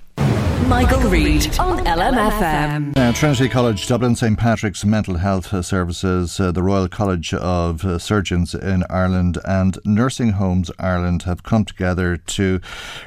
Michael, 0.68 1.01
Reade 1.09 1.59
on 1.59 1.86
LMFM. 1.86 2.97
Uh, 2.97 3.14
Trinity 3.14 3.49
College 3.49 3.88
Dublin, 3.88 4.16
St 4.16 4.38
Patrick's 4.38 4.86
Mental 4.86 5.16
Health 5.16 5.66
Services, 5.66 6.39
uh, 6.39 6.51
the 6.51 6.64
Royal 6.64 6.88
College 6.88 7.34
of 7.34 7.84
uh, 7.84 7.97
Surgeons 7.97 8.53
in 8.53 8.84
Ireland, 8.89 9.38
and 9.45 9.78
Nursing 9.86 10.34
Homes 10.34 10.72
Ireland 10.80 11.24
have 11.24 11.43
come 11.43 11.66
together 11.66 12.18
to 12.18 12.59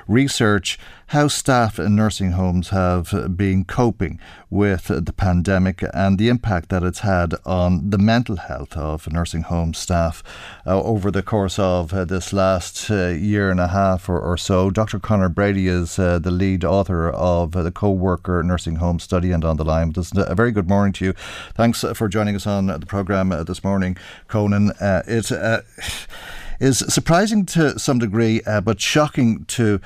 research 0.09 0.79
how 1.15 1.29
staff 1.29 1.79
in 1.79 1.95
nursing 1.95 2.33
homes 2.33 2.71
have 2.71 3.37
been 3.37 3.65
coping 3.65 4.19
with 4.51 4.89
the 4.89 5.12
pandemic 5.12 5.85
and 5.95 6.19
the 6.19 6.29
impact 6.29 6.71
that 6.71 6.83
it's 6.83 6.99
had 6.99 7.33
on 7.47 7.89
the 7.91 7.99
mental 7.99 8.35
health 8.35 8.77
of 8.77 9.07
nursing 9.12 9.43
home 9.43 9.73
staff 9.73 10.25
uh, 10.67 10.83
over 10.83 11.12
the 11.12 11.23
course 11.23 11.57
of 11.57 11.95
uh, 11.95 12.05
this 12.05 12.33
last 12.33 12.91
uh, 12.91 13.11
year 13.11 13.49
and 13.49 13.61
a 13.61 13.69
half 13.69 14.09
or, 14.09 14.19
or, 14.19 14.37
so. 14.37 14.71
Dr. 14.71 14.99
Conor 14.99 15.29
Brady 15.29 15.69
is 15.69 16.01
uh, 16.01 16.19
the 16.19 16.33
lead 16.33 16.65
author 16.65 17.11
of 17.11 17.53
the 17.53 17.71
co 17.71 17.93
worker 17.93 18.43
nursing 18.43 18.77
home 18.77 18.99
study 18.99 19.31
and 19.31 19.45
on 19.45 19.57
the 19.57 19.65
line 19.65 19.93
us. 19.97 20.11
A 20.17 20.35
very 20.35 20.51
good 20.51 20.69
morning 20.69 20.93
to 20.95 21.05
you. 21.05 21.12
Thanks 21.55 21.85
for 21.95 22.09
joining 22.09 22.35
us 22.35 22.45
on 22.45 22.67
the 22.67 22.87
programme 22.87 23.31
uh, 23.31 23.45
this 23.45 23.62
morning, 23.62 23.97
Conan. 24.27 24.73
Uh, 24.81 25.05
it 25.07 25.31
is 26.61 26.79
surprising 26.93 27.47
to 27.47 27.79
some 27.79 28.01
degree, 28.01 28.41
but 28.65 28.81
shocking 28.81 29.45
to 29.45 29.77
uh, 29.77 29.79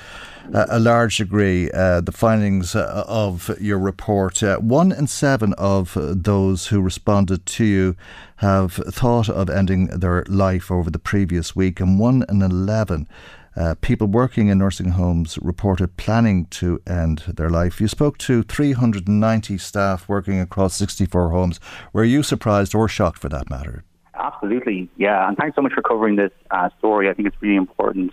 a 0.53 0.78
large 0.78 1.18
degree 1.18 1.70
uh, 1.72 2.01
the 2.01 2.12
findings 2.12 2.74
uh, 2.74 3.05
of 3.07 3.51
your 3.61 3.78
report. 3.78 4.42
Uh, 4.42 4.57
one 4.59 4.92
in 4.92 5.07
seven 5.07 5.53
of 5.55 5.96
those 5.96 6.68
who 6.68 6.80
responded 6.80 7.44
to 7.46 7.64
you 7.64 7.96
have 8.36 8.72
thought 8.72 9.28
of 9.28 9.51
ending 9.51 9.86
their 9.86 10.24
life 10.28 10.70
over 10.70 10.90
the 10.90 10.99
previous 10.99 11.55
week, 11.55 11.80
and 11.80 11.99
one 11.99 12.24
in 12.28 12.42
11 12.42 13.09
uh, 13.57 13.74
people 13.80 14.07
working 14.07 14.49
in 14.49 14.59
nursing 14.59 14.90
homes 14.90 15.38
reported 15.42 15.96
planning 15.96 16.46
to 16.46 16.80
end 16.86 17.24
their 17.26 17.51
life. 17.51 17.80
You 17.80 17.88
spoke 17.88 18.16
to 18.18 18.42
390 18.44 19.59
staff 19.59 20.09
working 20.09 20.40
across 20.40 20.74
64 20.76 21.30
homes. 21.30 21.59
Were 21.92 22.05
you 22.05 22.22
surprised 22.22 22.74
or 22.74 22.88
shocked 22.88 23.18
for 23.18 23.28
that 23.28 23.51
matter? 23.51 23.84
Absolutely, 24.19 24.89
yeah. 24.97 25.29
And 25.29 25.37
thanks 25.37 25.55
so 25.55 25.62
much 25.62 25.73
for 25.73 25.83
covering 25.83 26.16
this 26.16 26.33
uh, 26.51 26.71
story. 26.79 27.09
I 27.09 27.14
think 27.14 27.29
it's 27.29 27.37
really 27.41 27.57
important. 27.57 28.12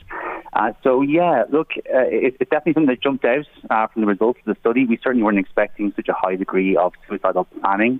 Uh, 0.54 0.72
so, 0.84 1.02
yeah, 1.02 1.44
look, 1.52 1.72
uh, 1.78 2.06
it's 2.08 2.38
definitely 2.38 2.74
something 2.74 2.94
that 2.94 3.02
jumped 3.02 3.26
out 3.26 3.46
uh, 3.70 3.88
from 3.88 4.04
the 4.04 4.08
results 4.08 4.40
of 4.46 4.54
the 4.54 4.60
study. 4.60 4.86
We 4.86 5.00
certainly 5.04 5.24
weren't 5.24 5.40
expecting 5.40 5.92
such 5.96 6.08
a 6.08 6.14
high 6.14 6.36
degree 6.36 6.78
of 6.78 6.94
suicidal 7.08 7.46
planning. 7.46 8.00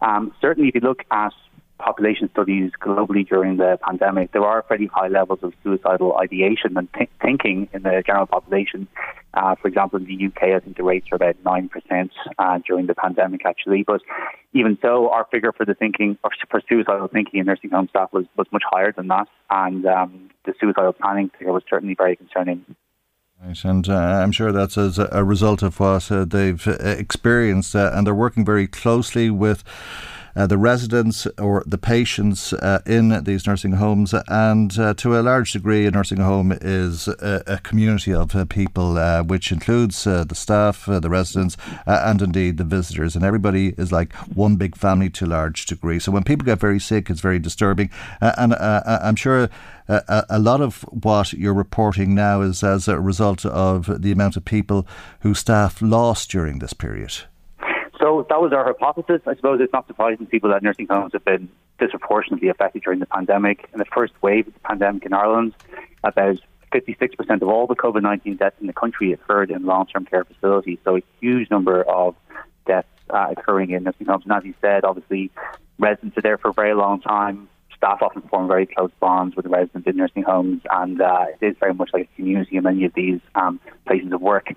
Um, 0.00 0.32
certainly, 0.40 0.68
if 0.68 0.74
you 0.74 0.82
look 0.82 1.02
at 1.10 1.32
population 1.78 2.28
studies 2.32 2.72
globally 2.80 3.26
during 3.26 3.56
the 3.56 3.78
pandemic, 3.82 4.32
there 4.32 4.44
are 4.44 4.62
pretty 4.62 4.86
high 4.86 5.08
levels 5.08 5.40
of 5.42 5.52
suicidal 5.62 6.16
ideation 6.18 6.76
and 6.76 6.88
th- 6.92 7.10
thinking 7.22 7.68
in 7.72 7.82
the 7.82 8.02
general 8.06 8.26
population. 8.26 8.88
Uh, 9.34 9.54
for 9.54 9.68
example, 9.68 9.98
in 9.98 10.04
the 10.06 10.26
UK, 10.26 10.54
I 10.54 10.60
think 10.60 10.76
the 10.76 10.82
rates 10.82 11.06
are 11.12 11.16
about 11.16 11.36
9% 11.44 12.10
uh, 12.38 12.58
during 12.66 12.86
the 12.86 12.94
pandemic, 12.94 13.46
actually. 13.46 13.84
But 13.84 14.00
even 14.52 14.78
so, 14.82 15.10
our 15.10 15.26
figure 15.30 15.52
for 15.52 15.64
the 15.64 15.74
thinking, 15.74 16.18
or 16.24 16.30
for 16.50 16.60
suicidal 16.68 17.08
thinking 17.08 17.40
in 17.40 17.46
nursing 17.46 17.70
home 17.70 17.88
staff 17.88 18.12
was, 18.12 18.26
was 18.36 18.46
much 18.50 18.64
higher 18.68 18.92
than 18.92 19.08
that. 19.08 19.28
And 19.50 19.86
um, 19.86 20.30
the 20.44 20.54
suicidal 20.60 20.92
planning 20.92 21.30
figure 21.38 21.52
was 21.52 21.62
certainly 21.68 21.94
very 21.94 22.16
concerning. 22.16 22.64
Right, 23.44 23.64
and 23.64 23.88
uh, 23.88 23.94
I'm 23.94 24.32
sure 24.32 24.50
that's 24.50 24.76
as 24.76 24.98
a 24.98 25.22
result 25.22 25.62
of 25.62 25.78
what 25.78 26.10
uh, 26.10 26.24
they've 26.24 26.66
uh, 26.66 26.72
experienced, 26.82 27.76
uh, 27.76 27.92
and 27.94 28.04
they're 28.04 28.14
working 28.14 28.44
very 28.44 28.66
closely 28.66 29.30
with 29.30 29.62
uh, 30.38 30.46
the 30.46 30.56
residents 30.56 31.26
or 31.36 31.64
the 31.66 31.76
patients 31.76 32.52
uh, 32.52 32.80
in 32.86 33.24
these 33.24 33.44
nursing 33.44 33.72
homes. 33.72 34.14
And 34.28 34.78
uh, 34.78 34.94
to 34.94 35.18
a 35.18 35.20
large 35.20 35.52
degree, 35.52 35.84
a 35.84 35.90
nursing 35.90 36.18
home 36.18 36.52
is 36.52 37.08
a, 37.08 37.42
a 37.46 37.58
community 37.58 38.14
of 38.14 38.36
uh, 38.36 38.44
people, 38.44 38.96
uh, 38.98 39.24
which 39.24 39.50
includes 39.50 40.06
uh, 40.06 40.22
the 40.22 40.36
staff, 40.36 40.86
the 40.86 41.10
residents, 41.10 41.56
and 41.86 42.22
indeed 42.22 42.56
the 42.56 42.64
visitors. 42.64 43.16
And 43.16 43.24
everybody 43.24 43.74
is 43.76 43.90
like 43.90 44.12
one 44.34 44.54
big 44.54 44.76
family 44.76 45.10
to 45.10 45.24
a 45.24 45.26
large 45.26 45.66
degree. 45.66 45.98
So 45.98 46.12
when 46.12 46.22
people 46.22 46.44
get 46.44 46.60
very 46.60 46.78
sick, 46.78 47.10
it's 47.10 47.20
very 47.20 47.40
disturbing. 47.40 47.90
and 48.20 48.54
I'm 48.54 49.16
sure. 49.16 49.50
A, 49.90 50.26
a, 50.28 50.38
lot 50.38 50.60
of 50.60 50.82
what 50.82 51.32
you're 51.32 51.54
reporting 51.54 52.14
now 52.14 52.42
is 52.42 52.62
as 52.62 52.88
a 52.88 53.00
result 53.00 53.46
of 53.46 54.02
the 54.02 54.12
amount 54.12 54.36
of 54.36 54.44
people 54.44 54.86
who 55.20 55.32
staff 55.32 55.80
lost 55.80 56.30
during 56.30 56.58
this 56.58 56.74
period. 56.74 57.22
That 58.28 58.40
was 58.42 58.52
our 58.52 58.64
hypothesis. 58.64 59.22
I 59.26 59.34
suppose 59.36 59.60
it's 59.60 59.72
not 59.72 59.86
surprising 59.86 60.26
to 60.26 60.30
people 60.30 60.50
that 60.50 60.62
nursing 60.62 60.86
homes 60.88 61.12
have 61.14 61.24
been 61.24 61.48
disproportionately 61.78 62.48
affected 62.48 62.82
during 62.82 62.98
the 62.98 63.06
pandemic. 63.06 63.68
In 63.72 63.78
the 63.78 63.86
first 63.86 64.12
wave 64.22 64.46
of 64.46 64.54
the 64.54 64.60
pandemic 64.60 65.06
in 65.06 65.12
Ireland, 65.14 65.54
about 66.04 66.38
56% 66.72 67.42
of 67.42 67.48
all 67.48 67.66
the 67.66 67.74
COVID 67.74 68.02
19 68.02 68.36
deaths 68.36 68.56
in 68.60 68.66
the 68.66 68.72
country 68.72 69.12
occurred 69.12 69.50
in 69.50 69.64
long 69.64 69.86
term 69.86 70.04
care 70.04 70.24
facilities. 70.24 70.78
So 70.84 70.96
a 70.98 71.02
huge 71.20 71.50
number 71.50 71.82
of 71.82 72.14
deaths 72.66 72.88
uh, 73.10 73.28
occurring 73.36 73.70
in 73.70 73.84
nursing 73.84 74.06
homes. 74.06 74.24
And 74.24 74.32
as 74.32 74.44
you 74.44 74.54
said, 74.60 74.84
obviously, 74.84 75.30
residents 75.78 76.18
are 76.18 76.22
there 76.22 76.38
for 76.38 76.50
a 76.50 76.52
very 76.54 76.74
long 76.74 77.00
time. 77.00 77.48
Staff 77.76 78.02
often 78.02 78.22
form 78.22 78.48
very 78.48 78.66
close 78.66 78.90
bonds 79.00 79.36
with 79.36 79.44
the 79.44 79.50
residents 79.50 79.86
in 79.86 79.96
nursing 79.96 80.24
homes, 80.24 80.62
and 80.68 81.00
uh, 81.00 81.26
it 81.40 81.46
is 81.46 81.56
very 81.60 81.72
much 81.72 81.90
like 81.92 82.08
a 82.12 82.16
community 82.16 82.56
in 82.56 82.64
many 82.64 82.84
of 82.84 82.92
these 82.92 83.20
um, 83.36 83.60
places 83.86 84.12
of 84.12 84.20
work. 84.20 84.48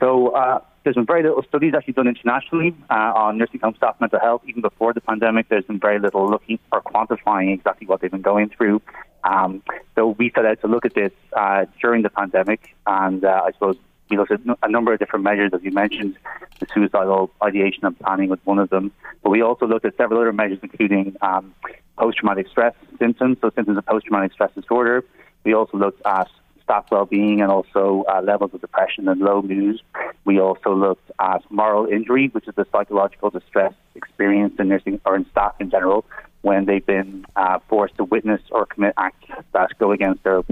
So, 0.00 0.30
uh, 0.30 0.60
there's 0.86 0.94
been 0.94 1.04
very 1.04 1.24
little 1.24 1.42
studies 1.42 1.74
actually 1.76 1.94
done 1.94 2.06
internationally 2.06 2.72
uh, 2.90 3.12
on 3.16 3.38
nursing 3.38 3.58
home 3.58 3.74
staff 3.76 3.96
mental 4.00 4.20
health. 4.20 4.42
Even 4.46 4.62
before 4.62 4.92
the 4.92 5.00
pandemic, 5.00 5.48
there's 5.48 5.64
been 5.64 5.80
very 5.80 5.98
little 5.98 6.30
looking 6.30 6.60
or 6.70 6.80
quantifying 6.80 7.52
exactly 7.52 7.88
what 7.88 8.00
they've 8.00 8.10
been 8.12 8.22
going 8.22 8.48
through. 8.50 8.80
Um, 9.24 9.64
so 9.96 10.10
we 10.10 10.30
set 10.32 10.46
out 10.46 10.60
to 10.60 10.68
look 10.68 10.86
at 10.86 10.94
this 10.94 11.10
uh, 11.36 11.64
during 11.80 12.02
the 12.02 12.08
pandemic, 12.08 12.76
and 12.86 13.24
uh, 13.24 13.42
I 13.44 13.50
suppose 13.50 13.76
we 14.08 14.16
looked 14.16 14.30
at 14.30 14.38
a 14.62 14.68
number 14.68 14.92
of 14.92 15.00
different 15.00 15.24
measures, 15.24 15.50
as 15.52 15.60
you 15.64 15.72
mentioned. 15.72 16.16
The 16.60 16.66
suicidal 16.72 17.32
ideation 17.42 17.84
and 17.84 17.98
planning 17.98 18.28
was 18.28 18.38
one 18.44 18.60
of 18.60 18.70
them, 18.70 18.92
but 19.24 19.30
we 19.30 19.42
also 19.42 19.66
looked 19.66 19.86
at 19.86 19.96
several 19.96 20.20
other 20.20 20.32
measures, 20.32 20.60
including 20.62 21.16
um, 21.20 21.52
post-traumatic 21.98 22.46
stress 22.46 22.74
symptoms, 23.00 23.38
so 23.40 23.50
symptoms 23.56 23.76
of 23.76 23.86
post-traumatic 23.86 24.34
stress 24.34 24.52
disorder. 24.54 25.04
We 25.42 25.52
also 25.52 25.78
looked 25.78 26.00
at 26.06 26.30
staff 26.66 26.84
well-being 26.90 27.40
and 27.40 27.50
also 27.50 28.04
uh, 28.12 28.20
levels 28.20 28.50
of 28.52 28.60
depression 28.60 29.08
and 29.08 29.20
low 29.20 29.40
mood. 29.40 29.80
We 30.24 30.40
also 30.40 30.74
looked 30.74 31.10
at 31.20 31.48
moral 31.50 31.86
injury, 31.86 32.28
which 32.32 32.48
is 32.48 32.54
the 32.56 32.66
psychological 32.72 33.30
distress 33.30 33.72
experienced 33.94 34.58
in 34.58 34.68
nursing 34.68 35.00
or 35.06 35.14
in 35.16 35.24
staff 35.30 35.54
in 35.60 35.70
general 35.70 36.04
when 36.42 36.66
they've 36.66 36.84
been 36.84 37.24
uh, 37.36 37.60
forced 37.68 37.96
to 37.96 38.04
witness 38.04 38.42
or 38.50 38.66
commit 38.66 38.94
acts 38.98 39.28
that 39.52 39.70
go 39.78 39.92
against 39.92 40.24
their 40.24 40.42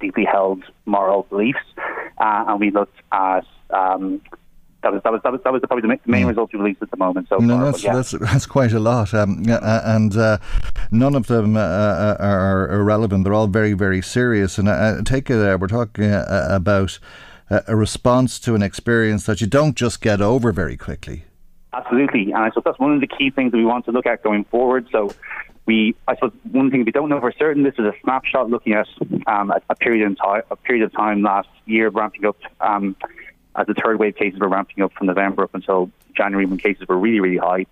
deeply 0.00 0.24
held 0.24 0.64
moral 0.84 1.22
beliefs. 1.30 1.66
Uh, 2.18 2.44
and 2.48 2.60
we 2.60 2.70
looked 2.70 2.98
at 3.12 3.46
um, 3.70 4.20
that 4.82 4.92
was 4.92 5.02
that 5.02 5.12
was 5.12 5.20
that 5.22 5.32
was, 5.32 5.40
that 5.44 5.52
was 5.52 5.62
probably 5.66 5.82
the 5.82 6.10
main 6.10 6.24
mm. 6.24 6.28
results 6.28 6.52
we 6.52 6.58
released 6.58 6.82
at 6.82 6.90
the 6.90 6.96
moment. 6.96 7.28
So 7.28 7.38
no, 7.38 7.56
far, 7.56 7.64
that's, 7.66 7.84
yeah. 7.84 7.94
that's 7.94 8.10
that's 8.12 8.46
quite 8.46 8.72
a 8.72 8.80
lot, 8.80 9.14
um, 9.14 9.44
and 9.48 10.16
uh, 10.16 10.38
none 10.90 11.14
of 11.14 11.26
them 11.26 11.56
uh, 11.56 11.60
uh, 11.60 12.16
are 12.20 12.70
irrelevant. 12.70 13.24
They're 13.24 13.34
all 13.34 13.46
very 13.46 13.72
very 13.72 14.02
serious. 14.02 14.58
And 14.58 14.68
uh, 14.68 15.02
take 15.04 15.30
it, 15.30 15.38
uh, 15.38 15.56
we're 15.58 15.68
talking 15.68 16.04
uh, 16.04 16.48
about 16.50 16.98
a 17.50 17.76
response 17.76 18.38
to 18.40 18.54
an 18.54 18.62
experience 18.62 19.26
that 19.26 19.40
you 19.40 19.46
don't 19.46 19.76
just 19.76 20.00
get 20.00 20.20
over 20.20 20.52
very 20.52 20.76
quickly. 20.76 21.24
Absolutely, 21.74 22.32
and 22.32 22.38
I 22.38 22.48
suppose 22.48 22.64
that's 22.64 22.78
one 22.78 22.94
of 22.94 23.00
the 23.00 23.06
key 23.06 23.30
things 23.30 23.52
that 23.52 23.58
we 23.58 23.64
want 23.64 23.84
to 23.86 23.92
look 23.92 24.06
at 24.06 24.22
going 24.22 24.44
forward. 24.44 24.88
So 24.90 25.10
we, 25.66 25.94
I 26.08 26.14
suppose, 26.16 26.32
one 26.50 26.70
thing 26.70 26.84
we 26.84 26.92
don't 26.92 27.08
know 27.08 27.20
for 27.20 27.32
certain. 27.38 27.62
This 27.62 27.74
is 27.74 27.84
a 27.84 27.94
snapshot 28.02 28.50
looking 28.50 28.72
at 28.72 28.86
um, 29.26 29.50
a, 29.50 29.60
a, 29.70 29.74
period 29.74 30.04
in 30.04 30.16
time, 30.16 30.42
a 30.50 30.56
period 30.56 30.84
of 30.84 30.92
time 30.92 31.22
last 31.22 31.48
year, 31.66 31.88
ramping 31.88 32.24
up 32.26 32.36
um, 32.60 32.96
as 33.56 33.66
the 33.66 33.74
third 33.74 33.98
wave 33.98 34.16
cases 34.16 34.40
were 34.40 34.48
ramping 34.48 34.82
up 34.82 34.92
from 34.92 35.06
November 35.06 35.44
up 35.44 35.54
until 35.54 35.90
January 36.16 36.46
when 36.46 36.58
cases 36.58 36.86
were 36.88 36.98
really, 36.98 37.20
really 37.20 37.38
high. 37.38 37.66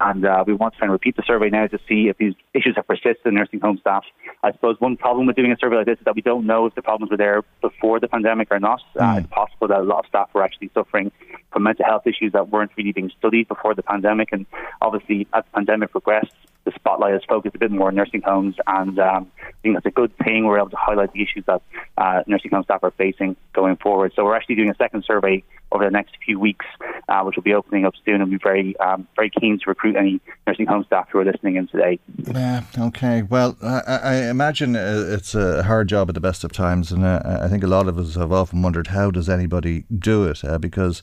And 0.00 0.24
uh, 0.26 0.44
we 0.46 0.52
want 0.52 0.74
to 0.74 0.78
try 0.78 0.86
and 0.86 0.92
repeat 0.92 1.16
the 1.16 1.22
survey 1.26 1.50
now 1.50 1.66
to 1.66 1.78
see 1.88 2.08
if 2.08 2.18
these 2.18 2.34
issues 2.52 2.76
have 2.76 2.86
persisted 2.86 3.24
in 3.24 3.34
nursing 3.34 3.60
home 3.60 3.78
staff. 3.78 4.04
I 4.42 4.52
suppose 4.52 4.80
one 4.80 4.96
problem 4.96 5.26
with 5.26 5.36
doing 5.36 5.52
a 5.52 5.56
survey 5.58 5.76
like 5.76 5.86
this 5.86 5.98
is 5.98 6.04
that 6.04 6.14
we 6.14 6.22
don't 6.22 6.46
know 6.46 6.66
if 6.66 6.74
the 6.74 6.82
problems 6.82 7.10
were 7.10 7.16
there 7.16 7.42
before 7.60 8.00
the 8.00 8.08
pandemic 8.08 8.48
or 8.50 8.60
not. 8.60 8.82
Mm. 8.96 9.16
Uh, 9.16 9.18
it's 9.20 9.28
possible 9.28 9.68
that 9.68 9.80
a 9.80 9.82
lot 9.82 10.00
of 10.00 10.06
staff 10.06 10.30
were 10.34 10.42
actually 10.42 10.70
suffering 10.74 11.12
from 11.52 11.62
mental 11.62 11.84
health 11.84 12.06
issues 12.06 12.32
that 12.32 12.50
weren't 12.50 12.72
really 12.76 12.92
being 12.92 13.10
studied 13.18 13.48
before 13.48 13.74
the 13.74 13.82
pandemic. 13.82 14.30
And 14.32 14.46
obviously, 14.82 15.26
as 15.32 15.44
the 15.44 15.50
pandemic 15.54 15.92
progressed, 15.92 16.32
the 16.64 16.72
spotlight 16.74 17.14
is 17.14 17.22
focused 17.28 17.54
a 17.54 17.58
bit 17.58 17.70
more 17.70 17.88
on 17.88 17.94
nursing 17.94 18.22
homes, 18.22 18.56
and 18.66 18.98
um, 18.98 19.30
I 19.42 19.52
think 19.62 19.76
that's 19.76 19.86
a 19.86 19.90
good 19.90 20.16
thing. 20.18 20.46
We're 20.46 20.58
able 20.58 20.70
to 20.70 20.76
highlight 20.76 21.12
the 21.12 21.22
issues 21.22 21.44
that 21.46 21.62
uh, 21.98 22.22
nursing 22.26 22.50
home 22.50 22.64
staff 22.64 22.82
are 22.82 22.90
facing 22.92 23.36
going 23.52 23.76
forward. 23.76 24.12
So 24.16 24.24
we're 24.24 24.36
actually 24.36 24.56
doing 24.56 24.70
a 24.70 24.74
second 24.76 25.04
survey 25.06 25.42
over 25.72 25.84
the 25.84 25.90
next 25.90 26.16
few 26.24 26.38
weeks 26.38 26.66
uh, 27.08 27.22
which 27.22 27.36
will 27.36 27.42
be 27.42 27.54
opening 27.54 27.84
up 27.84 27.94
soon, 28.04 28.20
and 28.20 28.30
we're 28.30 28.38
very 28.42 28.76
um, 28.78 29.06
very 29.16 29.30
keen 29.30 29.58
to 29.58 29.64
recruit 29.66 29.96
any 29.96 30.20
nursing 30.46 30.66
home 30.66 30.84
staff 30.84 31.08
who 31.10 31.18
are 31.18 31.24
listening 31.24 31.56
in 31.56 31.66
today. 31.68 31.98
Yeah. 32.18 32.62
Okay. 32.78 33.22
Well, 33.22 33.56
I, 33.62 33.80
I 34.02 34.14
imagine 34.30 34.76
uh, 34.76 35.04
it's 35.08 35.34
a 35.34 35.62
hard 35.64 35.88
job 35.88 36.08
at 36.08 36.14
the 36.14 36.20
best 36.20 36.44
of 36.44 36.52
times, 36.52 36.92
and 36.92 37.04
uh, 37.04 37.40
I 37.42 37.48
think 37.48 37.62
a 37.62 37.66
lot 37.66 37.88
of 37.88 37.98
us 37.98 38.14
have 38.14 38.32
often 38.32 38.62
wondered 38.62 38.88
how 38.88 39.10
does 39.10 39.28
anybody 39.28 39.84
do 39.96 40.24
it 40.24 40.44
uh, 40.44 40.58
because 40.58 41.02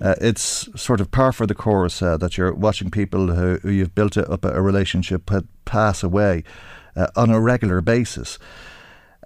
uh, 0.00 0.14
it's 0.20 0.68
sort 0.80 1.00
of 1.00 1.10
par 1.10 1.32
for 1.32 1.46
the 1.46 1.54
course 1.54 2.00
that 2.00 2.38
you're 2.38 2.54
watching 2.54 2.90
people 2.90 3.34
who, 3.34 3.58
who 3.58 3.70
you've 3.70 3.94
built 3.94 4.16
up 4.16 4.44
a 4.44 4.62
relationship 4.62 4.93
pass 5.64 6.02
away 6.02 6.44
on 7.16 7.30
a 7.30 7.40
regular 7.40 7.80
basis. 7.80 8.38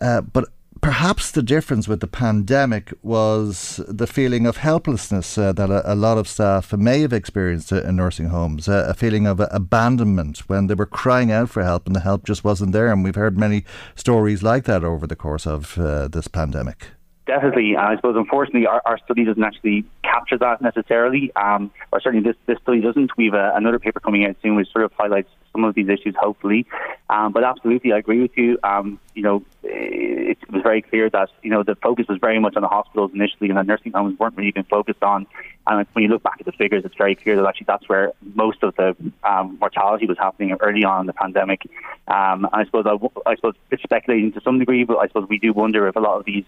but 0.01 0.45
perhaps 0.81 1.31
the 1.31 1.43
difference 1.43 1.89
with 1.89 2.01
the 2.01 2.07
pandemic 2.07 2.93
was 3.03 3.81
the 3.89 4.07
feeling 4.07 4.47
of 4.47 4.59
helplessness 4.59 5.37
uh, 5.37 5.53
that 5.53 5.71
a, 5.71 5.93
a, 5.93 5.95
lot 5.95 6.19
of 6.19 6.29
staff 6.29 6.73
may 6.73 7.01
have 7.01 7.13
experienced 7.13 7.73
in 7.73 7.97
nursing 7.97 8.29
homes, 8.29 8.69
uh, 8.69 8.87
a 8.89 8.95
feeling 8.95 9.27
of 9.27 9.41
abandonment 9.51 10.39
when 10.49 10.67
they 10.67 10.75
were 10.75 10.87
crying 10.87 11.33
out 11.33 11.51
for 11.51 11.63
help 11.63 11.87
and 11.87 11.97
the 11.97 12.01
help 12.01 12.25
just 12.25 12.45
wasn't 12.45 12.73
there. 12.73 12.93
And 12.93 13.03
we've 13.03 13.15
heard 13.15 13.39
many 13.39 13.65
stories 13.95 14.43
like 14.43 14.65
that 14.65 14.85
over 14.85 15.07
the 15.07 15.17
course 15.17 15.47
of 15.47 15.79
uh, 15.79 16.09
this 16.09 16.29
pandemic. 16.29 16.89
Definitely, 17.27 17.77
I 17.77 17.95
suppose 17.97 18.17
unfortunately 18.17 18.67
our, 18.67 18.81
our, 18.87 18.99
study 19.05 19.23
doesn't 19.23 19.43
actually 19.43 19.85
capture 20.03 20.39
that 20.39 20.63
necessarily, 20.63 21.31
um, 21.37 21.71
or 21.93 22.01
certainly 22.01 22.27
this, 22.27 22.37
this 22.47 22.57
study 22.63 22.81
doesn't. 22.81 23.11
We've 23.19 23.35
uh, 23.35 23.53
another 23.55 23.79
paper 23.79 24.01
coming 24.01 24.25
out 24.25 24.37
soon 24.43 24.57
which 24.57 24.73
sort 24.73 24.87
of 24.87 24.93
highlights 24.93 25.29
some 25.59 25.65
of 25.65 25.75
these 25.75 25.89
issues, 25.89 26.15
hopefully. 26.19 26.67
Um, 27.11 27.33
but 27.33 27.43
absolutely, 27.43 27.93
I 27.93 27.99
agree 27.99 28.21
with 28.23 28.37
you. 28.37 28.59
Um, 28.63 29.01
you 29.15 29.23
know, 29.23 29.45
it, 29.65 30.39
it 30.41 30.53
was 30.53 30.63
very 30.63 30.83
clear 30.83 31.11
that 31.11 31.31
you 31.43 31.51
know 31.51 31.63
the 31.63 31.75
focus 31.75 32.07
was 32.09 32.19
very 32.21 32.39
much 32.39 32.55
on 32.55 32.63
the 32.63 32.69
hospitals 32.69 33.11
initially, 33.13 33.49
and 33.49 33.59
the 33.59 33.63
nursing 33.63 33.93
homes 33.93 34.19
weren't 34.19 34.37
really 34.37 34.49
even 34.49 34.65
focused 34.65 35.03
on. 35.03 35.27
And 35.67 35.87
when 35.93 36.03
you 36.03 36.09
look 36.09 36.23
back 36.23 36.37
at 36.41 36.47
the 36.47 36.53
figures, 36.53 36.85
it's 36.85 36.95
very 36.97 37.15
clear 37.15 37.37
that 37.37 37.47
actually 37.47 37.67
that's 37.67 37.87
where 37.89 38.13
most 38.35 38.63
of 38.63 38.75
the 38.77 38.97
um, 39.23 39.59
mortality 39.61 40.07
was 40.07 40.17
happening 40.17 40.57
early 40.61 40.83
on 40.83 41.01
in 41.01 41.07
the 41.07 41.13
pandemic. 41.13 41.63
Um, 42.07 42.49
I 42.53 42.65
suppose 42.65 42.87
I, 42.87 42.97
I 43.29 43.37
suppose 43.37 43.55
it's 43.71 43.83
speculating 43.83 44.33
to 44.33 44.41
some 44.41 44.59
degree, 44.59 44.85
but 44.85 44.97
I 44.97 45.09
suppose 45.09 45.29
we 45.29 45.39
do 45.39 45.53
wonder 45.53 45.87
if 45.87 45.97
a 45.97 46.01
lot 46.01 46.19
of 46.19 46.25
these 46.25 46.45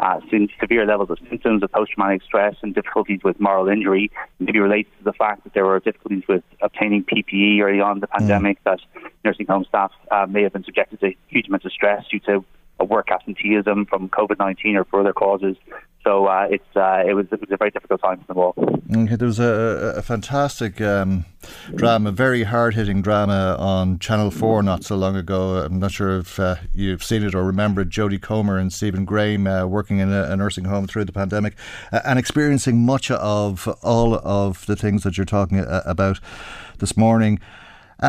uh, 0.00 0.20
severe 0.60 0.86
levels 0.86 1.10
of 1.10 1.18
symptoms 1.28 1.62
of 1.62 1.70
post-traumatic 1.70 2.22
stress 2.22 2.56
and 2.62 2.74
difficulties 2.74 3.20
with 3.22 3.38
moral 3.38 3.68
injury 3.68 4.10
maybe 4.40 4.58
relates 4.58 4.90
to 4.98 5.04
the 5.04 5.12
fact 5.12 5.44
that 5.44 5.54
there 5.54 5.64
were 5.64 5.78
difficulties 5.78 6.24
with 6.28 6.42
obtaining 6.60 7.04
PPE 7.04 7.60
early 7.60 7.80
on 7.80 7.98
in 7.98 8.00
the 8.00 8.08
pandemic, 8.08 8.53
mm. 8.58 8.64
that 8.64 8.80
nursing 9.24 9.46
home 9.46 9.64
staff 9.68 9.92
uh, 10.10 10.26
may 10.28 10.42
have 10.42 10.52
been 10.52 10.64
subjected 10.64 11.00
to 11.00 11.12
huge 11.28 11.48
amounts 11.48 11.66
of 11.66 11.72
stress 11.72 12.04
due 12.10 12.20
to 12.20 12.44
a 12.80 12.84
work 12.84 13.10
absenteeism 13.10 13.86
from 13.86 14.08
COVID 14.08 14.38
19 14.38 14.76
or 14.76 14.84
for 14.84 15.00
other 15.00 15.12
causes. 15.12 15.56
So 16.02 16.26
uh, 16.26 16.48
it's 16.50 16.76
uh, 16.76 17.02
it 17.06 17.14
was 17.14 17.26
it 17.32 17.40
was 17.40 17.50
a 17.50 17.56
very 17.56 17.70
difficult 17.70 18.02
time 18.02 18.20
for 18.20 18.26
them 18.26 18.38
all. 18.38 18.54
Okay, 18.94 19.16
there 19.16 19.26
was 19.26 19.38
a, 19.38 19.94
a 19.96 20.02
fantastic 20.02 20.78
um, 20.82 21.24
drama, 21.74 22.12
very 22.12 22.42
hard 22.42 22.74
hitting 22.74 23.00
drama 23.00 23.56
on 23.58 23.98
Channel 23.98 24.30
Four 24.30 24.62
not 24.62 24.84
so 24.84 24.96
long 24.96 25.16
ago. 25.16 25.56
I'm 25.56 25.78
not 25.78 25.92
sure 25.92 26.18
if 26.18 26.38
uh, 26.38 26.56
you've 26.74 27.02
seen 27.02 27.22
it 27.22 27.34
or 27.34 27.42
remember 27.42 27.80
it. 27.80 27.88
Jodie 27.88 28.20
Comer 28.20 28.58
and 28.58 28.70
Stephen 28.70 29.06
Graham 29.06 29.46
uh, 29.46 29.64
working 29.66 29.98
in 29.98 30.12
a, 30.12 30.24
a, 30.24 30.36
nursing 30.36 30.66
home 30.66 30.86
through 30.86 31.06
the 31.06 31.12
pandemic 31.12 31.54
uh, 31.90 32.00
and 32.04 32.18
experiencing 32.18 32.84
much 32.84 33.10
of 33.10 33.66
all 33.82 34.14
of 34.16 34.66
the 34.66 34.76
things 34.76 35.04
that 35.04 35.16
you're 35.16 35.24
talking 35.24 35.60
uh, 35.60 35.82
about 35.86 36.20
this 36.80 36.98
morning. 36.98 37.40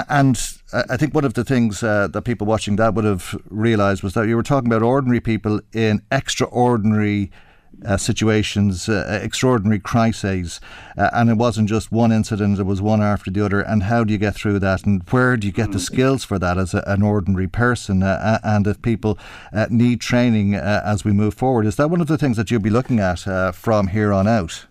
And 0.10 0.38
I 0.74 0.98
think 0.98 1.14
one 1.14 1.24
of 1.24 1.36
the 1.36 1.44
things 1.44 1.82
uh, 1.82 2.08
that 2.08 2.24
people 2.24 2.48
watching 2.48 2.76
that 2.78 2.96
would 2.96 3.06
have 3.06 3.40
realised 3.50 4.04
was 4.04 4.14
that 4.16 4.28
you 4.28 4.36
were 4.36 4.44
talking 4.44 4.68
about 4.68 4.82
ordinary 4.82 5.22
people 5.22 5.62
in 5.74 6.02
extraordinary 6.12 7.32
uh, 7.86 7.98
situations, 7.98 8.90
uh, 8.90 9.20
extraordinary 9.22 9.80
crises, 9.80 10.60
uh, 10.98 11.10
and 11.14 11.30
it 11.30 11.38
wasn't 11.38 11.70
just 11.70 11.92
one 11.92 12.12
incident; 12.12 12.60
it 12.60 12.64
was 12.64 12.82
one 12.82 13.02
after 13.02 13.30
the 13.30 13.46
other. 13.46 13.62
And 13.62 13.84
how 13.84 14.04
do 14.04 14.14
you 14.14 14.18
get 14.18 14.36
through 14.36 14.60
that? 14.60 14.86
And 14.86 15.04
where 15.10 15.38
do 15.38 15.48
you 15.48 15.54
get 15.54 15.72
the 15.72 15.78
mm. 15.78 15.86
skills 15.86 16.24
for 16.24 16.40
that 16.40 16.58
as 16.58 16.74
a, 16.74 16.84
an 16.88 17.02
ordinary 17.02 17.48
person? 17.48 18.02
Uh, 18.02 18.40
and 18.44 18.66
if 18.66 18.82
people 18.82 19.18
uh, 19.54 19.68
need 19.70 20.02
training 20.02 20.56
as 20.56 21.04
we 21.04 21.12
move 21.12 21.34
forward, 21.34 21.66
is 21.66 21.76
that 21.76 21.90
one 21.90 22.02
of 22.02 22.08
the 22.08 22.18
things 22.18 22.38
that 22.38 22.50
you'll 22.50 22.62
be 22.62 22.70
looking 22.70 23.00
at 23.00 23.20
from 23.56 23.88
here 23.88 24.12
on 24.12 24.28
out? 24.28 24.66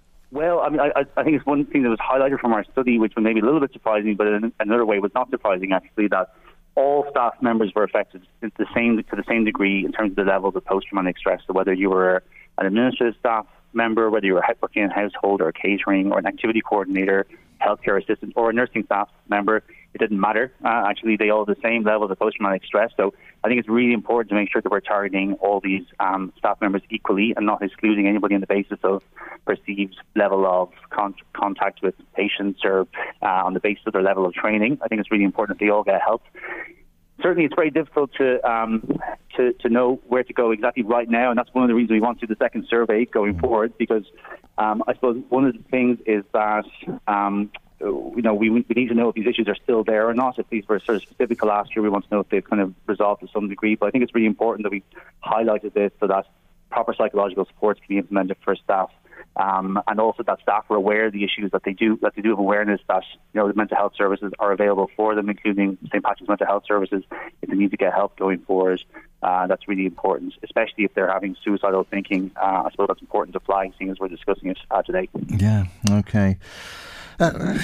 I 0.65 0.71
mean, 0.71 0.81
I, 0.81 1.05
I 1.17 1.23
think 1.23 1.37
it's 1.37 1.45
one 1.45 1.67
thing 1.67 1.83
that 1.83 1.91
was 1.91 1.99
highlighted 1.99 2.41
from 2.41 2.55
our 2.55 2.65
study, 2.73 2.99
which 2.99 3.15
was 3.15 3.23
maybe 3.23 3.41
a 3.41 3.45
little 3.45 3.61
bit 3.61 3.73
surprising, 3.73 4.17
but 4.17 4.27
in 4.27 4.53
another 4.59 4.87
way 4.87 4.99
was 4.99 5.13
not 5.15 5.29
surprising 5.31 5.73
actually 5.73 6.09
that 6.09 6.35
all 6.75 7.07
staff 7.11 7.35
members 7.43 7.73
were 7.75 7.85
affected 7.85 8.23
to 8.41 8.51
the 8.57 8.67
same 8.75 8.97
to 8.97 9.17
the 9.17 9.25
same 9.29 9.45
degree 9.45 9.85
in 9.85 9.93
terms 9.93 10.13
of 10.13 10.17
the 10.17 10.25
levels 10.25 10.57
of 10.57 10.65
post-traumatic 10.65 11.19
stress. 11.19 11.43
So 11.47 11.53
whether 11.53 11.73
you 11.73 11.91
were 11.91 12.23
an 12.59 12.67
administrative 12.67 13.15
staff 13.21 13.47
member, 13.75 14.09
whether 14.11 14.27
you 14.27 14.35
were 14.35 14.45
working 14.63 14.83
in 14.83 14.91
household 14.91 15.43
or 15.43 15.53
catering 15.53 16.11
or 16.11 16.19
an 16.19 16.27
activity 16.27 16.63
coordinator, 16.63 17.27
healthcare 17.61 18.03
assistant, 18.03 18.33
or 18.35 18.51
a 18.51 18.53
nursing 18.53 18.85
staff 18.85 19.11
member, 19.29 19.63
it 19.95 19.99
didn't 19.99 20.21
matter. 20.21 20.53
Uh, 20.65 20.85
actually, 20.89 21.17
they 21.17 21.31
all 21.31 21.47
have 21.47 21.57
the 21.57 21.63
same 21.63 21.85
level 21.85 22.11
of 22.11 22.19
post-traumatic 22.19 22.65
stress. 22.65 22.91
So 22.97 23.15
I 23.43 23.49
think 23.49 23.61
it's 23.61 23.69
really 23.69 23.93
important 23.93 24.31
to 24.31 24.35
make 24.35 24.51
sure 24.51 24.61
that 24.61 24.71
we're 24.71 24.81
targeting 24.81 25.35
all 25.35 25.61
these 25.61 25.85
um, 26.01 26.33
staff 26.37 26.61
members 26.61 26.83
equally 26.91 27.33
and 27.37 27.47
not 27.47 27.63
excluding 27.63 28.09
anybody 28.09 28.35
on 28.35 28.41
the 28.41 28.47
basis 28.47 28.79
of 28.83 29.03
perceived 29.47 29.97
level 30.17 30.47
of 30.47 30.71
con- 30.91 31.15
contact 31.33 31.81
with 31.83 31.95
patients 32.15 32.61
or 32.65 32.89
uh, 33.23 33.27
on 33.47 33.55
the 33.55 33.61
basis 33.61 33.85
of 33.87 33.93
their 33.93 34.03
level 34.03 34.27
of 34.27 34.35
training. 34.35 34.79
I 34.83 34.89
think 34.89 35.01
it's 35.01 35.11
really 35.11 35.25
important 35.25 35.59
that 35.59 35.65
they 35.65 35.71
all 35.71 35.85
get 35.85 36.01
help 36.03 36.23
certainly 37.23 37.45
it's 37.45 37.55
very 37.55 37.71
difficult 37.71 38.11
to, 38.15 38.45
um, 38.49 38.99
to 39.37 39.53
to 39.53 39.69
know 39.69 40.01
where 40.09 40.25
to 40.25 40.33
go 40.33 40.51
exactly 40.51 40.83
right 40.83 41.09
now, 41.09 41.31
and 41.31 41.39
that's 41.39 41.53
one 41.53 41.65
of 41.65 41.69
the 41.69 41.75
reasons 41.75 41.93
we 41.93 42.01
want 42.01 42.21
to 42.21 42.27
do 42.27 42.35
the 42.35 42.39
second 42.39 42.67
survey 42.69 43.05
going 43.05 43.39
forward. 43.39 43.77
Because 43.79 44.05
um, 44.59 44.83
I 44.87 44.95
suppose 44.95 45.23
one 45.29 45.45
of 45.45 45.55
the 45.55 45.63
things 45.71 45.99
is 46.07 46.25
that 46.33 46.65
um, 47.07 47.51
you 47.87 48.23
know, 48.23 48.35
we, 48.35 48.51
we 48.51 48.65
need 48.75 48.89
to 48.89 48.95
know 48.95 49.09
if 49.09 49.15
these 49.15 49.27
issues 49.27 49.49
are 49.49 49.57
still 49.63 49.85
there 49.85 50.09
or 50.09 50.15
not. 50.15 50.39
If 50.39 50.49
these 50.51 50.67
were 50.69 50.81
sort 50.81 50.97
of 50.97 51.03
specific 51.03 51.41
to 51.41 51.47
last 51.47 51.75
year, 51.75 51.83
we 51.83 51.89
want 51.89 52.09
to 52.09 52.15
know 52.15 52.21
if 52.21 52.29
they've 52.29 52.45
kind 52.45 52.63
of 52.63 52.75
resolved 52.87 53.23
to 53.23 53.29
some 53.33 53.49
degree. 53.49 53.75
But 53.75 53.87
I 53.87 53.91
think 53.91 54.05
it's 54.05 54.15
really 54.15 54.27
important 54.27 54.65
that 54.65 54.71
we 54.71 54.83
highlighted 55.25 55.75
this 55.75 55.93
so 56.01 56.07
that 56.07 56.27
proper 56.71 56.95
psychological 56.95 57.45
supports 57.47 57.81
can 57.81 57.89
be 57.89 57.99
implemented 57.99 58.37
for 58.45 58.57
staff. 58.57 58.91
Um, 59.37 59.81
and 59.89 59.99
also 59.99 60.23
that 60.23 60.41
staff 60.43 60.65
are 60.71 60.77
aware 60.77 61.07
of 61.07 61.13
the 61.13 61.25
issues 61.25 61.51
that 61.53 61.63
they 61.65 61.73
do 61.73 61.99
that 62.03 62.15
they 62.15 62.23
do 62.23 62.31
have 62.31 62.39
awareness 62.39 62.81
that 62.87 63.03
you 63.33 63.41
know 63.41 63.49
the 63.49 63.55
mental 63.55 63.77
health 63.77 63.95
services 63.97 64.33
are 64.39 64.53
available 64.53 64.89
for 64.97 65.17
them, 65.17 65.29
including 65.29 65.77
St 65.91 66.05
Patrick's 66.05 66.29
Mental 66.29 66.47
Health 66.47 66.65
Services, 66.69 67.03
if 67.43 67.51
they 67.51 67.57
need 67.57 67.73
to 67.73 67.77
get 67.77 67.93
help 67.93 68.17
going 68.17 68.39
forward. 68.41 68.81
Uh, 69.25 69.47
that's 69.49 69.67
really 69.67 69.87
important, 69.87 70.35
especially 70.45 70.85
if 70.85 70.95
they're 70.95 71.11
having 71.11 71.35
suicidal 71.43 71.85
thinking. 71.85 72.31
Uh, 72.37 72.65
I 72.67 72.71
suppose 72.71 72.89
that's 72.89 73.01
important 73.01 73.35
to 73.35 73.41
flag, 73.41 73.73
seeing 73.77 73.91
as 73.91 73.99
we're 73.99 74.09
discussing 74.09 74.51
it 74.51 74.59
uh, 74.71 74.83
today. 74.83 75.09
Yeah. 75.29 75.65
Okay. 75.91 76.39
Uh, 77.21 77.59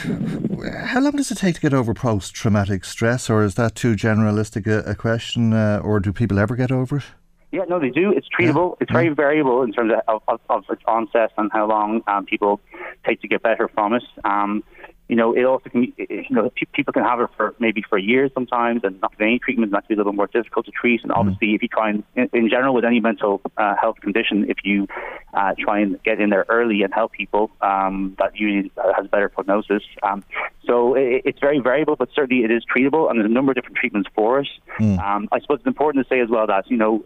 how 0.84 1.00
long 1.00 1.12
does 1.12 1.30
it 1.30 1.38
take 1.38 1.56
to 1.56 1.60
get 1.60 1.74
over 1.74 1.94
post 1.94 2.34
traumatic 2.34 2.84
stress, 2.84 3.28
or 3.28 3.42
is 3.42 3.54
that 3.56 3.74
too 3.74 3.94
generalistic 3.94 4.66
a, 4.66 4.88
a 4.90 4.94
question, 4.94 5.52
uh, 5.52 5.80
or 5.82 6.00
do 6.00 6.12
people 6.12 6.38
ever 6.38 6.56
get 6.56 6.70
over 6.70 6.98
it? 6.98 7.04
Yeah, 7.52 7.64
no, 7.68 7.80
they 7.80 7.90
do. 7.90 8.12
It's 8.12 8.28
treatable. 8.28 8.70
Yeah. 8.70 8.76
It's 8.82 8.92
very 8.92 9.08
variable 9.08 9.62
in 9.62 9.72
terms 9.72 9.92
of, 10.06 10.22
of, 10.28 10.40
of, 10.48 10.64
its 10.70 10.82
onset 10.86 11.32
and 11.36 11.50
how 11.52 11.66
long 11.66 12.00
um, 12.06 12.24
people 12.24 12.60
take 13.04 13.20
to 13.22 13.28
get 13.28 13.42
better 13.42 13.68
from 13.68 13.94
it. 13.94 14.04
Um, 14.24 14.62
you 15.10 15.16
know, 15.16 15.34
it 15.34 15.44
also 15.44 15.68
can, 15.68 15.92
you 15.98 16.24
know, 16.30 16.52
people 16.72 16.92
can 16.92 17.02
have 17.02 17.18
it 17.18 17.30
for 17.36 17.52
maybe 17.58 17.82
for 17.82 17.98
years 17.98 18.30
sometimes, 18.32 18.82
and 18.84 19.00
not 19.00 19.12
any 19.18 19.40
treatment, 19.40 19.72
that 19.72 19.80
can 19.80 19.88
be 19.88 19.94
a 19.94 19.96
little 19.96 20.12
more 20.12 20.28
difficult 20.28 20.66
to 20.66 20.70
treat. 20.70 21.02
And 21.02 21.10
obviously, 21.10 21.48
mm. 21.48 21.56
if 21.56 21.62
you 21.62 21.68
try 21.68 21.90
and, 21.90 22.04
in, 22.14 22.30
in 22.32 22.48
general, 22.48 22.74
with 22.74 22.84
any 22.84 23.00
mental 23.00 23.40
uh, 23.56 23.74
health 23.74 24.00
condition, 24.00 24.48
if 24.48 24.58
you 24.62 24.86
uh, 25.34 25.54
try 25.58 25.80
and 25.80 26.00
get 26.04 26.20
in 26.20 26.30
there 26.30 26.46
early 26.48 26.82
and 26.84 26.94
help 26.94 27.10
people, 27.10 27.50
um, 27.60 28.14
that 28.20 28.38
usually 28.38 28.70
has 28.96 29.08
better 29.08 29.28
prognosis. 29.28 29.82
Um, 30.04 30.22
so 30.64 30.94
it, 30.94 31.22
it's 31.24 31.40
very 31.40 31.58
variable, 31.58 31.96
but 31.96 32.10
certainly 32.14 32.44
it 32.44 32.52
is 32.52 32.62
treatable, 32.64 33.10
and 33.10 33.18
there's 33.18 33.28
a 33.28 33.34
number 33.34 33.50
of 33.50 33.56
different 33.56 33.78
treatments 33.78 34.08
for 34.14 34.38
it. 34.38 34.48
Mm. 34.78 35.00
Um, 35.00 35.28
I 35.32 35.40
suppose 35.40 35.58
it's 35.58 35.66
important 35.66 36.06
to 36.06 36.08
say 36.08 36.20
as 36.20 36.28
well 36.28 36.46
that 36.46 36.70
you 36.70 36.76
know 36.76 37.04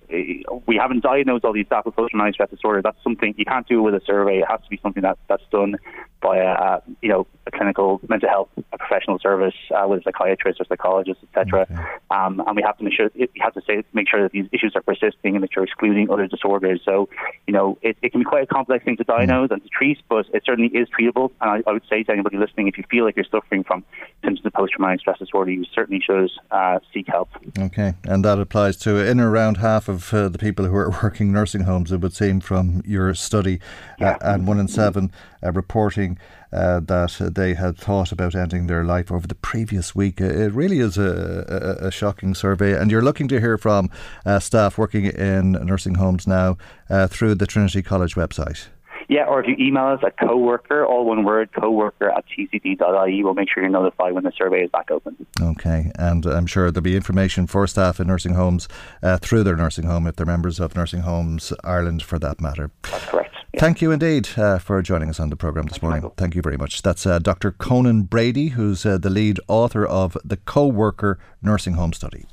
we 0.67 0.77
haven't 0.77 1.03
diagnosed 1.03 1.47
all 1.47 1.55
these 1.55 1.67
staff 1.67 1.87
with 1.87 1.97
post-traumatic 1.97 2.35
stress 2.35 2.51
disorder. 2.51 2.83
That's 2.83 3.03
something 3.03 3.35
you 3.39 3.47
can't 3.47 3.67
do 3.67 3.83
with 3.83 3.95
a 3.95 4.03
survey. 4.05 4.41
It 4.41 4.47
has 4.47 4.61
to 4.61 4.69
be 4.69 4.79
something 4.83 5.03
that 5.03 5.17
that's 5.27 5.43
done 5.51 5.77
by 6.21 6.39
a, 6.39 6.47
uh, 6.47 6.81
you 7.01 7.09
know 7.09 7.27
a 7.47 7.51
clinical 7.51 7.94
mental 8.09 8.29
health 8.29 8.49
a 8.73 8.79
professional 8.79 9.19
service 9.19 9.55
uh, 9.71 9.87
with 9.89 10.01
a 10.01 10.03
psychiatrist 10.05 10.61
or 10.61 10.65
psychologist, 10.65 11.21
etc. 11.23 11.63
Okay. 11.63 11.75
Um, 12.11 12.43
and 12.47 12.57
we 12.57 12.63
have 12.63 12.77
to 12.79 12.85
make 12.85 12.95
sure 12.95 13.11
we 13.15 13.29
have 13.41 13.55
to 13.55 13.63
say 13.67 13.85
make 13.93 14.09
sure 14.09 14.23
that 14.23 14.33
these 14.33 14.47
issues 14.53 14.73
are 14.75 14.83
persisting 14.83 15.35
and 15.35 15.43
that 15.43 15.51
you're 15.55 15.65
excluding 15.65 16.11
other 16.11 16.27
disorders. 16.27 16.81
So 16.85 17.09
you 17.47 17.55
know 17.55 17.79
it, 17.83 17.97
it 18.03 18.13
can 18.13 18.21
be 18.21 18.25
quite 18.25 18.45
a 18.45 18.47
complex 18.47 18.85
thing 18.85 18.97
to 18.97 19.05
diagnose 19.05 19.49
mm. 19.49 19.55
and 19.55 19.63
to 19.63 19.69
treat, 19.69 19.99
but 20.09 20.27
it 20.33 20.43
certainly 20.45 20.71
is 20.77 20.89
treatable. 20.89 21.31
And 21.41 21.51
I, 21.51 21.71
I, 21.71 21.73
would 21.73 21.85
say 21.89 22.03
to 22.03 22.13
anybody 22.13 22.37
listening, 22.37 22.69
if 22.69 22.79
you 22.79 22.85
feel 22.91 23.05
like 23.05 23.17
you're 23.17 23.25
suffering 23.31 23.65
from 23.65 23.85
symptoms 24.23 24.45
of 24.45 24.53
post-traumatic 24.53 25.01
stress 25.01 25.19
disorder, 25.19 25.51
you 25.51 25.65
certainly 25.75 26.03
should 26.05 26.31
uh, 26.51 26.79
seek 26.93 27.07
help. 27.09 27.29
Okay, 27.59 27.95
and 28.05 28.25
that 28.25 28.39
applies 28.39 28.77
to 28.79 28.97
in 28.97 29.21
around 29.21 29.59
half 29.59 29.89
of 29.89 30.13
uh, 30.13 30.29
the 30.29 30.39
people 30.39 30.65
who 30.67 30.77
are 30.77 30.91
working 31.03 31.33
nursing 31.33 31.63
homes. 31.63 31.93
It 31.93 32.01
would 32.01 32.15
seem 32.15 32.41
from 32.41 32.83
your 32.85 33.15
study, 33.15 33.61
uh, 34.01 34.05
yeah. 34.05 34.19
and 34.21 34.47
one 34.47 34.59
in 34.59 34.69
seven 34.69 35.13
uh, 35.43 35.53
reporting 35.53 36.19
uh, 36.55 36.81
that 36.81 37.33
they 37.35 37.55
had 37.55 37.77
thought 37.77 38.13
about 38.13 38.35
ending 38.35 38.67
their 38.67 38.85
life 38.85 39.11
over 39.11 39.27
the 39.27 39.35
previous 39.35 39.95
week. 39.95 40.21
It 40.21 40.53
really 40.53 40.79
is 40.79 40.97
a, 40.97 41.79
a, 41.83 41.89
a 41.89 41.91
shocking 41.91 42.35
survey, 42.35 42.79
and 42.79 42.91
you're 42.91 43.03
looking 43.03 43.29
to 43.29 43.41
hear 43.41 43.59
from 43.59 43.91
uh, 44.25 44.39
staff 44.39 44.79
working 44.79 45.07
in 45.07 45.53
nursing 45.53 45.97
homes 45.97 46.27
now 46.27 46.57
uh, 46.89 47.07
through 47.09 47.35
the 47.35 47.47
Trinity 47.47 47.83
College 47.83 48.15
website. 48.15 48.69
Yeah, 49.09 49.27
or 49.27 49.41
if 49.41 49.47
you 49.47 49.57
email 49.59 49.87
us 49.87 50.01
at 50.05 50.19
coworker, 50.19 50.85
all 50.85 51.05
one 51.05 51.25
word, 51.25 51.51
coworker 51.53 52.11
at 52.11 52.25
tcd.ie, 52.29 53.23
we'll 53.23 53.35
make 53.35 53.49
sure 53.53 53.63
you're 53.63 53.71
notified 53.71 54.15
when 54.15 54.25
the 54.25 54.33
survey 54.37 54.65
is 54.65 54.71
back 54.71 54.91
open. 54.91 55.27
Okay, 55.41 55.91
and 55.99 56.25
I'm 56.27 56.47
sure 56.47 56.71
there'll 56.71 56.83
be 56.83 56.97
information 56.97 57.47
for 57.47 57.67
staff 57.67 58.01
in 58.01 58.07
nursing 58.07 58.35
homes 58.35 58.69
uh, 59.03 59.19
through 59.19 59.45
their 59.45 59.57
nursing 59.57 59.85
home 59.85 60.07
if 60.07 60.17
they're 60.17 60.27
members 60.27 60.61
of 60.61 60.75
Nursing 60.75 61.01
Homes 61.01 61.53
Ireland 61.63 62.03
for 62.03 62.19
that 62.19 62.41
matter. 62.41 62.71
That's 62.91 63.05
correct. 63.07 63.35
Yeah. 63.53 63.61
Thank 63.61 63.83
you 63.83 63.93
indeed 63.93 64.29
uh, 64.37 64.59
for 64.59 64.83
joining 64.83 65.09
us 65.09 65.21
on 65.21 65.31
the 65.31 65.37
programme 65.37 65.67
this 65.67 65.81
morning. 65.81 66.11
Thank 66.17 66.35
you 66.35 66.43
very 66.43 66.57
much. 66.57 66.83
That's 66.83 67.07
uh, 67.07 67.19
Dr. 67.21 67.53
Conan 67.53 68.03
Brady, 68.03 68.49
who's 68.49 68.85
uh, 68.85 68.99
the 68.99 69.11
lead 69.11 69.39
author 69.47 69.87
of 69.87 70.17
the 70.25 70.37
Co 70.39 70.67
Worker 70.67 71.19
Nursing 71.41 71.75
Home 71.75 71.93
Study. 71.93 72.27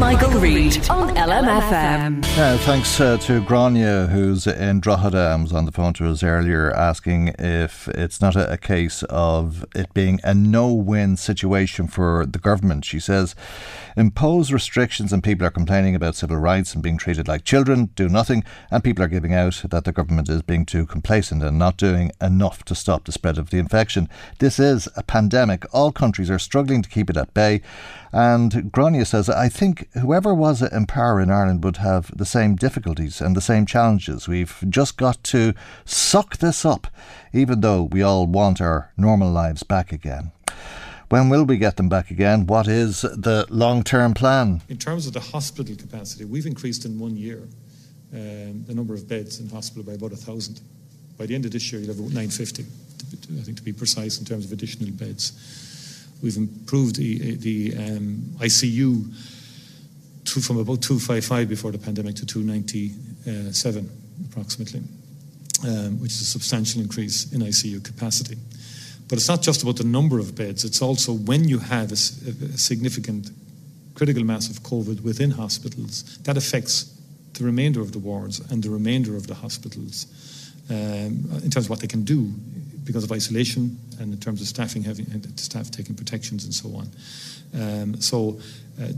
Michael, 0.00 0.30
Reade 0.40 0.88
on 0.88 1.14
LMFM. 1.14 2.24
Uh, 2.38 2.56
thanks 2.56 2.98
uh, 2.98 3.18
to 3.18 3.42
Grania, 3.42 4.06
who's 4.06 4.46
in 4.46 4.80
Drogheda 4.80 5.34
and 5.34 5.42
was 5.42 5.52
on 5.52 5.66
the 5.66 5.72
phone 5.72 5.92
to 5.92 6.10
us 6.10 6.22
earlier, 6.22 6.74
asking 6.74 7.34
if 7.38 7.86
it's 7.88 8.18
not 8.18 8.34
a, 8.34 8.50
a 8.50 8.56
case 8.56 9.02
of 9.10 9.66
it 9.74 9.92
being 9.92 10.18
a 10.24 10.32
no 10.32 10.72
win 10.72 11.18
situation 11.18 11.86
for 11.86 12.24
the 12.24 12.38
government. 12.38 12.86
She 12.86 12.98
says, 12.98 13.34
impose 14.00 14.52
restrictions 14.52 15.12
and 15.12 15.22
people 15.22 15.46
are 15.46 15.50
complaining 15.50 15.94
about 15.94 16.16
civil 16.16 16.38
rights 16.38 16.74
and 16.74 16.82
being 16.82 16.98
treated 16.98 17.28
like 17.28 17.44
children, 17.44 17.90
do 17.94 18.08
nothing, 18.08 18.42
and 18.70 18.82
people 18.82 19.04
are 19.04 19.08
giving 19.08 19.34
out 19.34 19.62
that 19.68 19.84
the 19.84 19.92
government 19.92 20.28
is 20.28 20.42
being 20.42 20.66
too 20.66 20.86
complacent 20.86 21.42
and 21.42 21.58
not 21.58 21.76
doing 21.76 22.10
enough 22.20 22.64
to 22.64 22.74
stop 22.74 23.04
the 23.04 23.12
spread 23.12 23.38
of 23.38 23.50
the 23.50 23.58
infection. 23.58 24.08
This 24.38 24.58
is 24.58 24.88
a 24.96 25.02
pandemic. 25.02 25.64
All 25.72 25.92
countries 25.92 26.30
are 26.30 26.38
struggling 26.38 26.82
to 26.82 26.88
keep 26.88 27.10
it 27.10 27.16
at 27.16 27.34
bay. 27.34 27.60
And 28.12 28.72
Grania 28.72 29.04
says, 29.04 29.28
I 29.28 29.48
think 29.48 29.88
whoever 29.92 30.34
was 30.34 30.62
in 30.62 30.86
power 30.86 31.20
in 31.20 31.30
Ireland 31.30 31.62
would 31.62 31.76
have 31.76 32.10
the 32.16 32.24
same 32.24 32.56
difficulties 32.56 33.20
and 33.20 33.36
the 33.36 33.40
same 33.40 33.66
challenges. 33.66 34.26
We've 34.26 34.64
just 34.68 34.96
got 34.96 35.22
to 35.24 35.54
suck 35.84 36.38
this 36.38 36.64
up, 36.64 36.88
even 37.32 37.60
though 37.60 37.84
we 37.84 38.02
all 38.02 38.26
want 38.26 38.60
our 38.60 38.90
normal 38.96 39.30
lives 39.30 39.62
back 39.62 39.92
again. 39.92 40.32
When 41.10 41.28
will 41.28 41.42
we 41.42 41.58
get 41.58 41.76
them 41.76 41.88
back 41.88 42.12
again? 42.12 42.46
What 42.46 42.68
is 42.68 43.00
the 43.00 43.44
long 43.50 43.82
term 43.82 44.14
plan? 44.14 44.62
In 44.68 44.78
terms 44.78 45.08
of 45.08 45.12
the 45.12 45.18
hospital 45.18 45.74
capacity, 45.74 46.24
we've 46.24 46.46
increased 46.46 46.84
in 46.84 47.00
one 47.00 47.16
year 47.16 47.48
um, 48.14 48.64
the 48.64 48.74
number 48.74 48.94
of 48.94 49.08
beds 49.08 49.40
in 49.40 49.48
hospital 49.48 49.82
by 49.82 49.94
about 49.94 50.12
a 50.12 50.16
thousand. 50.16 50.60
By 51.18 51.26
the 51.26 51.34
end 51.34 51.46
of 51.46 51.50
this 51.50 51.72
year, 51.72 51.80
you'll 51.80 51.90
have 51.90 51.98
about 51.98 52.12
950, 52.12 52.62
I 52.62 53.42
think 53.42 53.56
to 53.56 53.62
be 53.64 53.72
precise, 53.72 54.20
in 54.20 54.24
terms 54.24 54.44
of 54.44 54.52
additional 54.52 54.92
beds. 54.92 56.06
We've 56.22 56.36
improved 56.36 56.94
the, 56.94 57.34
the 57.34 57.74
um, 57.76 58.22
ICU 58.38 59.12
to, 60.26 60.40
from 60.40 60.58
about 60.58 60.80
255 60.80 61.48
before 61.48 61.72
the 61.72 61.78
pandemic 61.78 62.14
to 62.16 62.26
297 62.26 63.90
approximately, 64.30 64.82
um, 65.66 66.00
which 66.00 66.12
is 66.12 66.20
a 66.20 66.24
substantial 66.24 66.80
increase 66.80 67.32
in 67.32 67.40
ICU 67.40 67.82
capacity. 67.82 68.36
But 69.10 69.18
it's 69.18 69.28
not 69.28 69.42
just 69.42 69.62
about 69.64 69.76
the 69.76 69.84
number 69.84 70.20
of 70.20 70.36
beds, 70.36 70.64
it's 70.64 70.80
also 70.80 71.12
when 71.12 71.48
you 71.48 71.58
have 71.58 71.90
a, 71.90 71.94
a 71.94 72.56
significant 72.56 73.30
critical 73.94 74.22
mass 74.24 74.48
of 74.48 74.62
COVID 74.62 75.02
within 75.02 75.32
hospitals, 75.32 76.16
that 76.18 76.36
affects 76.36 76.96
the 77.34 77.44
remainder 77.44 77.80
of 77.80 77.90
the 77.90 77.98
wards 77.98 78.38
and 78.50 78.62
the 78.62 78.70
remainder 78.70 79.16
of 79.16 79.26
the 79.26 79.34
hospitals 79.34 80.06
um, 80.70 81.28
in 81.42 81.50
terms 81.50 81.66
of 81.66 81.70
what 81.70 81.80
they 81.80 81.88
can 81.88 82.04
do 82.04 82.32
because 82.84 83.02
of 83.02 83.10
isolation 83.10 83.76
and 83.98 84.12
in 84.12 84.20
terms 84.20 84.40
of 84.40 84.46
staffing 84.46 84.82
having 84.82 85.06
staff 85.36 85.70
taking 85.70 85.94
protections 85.96 86.44
and 86.44 86.54
so 86.54 86.68
on. 86.76 86.88
Um, 87.52 88.00
so 88.00 88.38
uh, 88.80 88.88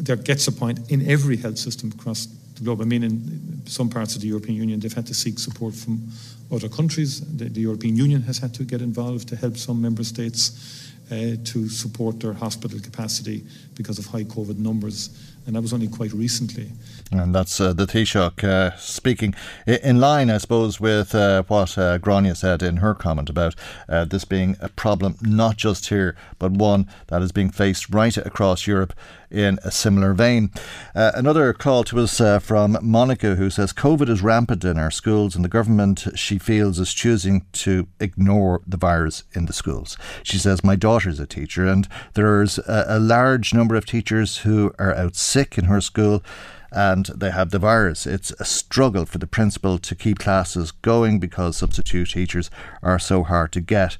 there 0.00 0.16
gets 0.16 0.46
a 0.46 0.52
point 0.52 0.90
in 0.90 1.08
every 1.10 1.36
health 1.36 1.58
system 1.58 1.92
across 1.98 2.26
the 2.54 2.62
globe. 2.62 2.80
I 2.80 2.84
mean, 2.84 3.02
in 3.02 3.62
some 3.66 3.88
parts 3.88 4.14
of 4.14 4.20
the 4.20 4.28
European 4.28 4.56
Union, 4.56 4.80
they've 4.80 4.92
had 4.92 5.06
to 5.08 5.14
seek 5.14 5.38
support 5.38 5.74
from 5.74 6.08
other 6.52 6.68
countries. 6.68 7.20
The, 7.36 7.48
the 7.48 7.60
European 7.60 7.96
Union 7.96 8.22
has 8.22 8.38
had 8.38 8.54
to 8.54 8.64
get 8.64 8.82
involved 8.82 9.28
to 9.28 9.36
help 9.36 9.56
some 9.56 9.80
member 9.80 10.04
states 10.04 10.92
uh, 11.10 11.36
to 11.44 11.68
support 11.68 12.20
their 12.20 12.32
hospital 12.32 12.78
capacity 12.80 13.44
because 13.74 13.98
of 13.98 14.06
high 14.06 14.24
COVID 14.24 14.58
numbers. 14.58 15.10
And 15.46 15.56
that 15.56 15.62
was 15.62 15.72
only 15.72 15.88
quite 15.88 16.12
recently. 16.12 16.70
And 17.10 17.34
that's 17.34 17.60
uh, 17.60 17.72
the 17.72 17.86
Taoiseach 17.86 18.44
uh, 18.44 18.76
speaking 18.76 19.34
in 19.66 20.00
line, 20.00 20.30
I 20.30 20.38
suppose, 20.38 20.80
with 20.80 21.14
uh, 21.14 21.42
what 21.48 21.76
uh, 21.76 21.98
Grania 21.98 22.34
said 22.34 22.62
in 22.62 22.78
her 22.78 22.94
comment 22.94 23.28
about 23.28 23.54
uh, 23.88 24.04
this 24.04 24.24
being 24.24 24.56
a 24.60 24.68
problem 24.68 25.16
not 25.20 25.56
just 25.56 25.88
here, 25.88 26.16
but 26.38 26.52
one 26.52 26.88
that 27.08 27.20
is 27.20 27.32
being 27.32 27.50
faced 27.50 27.92
right 27.92 28.16
across 28.16 28.66
Europe 28.66 28.94
in 29.32 29.58
a 29.64 29.70
similar 29.70 30.12
vein. 30.12 30.50
Uh, 30.94 31.10
another 31.14 31.52
call 31.52 31.84
to 31.84 31.98
us 32.00 32.20
uh, 32.20 32.38
from 32.38 32.76
Monica, 32.82 33.34
who 33.34 33.50
says 33.50 33.72
COVID 33.72 34.08
is 34.08 34.22
rampant 34.22 34.64
in 34.64 34.78
our 34.78 34.90
schools, 34.90 35.34
and 35.34 35.44
the 35.44 35.48
government, 35.48 36.06
she 36.14 36.38
feels, 36.38 36.78
is 36.78 36.92
choosing 36.92 37.46
to 37.52 37.88
ignore 37.98 38.60
the 38.66 38.76
virus 38.76 39.24
in 39.32 39.46
the 39.46 39.52
schools. 39.52 39.96
She 40.22 40.38
says, 40.38 40.62
My 40.62 40.76
daughter's 40.76 41.18
a 41.18 41.26
teacher, 41.26 41.66
and 41.66 41.88
there's 42.14 42.58
a, 42.58 42.84
a 42.88 42.98
large 42.98 43.54
number 43.54 43.74
of 43.74 43.86
teachers 43.86 44.38
who 44.38 44.74
are 44.78 44.94
out 44.94 45.16
sick 45.32 45.56
in 45.58 45.64
her 45.64 45.80
school 45.80 46.22
and 46.70 47.06
they 47.06 47.30
have 47.30 47.50
the 47.50 47.58
virus. 47.58 48.06
It's 48.06 48.32
a 48.38 48.44
struggle 48.44 49.04
for 49.06 49.18
the 49.18 49.26
principal 49.26 49.78
to 49.78 49.94
keep 49.94 50.18
classes 50.18 50.70
going 50.70 51.20
because 51.20 51.56
substitute 51.56 52.10
teachers 52.10 52.50
are 52.82 52.98
so 52.98 53.22
hard 53.22 53.52
to 53.52 53.60
get. 53.60 53.98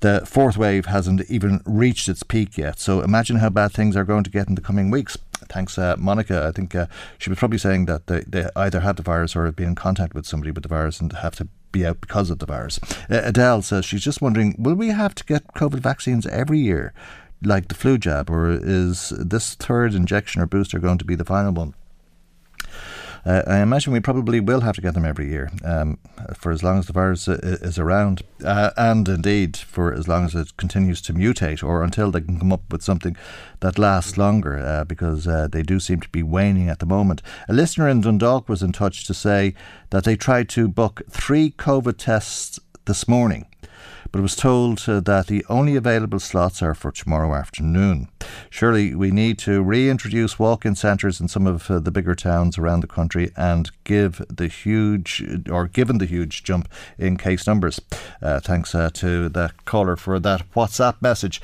The 0.00 0.22
fourth 0.24 0.56
wave 0.56 0.86
hasn't 0.86 1.28
even 1.28 1.60
reached 1.64 2.08
its 2.08 2.22
peak 2.22 2.56
yet, 2.56 2.78
so 2.78 3.00
imagine 3.00 3.36
how 3.36 3.50
bad 3.50 3.72
things 3.72 3.96
are 3.96 4.04
going 4.04 4.22
to 4.24 4.30
get 4.30 4.48
in 4.48 4.54
the 4.54 4.60
coming 4.60 4.90
weeks. 4.90 5.18
Thanks, 5.48 5.76
uh, 5.76 5.96
Monica. 5.98 6.46
I 6.46 6.52
think 6.52 6.74
uh, 6.74 6.86
she 7.18 7.30
was 7.30 7.38
probably 7.38 7.58
saying 7.58 7.86
that 7.86 8.06
they, 8.06 8.20
they 8.20 8.48
either 8.54 8.80
had 8.80 8.96
the 8.96 9.02
virus 9.02 9.34
or 9.34 9.44
have 9.46 9.56
been 9.56 9.68
in 9.68 9.74
contact 9.74 10.14
with 10.14 10.26
somebody 10.26 10.52
with 10.52 10.62
the 10.62 10.68
virus 10.68 11.00
and 11.00 11.12
have 11.12 11.34
to 11.36 11.48
be 11.72 11.84
out 11.84 12.00
because 12.00 12.30
of 12.30 12.38
the 12.38 12.46
virus. 12.46 12.78
Uh, 13.10 13.22
Adele 13.24 13.62
says 13.62 13.84
she's 13.84 14.02
just 14.02 14.22
wondering 14.22 14.54
will 14.58 14.74
we 14.74 14.88
have 14.88 15.14
to 15.16 15.24
get 15.24 15.54
COVID 15.54 15.80
vaccines 15.80 16.26
every 16.28 16.60
year, 16.60 16.92
like 17.42 17.68
the 17.68 17.74
flu 17.74 17.98
jab, 17.98 18.30
or 18.30 18.50
is 18.50 19.10
this 19.10 19.54
third 19.54 19.94
injection 19.94 20.42
or 20.42 20.46
booster 20.46 20.78
going 20.78 20.98
to 20.98 21.04
be 21.04 21.14
the 21.14 21.24
final 21.24 21.52
one? 21.52 21.74
Uh, 23.24 23.42
I 23.46 23.58
imagine 23.58 23.92
we 23.92 24.00
probably 24.00 24.40
will 24.40 24.60
have 24.60 24.76
to 24.76 24.80
get 24.80 24.94
them 24.94 25.04
every 25.04 25.28
year 25.28 25.50
um, 25.64 25.98
for 26.34 26.52
as 26.52 26.62
long 26.62 26.78
as 26.78 26.86
the 26.86 26.92
virus 26.92 27.28
is 27.28 27.78
around, 27.78 28.22
uh, 28.44 28.70
and 28.76 29.08
indeed 29.08 29.56
for 29.56 29.92
as 29.92 30.08
long 30.08 30.24
as 30.24 30.34
it 30.34 30.56
continues 30.56 31.02
to 31.02 31.12
mutate, 31.12 31.62
or 31.62 31.82
until 31.82 32.10
they 32.10 32.20
can 32.20 32.38
come 32.38 32.52
up 32.52 32.72
with 32.72 32.82
something 32.82 33.16
that 33.60 33.78
lasts 33.78 34.16
longer, 34.16 34.58
uh, 34.58 34.84
because 34.84 35.26
uh, 35.26 35.48
they 35.50 35.62
do 35.62 35.80
seem 35.80 36.00
to 36.00 36.08
be 36.08 36.22
waning 36.22 36.68
at 36.68 36.78
the 36.78 36.86
moment. 36.86 37.20
A 37.48 37.52
listener 37.52 37.88
in 37.88 38.00
Dundalk 38.00 38.48
was 38.48 38.62
in 38.62 38.72
touch 38.72 39.04
to 39.06 39.14
say 39.14 39.52
that 39.90 40.04
they 40.04 40.16
tried 40.16 40.48
to 40.50 40.68
book 40.68 41.02
three 41.10 41.50
COVID 41.50 41.96
tests 41.98 42.60
this 42.86 43.06
morning 43.06 43.46
but 44.10 44.20
was 44.20 44.36
told 44.36 44.84
uh, 44.88 45.00
that 45.00 45.26
the 45.26 45.44
only 45.48 45.76
available 45.76 46.18
slots 46.18 46.62
are 46.62 46.74
for 46.74 46.90
tomorrow 46.90 47.34
afternoon. 47.34 48.08
Surely 48.50 48.94
we 48.94 49.10
need 49.10 49.38
to 49.38 49.62
reintroduce 49.62 50.38
walk 50.38 50.64
in 50.64 50.74
centres 50.74 51.20
in 51.20 51.28
some 51.28 51.46
of 51.46 51.70
uh, 51.70 51.78
the 51.78 51.90
bigger 51.90 52.14
towns 52.14 52.58
around 52.58 52.80
the 52.80 52.86
country 52.86 53.30
and 53.36 53.70
give 53.84 54.24
the 54.28 54.48
huge, 54.48 55.22
or 55.50 55.66
given 55.66 55.98
the 55.98 56.06
huge 56.06 56.42
jump 56.42 56.68
in 56.98 57.16
case 57.16 57.46
numbers. 57.46 57.80
Uh, 58.22 58.40
thanks 58.40 58.74
uh, 58.74 58.90
to 58.94 59.28
the 59.28 59.50
caller 59.64 59.96
for 59.96 60.18
that 60.18 60.50
WhatsApp 60.52 61.00
message. 61.00 61.40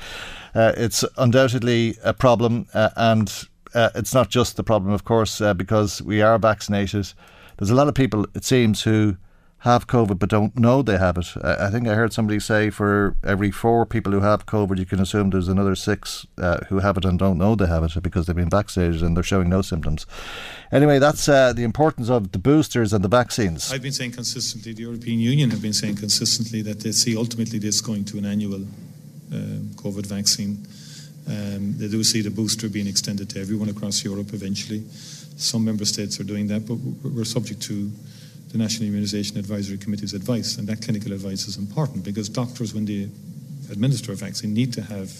Uh, 0.53 0.73
it's 0.77 1.03
undoubtedly 1.17 1.97
a 2.03 2.13
problem, 2.13 2.67
uh, 2.73 2.89
and 2.95 3.47
it's 3.73 4.13
not 4.13 4.29
just 4.29 4.55
the 4.55 4.63
problem, 4.63 4.91
of 4.93 5.03
course, 5.03 5.41
because 5.57 6.01
we 6.01 6.21
are 6.21 6.39
vaccinated. 6.39 7.11
There's 7.57 7.69
a 7.69 7.75
lot 7.75 7.89
of 7.89 7.93
people, 7.93 8.25
it 8.33 8.45
seems, 8.45 8.83
who 8.83 9.17
have 9.59 9.87
COVID 9.87 10.19
but 10.19 10.29
don't 10.29 10.57
know 10.57 10.83
they 10.83 10.97
have 10.97 11.17
it. 11.17 11.27
I 11.43 11.71
think 11.71 11.87
I 11.87 11.95
heard 11.95 12.13
somebody 12.13 12.39
say 12.39 12.69
for 12.69 13.15
every 13.23 13.49
four 13.49 13.85
people 13.85 14.11
who 14.11 14.19
have 14.19 14.45
COVID, 14.45 14.77
you 14.77 14.85
can 14.85 14.99
assume 14.99 15.31
there's 15.31 15.47
another 15.47 15.75
six 15.75 16.27
uh, 16.37 16.57
who 16.69 16.79
have 16.79 16.97
it 16.97 17.05
and 17.05 17.17
don't 17.17 17.39
know 17.39 17.55
they 17.55 17.65
have 17.65 17.83
it 17.83 18.03
because 18.03 18.27
they've 18.27 18.35
been 18.35 18.49
vaccinated 18.49 19.01
and 19.01 19.15
they're 19.15 19.23
showing 19.23 19.49
no 19.49 19.63
symptoms. 19.63 20.05
Anyway, 20.71 20.99
that's 20.99 21.27
uh, 21.27 21.51
the 21.51 21.63
importance 21.63 22.09
of 22.09 22.31
the 22.31 22.37
boosters 22.37 22.93
and 22.93 23.03
the 23.03 23.07
vaccines. 23.07 23.71
I've 23.71 23.81
been 23.81 23.91
saying 23.91 24.11
consistently, 24.11 24.73
the 24.73 24.83
European 24.83 25.19
Union 25.19 25.49
have 25.49 25.63
been 25.63 25.73
saying 25.73 25.95
consistently 25.95 26.61
that 26.61 26.81
they 26.81 26.91
see 26.91 27.17
ultimately 27.17 27.57
this 27.57 27.81
going 27.81 28.05
to 28.05 28.19
an 28.19 28.25
annual 28.25 28.55
um, 29.33 29.71
COVID 29.75 30.05
vaccine. 30.05 30.67
Um, 31.27 31.75
they 31.77 31.87
do 31.87 32.03
see 32.03 32.21
the 32.21 32.29
booster 32.29 32.69
being 32.69 32.85
extended 32.85 33.31
to 33.31 33.41
everyone 33.41 33.69
across 33.69 34.03
Europe 34.03 34.31
eventually. 34.33 34.83
Some 35.37 35.65
member 35.65 35.85
states 35.85 36.19
are 36.19 36.23
doing 36.23 36.47
that, 36.47 36.67
but 36.67 36.75
we're 36.75 37.25
subject 37.25 37.63
to 37.63 37.91
the 38.55 38.63
National 38.63 38.89
Immunisation 38.89 39.35
Advisory 39.35 39.77
Committee's 39.77 40.13
advice, 40.13 40.57
and 40.57 40.65
that 40.67 40.81
clinical 40.81 41.11
advice 41.11 41.45
is 41.45 41.57
important 41.57 42.05
because 42.05 42.29
doctors, 42.29 42.73
when 42.73 42.85
they 42.85 43.09
administer 43.69 44.13
a 44.13 44.15
vaccine, 44.15 44.53
need 44.53 44.71
to 44.71 44.81
have 44.81 45.11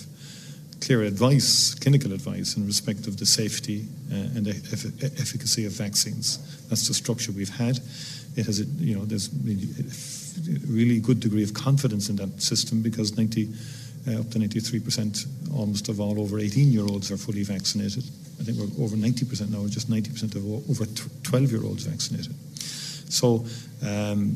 clear 0.80 1.04
advice, 1.04 1.76
clinical 1.76 2.14
advice, 2.14 2.56
in 2.56 2.66
respect 2.66 3.08
of 3.08 3.18
the 3.18 3.26
safety 3.26 3.88
uh, 4.10 4.38
and 4.38 4.48
eff- 4.48 5.04
efficacy 5.20 5.66
of 5.66 5.74
vaccines. 5.74 6.40
That's 6.70 6.88
the 6.88 6.94
structure 6.94 7.34
we've 7.34 7.54
had. 7.54 7.78
It 8.38 8.46
has, 8.46 8.62
a, 8.62 8.66
you 8.80 8.96
know, 8.96 9.04
there's 9.04 9.30
really, 9.44 9.68
a 9.76 10.66
really 10.68 11.00
good 11.02 11.20
degree 11.20 11.44
of 11.44 11.54
confidence 11.54 12.08
in 12.08 12.16
that 12.16 12.42
system 12.42 12.82
because 12.82 13.18
90, 13.18 13.50
uh, 14.08 14.20
up 14.22 14.30
to 14.32 14.40
93% 14.40 15.28
almost 15.54 15.90
of 15.90 16.00
all 16.00 16.22
over 16.22 16.40
18 16.40 16.72
year 16.72 16.84
olds 16.84 17.12
are 17.12 17.18
fully 17.18 17.44
vaccinated. 17.44 18.06
I 18.40 18.44
think 18.44 18.58
we're 18.58 18.84
over 18.84 18.96
90% 18.96 19.50
now, 19.50 19.68
just 19.68 19.90
90% 19.90 20.36
of 20.36 20.70
over 20.70 20.86
12 21.24 21.52
year 21.52 21.64
olds 21.66 21.84
vaccinated. 21.84 22.34
So 23.10 23.46
um, 23.86 24.36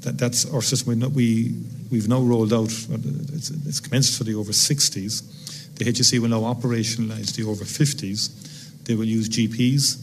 that, 0.00 0.18
that's 0.18 0.50
our 0.52 0.62
system. 0.62 1.00
We, 1.14 1.54
we, 1.90 1.98
have 1.98 2.08
now 2.08 2.20
rolled 2.20 2.52
out, 2.52 2.72
it's, 3.32 3.50
it's 3.50 3.80
commenced 3.80 4.16
for 4.16 4.24
the 4.24 4.34
over 4.34 4.52
60s. 4.52 5.74
The 5.76 5.84
HSE 5.84 6.18
will 6.20 6.28
now 6.28 6.40
operationalise 6.40 7.34
the 7.34 7.44
over 7.44 7.64
50s. 7.64 8.84
They 8.84 8.94
will 8.94 9.04
use 9.04 9.28
GPs, 9.28 10.00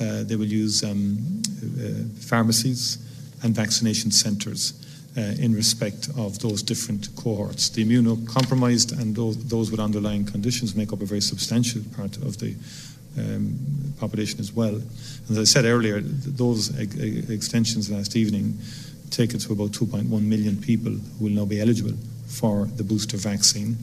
uh, 0.00 0.24
they 0.24 0.36
will 0.36 0.46
use 0.46 0.84
um, 0.84 1.42
uh, 1.78 2.04
pharmacies 2.20 2.98
and 3.42 3.54
vaccination 3.54 4.10
centres. 4.10 4.74
Uh, 5.16 5.34
in 5.40 5.52
respect 5.52 6.08
of 6.16 6.38
those 6.38 6.62
different 6.62 7.08
cohorts. 7.16 7.68
The 7.70 7.84
immunocompromised 7.84 8.96
and 8.96 9.16
those, 9.16 9.36
those, 9.48 9.68
with 9.68 9.80
underlying 9.80 10.24
conditions 10.24 10.76
make 10.76 10.92
up 10.92 11.02
a 11.02 11.04
very 11.04 11.20
substantial 11.20 11.82
part 11.96 12.16
of 12.18 12.38
the 12.38 12.54
um, 13.18 13.94
population 13.98 14.40
as 14.40 14.52
well. 14.52 14.80
As 15.30 15.38
I 15.38 15.44
said 15.44 15.64
earlier, 15.64 16.00
those 16.00 16.76
extensions 17.30 17.90
last 17.90 18.16
evening 18.16 18.58
take 19.10 19.34
it 19.34 19.40
to 19.40 19.52
about 19.52 19.70
2.1 19.72 20.08
million 20.22 20.56
people 20.56 20.92
who 20.92 21.24
will 21.24 21.32
now 21.32 21.44
be 21.44 21.60
eligible 21.60 21.96
for 22.26 22.66
the 22.76 22.84
booster 22.84 23.16
vaccine. 23.16 23.76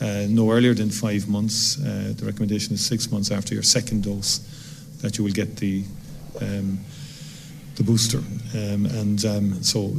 Uh, 0.00 0.26
no 0.28 0.50
earlier 0.50 0.74
than 0.74 0.90
five 0.90 1.28
months. 1.28 1.78
Uh, 1.78 2.12
the 2.16 2.24
recommendation 2.26 2.74
is 2.74 2.84
six 2.84 3.10
months 3.12 3.30
after 3.30 3.54
your 3.54 3.62
second 3.62 4.02
dose 4.02 4.40
that 5.02 5.18
you 5.18 5.24
will 5.24 5.32
get 5.32 5.56
the 5.56 5.84
um, 6.40 6.80
the 7.76 7.82
booster, 7.82 8.18
um, 8.18 8.86
and 8.86 9.24
um, 9.24 9.62
so 9.62 9.92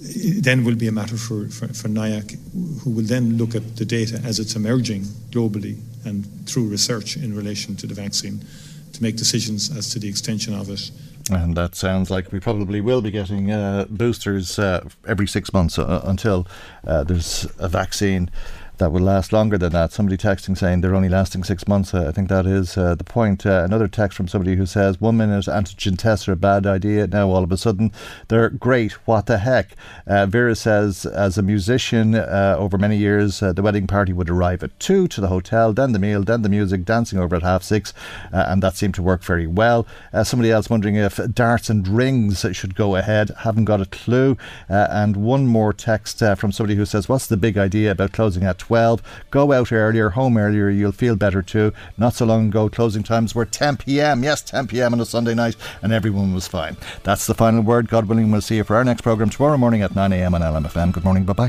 then 0.00 0.64
will 0.64 0.76
be 0.76 0.88
a 0.88 0.92
matter 0.92 1.16
for, 1.16 1.48
for, 1.48 1.68
for 1.68 1.88
NIAC, 1.88 2.38
who 2.82 2.90
will 2.90 3.04
then 3.04 3.36
look 3.36 3.54
at 3.54 3.76
the 3.76 3.84
data 3.84 4.20
as 4.24 4.38
it's 4.38 4.54
emerging 4.54 5.02
globally 5.30 5.78
and 6.04 6.24
through 6.48 6.68
research 6.68 7.16
in 7.16 7.34
relation 7.36 7.76
to 7.76 7.86
the 7.86 7.94
vaccine 7.94 8.44
to 8.92 9.02
make 9.02 9.16
decisions 9.16 9.76
as 9.76 9.90
to 9.90 9.98
the 9.98 10.08
extension 10.08 10.54
of 10.54 10.70
it. 10.70 10.90
And 11.30 11.56
that 11.56 11.74
sounds 11.74 12.10
like 12.10 12.32
we 12.32 12.40
probably 12.40 12.80
will 12.80 13.02
be 13.02 13.10
getting 13.10 13.50
uh, 13.50 13.86
boosters 13.90 14.58
uh, 14.58 14.88
every 15.06 15.26
six 15.26 15.52
months 15.52 15.78
uh, 15.78 16.00
until 16.04 16.46
uh, 16.86 17.04
there's 17.04 17.46
a 17.58 17.68
vaccine 17.68 18.30
that 18.78 18.90
will 18.92 19.00
last 19.02 19.32
longer 19.32 19.58
than 19.58 19.72
that. 19.72 19.92
Somebody 19.92 20.16
texting 20.16 20.56
saying 20.56 20.80
they're 20.80 20.94
only 20.94 21.08
lasting 21.08 21.44
six 21.44 21.68
months. 21.68 21.92
Uh, 21.92 22.08
I 22.08 22.12
think 22.12 22.28
that 22.28 22.46
is 22.46 22.76
uh, 22.76 22.94
the 22.94 23.04
point. 23.04 23.44
Uh, 23.44 23.62
another 23.64 23.88
text 23.88 24.16
from 24.16 24.28
somebody 24.28 24.56
who 24.56 24.66
says 24.66 25.00
one 25.00 25.16
minute 25.16 25.46
antigen 25.46 25.98
tests 25.98 26.28
are 26.28 26.32
a 26.32 26.36
bad 26.36 26.66
idea. 26.66 27.06
Now 27.06 27.28
all 27.30 27.44
of 27.44 27.52
a 27.52 27.56
sudden 27.56 27.92
they're 28.28 28.48
great. 28.48 28.92
What 29.06 29.26
the 29.26 29.38
heck? 29.38 29.74
Uh, 30.06 30.26
Vera 30.26 30.54
says 30.54 31.06
as 31.06 31.36
a 31.36 31.42
musician 31.42 32.14
uh, 32.14 32.56
over 32.58 32.78
many 32.78 32.96
years, 32.96 33.42
uh, 33.42 33.52
the 33.52 33.62
wedding 33.62 33.86
party 33.86 34.12
would 34.12 34.30
arrive 34.30 34.62
at 34.62 34.78
two 34.78 35.08
to 35.08 35.20
the 35.20 35.28
hotel, 35.28 35.72
then 35.72 35.92
the 35.92 35.98
meal, 35.98 36.22
then 36.22 36.42
the 36.42 36.48
music, 36.48 36.84
dancing 36.84 37.18
over 37.18 37.36
at 37.36 37.42
half 37.42 37.62
six, 37.62 37.92
and 38.32 38.62
that 38.62 38.76
seemed 38.76 38.94
to 38.94 39.02
work 39.02 39.22
very 39.22 39.46
well. 39.46 39.86
somebody 40.24 40.50
else 40.50 40.70
wondering 40.70 40.96
if 40.96 41.20
darts 41.34 41.68
and 41.68 41.86
rings 41.88 42.44
should 42.52 42.74
go 42.74 42.96
ahead. 42.96 43.30
Haven't 43.38 43.64
got 43.64 43.80
a 43.80 43.86
clue. 43.86 44.36
and 44.68 45.16
one 45.16 45.46
more 45.46 45.72
text 45.72 46.20
from 46.36 46.52
somebody 46.52 46.76
who 46.76 46.86
says, 46.86 47.08
"What's 47.08 47.26
the 47.26 47.36
big 47.36 47.58
idea 47.58 47.90
about 47.90 48.12
closing 48.12 48.44
at 48.44 48.67
12. 48.68 49.02
Go 49.30 49.52
out 49.52 49.72
earlier, 49.72 50.10
home 50.10 50.36
earlier, 50.36 50.68
you'll 50.68 50.92
feel 50.92 51.16
better 51.16 51.40
too. 51.40 51.72
Not 51.96 52.12
so 52.12 52.26
long 52.26 52.48
ago, 52.48 52.68
closing 52.68 53.02
times 53.02 53.34
were 53.34 53.46
10 53.46 53.78
pm. 53.78 54.22
Yes, 54.22 54.42
10 54.42 54.66
pm 54.66 54.92
on 54.92 55.00
a 55.00 55.06
Sunday 55.06 55.34
night, 55.34 55.56
and 55.82 55.90
everyone 55.90 56.34
was 56.34 56.46
fine. 56.46 56.76
That's 57.02 57.26
the 57.26 57.34
final 57.34 57.62
word. 57.62 57.88
God 57.88 58.04
willing, 58.04 58.30
we'll 58.30 58.42
see 58.42 58.56
you 58.56 58.64
for 58.64 58.76
our 58.76 58.84
next 58.84 59.00
programme 59.00 59.30
tomorrow 59.30 59.56
morning 59.56 59.80
at 59.80 59.94
9 59.94 60.12
am 60.12 60.34
on 60.34 60.42
LMFM. 60.42 60.92
Good 60.92 61.04
morning, 61.04 61.24
bye 61.24 61.32
bye. 61.32 61.48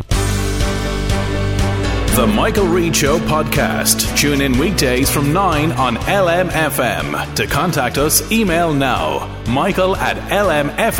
The 2.16 2.26
Michael 2.28 2.68
Reade 2.68 2.96
Show 2.96 3.20
podcast. 3.20 4.18
Tune 4.18 4.42
in 4.42 4.58
weekdays 4.58 5.10
from 5.10 5.34
9 5.34 5.74
on 5.74 5.98
LMFM. 5.98 7.36
To 7.36 7.48
contact 7.48 7.98
us, 7.98 8.32
email 8.32 8.74
now 8.74 9.28
michael 9.48 9.96
at 9.96 10.18
lmfm.ie. 10.30 11.00